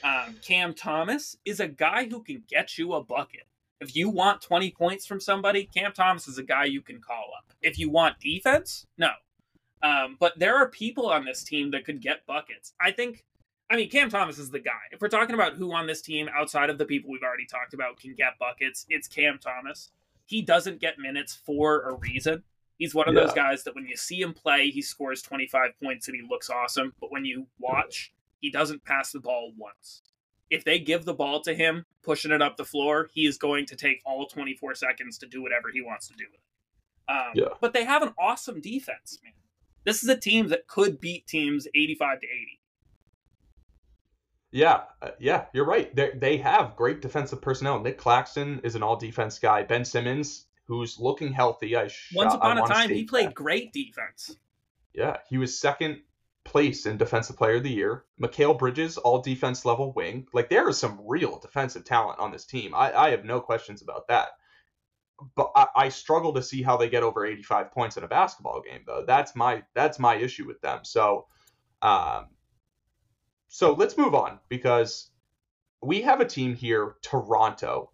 Um, 0.04 0.36
Cam 0.46 0.74
Thomas 0.74 1.38
is 1.46 1.60
a 1.60 1.68
guy 1.68 2.08
who 2.08 2.22
can 2.22 2.44
get 2.48 2.78
you 2.78 2.94
a 2.94 3.04
bucket. 3.04 3.48
If 3.80 3.96
you 3.96 4.10
want 4.10 4.42
20 4.42 4.72
points 4.72 5.06
from 5.06 5.20
somebody, 5.20 5.70
Cam 5.76 5.94
Thomas 5.94 6.28
is 6.28 6.38
a 6.38 6.44
guy 6.44 6.66
you 6.66 6.82
can 6.82 7.02
call 7.02 7.32
up. 7.38 7.54
If 7.62 7.80
you 7.80 7.90
want 7.90 8.20
defense, 8.20 8.86
no. 8.98 9.10
Um, 9.84 10.16
but 10.20 10.40
there 10.40 10.56
are 10.56 10.70
people 10.70 11.08
on 11.08 11.26
this 11.26 11.44
team 11.44 11.72
that 11.72 11.86
could 11.86 12.02
get 12.02 12.26
buckets. 12.26 12.74
I 12.82 12.92
think, 12.92 13.26
I 13.70 13.76
mean, 13.76 13.90
Cam 13.90 14.10
Thomas 14.10 14.40
is 14.40 14.50
the 14.50 14.60
guy. 14.60 14.72
If 14.92 15.02
we're 15.02 15.10
talking 15.10 15.36
about 15.36 15.56
who 15.56 15.74
on 15.74 15.88
this 15.88 16.02
team, 16.02 16.30
outside 16.34 16.70
of 16.70 16.78
the 16.78 16.86
people 16.86 17.12
we've 17.12 17.22
already 17.22 17.46
talked 17.46 17.74
about, 17.74 18.00
can 18.00 18.16
get 18.16 18.40
buckets, 18.40 18.86
it's 18.88 19.10
Cam 19.10 19.40
Thomas. 19.40 19.92
He 20.26 20.42
doesn't 20.42 20.80
get 20.80 21.00
minutes 21.00 21.38
for 21.46 21.82
a 21.82 21.96
reason. 21.96 22.44
He's 22.80 22.96
one 22.96 23.10
of 23.10 23.14
yeah. 23.14 23.22
those 23.22 23.34
guys 23.34 23.64
that 23.66 23.76
when 23.76 23.86
you 23.86 23.98
see 23.98 24.22
him 24.22 24.34
play, 24.34 24.70
he 24.70 24.82
scores 24.82 25.22
25 25.22 25.72
points 25.82 26.08
and 26.08 26.16
he 26.16 26.28
looks 26.28 26.50
awesome. 26.50 26.94
But 27.02 27.12
when 27.12 27.26
you 27.26 27.48
watch, 27.60 28.14
he 28.40 28.50
doesn't 28.50 28.84
pass 28.86 29.12
the 29.12 29.20
ball 29.20 29.52
once. 29.58 30.02
If 30.50 30.64
they 30.64 30.80
give 30.80 31.04
the 31.04 31.14
ball 31.14 31.42
to 31.42 31.54
him, 31.54 31.86
pushing 32.04 32.32
it 32.32 32.42
up 32.42 32.58
the 32.58 32.66
floor, 32.66 33.10
he 33.14 33.26
is 33.26 33.38
going 33.38 33.66
to 33.68 33.76
take 33.76 34.02
all 34.06 34.28
24 34.28 34.76
seconds 34.76 35.18
to 35.20 35.28
do 35.28 35.42
whatever 35.42 35.70
he 35.74 35.82
wants 35.82 36.08
to 36.08 36.14
do 36.16 36.26
with 36.32 36.40
it. 36.40 37.12
Um, 37.12 37.32
yeah. 37.36 37.58
But 37.60 37.74
they 37.74 37.84
have 37.84 38.02
an 38.02 38.14
awesome 38.18 38.62
defense, 38.62 39.20
man. 39.24 39.34
This 39.86 40.04
is 40.04 40.10
a 40.10 40.18
team 40.18 40.48
that 40.50 40.68
could 40.68 41.00
beat 41.00 41.28
teams 41.28 41.68
85 41.74 42.22
to 42.22 42.28
80. 42.28 42.60
Yeah, 44.52 44.84
uh, 45.02 45.10
yeah, 45.20 45.46
you're 45.52 45.66
right. 45.66 45.94
They 45.96 46.12
they 46.16 46.38
have 46.38 46.76
great 46.76 47.02
defensive 47.02 47.42
personnel. 47.42 47.80
Nick 47.80 47.98
Claxton 47.98 48.62
is 48.64 48.76
an 48.76 48.84
all 48.84 48.96
defense 48.96 49.40
guy. 49.40 49.64
Ben 49.64 49.84
Simmons, 49.84 50.46
who's 50.66 51.00
looking 51.00 51.34
healthy. 51.34 51.76
I 51.76 51.90
once 52.14 52.36
upon 52.36 52.60
a 52.60 52.68
time 52.68 52.92
he 52.92 53.04
played 53.04 53.30
that. 53.30 53.34
great 53.34 53.74
defense. 53.74 54.38
Yeah, 54.94 55.18
he 55.28 55.40
was 55.40 55.60
second 55.60 56.02
place 56.44 56.86
in 56.86 56.98
Defensive 56.98 57.36
Player 57.36 57.56
of 57.56 57.64
the 57.64 57.72
Year. 57.72 58.06
Mikal 58.22 58.58
Bridges, 58.58 58.98
all 58.98 59.22
defense 59.22 59.66
level 59.66 59.92
wing. 59.94 60.28
Like 60.34 60.50
there 60.50 60.70
is 60.70 60.78
some 60.78 61.02
real 61.04 61.40
defensive 61.40 61.84
talent 61.84 62.20
on 62.20 62.32
this 62.32 62.46
team. 62.46 62.76
I, 62.76 62.94
I 62.94 63.10
have 63.10 63.26
no 63.26 63.40
questions 63.40 63.82
about 63.82 64.08
that. 64.10 64.30
But 65.36 65.52
I, 65.56 65.68
I, 65.76 65.90
struggle 65.90 66.34
to 66.34 66.44
see 66.44 66.62
how 66.62 66.78
they 66.78 66.90
get 66.90 67.04
over 67.04 67.26
85 67.26 67.72
points 67.72 67.98
in 67.98 68.04
a 68.04 68.08
basketball 68.08 68.62
game, 68.62 68.82
though. 68.86 69.04
That's 69.06 69.36
my 69.36 69.64
that's 69.74 70.00
my 70.00 70.16
issue 70.16 70.46
with 70.46 70.62
them. 70.62 70.80
So, 70.84 71.28
um, 71.82 72.28
so 73.48 73.74
let's 73.74 73.98
move 73.98 74.16
on 74.16 74.40
because 74.50 75.10
we 75.82 76.02
have 76.02 76.22
a 76.22 76.26
team 76.26 76.56
here, 76.56 76.96
Toronto, 77.02 77.92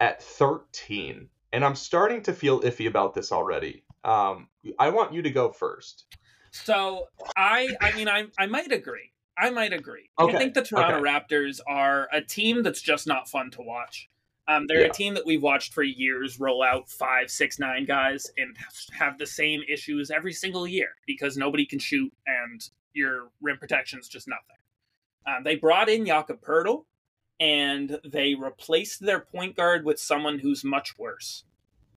at 0.00 0.22
13, 0.22 1.28
and 1.52 1.64
I'm 1.64 1.74
starting 1.74 2.22
to 2.22 2.32
feel 2.32 2.60
iffy 2.60 2.88
about 2.88 3.14
this 3.14 3.32
already. 3.32 3.84
Um, 4.04 4.48
I 4.78 4.90
want 4.90 5.12
you 5.12 5.22
to 5.22 5.30
go 5.30 5.52
first. 5.52 6.06
So 6.50 7.08
I, 7.36 7.76
I 7.80 7.92
mean, 7.92 8.08
I, 8.08 8.26
I 8.38 8.46
might 8.46 8.72
agree. 8.72 9.12
I 9.36 9.50
might 9.50 9.72
agree. 9.72 10.10
Okay. 10.18 10.34
I 10.34 10.38
think 10.38 10.54
the 10.54 10.62
Toronto 10.62 10.98
okay. 10.98 11.08
Raptors 11.08 11.60
are 11.66 12.08
a 12.12 12.20
team 12.20 12.62
that's 12.62 12.82
just 12.82 13.06
not 13.06 13.28
fun 13.28 13.50
to 13.52 13.62
watch. 13.62 14.08
Um, 14.48 14.66
they're 14.66 14.80
yeah. 14.80 14.86
a 14.86 14.92
team 14.92 15.12
that 15.14 15.26
we've 15.26 15.42
watched 15.42 15.74
for 15.74 15.82
years 15.82 16.40
roll 16.40 16.62
out 16.62 16.88
five, 16.88 17.30
six, 17.30 17.58
nine 17.58 17.84
guys 17.84 18.30
and 18.38 18.56
have 18.92 19.18
the 19.18 19.26
same 19.26 19.60
issues 19.68 20.10
every 20.10 20.32
single 20.32 20.66
year 20.66 20.88
because 21.06 21.36
nobody 21.36 21.66
can 21.66 21.78
shoot 21.78 22.10
and 22.26 22.68
your 22.94 23.28
rim 23.42 23.58
protection 23.58 24.00
is 24.00 24.08
just 24.08 24.26
nothing. 24.26 24.56
Um, 25.26 25.44
they 25.44 25.56
brought 25.56 25.90
in 25.90 26.06
Jakob 26.06 26.40
Poeltl 26.40 26.84
and 27.38 28.00
they 28.04 28.34
replaced 28.34 29.00
their 29.00 29.20
point 29.20 29.54
guard 29.54 29.84
with 29.84 30.00
someone 30.00 30.38
who's 30.38 30.64
much 30.64 30.98
worse. 30.98 31.44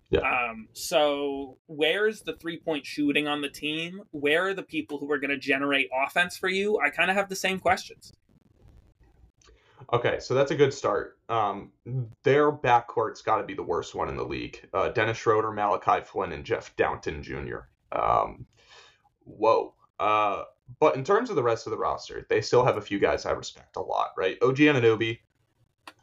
Yeah. 0.09 0.19
Um, 0.19 0.67
so 0.73 1.57
where's 1.67 2.21
the 2.21 2.33
three 2.33 2.57
point 2.57 2.85
shooting 2.85 3.29
on 3.29 3.41
the 3.41 3.49
team? 3.49 4.01
Where 4.11 4.49
are 4.49 4.53
the 4.53 4.61
people 4.61 4.99
who 4.99 5.09
are 5.09 5.19
going 5.19 5.31
to 5.31 5.37
generate 5.37 5.89
offense 6.05 6.37
for 6.37 6.49
you? 6.49 6.79
I 6.79 6.89
kind 6.89 7.09
of 7.09 7.15
have 7.15 7.29
the 7.29 7.35
same 7.35 7.59
questions. 7.59 8.11
Okay, 9.93 10.19
so 10.19 10.33
that's 10.33 10.51
a 10.51 10.55
good 10.55 10.73
start. 10.73 11.17
Um, 11.29 11.71
their 12.23 12.51
backcourt's 12.51 13.21
got 13.21 13.37
to 13.37 13.43
be 13.43 13.53
the 13.53 13.63
worst 13.63 13.95
one 13.95 14.09
in 14.09 14.15
the 14.15 14.23
league. 14.23 14.67
Uh, 14.73 14.89
Dennis 14.89 15.17
Schroeder, 15.17 15.51
Malachi 15.51 16.03
Flynn, 16.05 16.31
and 16.31 16.45
Jeff 16.45 16.75
Dowtin 16.75 17.21
Jr. 17.21 17.67
Um, 17.91 18.45
whoa. 19.23 19.73
Uh, 19.99 20.43
but 20.79 20.95
in 20.95 21.03
terms 21.03 21.29
of 21.29 21.35
the 21.35 21.43
rest 21.43 21.67
of 21.67 21.71
the 21.71 21.77
roster, 21.77 22.25
they 22.29 22.41
still 22.41 22.63
have 22.63 22.77
a 22.77 22.81
few 22.81 22.99
guys 22.99 23.25
I 23.25 23.31
respect 23.31 23.75
a 23.75 23.81
lot, 23.81 24.11
right? 24.17 24.37
OG 24.41 24.57
Anunoby, 24.57 25.19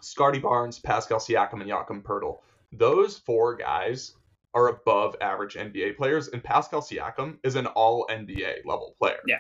Scottie 0.03 0.39
Barnes, 0.39 0.79
Pascal 0.79 1.19
Siakam, 1.19 1.61
and 1.61 1.69
Jakob 1.69 2.03
Poeltl 2.03 2.41
those 2.73 3.19
four 3.19 3.57
guys 3.57 4.15
are 4.55 4.69
above 4.69 5.17
average 5.21 5.55
NBA 5.55 5.97
players, 5.97 6.29
and 6.29 6.43
Pascal 6.43 6.81
Siakam 6.81 7.39
is 7.43 7.55
an 7.55 7.67
all 7.67 8.07
NBA 8.11 8.65
level 8.65 8.95
player. 8.99 9.21
Yeah. 9.27 9.39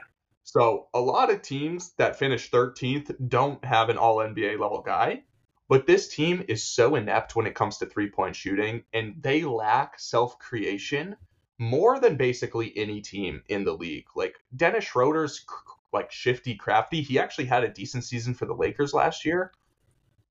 So 0.51 0.89
a 0.95 0.99
lot 0.99 1.31
of 1.31 1.43
teams 1.43 1.93
that 1.99 2.19
finish 2.19 2.51
13th 2.51 3.29
don't 3.29 3.63
have 3.67 3.91
an 3.91 3.99
all 3.99 4.17
NBA 4.17 4.59
level 4.59 4.81
guy, 4.81 5.25
but 5.69 5.87
this 5.87 6.09
team 6.09 6.43
is 6.49 6.67
so 6.67 6.95
inept 6.95 7.37
when 7.37 7.47
it 7.47 7.55
comes 7.55 7.77
to 7.77 7.87
three 7.87 8.09
point 8.09 8.35
shooting, 8.35 8.83
and 8.95 9.17
they 9.21 9.43
lack 9.43 10.01
self 10.01 10.39
creation 10.39 11.17
more 11.59 12.01
than 12.01 12.17
basically 12.17 12.73
any 12.79 13.03
team 13.03 13.43
in 13.51 13.65
the 13.65 13.75
league. 13.75 14.07
Like 14.17 14.37
Dennis 14.57 14.85
Schroeder's 14.85 15.45
like 15.93 16.11
shifty, 16.11 16.55
crafty. 16.55 17.03
He 17.03 17.19
actually 17.19 17.45
had 17.45 17.63
a 17.63 17.69
decent 17.69 18.05
season 18.05 18.33
for 18.33 18.47
the 18.47 18.57
Lakers 18.57 18.95
last 18.95 19.27
year, 19.27 19.53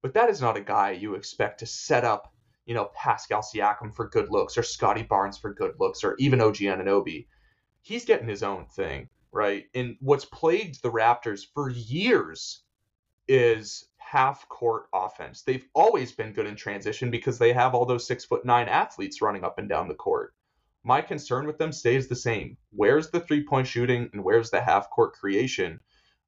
but 0.02 0.16
that 0.16 0.32
is 0.32 0.42
not 0.42 0.58
a 0.58 0.62
guy 0.62 0.94
you 0.94 1.14
expect 1.14 1.60
to 1.60 1.68
set 1.68 2.04
up 2.04 2.34
you 2.66 2.74
know, 2.74 2.90
Pascal 2.96 3.44
Siakam 3.44 3.94
for 3.94 4.10
good 4.10 4.32
looks 4.32 4.58
or 4.58 4.64
Scottie 4.64 5.04
Barnes 5.04 5.38
for 5.38 5.54
good 5.54 5.76
looks 5.80 6.04
or 6.04 6.16
even 6.18 6.42
OG 6.42 6.56
Anunoby. 6.56 7.28
He's 7.82 8.04
getting 8.04 8.28
his 8.28 8.42
own 8.42 8.66
thing, 8.66 9.10
right? 9.32 9.66
And 9.74 9.98
what's 10.00 10.26
plagued 10.26 10.82
the 10.82 10.92
Raptors 10.92 11.42
for 11.54 11.70
years 11.70 12.64
is 13.28 13.86
half 13.98 14.48
court 14.48 14.88
offense. 14.94 15.42
They've 15.42 15.66
always 15.76 16.12
been 16.12 16.34
good 16.34 16.48
in 16.48 16.56
transition 16.56 17.12
because 17.12 17.38
they 17.38 17.54
have 17.54 17.76
all 17.76 17.86
those 17.86 18.08
six 18.08 18.24
foot 18.24 18.46
nine 18.46 18.68
athletes 18.68 19.22
running 19.22 19.44
up 19.44 19.60
and 19.60 19.68
down 19.68 19.88
the 19.88 19.96
court. 19.96 20.34
My 20.84 21.02
concern 21.02 21.46
with 21.46 21.58
them 21.58 21.74
stays 21.74 22.08
the 22.08 22.16
same. 22.16 22.58
Where's 22.72 23.10
the 23.10 23.20
three 23.20 23.44
point 23.44 23.68
shooting 23.68 24.10
and 24.14 24.24
where's 24.24 24.50
the 24.50 24.62
half 24.62 24.90
court 24.90 25.14
creation? 25.14 25.82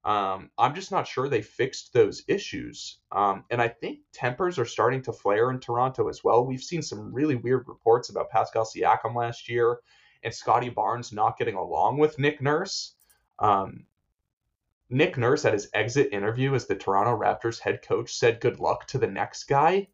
Um, 0.04 0.50
I'm 0.58 0.76
just 0.76 0.91
not 0.91 1.08
sure 1.08 1.28
they 1.28 1.41
fixed 1.41 1.93
those 1.93 2.24
issues. 2.28 3.00
Um, 3.12 3.45
and 3.50 3.62
I 3.62 3.68
think 3.68 4.00
tempers 4.14 4.58
are 4.58 4.66
starting 4.66 5.02
to 5.04 5.14
flare 5.14 5.52
in 5.52 5.60
Toronto 5.60 6.08
as 6.10 6.24
well. 6.24 6.45
We've 6.45 6.64
seen 6.64 6.82
some 6.82 7.14
really 7.14 7.36
weird 7.36 7.68
reports 7.68 8.10
about 8.10 8.30
Pascal 8.30 8.66
Siakam 8.66 9.16
last 9.16 9.50
year 9.50 9.80
and 10.24 10.34
Scottie 10.34 10.70
Barnes 10.70 11.11
not 11.11 11.38
getting 11.38 11.55
along 11.55 11.97
with 11.97 12.20
Nick 12.20 12.41
Nurse. 12.41 12.93
Um, 13.38 13.86
Nick 14.89 15.17
Nurse 15.17 15.45
at 15.45 15.53
his 15.53 15.70
exit 15.74 16.09
interview 16.11 16.55
as 16.55 16.65
the 16.65 16.76
Toronto 16.76 17.17
Raptors 17.17 17.59
head 17.59 17.82
coach 17.82 18.13
said 18.13 18.41
good 18.41 18.59
luck 18.59 18.88
to 18.88 18.97
the 18.97 19.07
next 19.07 19.45
guy. 19.45 19.88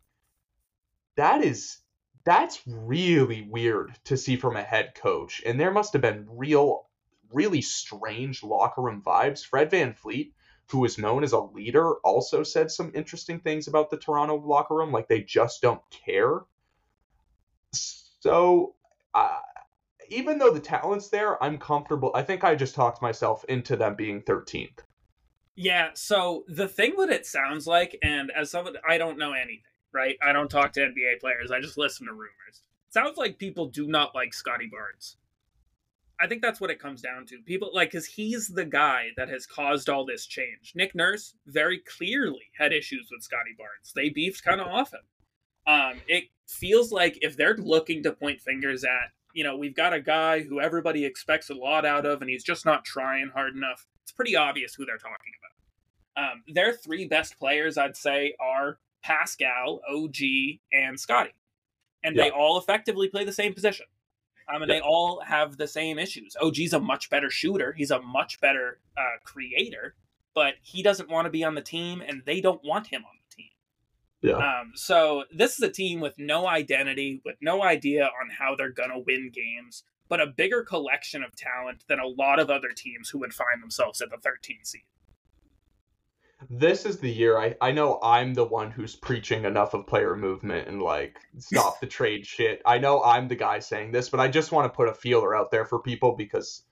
That 1.16 1.44
is 1.44 1.78
that's 2.24 2.62
really 2.66 3.44
weird 3.44 3.98
to 4.06 4.18
see 4.18 4.36
from 4.36 4.56
a 4.56 4.64
head 4.64 4.96
coach. 4.96 5.44
And 5.46 5.60
there 5.60 5.72
must 5.72 5.94
have 5.94 6.02
been 6.02 6.28
real 6.30 6.88
really 7.32 7.62
strange 7.62 8.44
locker 8.44 8.82
room 8.82 9.02
vibes. 9.06 9.46
Fred 9.46 9.70
VanVleet, 9.70 10.32
who 10.72 10.86
is 10.86 10.98
known 10.98 11.24
as 11.24 11.34
a 11.34 11.40
leader, 11.40 11.96
also 11.98 12.44
said 12.44 12.72
some 12.72 12.92
interesting 12.96 13.40
things 13.40 13.68
about 13.68 13.90
the 13.90 13.98
Toronto 13.98 14.36
locker 14.38 14.76
room, 14.76 14.92
like 14.92 15.08
they 15.08 15.22
just 15.22 15.62
don't 15.62 15.82
care. 15.92 16.42
So, 17.72 18.76
uh, 19.14 19.40
even 20.10 20.38
though 20.38 20.52
the 20.52 20.60
talent's 20.60 21.10
there, 21.10 21.42
I'm 21.44 21.58
comfortable. 21.58 22.12
I 22.16 22.24
think 22.24 22.44
I 22.44 22.56
just 22.56 22.76
talked 22.76 23.02
myself 23.02 23.44
into 23.46 23.76
them 23.76 23.96
being 23.96 24.22
13th. 24.22 24.80
Yeah, 25.56 25.92
so 25.94 26.44
the 26.48 26.68
thing 26.68 26.96
that 26.98 27.10
it 27.10 27.26
sounds 27.26 27.66
like, 27.66 27.98
and 28.04 28.32
as 28.36 28.52
someone, 28.52 28.76
I 28.88 28.98
don't 28.98 29.18
know 29.18 29.34
anything, 29.34 29.62
right? 29.94 30.18
I 30.22 30.34
don't 30.34 30.50
talk 30.50 30.74
to 30.74 30.82
NBA 30.82 31.22
players, 31.22 31.52
I 31.52 31.62
just 31.62 31.78
listen 31.78 32.08
to 32.08 32.14
rumors. 32.14 32.64
sounds 32.90 33.18
like 33.18 33.38
people 33.38 33.68
do 33.68 33.88
not 33.88 34.14
like 34.14 34.34
Scottie 34.34 34.70
Barnes. 34.70 35.18
I 36.20 36.28
think 36.28 36.42
that's 36.42 36.62
what 36.62 36.70
it 36.70 36.80
comes 36.80 37.02
down 37.02 37.26
to. 37.28 37.40
People 37.46 37.72
like 37.74 37.92
because 37.92 38.06
he's 38.06 38.48
the 38.48 38.66
guy 38.66 39.08
that 39.18 39.30
has 39.30 39.46
caused 39.46 39.90
all 39.90 40.06
this 40.06 40.26
change. 40.26 40.74
Nick 40.76 40.96
Nurse 40.96 41.36
very 41.46 41.80
clearly 41.80 42.52
had 42.58 42.72
issues 42.72 43.10
with 43.12 43.24
Scottie 43.24 43.56
Barnes. 43.58 43.92
They 43.94 44.10
beefed 44.10 44.44
kind 44.44 44.62
of 44.62 44.68
often. 44.68 45.02
Um, 45.68 46.02
it 46.08 46.26
feels 46.48 46.92
like 46.92 47.18
if 47.22 47.36
they're 47.36 47.58
looking 47.58 48.04
to 48.04 48.12
point 48.12 48.40
fingers 48.42 48.84
at, 48.84 49.12
you 49.36 49.44
know, 49.44 49.58
we've 49.58 49.76
got 49.76 49.94
a 49.94 50.00
guy 50.00 50.42
who 50.42 50.62
everybody 50.62 51.04
expects 51.04 51.50
a 51.50 51.54
lot 51.54 51.86
out 51.86 52.06
of, 52.06 52.22
and 52.22 52.30
he's 52.30 52.44
just 52.44 52.66
not 52.66 52.86
trying 52.86 53.30
hard 53.34 53.54
enough. 53.54 53.86
It's 54.02 54.14
pretty 54.14 54.36
obvious 54.36 54.74
who 54.74 54.86
they're 54.86 54.98
talking 54.98 55.34
about. 56.16 56.32
Um, 56.32 56.44
their 56.48 56.72
three 56.72 57.06
best 57.06 57.38
players, 57.38 57.78
I'd 57.78 57.98
say, 57.98 58.34
are 58.40 58.80
Pascal, 59.04 59.82
OG, 59.94 60.16
and 60.72 60.98
Scottie, 60.98 61.36
and 62.02 62.16
yeah. 62.16 62.24
they 62.24 62.30
all 62.30 62.58
effectively 62.58 63.10
play 63.10 63.26
the 63.26 63.34
same 63.34 63.54
position. 63.54 63.86
I 64.48 64.58
mean, 64.58 64.70
yeah. 64.70 64.76
they 64.76 64.82
all 64.82 65.20
have 65.20 65.58
the 65.58 65.68
same 65.68 66.00
issues. 66.00 66.38
OG's 66.42 66.72
a 66.72 66.80
much 66.80 67.10
better 67.10 67.30
shooter. 67.30 67.74
He's 67.74 67.92
a 67.92 68.02
much 68.02 68.40
better 68.40 68.80
uh, 68.98 69.20
creator, 69.26 69.96
but 70.34 70.54
he 70.62 70.82
doesn't 70.82 71.10
want 71.10 71.26
to 71.26 71.30
be 71.30 71.44
on 71.44 71.56
the 71.56 71.62
team, 71.62 72.02
and 72.08 72.22
they 72.26 72.40
don't 72.40 72.64
want 72.64 72.88
him 72.88 73.04
on 73.04 73.12
the 73.18 73.25
team. 73.25 73.25
Yeah. 74.26 74.38
Um, 74.38 74.72
so 74.76 75.24
this 75.32 75.54
is 75.54 75.62
a 75.62 75.70
team 75.70 76.00
with 76.00 76.18
no 76.18 76.48
identity, 76.48 77.22
with 77.26 77.36
no 77.42 77.64
idea 77.64 78.06
on 78.06 78.30
how 78.38 78.56
they're 78.56 78.72
gonna 78.72 79.00
win 79.00 79.32
games, 79.34 79.84
but 80.10 80.22
a 80.22 80.28
bigger 80.28 80.64
collection 80.64 81.24
of 81.24 81.36
talent 81.36 81.84
than 81.88 82.00
a 82.00 82.08
lot 82.08 82.40
of 82.40 82.50
other 82.50 82.70
teams 82.76 83.10
who 83.10 83.20
would 83.20 83.34
find 83.34 83.62
themselves 83.62 84.02
at 84.02 84.10
the 84.10 84.18
13th 84.18 84.66
seed 84.66 84.84
this 86.50 86.86
is 86.86 86.98
the 86.98 87.12
year 87.12 87.38
I, 87.38 87.56
I 87.62 87.72
know 87.72 88.00
I'm 88.04 88.34
the 88.34 88.46
one 88.46 88.72
who's 88.72 88.96
preaching 88.96 89.46
enough 89.46 89.74
of 89.74 89.88
player 89.88 90.16
movement 90.16 90.68
and 90.68 90.82
like 90.82 91.20
stop 91.38 91.80
the 91.80 91.88
trade 91.88 92.26
shit. 92.26 92.62
I 92.66 92.78
know 92.78 93.04
I'm 93.04 93.28
the 93.28 93.36
guy 93.36 93.60
saying 93.60 93.92
this, 93.92 94.10
but 94.10 94.20
I 94.20 94.28
just 94.28 94.52
want 94.52 94.72
to 94.72 94.76
put 94.76 94.90
a 94.90 94.94
feeler 94.94 95.36
out 95.36 95.52
there 95.52 95.66
for 95.66 95.80
people 95.80 96.16
because 96.16 96.64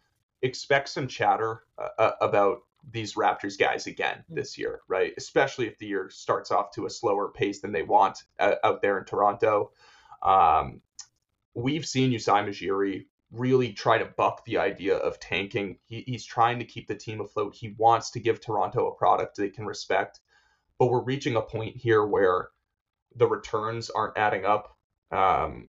expect 0.42 0.90
some 0.90 1.08
chatter 1.08 1.64
uh, 1.78 1.88
uh 1.98 2.12
about 2.22 2.60
these 2.92 3.16
Raptors 3.16 3.58
guys 3.58 3.88
again 3.88 4.24
hmm. 4.28 4.36
this 4.36 4.58
year, 4.58 4.82
right? 4.88 5.14
Especially 5.18 5.68
if 5.68 5.78
the 5.78 5.88
year 5.88 6.10
starts 6.10 6.52
off 6.52 6.72
to 6.72 6.86
a 6.86 6.90
slower 6.90 7.30
pace 7.30 7.62
than 7.62 7.72
they 7.72 7.84
want 7.84 8.24
uh, 8.40 8.56
out 8.64 8.82
there 8.82 8.98
in 8.98 9.06
Toronto. 9.06 9.72
Um, 10.22 10.82
we've 11.54 11.86
seen 11.86 12.12
Masai 12.12 12.42
Ujiri 12.44 13.06
really 13.32 13.74
try 13.74 13.98
to 13.98 14.06
buck 14.06 14.46
the 14.46 14.58
idea 14.58 14.96
of 14.96 15.20
tanking. 15.20 15.78
He, 15.86 16.04
he's 16.06 16.26
trying 16.26 16.60
to 16.60 16.66
keep 16.66 16.88
the 16.88 16.96
team 16.96 17.20
afloat. 17.20 17.56
He 17.56 17.76
wants 17.78 18.12
to 18.12 18.20
give 18.20 18.40
Toronto 18.40 18.88
a 18.88 18.96
product 18.96 19.38
they 19.38 19.50
can 19.50 19.66
respect. 19.66 20.20
But 20.78 20.88
we're 20.88 21.04
reaching 21.04 21.36
a 21.36 21.42
point 21.42 21.76
here 21.76 22.06
where 22.06 22.50
the 23.16 23.28
returns 23.28 23.90
aren't 23.90 24.18
adding 24.18 24.46
up. 24.46 24.78
Um, 25.12 25.70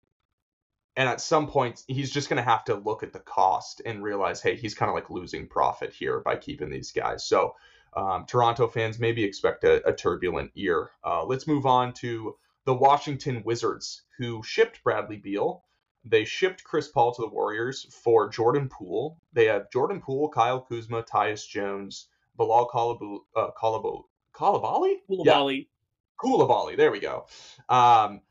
and 0.95 1.09
at 1.09 1.21
some 1.21 1.47
point, 1.47 1.83
he's 1.87 2.11
just 2.11 2.29
going 2.29 2.37
to 2.37 2.49
have 2.49 2.63
to 2.65 2.75
look 2.75 3.03
at 3.03 3.13
the 3.13 3.19
cost 3.19 3.81
and 3.85 4.03
realize, 4.03 4.41
hey, 4.41 4.55
he's 4.55 4.75
kind 4.75 4.89
of 4.89 4.95
like 4.95 5.09
losing 5.09 5.47
profit 5.47 5.93
here 5.93 6.19
by 6.19 6.35
keeping 6.35 6.69
these 6.69 6.91
guys. 6.91 7.25
So, 7.25 7.55
um, 7.95 8.25
Toronto 8.25 8.67
fans 8.67 8.99
maybe 8.99 9.23
expect 9.23 9.63
a, 9.63 9.87
a 9.87 9.93
turbulent 9.93 10.51
year. 10.55 10.89
Uh, 11.03 11.23
let's 11.25 11.47
move 11.47 11.65
on 11.65 11.93
to 11.93 12.35
the 12.65 12.73
Washington 12.73 13.43
Wizards, 13.45 14.03
who 14.17 14.41
shipped 14.43 14.83
Bradley 14.83 15.17
Beal 15.17 15.63
they 16.05 16.25
shipped 16.25 16.63
Chris 16.63 16.89
Paul 16.89 17.13
to 17.13 17.21
the 17.21 17.29
Warriors 17.29 17.85
for 17.89 18.27
Jordan 18.27 18.69
Poole. 18.69 19.17
They 19.31 19.45
have 19.45 19.71
Jordan 19.71 20.01
Poole, 20.01 20.29
Kyle 20.29 20.59
Kuzma, 20.61 21.03
Tyus 21.03 21.47
Jones, 21.47 22.07
Bilal 22.35 22.67
Kalabu, 22.67 23.19
uh, 23.35 23.51
Kalabali? 23.57 24.95
Coulibaly. 25.09 25.57
Yeah, 25.57 25.63
Coulibaly. 26.21 26.75
There 26.75 26.91
we 26.91 26.99
go. 26.99 27.27
Um, 27.69 28.21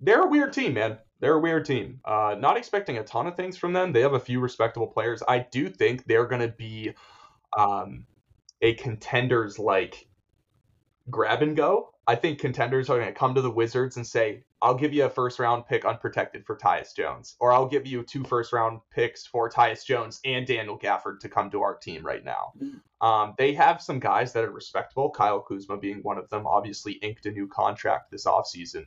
they're 0.00 0.22
a 0.22 0.28
weird 0.28 0.52
team, 0.52 0.74
man. 0.74 0.98
They're 1.20 1.34
a 1.34 1.40
weird 1.40 1.64
team. 1.64 2.00
Uh, 2.04 2.36
not 2.38 2.56
expecting 2.56 2.98
a 2.98 3.04
ton 3.04 3.26
of 3.26 3.36
things 3.36 3.56
from 3.56 3.72
them. 3.72 3.92
They 3.92 4.02
have 4.02 4.14
a 4.14 4.20
few 4.20 4.40
respectable 4.40 4.86
players. 4.86 5.22
I 5.26 5.40
do 5.40 5.68
think 5.68 6.06
they're 6.06 6.26
going 6.26 6.42
to 6.42 6.48
be 6.48 6.92
um, 7.56 8.06
a 8.62 8.74
contenders 8.74 9.58
like 9.58 10.06
grab 11.10 11.42
and 11.42 11.56
go. 11.56 11.90
I 12.06 12.14
think 12.14 12.38
contenders 12.38 12.88
are 12.88 12.98
going 12.98 13.12
to 13.12 13.18
come 13.18 13.34
to 13.34 13.42
the 13.42 13.50
Wizards 13.50 13.96
and 13.96 14.06
say, 14.06 14.44
I'll 14.62 14.74
give 14.74 14.94
you 14.94 15.04
a 15.04 15.10
first 15.10 15.38
round 15.38 15.66
pick 15.66 15.84
unprotected 15.84 16.46
for 16.46 16.56
Tyus 16.56 16.94
Jones, 16.94 17.36
or 17.38 17.52
I'll 17.52 17.68
give 17.68 17.86
you 17.86 18.02
two 18.02 18.24
first 18.24 18.52
round 18.52 18.80
picks 18.90 19.26
for 19.26 19.50
Tyus 19.50 19.84
Jones 19.84 20.20
and 20.24 20.46
Daniel 20.46 20.78
Gafford 20.78 21.20
to 21.20 21.28
come 21.28 21.50
to 21.50 21.62
our 21.62 21.76
team 21.76 22.04
right 22.04 22.24
now. 22.24 22.52
Mm. 22.60 22.80
Um, 23.00 23.34
they 23.38 23.52
have 23.52 23.80
some 23.82 24.00
guys 24.00 24.32
that 24.32 24.44
are 24.44 24.50
respectable, 24.50 25.10
Kyle 25.10 25.40
Kuzma 25.40 25.76
being 25.76 25.98
one 25.98 26.18
of 26.18 26.28
them, 26.30 26.46
obviously 26.46 26.94
inked 26.94 27.26
a 27.26 27.30
new 27.30 27.46
contract 27.46 28.10
this 28.10 28.24
offseason. 28.24 28.86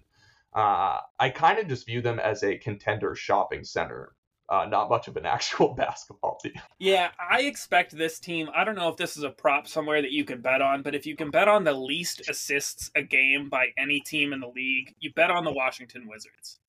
Uh, 0.53 0.99
I 1.19 1.29
kind 1.29 1.59
of 1.59 1.67
just 1.67 1.85
view 1.85 2.01
them 2.01 2.19
as 2.19 2.43
a 2.43 2.57
contender 2.57 3.15
shopping 3.15 3.63
center 3.63 4.15
uh, 4.51 4.65
not 4.65 4.89
much 4.89 5.07
of 5.07 5.15
an 5.15 5.25
actual 5.25 5.73
basketball 5.73 6.37
team. 6.43 6.53
Yeah, 6.77 7.09
I 7.17 7.43
expect 7.43 7.97
this 7.97 8.19
team. 8.19 8.49
I 8.53 8.63
don't 8.63 8.75
know 8.75 8.89
if 8.89 8.97
this 8.97 9.17
is 9.17 9.23
a 9.23 9.29
prop 9.29 9.67
somewhere 9.67 10.01
that 10.01 10.11
you 10.11 10.25
can 10.25 10.41
bet 10.41 10.61
on, 10.61 10.83
but 10.83 10.93
if 10.93 11.05
you 11.05 11.15
can 11.15 11.31
bet 11.31 11.47
on 11.47 11.63
the 11.63 11.73
least 11.73 12.29
assists 12.29 12.91
a 12.95 13.01
game 13.01 13.49
by 13.49 13.67
any 13.77 14.01
team 14.01 14.33
in 14.33 14.41
the 14.41 14.51
league, 14.53 14.93
you 14.99 15.11
bet 15.13 15.31
on 15.31 15.45
the 15.45 15.53
Washington 15.53 16.07
Wizards. 16.07 16.59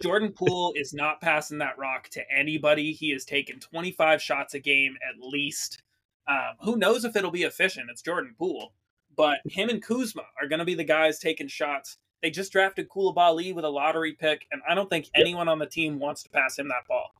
Jordan 0.00 0.32
Poole 0.32 0.72
is 0.76 0.92
not 0.92 1.20
passing 1.20 1.58
that 1.58 1.78
rock 1.78 2.08
to 2.10 2.22
anybody. 2.30 2.92
He 2.92 3.10
has 3.12 3.24
taken 3.24 3.60
25 3.60 4.22
shots 4.22 4.54
a 4.54 4.60
game 4.60 4.96
at 5.08 5.20
least. 5.20 5.82
Um, 6.28 6.56
who 6.60 6.76
knows 6.76 7.04
if 7.04 7.14
it'll 7.14 7.30
be 7.30 7.44
efficient? 7.44 7.88
It's 7.90 8.02
Jordan 8.02 8.34
Poole. 8.36 8.72
But 9.16 9.38
him 9.46 9.68
and 9.68 9.82
Kuzma 9.82 10.24
are 10.40 10.48
going 10.48 10.58
to 10.58 10.64
be 10.64 10.74
the 10.74 10.84
guys 10.84 11.18
taking 11.18 11.48
shots. 11.48 11.98
They 12.22 12.30
just 12.30 12.52
drafted 12.52 12.88
Coulibaly 12.88 13.54
with 13.54 13.64
a 13.64 13.68
lottery 13.68 14.12
pick, 14.12 14.46
and 14.50 14.62
I 14.68 14.74
don't 14.74 14.90
think 14.90 15.10
anyone 15.14 15.48
on 15.48 15.58
the 15.58 15.66
team 15.66 15.98
wants 15.98 16.22
to 16.24 16.30
pass 16.30 16.58
him 16.58 16.68
that 16.68 16.86
ball. 16.88 17.10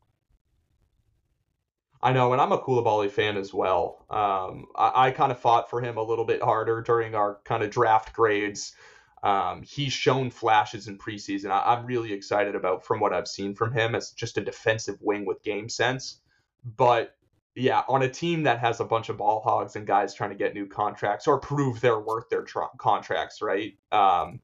I 2.01 2.13
know, 2.13 2.31
and 2.31 2.41
I'm 2.41 2.51
a 2.51 2.59
Coulibaly 2.59 3.09
fan 3.09 3.37
as 3.37 3.53
well. 3.53 4.05
Um, 4.09 4.67
I, 4.75 5.07
I 5.07 5.11
kind 5.11 5.31
of 5.31 5.39
fought 5.39 5.69
for 5.69 5.81
him 5.81 5.97
a 5.97 6.03
little 6.03 6.25
bit 6.25 6.41
harder 6.41 6.81
during 6.81 7.15
our 7.15 7.39
kind 7.43 7.63
of 7.63 7.71
draft 7.71 8.13
grades. 8.13 8.75
Um, 9.23 9.63
he's 9.63 9.93
shown 9.93 10.29
flashes 10.29 10.87
in 10.87 10.97
preseason. 10.97 11.49
I, 11.49 11.73
I'm 11.73 11.85
really 11.85 12.13
excited 12.13 12.55
about 12.55 12.85
from 12.85 12.99
what 12.99 13.13
I've 13.13 13.27
seen 13.27 13.55
from 13.55 13.73
him 13.73 13.95
as 13.95 14.11
just 14.11 14.37
a 14.37 14.41
defensive 14.41 14.97
wing 15.01 15.25
with 15.25 15.43
game 15.43 15.69
sense. 15.69 16.21
But 16.63 17.15
yeah, 17.55 17.81
on 17.89 18.03
a 18.03 18.09
team 18.09 18.43
that 18.43 18.59
has 18.59 18.79
a 18.79 18.85
bunch 18.85 19.09
of 19.09 19.17
ball 19.17 19.41
hogs 19.41 19.75
and 19.75 19.87
guys 19.87 20.13
trying 20.13 20.29
to 20.29 20.35
get 20.35 20.53
new 20.53 20.67
contracts 20.67 21.25
or 21.25 21.39
prove 21.39 21.81
they're 21.81 21.99
worth 21.99 22.29
their 22.29 22.43
tr- 22.43 22.59
contracts, 22.77 23.41
right? 23.41 23.73
Um, 23.91 24.39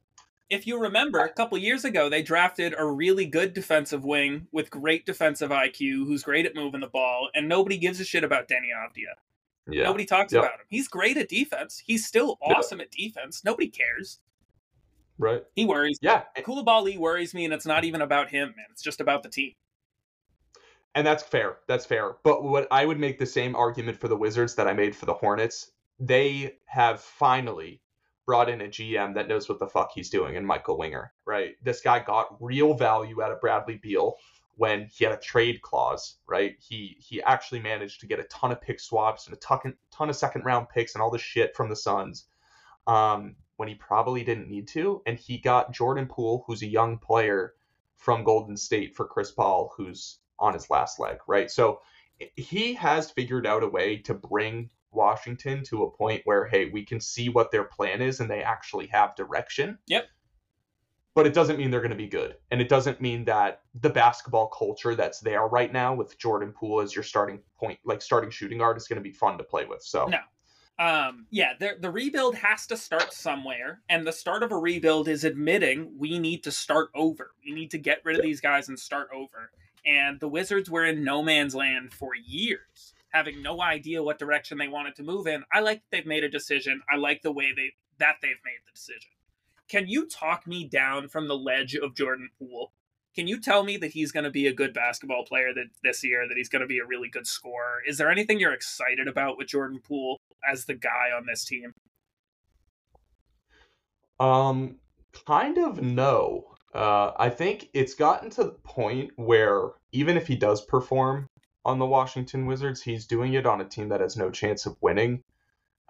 if 0.53 0.67
you 0.67 0.79
remember, 0.79 1.19
a 1.19 1.29
couple 1.29 1.57
years 1.57 1.85
ago, 1.85 2.09
they 2.09 2.21
drafted 2.21 2.75
a 2.77 2.85
really 2.85 3.25
good 3.25 3.53
defensive 3.53 4.05
wing 4.05 4.47
with 4.51 4.69
great 4.69 5.05
defensive 5.05 5.51
IQ, 5.51 6.05
who's 6.05 6.23
great 6.23 6.45
at 6.45 6.55
moving 6.55 6.81
the 6.81 6.87
ball, 6.87 7.29
and 7.33 7.49
nobody 7.49 7.77
gives 7.77 7.99
a 7.99 8.05
shit 8.05 8.23
about 8.23 8.47
Deni 8.47 8.69
Avdija. 8.75 9.15
Yeah. 9.67 9.83
Nobody 9.83 10.05
talks 10.05 10.33
yep. 10.33 10.43
about 10.43 10.59
him. 10.59 10.65
He's 10.69 10.87
great 10.87 11.17
at 11.17 11.29
defense. 11.29 11.81
He's 11.85 12.05
still 12.05 12.37
awesome 12.41 12.79
yep. 12.79 12.87
at 12.87 12.91
defense. 12.91 13.43
Nobody 13.43 13.69
cares. 13.69 14.19
Right. 15.17 15.43
He 15.55 15.65
worries. 15.65 15.99
Yeah. 16.01 16.23
Coulibaly 16.37 16.97
worries 16.97 17.33
me, 17.33 17.45
and 17.45 17.53
it's 17.53 17.65
not 17.65 17.83
even 17.83 18.01
about 18.01 18.29
him, 18.29 18.53
man. 18.55 18.65
It's 18.71 18.81
just 18.81 18.99
about 18.99 19.23
the 19.23 19.29
team. 19.29 19.53
And 20.95 21.07
that's 21.07 21.23
fair. 21.23 21.57
That's 21.67 21.85
fair. 21.85 22.15
But 22.23 22.43
what 22.43 22.67
I 22.71 22.85
would 22.85 22.99
make 22.99 23.19
the 23.19 23.25
same 23.25 23.55
argument 23.55 23.99
for 23.99 24.07
the 24.07 24.17
Wizards 24.17 24.55
that 24.55 24.67
I 24.67 24.73
made 24.73 24.95
for 24.95 25.05
the 25.05 25.13
Hornets. 25.13 25.71
They 25.99 26.57
have 26.65 26.99
finally 26.99 27.81
brought 28.25 28.49
in 28.49 28.61
a 28.61 28.67
GM 28.67 29.13
that 29.15 29.27
knows 29.27 29.49
what 29.49 29.59
the 29.59 29.67
fuck 29.67 29.91
he's 29.93 30.09
doing 30.09 30.37
and 30.37 30.47
Michael 30.47 30.77
Winger, 30.77 31.11
right? 31.25 31.55
This 31.61 31.81
guy 31.81 31.99
got 31.99 32.41
real 32.41 32.73
value 32.73 33.21
out 33.21 33.31
of 33.31 33.41
Bradley 33.41 33.79
Beal 33.81 34.15
when 34.55 34.87
he 34.93 35.03
had 35.03 35.13
a 35.13 35.19
trade 35.19 35.61
clause, 35.61 36.17
right? 36.27 36.55
He 36.59 36.95
he 36.99 37.21
actually 37.23 37.59
managed 37.59 37.99
to 38.01 38.07
get 38.07 38.19
a 38.19 38.23
ton 38.25 38.51
of 38.51 38.61
pick 38.61 38.79
swaps 38.79 39.27
and 39.27 39.35
a 39.35 39.39
ton, 39.39 39.73
ton 39.91 40.09
of 40.09 40.15
second 40.15 40.45
round 40.45 40.69
picks 40.69 40.93
and 40.93 41.01
all 41.01 41.11
the 41.11 41.17
shit 41.17 41.55
from 41.55 41.69
the 41.69 41.75
Suns 41.75 42.25
um, 42.87 43.35
when 43.57 43.67
he 43.67 43.75
probably 43.75 44.23
didn't 44.23 44.49
need 44.49 44.67
to. 44.69 45.01
And 45.05 45.17
he 45.17 45.37
got 45.37 45.73
Jordan 45.73 46.07
Poole, 46.07 46.43
who's 46.45 46.61
a 46.61 46.67
young 46.67 46.97
player 46.97 47.53
from 47.95 48.23
Golden 48.23 48.57
State, 48.57 48.95
for 48.95 49.05
Chris 49.05 49.31
Paul, 49.31 49.73
who's 49.75 50.19
on 50.39 50.53
his 50.53 50.69
last 50.69 50.99
leg, 50.99 51.17
right? 51.27 51.49
So 51.49 51.79
he 52.35 52.73
has 52.73 53.11
figured 53.11 53.47
out 53.47 53.63
a 53.63 53.67
way 53.67 53.97
to 53.97 54.13
bring 54.13 54.69
Washington 54.93 55.63
to 55.65 55.83
a 55.83 55.91
point 55.91 56.21
where, 56.25 56.45
hey, 56.45 56.69
we 56.69 56.83
can 56.85 56.99
see 56.99 57.29
what 57.29 57.51
their 57.51 57.63
plan 57.63 58.01
is 58.01 58.19
and 58.19 58.29
they 58.29 58.43
actually 58.43 58.87
have 58.87 59.15
direction. 59.15 59.77
Yep. 59.87 60.07
But 61.15 61.27
it 61.27 61.33
doesn't 61.33 61.57
mean 61.57 61.69
they're 61.69 61.79
going 61.79 61.91
to 61.91 61.95
be 61.95 62.07
good. 62.07 62.37
And 62.49 62.59
it 62.59 62.69
doesn't 62.69 62.99
mean 62.99 63.25
that 63.25 63.61
the 63.79 63.89
basketball 63.89 64.47
culture 64.47 64.95
that's 64.95 65.19
there 65.19 65.45
right 65.45 65.71
now 65.71 65.93
with 65.93 66.17
Jordan 66.17 66.51
Poole 66.51 66.81
as 66.81 66.95
your 66.95 67.03
starting 67.03 67.39
point, 67.55 67.77
like 67.85 68.01
starting 68.01 68.31
shooting 68.31 68.57
guard, 68.57 68.77
is 68.77 68.87
going 68.87 68.97
to 68.97 69.03
be 69.03 69.11
fun 69.11 69.37
to 69.37 69.43
play 69.43 69.65
with. 69.65 69.83
So, 69.83 70.07
no. 70.07 70.17
Um, 70.79 71.27
yeah, 71.29 71.53
the, 71.59 71.75
the 71.79 71.91
rebuild 71.91 72.33
has 72.35 72.65
to 72.65 72.77
start 72.77 73.13
somewhere. 73.13 73.81
And 73.89 74.07
the 74.07 74.11
start 74.11 74.41
of 74.41 74.51
a 74.51 74.57
rebuild 74.57 75.07
is 75.07 75.23
admitting 75.23 75.91
we 75.99 76.17
need 76.17 76.43
to 76.45 76.51
start 76.51 76.89
over. 76.95 77.31
We 77.45 77.53
need 77.53 77.69
to 77.71 77.77
get 77.77 78.01
rid 78.03 78.17
of 78.17 78.23
these 78.23 78.41
guys 78.41 78.69
and 78.69 78.79
start 78.79 79.09
over. 79.13 79.51
And 79.85 80.19
the 80.19 80.27
Wizards 80.27 80.69
were 80.69 80.85
in 80.85 81.03
no 81.03 81.21
man's 81.21 81.53
land 81.53 81.93
for 81.93 82.15
years 82.15 82.92
having 83.13 83.41
no 83.41 83.61
idea 83.61 84.03
what 84.03 84.19
direction 84.19 84.57
they 84.57 84.67
wanted 84.67 84.95
to 84.95 85.03
move 85.03 85.27
in. 85.27 85.43
I 85.51 85.59
like 85.59 85.83
they've 85.91 86.05
made 86.05 86.23
a 86.23 86.29
decision. 86.29 86.81
I 86.91 86.97
like 86.97 87.21
the 87.21 87.31
way 87.31 87.51
they 87.55 87.71
that 87.99 88.15
they've 88.21 88.31
made 88.43 88.59
the 88.65 88.71
decision. 88.73 89.11
Can 89.69 89.87
you 89.87 90.07
talk 90.07 90.45
me 90.45 90.67
down 90.67 91.07
from 91.07 91.27
the 91.27 91.37
ledge 91.37 91.75
of 91.75 91.95
Jordan 91.95 92.29
Poole? 92.37 92.73
Can 93.15 93.27
you 93.27 93.39
tell 93.39 93.63
me 93.63 93.77
that 93.77 93.91
he's 93.91 94.11
going 94.11 94.23
to 94.23 94.31
be 94.31 94.47
a 94.47 94.53
good 94.53 94.73
basketball 94.73 95.23
player 95.23 95.53
that 95.53 95.67
this 95.83 96.03
year, 96.03 96.27
that 96.27 96.35
he's 96.35 96.49
going 96.49 96.61
to 96.61 96.67
be 96.67 96.79
a 96.79 96.85
really 96.85 97.09
good 97.09 97.27
scorer? 97.27 97.81
Is 97.87 97.97
there 97.97 98.09
anything 98.09 98.39
you're 98.39 98.53
excited 98.53 99.07
about 99.07 99.37
with 99.37 99.47
Jordan 99.47 99.79
Poole 99.87 100.19
as 100.51 100.65
the 100.65 100.73
guy 100.73 101.11
on 101.15 101.27
this 101.27 101.45
team? 101.45 101.73
Um, 104.19 104.77
kind 105.27 105.59
of 105.59 105.81
no. 105.81 106.55
Uh, 106.73 107.11
I 107.17 107.29
think 107.29 107.69
it's 107.73 107.93
gotten 107.93 108.31
to 108.31 108.45
the 108.45 108.57
point 108.63 109.11
where 109.15 109.69
even 109.91 110.17
if 110.17 110.25
he 110.25 110.35
does 110.35 110.65
perform, 110.65 111.27
on 111.65 111.79
the 111.79 111.85
Washington 111.85 112.45
Wizards. 112.45 112.81
He's 112.81 113.07
doing 113.07 113.33
it 113.33 113.45
on 113.45 113.61
a 113.61 113.65
team 113.65 113.89
that 113.89 114.01
has 114.01 114.17
no 114.17 114.29
chance 114.29 114.65
of 114.65 114.77
winning. 114.81 115.23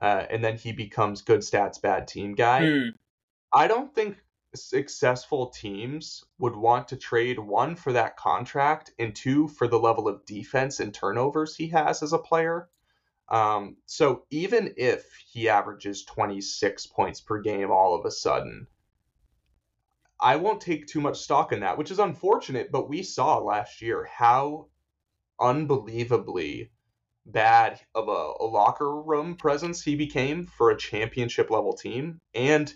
Uh, 0.02 0.26
and 0.30 0.44
then 0.44 0.58
he 0.58 0.72
becomes 0.72 1.22
good 1.22 1.40
stats, 1.40 1.82
bad 1.82 2.08
team 2.08 2.36
guy. 2.36 2.62
Mm. 2.62 2.90
I 3.54 3.68
don't 3.68 3.94
think 3.94 4.18
successful 4.56 5.48
teams 5.48 6.24
would 6.38 6.56
want 6.56 6.90
to 6.90 6.98
trade 6.98 7.40
one 7.40 7.76
for 7.76 7.94
that 7.94 8.18
contract 8.18 8.92
and 9.00 9.16
two 9.16 9.48
for 9.48 9.68
the 9.68 9.80
level 9.80 10.08
of 10.08 10.26
defense 10.26 10.80
and 10.80 10.94
turnovers 10.94 11.56
he 11.56 11.68
has 11.70 12.04
as 12.04 12.14
a 12.14 12.20
player. 12.20 12.70
Um, 13.30 13.78
so 13.86 14.26
even 14.30 14.74
if 14.78 15.06
he 15.32 15.50
averages 15.50 16.04
26 16.04 16.88
points 16.88 17.22
per 17.22 17.42
game 17.42 17.72
all 17.72 17.96
of 17.96 18.06
a 18.06 18.12
sudden, 18.12 18.68
I 20.20 20.36
won't 20.36 20.62
take 20.62 20.88
too 20.88 21.02
much 21.02 21.20
stock 21.20 21.52
in 21.52 21.62
that, 21.62 21.78
which 21.78 21.92
is 21.92 22.00
unfortunate, 22.00 22.72
but 22.72 22.90
we 22.90 23.04
saw 23.04 23.40
last 23.40 23.82
year 23.82 24.06
how 24.06 24.68
unbelievably 25.40 26.70
bad 27.26 27.80
of 27.96 28.08
a, 28.08 28.34
a, 28.42 28.46
locker 28.46 29.02
room 29.02 29.36
presence 29.36 29.82
he 29.82 29.96
became 29.96 30.46
for 30.46 30.72
a 30.72 30.78
championship 30.78 31.50
level 31.50 31.74
team 31.74 32.20
and 32.36 32.74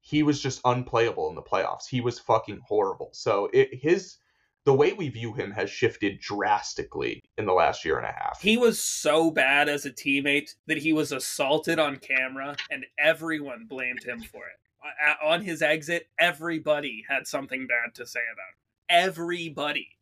he 0.00 0.22
was 0.22 0.40
just 0.40 0.60
unplayable 0.64 1.28
in 1.28 1.34
the 1.34 1.42
playoffs. 1.42 1.86
He 1.88 2.00
was 2.00 2.18
fucking 2.18 2.60
horrible. 2.66 3.10
So 3.12 3.50
it, 3.52 3.68
his 3.72 4.16
the 4.64 4.74
way 4.74 4.92
we 4.92 5.08
view 5.08 5.32
him 5.32 5.50
has 5.52 5.70
shifted 5.70 6.20
drastically 6.20 7.22
in 7.38 7.46
the 7.46 7.52
last 7.52 7.84
year 7.84 7.96
and 7.96 8.06
a 8.06 8.12
half. 8.12 8.40
He 8.40 8.56
was 8.56 8.80
so 8.80 9.30
bad 9.30 9.68
as 9.68 9.86
a 9.86 9.90
teammate 9.90 10.54
that 10.66 10.78
he 10.78 10.92
was 10.92 11.10
assaulted 11.10 11.78
on 11.78 11.96
camera 11.96 12.56
and 12.70 12.84
everyone 12.98 13.66
blamed 13.68 14.04
him 14.04 14.20
for 14.20 14.42
it. 14.46 15.16
On 15.22 15.42
his 15.42 15.62
exit 15.62 16.08
everybody 16.18 17.04
had 17.08 17.26
something 17.26 17.66
bad 17.66 17.94
to 17.94 18.06
say 18.06 18.20
about 18.32 19.02
him. 19.02 19.08
Everybody 19.08 19.97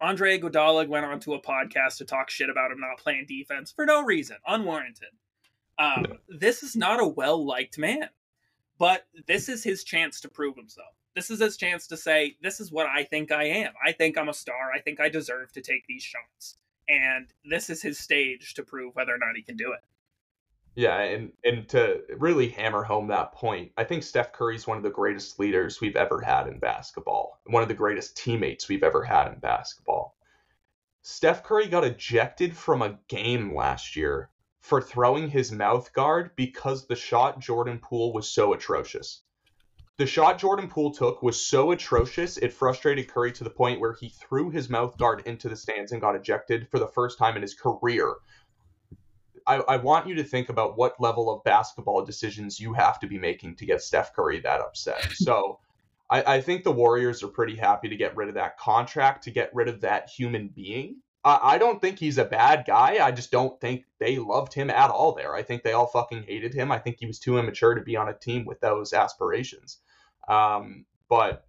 Andre 0.00 0.38
Iguodala 0.38 0.86
went 0.88 1.06
on 1.06 1.20
to 1.20 1.34
a 1.34 1.42
podcast 1.42 1.98
to 1.98 2.04
talk 2.04 2.30
shit 2.30 2.50
about 2.50 2.70
him 2.70 2.80
not 2.80 2.98
playing 2.98 3.26
defense 3.26 3.72
for 3.72 3.84
no 3.84 4.04
reason, 4.04 4.36
unwarranted. 4.46 5.08
Um. 5.78 6.18
This 6.28 6.62
is 6.62 6.76
not 6.76 7.00
a 7.00 7.06
well 7.06 7.44
liked 7.44 7.78
man, 7.78 8.08
but 8.78 9.06
this 9.26 9.48
is 9.48 9.64
his 9.64 9.84
chance 9.84 10.20
to 10.20 10.28
prove 10.28 10.56
himself. 10.56 10.94
This 11.14 11.30
is 11.30 11.40
his 11.40 11.56
chance 11.56 11.86
to 11.88 11.96
say, 11.96 12.36
This 12.42 12.60
is 12.60 12.70
what 12.70 12.86
I 12.86 13.02
think 13.02 13.32
I 13.32 13.44
am. 13.44 13.72
I 13.84 13.92
think 13.92 14.16
I'm 14.16 14.28
a 14.28 14.34
star. 14.34 14.70
I 14.74 14.80
think 14.80 15.00
I 15.00 15.08
deserve 15.08 15.52
to 15.52 15.60
take 15.60 15.84
these 15.88 16.02
shots. 16.02 16.58
And 16.88 17.26
this 17.44 17.70
is 17.70 17.82
his 17.82 17.98
stage 17.98 18.54
to 18.54 18.62
prove 18.62 18.94
whether 18.94 19.14
or 19.14 19.18
not 19.18 19.36
he 19.36 19.42
can 19.42 19.56
do 19.56 19.72
it. 19.72 19.80
Yeah, 20.78 21.00
and 21.00 21.32
and 21.42 21.68
to 21.70 22.02
really 22.18 22.50
hammer 22.50 22.84
home 22.84 23.08
that 23.08 23.32
point, 23.32 23.72
I 23.76 23.82
think 23.82 24.04
Steph 24.04 24.32
Curry's 24.32 24.64
one 24.64 24.76
of 24.76 24.84
the 24.84 24.90
greatest 24.90 25.40
leaders 25.40 25.80
we've 25.80 25.96
ever 25.96 26.20
had 26.20 26.46
in 26.46 26.60
basketball. 26.60 27.40
One 27.46 27.64
of 27.64 27.68
the 27.68 27.74
greatest 27.74 28.16
teammates 28.16 28.68
we've 28.68 28.84
ever 28.84 29.02
had 29.02 29.26
in 29.26 29.40
basketball. 29.40 30.14
Steph 31.02 31.42
Curry 31.42 31.66
got 31.66 31.82
ejected 31.82 32.56
from 32.56 32.82
a 32.82 32.96
game 33.08 33.56
last 33.56 33.96
year 33.96 34.30
for 34.60 34.80
throwing 34.80 35.28
his 35.28 35.50
mouth 35.50 35.92
guard 35.92 36.30
because 36.36 36.86
the 36.86 36.94
shot 36.94 37.40
Jordan 37.40 37.80
Poole 37.80 38.12
was 38.12 38.30
so 38.30 38.52
atrocious. 38.52 39.22
The 39.96 40.06
shot 40.06 40.38
Jordan 40.38 40.68
Poole 40.68 40.92
took 40.92 41.24
was 41.24 41.44
so 41.44 41.72
atrocious, 41.72 42.36
it 42.36 42.52
frustrated 42.52 43.08
Curry 43.08 43.32
to 43.32 43.42
the 43.42 43.50
point 43.50 43.80
where 43.80 43.94
he 43.94 44.10
threw 44.10 44.50
his 44.50 44.70
mouth 44.70 44.96
guard 44.96 45.24
into 45.26 45.48
the 45.48 45.56
stands 45.56 45.90
and 45.90 46.00
got 46.00 46.14
ejected 46.14 46.68
for 46.70 46.78
the 46.78 46.86
first 46.86 47.18
time 47.18 47.34
in 47.34 47.42
his 47.42 47.54
career 47.54 48.14
I, 49.48 49.56
I 49.56 49.76
want 49.78 50.06
you 50.06 50.14
to 50.16 50.24
think 50.24 50.50
about 50.50 50.76
what 50.76 51.00
level 51.00 51.30
of 51.30 51.42
basketball 51.42 52.04
decisions 52.04 52.60
you 52.60 52.74
have 52.74 53.00
to 53.00 53.06
be 53.06 53.18
making 53.18 53.56
to 53.56 53.66
get 53.66 53.82
Steph 53.82 54.14
Curry 54.14 54.40
that 54.40 54.60
upset. 54.60 55.06
So 55.14 55.58
I, 56.10 56.36
I 56.36 56.40
think 56.40 56.64
the 56.64 56.72
Warriors 56.72 57.22
are 57.22 57.28
pretty 57.28 57.56
happy 57.56 57.88
to 57.88 57.96
get 57.96 58.16
rid 58.16 58.28
of 58.28 58.34
that 58.34 58.58
contract, 58.58 59.24
to 59.24 59.30
get 59.30 59.54
rid 59.54 59.68
of 59.68 59.80
that 59.80 60.08
human 60.08 60.48
being. 60.48 60.96
I, 61.24 61.40
I 61.42 61.58
don't 61.58 61.80
think 61.80 61.98
he's 61.98 62.18
a 62.18 62.24
bad 62.24 62.64
guy. 62.66 63.04
I 63.04 63.10
just 63.10 63.30
don't 63.30 63.60
think 63.60 63.84
they 63.98 64.18
loved 64.18 64.52
him 64.52 64.70
at 64.70 64.90
all 64.90 65.12
there. 65.12 65.34
I 65.34 65.42
think 65.42 65.62
they 65.62 65.72
all 65.72 65.86
fucking 65.86 66.24
hated 66.24 66.54
him. 66.54 66.70
I 66.70 66.78
think 66.78 66.98
he 66.98 67.06
was 67.06 67.18
too 67.18 67.38
immature 67.38 67.74
to 67.74 67.82
be 67.82 67.96
on 67.96 68.08
a 68.08 68.14
team 68.14 68.44
with 68.44 68.60
those 68.60 68.92
aspirations. 68.92 69.78
Um, 70.28 70.84
but 71.08 71.47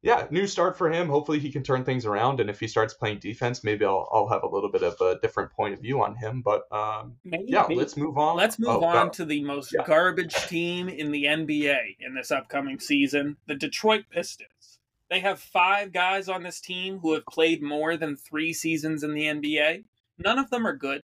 yeah, 0.00 0.26
new 0.30 0.46
start 0.46 0.78
for 0.78 0.90
him. 0.90 1.08
Hopefully 1.08 1.40
he 1.40 1.50
can 1.50 1.64
turn 1.64 1.84
things 1.84 2.06
around, 2.06 2.40
and 2.40 2.48
if 2.48 2.60
he 2.60 2.68
starts 2.68 2.94
playing 2.94 3.18
defense, 3.18 3.64
maybe 3.64 3.84
I'll 3.84 4.08
I'll 4.12 4.28
have 4.28 4.44
a 4.44 4.48
little 4.48 4.70
bit 4.70 4.82
of 4.82 5.00
a 5.00 5.18
different 5.20 5.50
point 5.52 5.74
of 5.74 5.80
view 5.80 6.02
on 6.02 6.14
him. 6.14 6.40
But 6.40 6.70
um, 6.72 7.16
maybe, 7.24 7.46
yeah, 7.48 7.64
maybe. 7.68 7.80
let's 7.80 7.96
move 7.96 8.16
on. 8.16 8.36
Let's 8.36 8.58
move 8.60 8.82
oh, 8.82 8.84
on 8.84 9.10
to 9.12 9.24
the 9.24 9.42
most 9.42 9.74
yeah. 9.74 9.84
garbage 9.84 10.34
team 10.46 10.88
in 10.88 11.10
the 11.10 11.24
NBA 11.24 11.96
in 11.98 12.14
this 12.14 12.30
upcoming 12.30 12.78
season, 12.78 13.36
the 13.46 13.56
Detroit 13.56 14.04
Pistons. 14.08 14.78
They 15.10 15.20
have 15.20 15.40
five 15.40 15.92
guys 15.92 16.28
on 16.28 16.42
this 16.42 16.60
team 16.60 16.98
who 16.98 17.14
have 17.14 17.26
played 17.26 17.62
more 17.62 17.96
than 17.96 18.16
three 18.16 18.52
seasons 18.52 19.02
in 19.02 19.14
the 19.14 19.24
NBA. 19.24 19.84
None 20.18 20.38
of 20.38 20.50
them 20.50 20.66
are 20.66 20.76
good. 20.76 21.02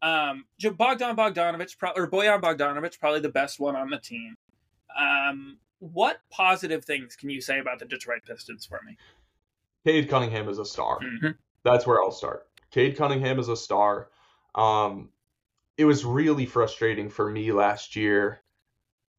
Um, 0.00 0.44
Bogdan 0.60 1.14
Bogdanovich, 1.16 1.76
or 1.96 2.10
Bojan 2.10 2.40
Bogdanovich, 2.40 2.98
probably 2.98 3.20
the 3.20 3.28
best 3.28 3.60
one 3.60 3.76
on 3.76 3.90
the 3.90 3.98
team. 3.98 4.36
Um, 4.98 5.58
what 5.80 6.18
positive 6.30 6.84
things 6.84 7.16
can 7.16 7.30
you 7.30 7.40
say 7.40 7.58
about 7.58 7.78
the 7.78 7.84
Detroit 7.84 8.22
Pistons 8.26 8.66
for 8.66 8.80
me? 8.84 8.96
Cade 9.84 10.08
Cunningham 10.08 10.48
is 10.48 10.58
a 10.58 10.64
star. 10.64 10.98
Mm-hmm. 11.00 11.30
That's 11.64 11.86
where 11.86 12.02
I'll 12.02 12.10
start. 12.10 12.46
Cade 12.70 12.96
Cunningham 12.96 13.38
is 13.38 13.48
a 13.48 13.56
star. 13.56 14.08
Um, 14.54 15.10
it 15.76 15.84
was 15.84 16.04
really 16.04 16.46
frustrating 16.46 17.08
for 17.08 17.30
me 17.30 17.52
last 17.52 17.96
year 17.96 18.40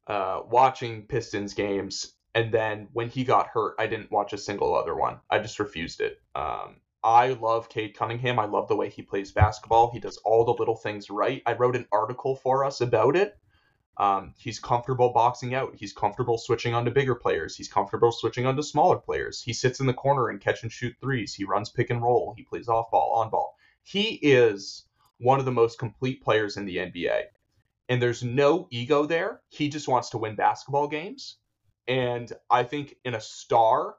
uh, 0.06 0.40
watching 0.48 1.02
Pistons 1.02 1.54
games, 1.54 2.12
and 2.34 2.52
then 2.52 2.88
when 2.92 3.08
he 3.08 3.24
got 3.24 3.48
hurt, 3.48 3.74
I 3.78 3.86
didn't 3.86 4.10
watch 4.10 4.32
a 4.32 4.38
single 4.38 4.74
other 4.74 4.94
one. 4.94 5.20
I 5.30 5.38
just 5.38 5.58
refused 5.58 6.00
it. 6.00 6.20
Um, 6.34 6.76
I 7.02 7.28
love 7.28 7.68
Cade 7.70 7.96
Cunningham. 7.96 8.38
I 8.38 8.44
love 8.44 8.68
the 8.68 8.76
way 8.76 8.90
he 8.90 9.02
plays 9.02 9.32
basketball. 9.32 9.90
He 9.90 10.00
does 10.00 10.18
all 10.18 10.44
the 10.44 10.52
little 10.52 10.76
things 10.76 11.08
right. 11.08 11.42
I 11.46 11.54
wrote 11.54 11.76
an 11.76 11.86
article 11.90 12.36
for 12.36 12.64
us 12.64 12.80
about 12.80 13.16
it 13.16 13.39
um, 14.00 14.32
he's 14.38 14.58
comfortable 14.58 15.12
boxing 15.12 15.54
out. 15.54 15.74
He's 15.76 15.92
comfortable 15.92 16.38
switching 16.38 16.72
onto 16.72 16.90
bigger 16.90 17.14
players. 17.14 17.54
He's 17.54 17.68
comfortable 17.68 18.10
switching 18.10 18.46
onto 18.46 18.62
smaller 18.62 18.96
players. 18.96 19.42
He 19.42 19.52
sits 19.52 19.78
in 19.78 19.86
the 19.86 19.92
corner 19.92 20.30
and 20.30 20.40
catch 20.40 20.62
and 20.62 20.72
shoot 20.72 20.96
threes. 21.02 21.34
He 21.34 21.44
runs 21.44 21.68
pick 21.68 21.90
and 21.90 22.00
roll. 22.00 22.32
He 22.34 22.42
plays 22.42 22.66
off 22.66 22.90
ball, 22.90 23.12
on 23.16 23.28
ball. 23.28 23.54
He 23.82 24.14
is 24.14 24.86
one 25.18 25.38
of 25.38 25.44
the 25.44 25.52
most 25.52 25.78
complete 25.78 26.22
players 26.22 26.56
in 26.56 26.64
the 26.64 26.78
NBA. 26.78 27.24
And 27.90 28.00
there's 28.00 28.22
no 28.22 28.68
ego 28.70 29.04
there. 29.04 29.42
He 29.50 29.68
just 29.68 29.86
wants 29.86 30.08
to 30.10 30.18
win 30.18 30.34
basketball 30.34 30.88
games. 30.88 31.36
And 31.86 32.32
I 32.48 32.62
think 32.62 32.96
in 33.04 33.12
a 33.14 33.20
star, 33.20 33.96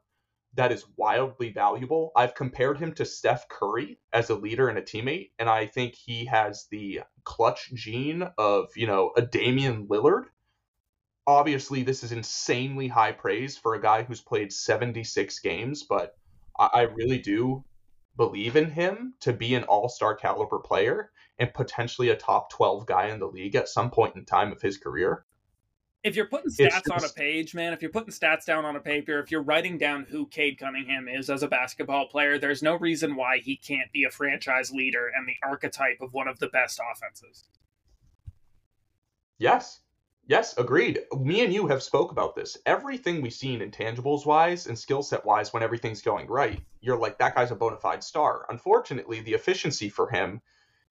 that 0.53 0.71
is 0.71 0.85
wildly 0.97 1.51
valuable. 1.51 2.11
I've 2.15 2.35
compared 2.35 2.77
him 2.77 2.93
to 2.95 3.05
Steph 3.05 3.47
Curry 3.47 3.99
as 4.11 4.29
a 4.29 4.35
leader 4.35 4.67
and 4.67 4.77
a 4.77 4.81
teammate, 4.81 5.31
and 5.39 5.49
I 5.49 5.65
think 5.65 5.95
he 5.95 6.25
has 6.25 6.67
the 6.69 7.01
clutch 7.23 7.71
gene 7.73 8.27
of, 8.37 8.69
you 8.75 8.87
know, 8.87 9.11
a 9.15 9.21
Damian 9.21 9.87
Lillard. 9.87 10.25
Obviously, 11.25 11.83
this 11.83 12.03
is 12.03 12.11
insanely 12.11 12.87
high 12.87 13.13
praise 13.13 13.57
for 13.57 13.75
a 13.75 13.81
guy 13.81 14.03
who's 14.03 14.21
played 14.21 14.51
76 14.51 15.39
games, 15.39 15.83
but 15.83 16.17
I, 16.59 16.81
really 16.81 17.19
do 17.19 17.63
believe 18.17 18.55
in 18.55 18.69
him 18.69 19.13
to 19.21 19.33
be 19.33 19.55
an 19.55 19.63
all 19.63 19.87
star 19.87 20.15
caliber 20.15 20.59
player 20.59 21.11
and 21.39 21.53
potentially 21.53 22.09
a 22.09 22.15
top 22.15 22.51
12 22.51 22.85
guy 22.85 23.07
in 23.07 23.19
the 23.19 23.27
league 23.27 23.55
at 23.55 23.69
some 23.69 23.89
point 23.89 24.15
in 24.15 24.25
time 24.25 24.51
of 24.51 24.61
his 24.61 24.77
career 24.77 25.25
if 26.03 26.15
you're 26.15 26.25
putting 26.25 26.49
stats 26.49 26.83
just, 26.83 26.91
on 26.91 27.03
a 27.03 27.09
page, 27.09 27.53
man, 27.53 27.73
if 27.73 27.81
you're 27.81 27.91
putting 27.91 28.11
stats 28.11 28.45
down 28.45 28.65
on 28.65 28.75
a 28.75 28.79
paper, 28.79 29.19
if 29.19 29.29
you're 29.29 29.43
writing 29.43 29.77
down 29.77 30.05
who 30.09 30.25
Cade 30.25 30.57
Cunningham 30.57 31.07
is 31.07 31.29
as 31.29 31.43
a 31.43 31.47
basketball 31.47 32.07
player, 32.07 32.39
there's 32.39 32.63
no 32.63 32.75
reason 32.75 33.15
why 33.15 33.37
he 33.37 33.55
can't 33.55 33.91
be 33.91 34.03
a 34.03 34.09
franchise 34.09 34.71
leader 34.71 35.11
and 35.15 35.27
the 35.27 35.35
archetype 35.47 36.01
of 36.01 36.13
one 36.13 36.27
of 36.27 36.39
the 36.39 36.47
best 36.47 36.79
offenses. 36.91 37.45
Yes. 39.37 39.81
Yes, 40.27 40.57
agreed. 40.57 40.99
Me 41.19 41.43
and 41.43 41.53
you 41.53 41.67
have 41.67 41.83
spoke 41.83 42.11
about 42.11 42.35
this. 42.35 42.57
Everything 42.65 43.21
we've 43.21 43.33
seen 43.33 43.59
intangibles 43.59 44.25
wise 44.25 44.67
and 44.67 44.77
skill 44.77 45.03
set 45.03 45.25
wise 45.25 45.51
when 45.51 45.63
everything's 45.63 46.01
going 46.01 46.27
right, 46.27 46.61
you're 46.79 46.97
like 46.97 47.17
that 47.17 47.35
guy's 47.35 47.51
a 47.51 47.55
bona 47.55 47.77
fide 47.77 48.03
star. 48.03 48.45
Unfortunately, 48.49 49.19
the 49.21 49.33
efficiency 49.33 49.89
for 49.89 50.09
him 50.09 50.41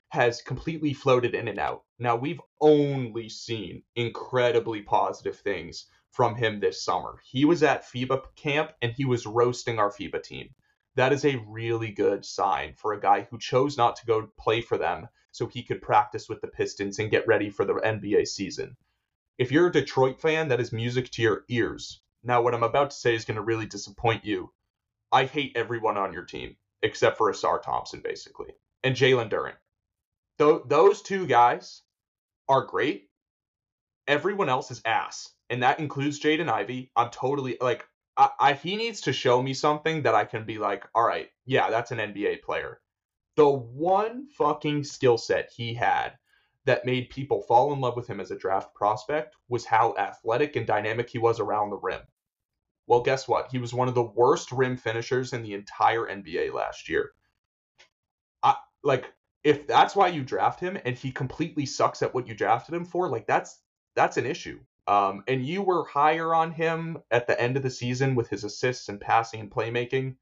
has 0.09 0.41
completely 0.41 0.93
floated 0.93 1.35
in 1.35 1.47
and 1.47 1.59
out. 1.59 1.83
Now, 1.99 2.15
we've 2.15 2.41
only 2.59 3.29
seen 3.29 3.83
incredibly 3.95 4.81
positive 4.81 5.39
things 5.39 5.85
from 6.11 6.35
him 6.35 6.59
this 6.59 6.83
summer. 6.83 7.19
He 7.23 7.45
was 7.45 7.61
at 7.61 7.85
FIBA 7.85 8.23
camp 8.35 8.71
and 8.81 8.91
he 8.91 9.05
was 9.05 9.25
roasting 9.25 9.77
our 9.77 9.91
FIBA 9.91 10.23
team. 10.23 10.49
That 10.95 11.13
is 11.13 11.23
a 11.23 11.43
really 11.47 11.91
good 11.91 12.25
sign 12.25 12.73
for 12.73 12.93
a 12.93 12.99
guy 12.99 13.27
who 13.29 13.37
chose 13.37 13.77
not 13.77 13.97
to 13.97 14.05
go 14.05 14.29
play 14.37 14.61
for 14.61 14.77
them 14.77 15.07
so 15.31 15.45
he 15.45 15.63
could 15.63 15.81
practice 15.81 16.27
with 16.27 16.41
the 16.41 16.47
Pistons 16.47 16.97
and 16.97 17.11
get 17.11 17.27
ready 17.27 17.49
for 17.51 17.63
the 17.63 17.75
NBA 17.75 18.27
season. 18.27 18.75
If 19.37 19.51
you're 19.51 19.67
a 19.67 19.71
Detroit 19.71 20.19
fan, 20.19 20.47
that 20.47 20.59
is 20.59 20.73
music 20.73 21.11
to 21.11 21.21
your 21.21 21.45
ears. 21.47 22.01
Now, 22.23 22.41
what 22.41 22.55
I'm 22.55 22.63
about 22.63 22.89
to 22.91 22.97
say 22.97 23.15
is 23.15 23.25
going 23.25 23.37
to 23.37 23.43
really 23.43 23.67
disappoint 23.67 24.25
you. 24.25 24.51
I 25.11 25.25
hate 25.25 25.53
everyone 25.55 25.97
on 25.97 26.13
your 26.13 26.25
team 26.25 26.57
except 26.81 27.17
for 27.17 27.31
Ausar 27.31 27.61
Thompson, 27.61 28.01
basically, 28.01 28.53
and 28.83 28.95
Jalen 28.95 29.29
Duren. 29.29 29.53
Th- 30.39 30.61
those 30.65 31.01
two 31.01 31.27
guys 31.27 31.83
are 32.47 32.65
great. 32.65 33.09
Everyone 34.07 34.49
else 34.49 34.71
is 34.71 34.81
ass, 34.85 35.29
and 35.49 35.61
that 35.63 35.79
includes 35.79 36.19
Jaden 36.19 36.49
Ivey. 36.49 36.91
I'm 36.95 37.11
totally 37.11 37.57
like, 37.61 37.85
I, 38.17 38.29
I 38.39 38.53
he 38.53 38.75
needs 38.75 39.01
to 39.01 39.13
show 39.13 39.41
me 39.41 39.53
something 39.53 40.03
that 40.03 40.15
I 40.15 40.25
can 40.25 40.45
be 40.45 40.57
like, 40.57 40.85
all 40.95 41.03
right, 41.03 41.29
yeah, 41.45 41.69
that's 41.69 41.91
an 41.91 41.99
NBA 41.99 42.41
player. 42.41 42.79
The 43.35 43.47
one 43.47 44.27
fucking 44.37 44.83
skill 44.85 45.17
set 45.17 45.51
he 45.55 45.73
had 45.73 46.17
that 46.65 46.85
made 46.85 47.09
people 47.09 47.41
fall 47.41 47.73
in 47.73 47.81
love 47.81 47.95
with 47.95 48.07
him 48.07 48.19
as 48.19 48.31
a 48.31 48.37
draft 48.37 48.73
prospect 48.73 49.35
was 49.47 49.65
how 49.65 49.95
athletic 49.97 50.55
and 50.55 50.65
dynamic 50.65 51.09
he 51.09 51.17
was 51.17 51.39
around 51.39 51.69
the 51.69 51.77
rim. 51.77 52.01
Well, 52.87 53.01
guess 53.01 53.27
what? 53.27 53.49
He 53.51 53.59
was 53.59 53.73
one 53.73 53.87
of 53.87 53.95
the 53.95 54.03
worst 54.03 54.51
rim 54.51 54.75
finishers 54.75 55.33
in 55.33 55.43
the 55.43 55.53
entire 55.53 56.05
NBA 56.07 56.53
last 56.53 56.89
year. 56.89 57.11
I 58.41 58.55
like 58.83 59.05
if 59.43 59.67
that's 59.67 59.95
why 59.95 60.07
you 60.07 60.23
draft 60.23 60.59
him 60.59 60.77
and 60.85 60.97
he 60.97 61.11
completely 61.11 61.65
sucks 61.65 62.01
at 62.01 62.13
what 62.13 62.27
you 62.27 62.35
drafted 62.35 62.75
him 62.75 62.85
for, 62.85 63.09
like 63.09 63.27
that's 63.27 63.61
that's 63.95 64.17
an 64.17 64.25
issue. 64.25 64.59
Um, 64.87 65.23
and 65.27 65.45
you 65.45 65.61
were 65.61 65.85
higher 65.85 66.33
on 66.33 66.51
him 66.51 66.97
at 67.11 67.27
the 67.27 67.39
end 67.39 67.57
of 67.57 67.63
the 67.63 67.69
season 67.69 68.15
with 68.15 68.29
his 68.29 68.43
assists 68.43 68.89
and 68.89 68.99
passing 68.99 69.39
and 69.39 69.51
playmaking. 69.51 70.15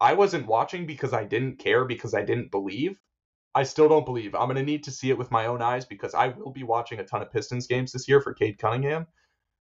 I 0.00 0.14
wasn't 0.14 0.46
watching 0.46 0.86
because 0.86 1.12
I 1.12 1.24
didn't 1.24 1.58
care 1.58 1.84
because 1.84 2.14
I 2.14 2.22
didn't 2.22 2.50
believe. 2.50 2.98
I 3.54 3.64
still 3.64 3.88
don't 3.88 4.06
believe. 4.06 4.34
I'm 4.34 4.48
gonna 4.48 4.62
need 4.62 4.84
to 4.84 4.90
see 4.90 5.10
it 5.10 5.18
with 5.18 5.30
my 5.30 5.46
own 5.46 5.62
eyes 5.62 5.84
because 5.84 6.14
I 6.14 6.28
will 6.28 6.52
be 6.52 6.62
watching 6.64 7.00
a 7.00 7.04
ton 7.04 7.22
of 7.22 7.32
Pistons 7.32 7.66
games 7.66 7.92
this 7.92 8.08
year 8.08 8.20
for 8.20 8.34
Cade 8.34 8.58
Cunningham. 8.58 9.06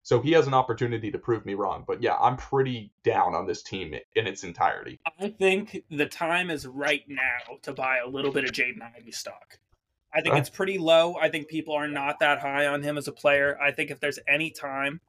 So 0.01 0.21
he 0.21 0.31
has 0.31 0.47
an 0.47 0.53
opportunity 0.53 1.11
to 1.11 1.17
prove 1.17 1.45
me 1.45 1.53
wrong. 1.53 1.83
But 1.85 2.01
yeah, 2.01 2.15
I'm 2.15 2.37
pretty 2.37 2.91
down 3.03 3.35
on 3.35 3.45
this 3.45 3.61
team 3.61 3.93
in 4.15 4.27
its 4.27 4.43
entirety. 4.43 4.99
I 5.19 5.29
think 5.29 5.83
the 5.89 6.05
time 6.05 6.49
is 6.49 6.65
right 6.65 7.03
now 7.07 7.57
to 7.63 7.73
buy 7.73 7.97
a 8.05 8.09
little 8.09 8.31
bit 8.31 8.45
of 8.45 8.51
Jaden 8.51 8.81
Ivey 8.97 9.11
stock. 9.11 9.59
I 10.13 10.21
think 10.21 10.35
it's 10.35 10.49
pretty 10.49 10.79
low. 10.79 11.15
I 11.21 11.29
think 11.29 11.47
people 11.47 11.75
are 11.75 11.87
not 11.87 12.19
that 12.19 12.39
high 12.39 12.65
on 12.65 12.81
him 12.81 12.97
as 12.97 13.07
a 13.07 13.11
player. 13.11 13.59
I 13.61 13.71
think 13.71 13.91
if 13.91 13.99
there's 13.99 14.17
any 14.27 14.49
time 14.49 15.01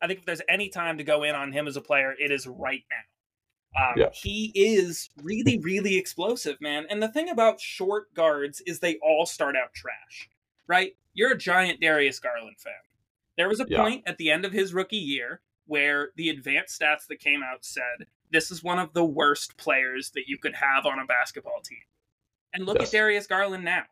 I 0.00 0.06
think 0.06 0.20
if 0.20 0.26
there's 0.26 0.42
any 0.48 0.68
time 0.68 0.98
to 0.98 1.04
go 1.04 1.22
in 1.22 1.34
on 1.34 1.52
him 1.52 1.66
as 1.66 1.76
a 1.76 1.80
player, 1.80 2.14
it 2.18 2.30
is 2.30 2.46
right 2.46 2.84
now. 2.90 3.88
Um, 3.88 3.94
yeah. 3.96 4.08
He 4.12 4.52
is 4.54 5.10
really, 5.22 5.58
really 5.58 5.98
explosive, 5.98 6.60
man. 6.60 6.86
And 6.88 7.02
the 7.02 7.08
thing 7.08 7.28
about 7.28 7.60
short 7.60 8.14
guards 8.14 8.62
is 8.66 8.80
they 8.80 8.96
all 9.02 9.26
start 9.26 9.56
out 9.56 9.74
trash, 9.74 10.28
right? 10.66 10.94
you're 11.16 11.32
a 11.32 11.38
giant 11.38 11.80
Darius 11.80 12.20
Garland 12.20 12.60
fan. 12.60 12.74
There 13.36 13.48
was 13.48 13.60
a 13.60 13.66
yeah. 13.68 13.82
point 13.82 14.04
at 14.06 14.18
the 14.18 14.30
end 14.30 14.44
of 14.44 14.52
his 14.52 14.72
rookie 14.72 14.96
year 14.96 15.40
where 15.66 16.10
the 16.14 16.28
advanced 16.28 16.80
stats 16.80 17.06
that 17.08 17.18
came 17.18 17.42
out 17.42 17.64
said 17.64 18.06
this 18.30 18.50
is 18.50 18.62
one 18.62 18.78
of 18.78 18.92
the 18.92 19.04
worst 19.04 19.56
players 19.56 20.10
that 20.10 20.28
you 20.28 20.38
could 20.38 20.54
have 20.54 20.86
on 20.86 20.98
a 20.98 21.06
basketball 21.06 21.60
team. 21.64 21.78
And 22.52 22.66
look 22.66 22.78
Yes. 22.78 22.88
at 22.88 22.98
Darius 22.98 23.26
Garland 23.26 23.64
now. 23.64 23.84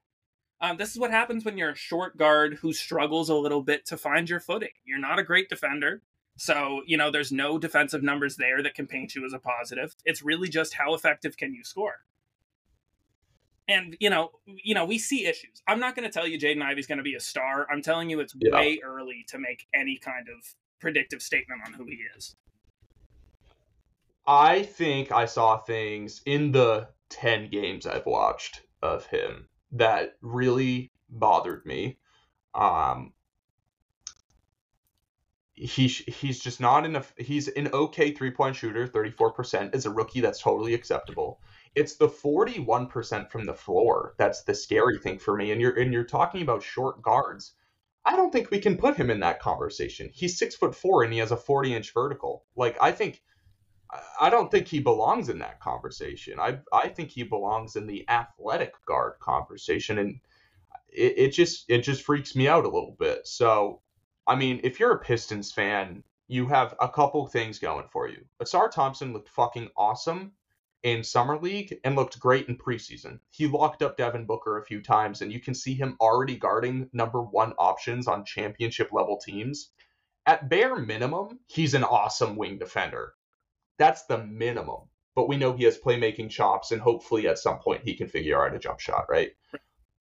Um, 0.60 0.76
this 0.76 0.90
is 0.90 0.98
what 0.98 1.10
happens 1.10 1.44
when 1.44 1.58
you're 1.58 1.70
a 1.70 1.76
short 1.76 2.16
guard 2.16 2.54
who 2.54 2.72
struggles 2.72 3.28
a 3.28 3.34
little 3.34 3.62
bit 3.62 3.84
to 3.86 3.96
find 3.96 4.30
your 4.30 4.40
footing. 4.40 4.70
You're 4.84 4.98
not 4.98 5.18
a 5.18 5.24
great 5.24 5.48
defender. 5.48 6.02
So, 6.36 6.82
you 6.86 6.96
know, 6.96 7.10
there's 7.10 7.32
no 7.32 7.58
defensive 7.58 8.02
numbers 8.02 8.36
there 8.36 8.62
that 8.62 8.74
can 8.74 8.86
paint 8.86 9.14
you 9.14 9.24
as 9.24 9.32
a 9.32 9.38
positive. 9.38 9.94
It's 10.04 10.22
really 10.22 10.48
just 10.48 10.74
how 10.74 10.94
effective 10.94 11.36
can 11.36 11.54
you 11.54 11.64
score. 11.64 12.04
And 13.68 13.96
you 13.98 14.10
know, 14.10 14.30
you 14.46 14.74
know, 14.74 14.84
we 14.84 14.98
see 14.98 15.26
issues. 15.26 15.62
I'm 15.66 15.80
not 15.80 15.96
going 15.96 16.08
to 16.08 16.12
tell 16.12 16.26
you 16.26 16.38
Jaden 16.38 16.62
Ivey's 16.62 16.86
going 16.86 16.98
to 16.98 17.04
be 17.04 17.14
a 17.14 17.20
star. 17.20 17.66
I'm 17.70 17.82
telling 17.82 18.10
you 18.10 18.20
it's 18.20 18.34
Yeah. 18.38 18.56
way 18.58 18.80
early 18.84 19.24
to 19.28 19.38
make 19.38 19.66
any 19.74 19.96
kind 19.96 20.28
of 20.28 20.54
predictive 20.80 21.22
statement 21.22 21.62
on 21.66 21.72
who 21.72 21.86
he 21.86 21.98
is. 22.16 22.36
I 24.26 24.62
think 24.62 25.12
I 25.12 25.26
saw 25.26 25.58
things 25.58 26.22
in 26.24 26.52
the 26.52 26.88
10 27.10 27.50
games 27.50 27.86
I've 27.86 28.06
watched 28.06 28.62
of 28.82 29.06
him 29.06 29.48
that 29.72 30.16
really 30.22 30.92
bothered 31.08 31.64
me. 31.66 31.98
Um, 32.54 33.12
he 35.54 35.86
he's 35.86 36.40
just 36.40 36.60
not 36.60 36.84
enough. 36.84 37.14
He's 37.16 37.48
an 37.48 37.68
okay 37.72 38.12
three 38.12 38.30
point 38.30 38.56
shooter, 38.56 38.88
34% 38.88 39.74
as 39.74 39.86
a 39.86 39.90
rookie. 39.90 40.20
That's 40.20 40.40
totally 40.40 40.74
acceptable. 40.74 41.40
It's 41.74 41.96
the 41.96 42.08
41% 42.08 43.30
from 43.30 43.44
the 43.44 43.54
floor 43.54 44.14
that's 44.18 44.44
the 44.44 44.54
scary 44.54 44.98
thing 44.98 45.18
for 45.18 45.36
me. 45.36 45.50
And 45.50 45.60
you're 45.60 45.78
and 45.78 45.92
you're 45.92 46.04
talking 46.04 46.42
about 46.42 46.62
short 46.62 47.02
guards. 47.02 47.54
I 48.04 48.16
don't 48.16 48.32
think 48.32 48.50
we 48.50 48.60
can 48.60 48.76
put 48.76 48.96
him 48.96 49.10
in 49.10 49.20
that 49.20 49.40
conversation. 49.40 50.10
He's 50.12 50.38
six 50.38 50.54
foot 50.54 50.74
four 50.74 51.02
and 51.02 51.12
he 51.12 51.18
has 51.18 51.32
a 51.32 51.36
40 51.36 51.74
inch 51.74 51.92
vertical. 51.92 52.44
Like 52.54 52.76
I 52.80 52.92
think 52.92 53.22
I 54.20 54.30
don't 54.30 54.50
think 54.50 54.66
he 54.66 54.80
belongs 54.80 55.28
in 55.28 55.38
that 55.38 55.60
conversation. 55.60 56.40
I 56.40 56.58
I 56.72 56.88
think 56.88 57.10
he 57.10 57.22
belongs 57.22 57.76
in 57.76 57.86
the 57.86 58.08
athletic 58.08 58.72
guard 58.86 59.18
conversation, 59.20 59.98
and 59.98 60.20
it, 60.88 61.14
it 61.18 61.30
just 61.30 61.64
it 61.68 61.82
just 61.82 62.02
freaks 62.02 62.34
me 62.34 62.48
out 62.48 62.64
a 62.64 62.68
little 62.68 62.96
bit. 62.98 63.26
So, 63.26 63.82
I 64.26 64.36
mean, 64.36 64.60
if 64.64 64.80
you're 64.80 64.92
a 64.92 64.98
Pistons 64.98 65.52
fan, 65.52 66.02
you 66.28 66.46
have 66.46 66.74
a 66.80 66.88
couple 66.88 67.26
things 67.26 67.58
going 67.58 67.86
for 67.92 68.08
you. 68.08 68.24
Ausar 68.42 68.70
Thompson 68.70 69.12
looked 69.12 69.28
fucking 69.28 69.68
awesome 69.76 70.32
in 70.84 71.02
summer 71.02 71.38
league 71.38 71.80
and 71.82 71.96
looked 71.96 72.20
great 72.20 72.46
in 72.48 72.58
preseason. 72.58 73.18
He 73.30 73.46
locked 73.46 73.82
up 73.82 73.96
Devin 73.96 74.26
Booker 74.26 74.58
a 74.58 74.64
few 74.64 74.82
times, 74.82 75.22
and 75.22 75.32
you 75.32 75.40
can 75.40 75.54
see 75.54 75.74
him 75.74 75.96
already 75.98 76.36
guarding 76.36 76.90
number 76.92 77.22
one 77.22 77.54
options 77.58 78.06
on 78.06 78.24
championship 78.26 78.92
level 78.92 79.16
teams. 79.16 79.70
At 80.26 80.50
bare 80.50 80.76
minimum, 80.76 81.40
he's 81.46 81.72
an 81.72 81.84
awesome 81.84 82.36
wing 82.36 82.58
defender. 82.58 83.14
That's 83.78 84.04
the 84.04 84.18
minimum. 84.18 84.82
But 85.14 85.28
we 85.28 85.36
know 85.36 85.54
he 85.54 85.64
has 85.64 85.78
playmaking 85.78 86.30
chops, 86.30 86.70
and 86.70 86.82
hopefully 86.82 87.28
at 87.28 87.38
some 87.38 87.60
point 87.60 87.82
he 87.82 87.94
can 87.94 88.08
figure 88.08 88.44
out 88.44 88.54
a 88.54 88.58
jump 88.58 88.78
shot, 88.78 89.06
right? 89.08 89.32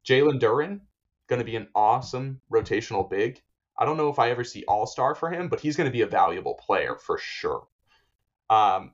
Jalen 0.06 0.40
Duren, 0.40 0.82
going 1.28 1.40
to 1.40 1.46
be 1.46 1.56
an 1.56 1.70
awesome 1.74 2.42
rotational 2.52 3.10
big. 3.10 3.42
I 3.78 3.86
don't 3.86 3.98
know 3.98 4.10
if 4.10 4.20
I 4.20 4.32
ever 4.32 4.44
see 4.44 4.66
all 4.68 4.86
star 4.86 5.16
for 5.16 5.30
him, 5.30 5.48
but 5.48 5.62
he's 5.62 5.78
going 5.78 5.90
to 5.90 5.94
be 5.94 6.02
a 6.02 6.08
valuable 6.08 6.56
player 6.56 6.98
for 6.98 7.18
sure. 7.18 7.68
Um, 8.50 8.94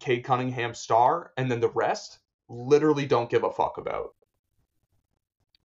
Cade 0.00 0.24
Cunningham 0.24 0.74
star, 0.74 1.32
and 1.36 1.50
then 1.50 1.60
the 1.60 1.70
rest 1.70 2.18
literally 2.48 3.06
don't 3.06 3.30
give 3.30 3.44
a 3.44 3.50
fuck 3.50 3.78
about. 3.78 4.14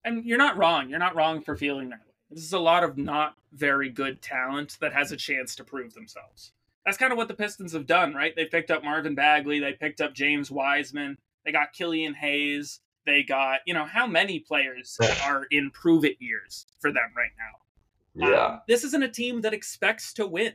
And 0.04 0.24
you're 0.24 0.38
not 0.38 0.56
wrong. 0.56 0.90
You're 0.90 0.98
not 0.98 1.16
wrong 1.16 1.40
for 1.40 1.56
feeling 1.56 1.88
that 1.90 2.00
way. 2.00 2.12
This 2.30 2.44
is 2.44 2.52
a 2.52 2.58
lot 2.58 2.84
of 2.84 2.98
not 2.98 3.36
very 3.52 3.88
good 3.88 4.20
talent 4.20 4.76
that 4.80 4.92
has 4.92 5.12
a 5.12 5.16
chance 5.16 5.54
to 5.56 5.64
prove 5.64 5.94
themselves. 5.94 6.52
That's 6.84 6.98
kind 6.98 7.12
of 7.12 7.16
what 7.16 7.28
the 7.28 7.34
Pistons 7.34 7.72
have 7.72 7.86
done, 7.86 8.12
right? 8.12 8.34
They 8.36 8.44
picked 8.44 8.70
up 8.70 8.84
Marvin 8.84 9.14
Bagley, 9.14 9.60
they 9.60 9.72
picked 9.72 10.00
up 10.00 10.14
James 10.14 10.50
Wiseman, 10.50 11.16
they 11.44 11.52
got 11.52 11.72
Killian 11.72 12.14
Hayes, 12.14 12.80
they 13.06 13.22
got, 13.22 13.60
you 13.66 13.72
know, 13.72 13.86
how 13.86 14.06
many 14.06 14.40
players 14.40 14.98
are 15.24 15.46
in 15.50 15.70
prove 15.70 16.04
it 16.04 16.16
years 16.18 16.66
for 16.80 16.92
them 16.92 17.10
right 17.16 17.30
now? 17.38 18.28
Yeah. 18.28 18.46
Um, 18.46 18.60
this 18.68 18.84
isn't 18.84 19.02
a 19.02 19.08
team 19.08 19.40
that 19.42 19.54
expects 19.54 20.12
to 20.14 20.26
win. 20.26 20.52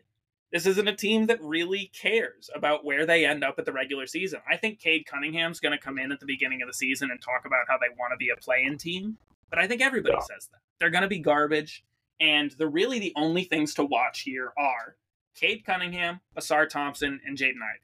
This 0.52 0.66
isn't 0.66 0.88
a 0.88 0.96
team 0.96 1.28
that 1.28 1.42
really 1.44 1.92
cares 1.94 2.50
about 2.56 2.84
where 2.84 3.06
they 3.06 3.26
end 3.26 3.44
up 3.44 3.60
at 3.60 3.66
the 3.66 3.72
regular 3.74 4.08
season. 4.08 4.40
I 4.50 4.58
think 4.58 4.80
Cade 4.80 5.06
Cunningham's 5.06 5.60
going 5.60 5.78
to 5.78 5.84
come 5.84 6.00
in 6.00 6.12
at 6.12 6.20
the 6.20 6.26
beginning 6.26 6.62
of 6.64 6.68
the 6.68 6.74
season 6.74 7.12
and 7.12 7.22
talk 7.22 7.46
about 7.46 7.66
how 7.68 7.78
they 7.78 7.94
want 7.98 8.12
to 8.14 8.18
be 8.18 8.30
a 8.30 8.36
play-in 8.36 8.78
team, 8.78 9.18
but 9.52 9.60
I 9.60 9.68
think 9.68 9.82
everybody 9.82 10.16
Yeah. 10.16 10.22
says 10.22 10.48
that. 10.52 10.60
They're 10.80 10.90
going 10.90 11.04
to 11.04 11.08
be 11.08 11.20
garbage, 11.20 11.84
and 12.20 12.50
the 12.52 12.68
really 12.68 12.98
the 13.00 13.14
only 13.16 13.44
things 13.44 13.74
to 13.76 13.84
watch 13.86 14.22
here 14.22 14.52
are 14.58 14.96
Cade 15.36 15.64
Cunningham, 15.66 16.22
Ausar 16.36 16.68
Thompson, 16.68 17.22
and 17.26 17.38
Jaden 17.38 17.62
Ivey. 17.62 17.84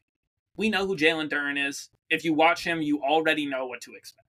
We 0.57 0.69
know 0.69 0.87
who 0.87 0.95
Jalen 0.97 1.29
Duren 1.29 1.63
is. 1.67 1.89
If 2.09 2.25
you 2.25 2.33
watch 2.33 2.63
him, 2.63 2.81
you 2.81 3.01
already 3.03 3.45
know 3.45 3.67
what 3.67 3.81
to 3.81 3.93
expect. 3.93 4.27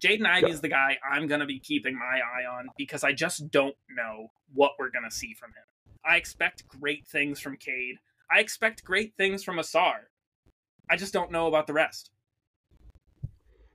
Jaden 0.00 0.26
Ivey 0.26 0.50
is 0.50 0.60
the 0.60 0.68
guy 0.68 0.98
I'm 1.10 1.26
going 1.26 1.40
to 1.40 1.46
be 1.46 1.58
keeping 1.58 1.98
my 1.98 2.20
eye 2.20 2.44
on 2.46 2.68
because 2.76 3.02
I 3.02 3.12
just 3.12 3.50
don't 3.50 3.74
know 3.88 4.30
what 4.52 4.72
we're 4.78 4.90
going 4.90 5.04
to 5.04 5.10
see 5.10 5.34
from 5.34 5.50
him. 5.50 5.64
I 6.06 6.16
expect 6.16 6.68
great 6.68 7.06
things 7.06 7.40
from 7.40 7.56
Cade. 7.56 7.96
I 8.30 8.40
expect 8.40 8.84
great 8.84 9.14
things 9.16 9.42
from 9.44 9.56
Ausar. 9.56 9.94
I 10.90 10.96
just 10.96 11.12
don't 11.12 11.30
know 11.30 11.46
about 11.46 11.66
the 11.66 11.72
rest. 11.72 12.10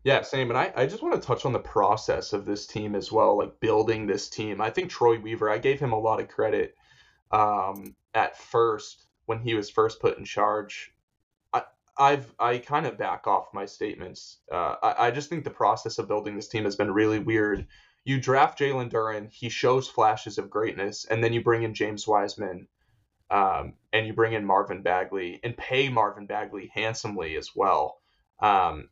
Yeah, 0.04 0.22
same. 0.22 0.50
And 0.50 0.58
I, 0.58 0.72
I 0.76 0.86
just 0.86 1.04
want 1.04 1.16
to 1.16 1.28
touch 1.28 1.46
on 1.46 1.54
the 1.54 1.60
process 1.60 2.32
of 2.34 2.46
this 2.46 2.66
team 2.66 2.96
as 2.96 3.12
well, 3.12 3.38
like 3.38 3.60
building 3.60 4.06
this 4.06 4.30
team. 4.30 4.62
I 4.62 4.70
think 4.70 4.90
Troy 4.90 5.20
Weaver, 5.20 5.50
I 5.50 5.58
gave 5.58 5.80
him 5.80 5.92
a 5.92 6.00
lot 6.00 6.22
of 6.22 6.30
credit 6.30 6.76
um, 7.32 7.96
at 8.14 8.38
first 8.38 9.08
when 9.26 9.40
he 9.40 9.54
was 9.54 9.70
first 9.70 10.00
put 10.00 10.18
in 10.18 10.26
charge. 10.26 10.94
I, 11.54 11.64
I've 11.98 12.34
I 12.40 12.60
kind 12.60 12.86
of 12.86 12.98
back 12.98 13.28
off 13.28 13.54
my 13.54 13.66
statements. 13.66 14.38
Uh, 14.52 14.76
I, 14.82 15.08
I 15.08 15.12
just 15.12 15.30
think 15.30 15.44
the 15.44 15.50
process 15.50 16.00
of 16.00 16.08
building 16.08 16.36
this 16.36 16.48
team 16.48 16.64
has 16.64 16.76
been 16.76 16.92
really 16.92 17.20
weird. 17.20 17.68
You 18.10 18.20
draft 18.20 18.58
Jalen 18.58 18.90
Duren, 18.90 19.32
he 19.32 19.50
shows 19.50 19.88
flashes 19.88 20.40
of 20.40 20.50
greatness, 20.50 21.06
and 21.06 21.24
then 21.24 21.32
you 21.32 21.44
bring 21.44 21.62
in 21.62 21.76
James 21.76 22.08
Wiseman, 22.08 22.68
um, 23.30 23.76
and 23.94 24.08
you 24.08 24.14
bring 24.14 24.34
in 24.34 24.44
Marvin 24.44 24.82
Bagley, 24.82 25.40
and 25.44 25.56
pay 25.56 25.90
Marvin 25.90 26.26
Bagley 26.26 26.72
handsomely 26.74 27.38
as 27.38 27.52
well. 27.56 28.02
Um, 28.40 28.90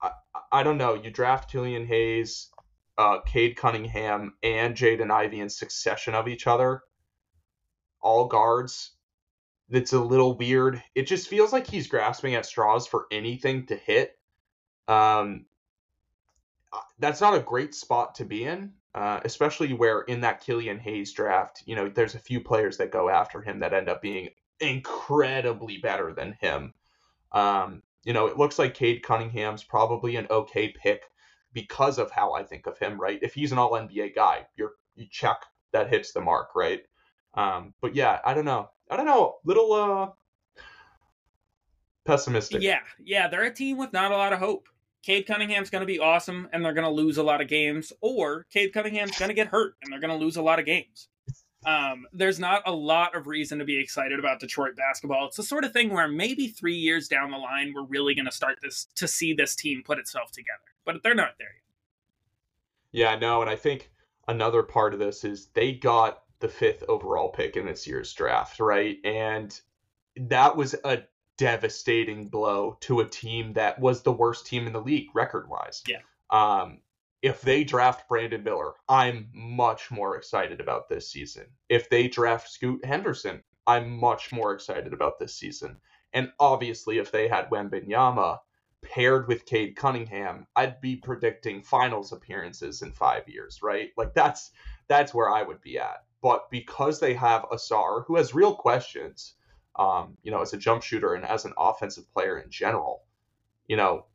I, 0.00 0.12
I 0.52 0.62
don't 0.62 0.78
know. 0.78 0.94
You 0.94 1.10
draft 1.10 1.50
Killian 1.50 1.86
Hayes, 1.86 2.50
uh, 2.96 3.18
Cade 3.22 3.56
Cunningham, 3.56 4.36
and 4.44 4.76
Jaden 4.76 5.10
Ivey 5.10 5.40
in 5.40 5.50
succession 5.50 6.14
of 6.14 6.28
each 6.28 6.46
other, 6.46 6.84
all 8.00 8.28
guards. 8.28 8.92
That's 9.70 9.92
a 9.92 9.98
little 9.98 10.38
weird. 10.38 10.80
It 10.94 11.08
just 11.08 11.26
feels 11.26 11.52
like 11.52 11.66
he's 11.66 11.88
grasping 11.88 12.36
at 12.36 12.46
straws 12.46 12.86
for 12.86 13.06
anything 13.10 13.66
to 13.66 13.74
hit. 13.74 14.16
Um, 14.86 15.46
that's 16.98 17.20
not 17.20 17.34
a 17.34 17.40
great 17.40 17.74
spot 17.74 18.14
to 18.16 18.24
be 18.24 18.44
in, 18.44 18.72
uh, 18.94 19.20
especially 19.24 19.72
where 19.72 20.02
in 20.02 20.20
that 20.20 20.40
Killian 20.40 20.78
Hayes 20.78 21.12
draft, 21.12 21.62
you 21.66 21.74
know, 21.74 21.88
there's 21.88 22.14
a 22.14 22.20
few 22.20 22.40
players 22.40 22.76
that 22.76 22.92
go 22.92 23.08
after 23.08 23.40
him 23.40 23.60
that 23.60 23.72
end 23.72 23.88
up 23.88 24.02
being 24.02 24.28
incredibly 24.60 25.78
better 25.78 26.12
than 26.12 26.36
him. 26.40 26.74
Um, 27.32 27.82
you 28.04 28.12
know, 28.12 28.26
it 28.26 28.38
looks 28.38 28.58
like 28.58 28.74
Cade 28.74 29.02
Cunningham's 29.02 29.64
probably 29.64 30.16
an 30.16 30.26
okay 30.30 30.68
pick 30.68 31.02
because 31.52 31.98
of 31.98 32.10
how 32.10 32.32
I 32.32 32.42
think 32.42 32.66
of 32.66 32.78
him, 32.78 33.00
right? 33.00 33.18
If 33.22 33.34
he's 33.34 33.52
an 33.52 33.58
all 33.58 33.72
NBA 33.72 34.14
guy, 34.14 34.46
you're 34.56 34.72
you 34.94 35.06
check 35.10 35.36
that 35.72 35.88
hits 35.88 36.12
the 36.12 36.20
mark, 36.20 36.54
right? 36.54 36.82
Um, 37.34 37.74
but 37.80 37.94
yeah, 37.94 38.20
I 38.24 38.34
don't 38.34 38.44
know. 38.44 38.70
I 38.90 38.96
don't 38.96 39.06
know. 39.06 39.36
Little 39.44 39.72
uh 39.72 40.62
pessimistic. 42.04 42.62
Yeah, 42.62 42.80
yeah, 43.02 43.28
they're 43.28 43.44
a 43.44 43.54
team 43.54 43.76
with 43.76 43.92
not 43.92 44.12
a 44.12 44.16
lot 44.16 44.32
of 44.32 44.38
hope. 44.38 44.68
Cade 45.02 45.26
Cunningham's 45.26 45.70
going 45.70 45.80
to 45.80 45.86
be 45.86 45.98
awesome 45.98 46.48
and 46.52 46.64
they're 46.64 46.74
going 46.74 46.86
to 46.86 46.90
lose 46.90 47.16
a 47.16 47.22
lot 47.22 47.40
of 47.40 47.48
games, 47.48 47.92
or 48.00 48.46
Cade 48.50 48.72
Cunningham's 48.72 49.18
going 49.18 49.30
to 49.30 49.34
get 49.34 49.48
hurt 49.48 49.74
and 49.82 49.92
they're 49.92 50.00
going 50.00 50.16
to 50.16 50.24
lose 50.24 50.36
a 50.36 50.42
lot 50.42 50.58
of 50.58 50.66
games. 50.66 51.08
Um, 51.66 52.06
there's 52.12 52.38
not 52.38 52.62
a 52.66 52.72
lot 52.72 53.14
of 53.14 53.26
reason 53.26 53.58
to 53.58 53.64
be 53.64 53.78
excited 53.78 54.18
about 54.18 54.40
Detroit 54.40 54.76
basketball. 54.76 55.26
It's 55.26 55.36
the 55.36 55.42
sort 55.42 55.64
of 55.64 55.72
thing 55.72 55.90
where 55.90 56.08
maybe 56.08 56.48
three 56.48 56.76
years 56.76 57.06
down 57.06 57.30
the 57.30 57.36
line, 57.36 57.72
we're 57.74 57.84
really 57.84 58.14
going 58.14 58.26
to 58.26 58.32
start 58.32 58.58
this 58.62 58.86
to 58.96 59.06
see 59.06 59.34
this 59.34 59.54
team 59.54 59.82
put 59.84 59.98
itself 59.98 60.32
together. 60.32 60.58
But 60.86 61.02
they're 61.02 61.14
not 61.14 61.34
there 61.38 61.48
yet. 61.48 61.60
Yeah, 62.92 63.18
no, 63.18 63.42
and 63.42 63.50
I 63.50 63.56
think 63.56 63.90
another 64.26 64.62
part 64.62 64.94
of 64.94 65.00
this 65.00 65.22
is 65.22 65.48
they 65.48 65.72
got 65.72 66.22
the 66.40 66.48
fifth 66.48 66.82
overall 66.88 67.28
pick 67.28 67.56
in 67.56 67.66
this 67.66 67.86
year's 67.86 68.12
draft, 68.14 68.58
right? 68.58 68.96
And 69.04 69.58
that 70.16 70.56
was 70.56 70.74
a 70.84 71.02
devastating 71.40 72.28
blow 72.28 72.76
to 72.80 73.00
a 73.00 73.08
team 73.08 73.54
that 73.54 73.78
was 73.80 74.02
the 74.02 74.12
worst 74.12 74.44
team 74.46 74.66
in 74.66 74.74
the 74.74 74.80
league 74.80 75.08
record 75.14 75.48
wise. 75.48 75.82
Yeah. 75.88 76.00
Um, 76.28 76.80
if 77.22 77.40
they 77.40 77.64
draft 77.64 78.06
Brandon 78.10 78.44
Miller, 78.44 78.74
I'm 78.90 79.30
much 79.32 79.90
more 79.90 80.18
excited 80.18 80.60
about 80.60 80.90
this 80.90 81.10
season. 81.10 81.46
If 81.70 81.88
they 81.88 82.08
draft 82.08 82.50
Scoot 82.50 82.84
Henderson, 82.84 83.42
I'm 83.66 83.90
much 83.90 84.32
more 84.32 84.52
excited 84.52 84.92
about 84.92 85.18
this 85.18 85.34
season. 85.34 85.78
And 86.12 86.30
obviously, 86.38 86.98
if 86.98 87.10
they 87.10 87.26
had 87.26 87.48
Wembanyama 87.48 88.38
paired 88.82 89.26
with 89.26 89.46
Cade 89.46 89.76
Cunningham, 89.76 90.46
I'd 90.56 90.78
be 90.82 90.96
predicting 90.96 91.62
finals 91.62 92.12
appearances 92.12 92.82
in 92.82 92.92
five 92.92 93.26
years, 93.26 93.62
right? 93.62 93.92
Like 93.96 94.12
that's 94.12 94.50
that's 94.88 95.14
where 95.14 95.30
I 95.30 95.42
would 95.42 95.62
be 95.62 95.78
at. 95.78 96.04
But 96.20 96.50
because 96.50 97.00
they 97.00 97.14
have 97.14 97.46
Ausar, 97.50 98.04
who 98.06 98.16
has 98.16 98.34
real 98.34 98.54
questions, 98.54 99.36
um, 99.76 100.16
you 100.22 100.30
know, 100.30 100.42
as 100.42 100.52
a 100.52 100.58
jump 100.58 100.82
shooter 100.82 101.14
and 101.14 101.24
as 101.24 101.44
an 101.44 101.52
offensive 101.56 102.10
player 102.12 102.38
in 102.38 102.50
general, 102.50 103.04
you 103.66 103.76
know, 103.76 104.06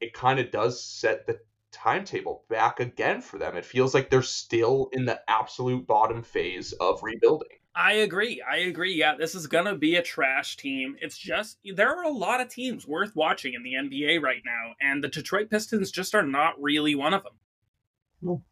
it 0.00 0.12
kind 0.12 0.38
of 0.38 0.50
does 0.50 0.82
set 0.82 1.26
the 1.26 1.38
timetable 1.72 2.44
back 2.48 2.80
again 2.80 3.20
for 3.20 3.38
them. 3.38 3.56
It 3.56 3.64
feels 3.64 3.94
like 3.94 4.10
they're 4.10 4.22
still 4.22 4.88
in 4.92 5.04
the 5.04 5.20
absolute 5.28 5.86
bottom 5.86 6.22
phase 6.22 6.72
of 6.72 7.02
rebuilding. 7.02 7.48
I 7.74 7.92
agree. 7.92 8.42
I 8.42 8.56
agree. 8.56 8.94
Yeah, 8.94 9.14
this 9.16 9.34
is 9.34 9.46
going 9.46 9.66
to 9.66 9.76
be 9.76 9.94
a 9.96 10.02
trash 10.02 10.56
team. 10.56 10.96
It's 11.00 11.16
just, 11.16 11.58
there 11.76 11.96
are 11.96 12.04
a 12.04 12.12
lot 12.12 12.40
of 12.40 12.48
teams 12.48 12.88
worth 12.88 13.14
watching 13.14 13.54
in 13.54 13.62
the 13.62 13.74
NBA 13.74 14.20
right 14.20 14.42
now, 14.44 14.74
and 14.80 15.02
the 15.02 15.08
Detroit 15.08 15.48
Pistons 15.48 15.92
just 15.92 16.14
are 16.14 16.26
not 16.26 16.60
really 16.60 16.96
one 16.96 17.14
of 17.14 17.22
them. 17.22 18.42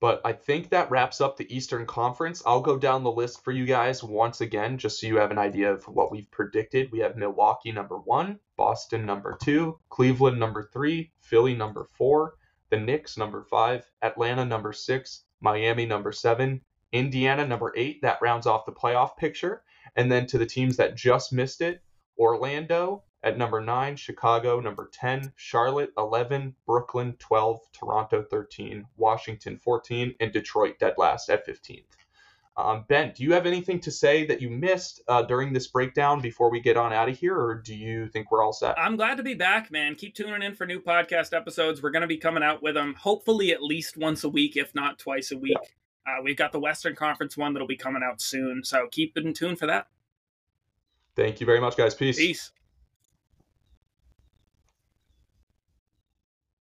But 0.00 0.20
I 0.24 0.32
think 0.32 0.68
that 0.68 0.90
wraps 0.90 1.20
up 1.20 1.36
the 1.36 1.52
Eastern 1.54 1.84
Conference. 1.84 2.42
I'll 2.46 2.60
go 2.60 2.78
down 2.78 3.02
the 3.02 3.10
list 3.10 3.42
for 3.42 3.50
you 3.50 3.66
guys 3.66 4.04
once 4.04 4.40
again, 4.40 4.78
just 4.78 5.00
so 5.00 5.08
you 5.08 5.16
have 5.16 5.32
an 5.32 5.38
idea 5.38 5.72
of 5.72 5.82
what 5.88 6.12
we've 6.12 6.30
predicted. 6.30 6.92
We 6.92 7.00
have 7.00 7.16
Milwaukee 7.16 7.72
number 7.72 7.98
one, 7.98 8.38
Boston 8.56 9.04
number 9.04 9.36
two, 9.42 9.80
Cleveland 9.88 10.38
number 10.38 10.70
three, 10.72 11.10
Philly 11.20 11.54
number 11.54 11.88
four, 11.96 12.34
the 12.70 12.76
Knicks 12.76 13.16
number 13.16 13.42
five, 13.42 13.90
Atlanta 14.02 14.44
number 14.44 14.72
six, 14.72 15.24
Miami 15.40 15.84
number 15.84 16.12
seven, 16.12 16.60
Indiana 16.92 17.44
number 17.46 17.72
eight. 17.76 18.00
That 18.02 18.22
rounds 18.22 18.46
off 18.46 18.66
the 18.66 18.72
playoff 18.72 19.16
picture. 19.16 19.62
And 19.96 20.12
then 20.12 20.26
to 20.26 20.38
the 20.38 20.46
teams 20.46 20.76
that 20.76 20.94
just 20.94 21.32
missed 21.32 21.60
it, 21.60 21.82
Orlando, 22.18 23.02
at 23.22 23.36
number 23.36 23.60
9, 23.60 23.96
Chicago, 23.96 24.60
number 24.60 24.88
10, 24.92 25.32
Charlotte, 25.36 25.92
11, 25.98 26.54
Brooklyn, 26.66 27.14
12, 27.18 27.60
Toronto, 27.72 28.22
13, 28.22 28.84
Washington, 28.96 29.58
14, 29.58 30.14
and 30.20 30.32
Detroit 30.32 30.78
dead 30.78 30.94
last 30.96 31.28
at 31.28 31.46
15th. 31.46 31.84
Um, 32.58 32.84
ben, 32.88 33.12
do 33.14 33.22
you 33.22 33.32
have 33.34 33.46
anything 33.46 33.78
to 33.80 33.90
say 33.92 34.26
that 34.26 34.42
you 34.42 34.50
missed 34.50 35.00
uh, 35.06 35.22
during 35.22 35.52
this 35.52 35.68
breakdown 35.68 36.20
before 36.20 36.50
we 36.50 36.58
get 36.58 36.76
on 36.76 36.92
out 36.92 37.08
of 37.08 37.16
here, 37.16 37.38
or 37.38 37.54
do 37.54 37.72
you 37.72 38.08
think 38.08 38.32
we're 38.32 38.42
all 38.42 38.52
set? 38.52 38.76
I'm 38.76 38.96
glad 38.96 39.16
to 39.18 39.22
be 39.22 39.34
back, 39.34 39.70
man. 39.70 39.94
Keep 39.94 40.16
tuning 40.16 40.42
in 40.42 40.56
for 40.56 40.66
new 40.66 40.80
podcast 40.80 41.36
episodes. 41.36 41.80
We're 41.80 41.92
going 41.92 42.02
to 42.02 42.08
be 42.08 42.16
coming 42.16 42.42
out 42.42 42.60
with 42.60 42.74
them 42.74 42.94
hopefully 42.94 43.52
at 43.52 43.62
least 43.62 43.96
once 43.96 44.24
a 44.24 44.28
week, 44.28 44.56
if 44.56 44.74
not 44.74 44.98
twice 44.98 45.30
a 45.30 45.38
week. 45.38 45.56
Yeah. 45.62 46.18
Uh, 46.18 46.22
we've 46.22 46.36
got 46.36 46.50
the 46.50 46.58
Western 46.58 46.96
Conference 46.96 47.36
one 47.36 47.52
that'll 47.52 47.68
be 47.68 47.76
coming 47.76 48.02
out 48.02 48.20
soon, 48.20 48.64
so 48.64 48.88
keep 48.90 49.16
in 49.16 49.34
tune 49.34 49.54
for 49.54 49.66
that. 49.66 49.86
Thank 51.14 51.38
you 51.38 51.46
very 51.46 51.60
much, 51.60 51.76
guys. 51.76 51.94
Peace. 51.94 52.16
Peace. 52.16 52.50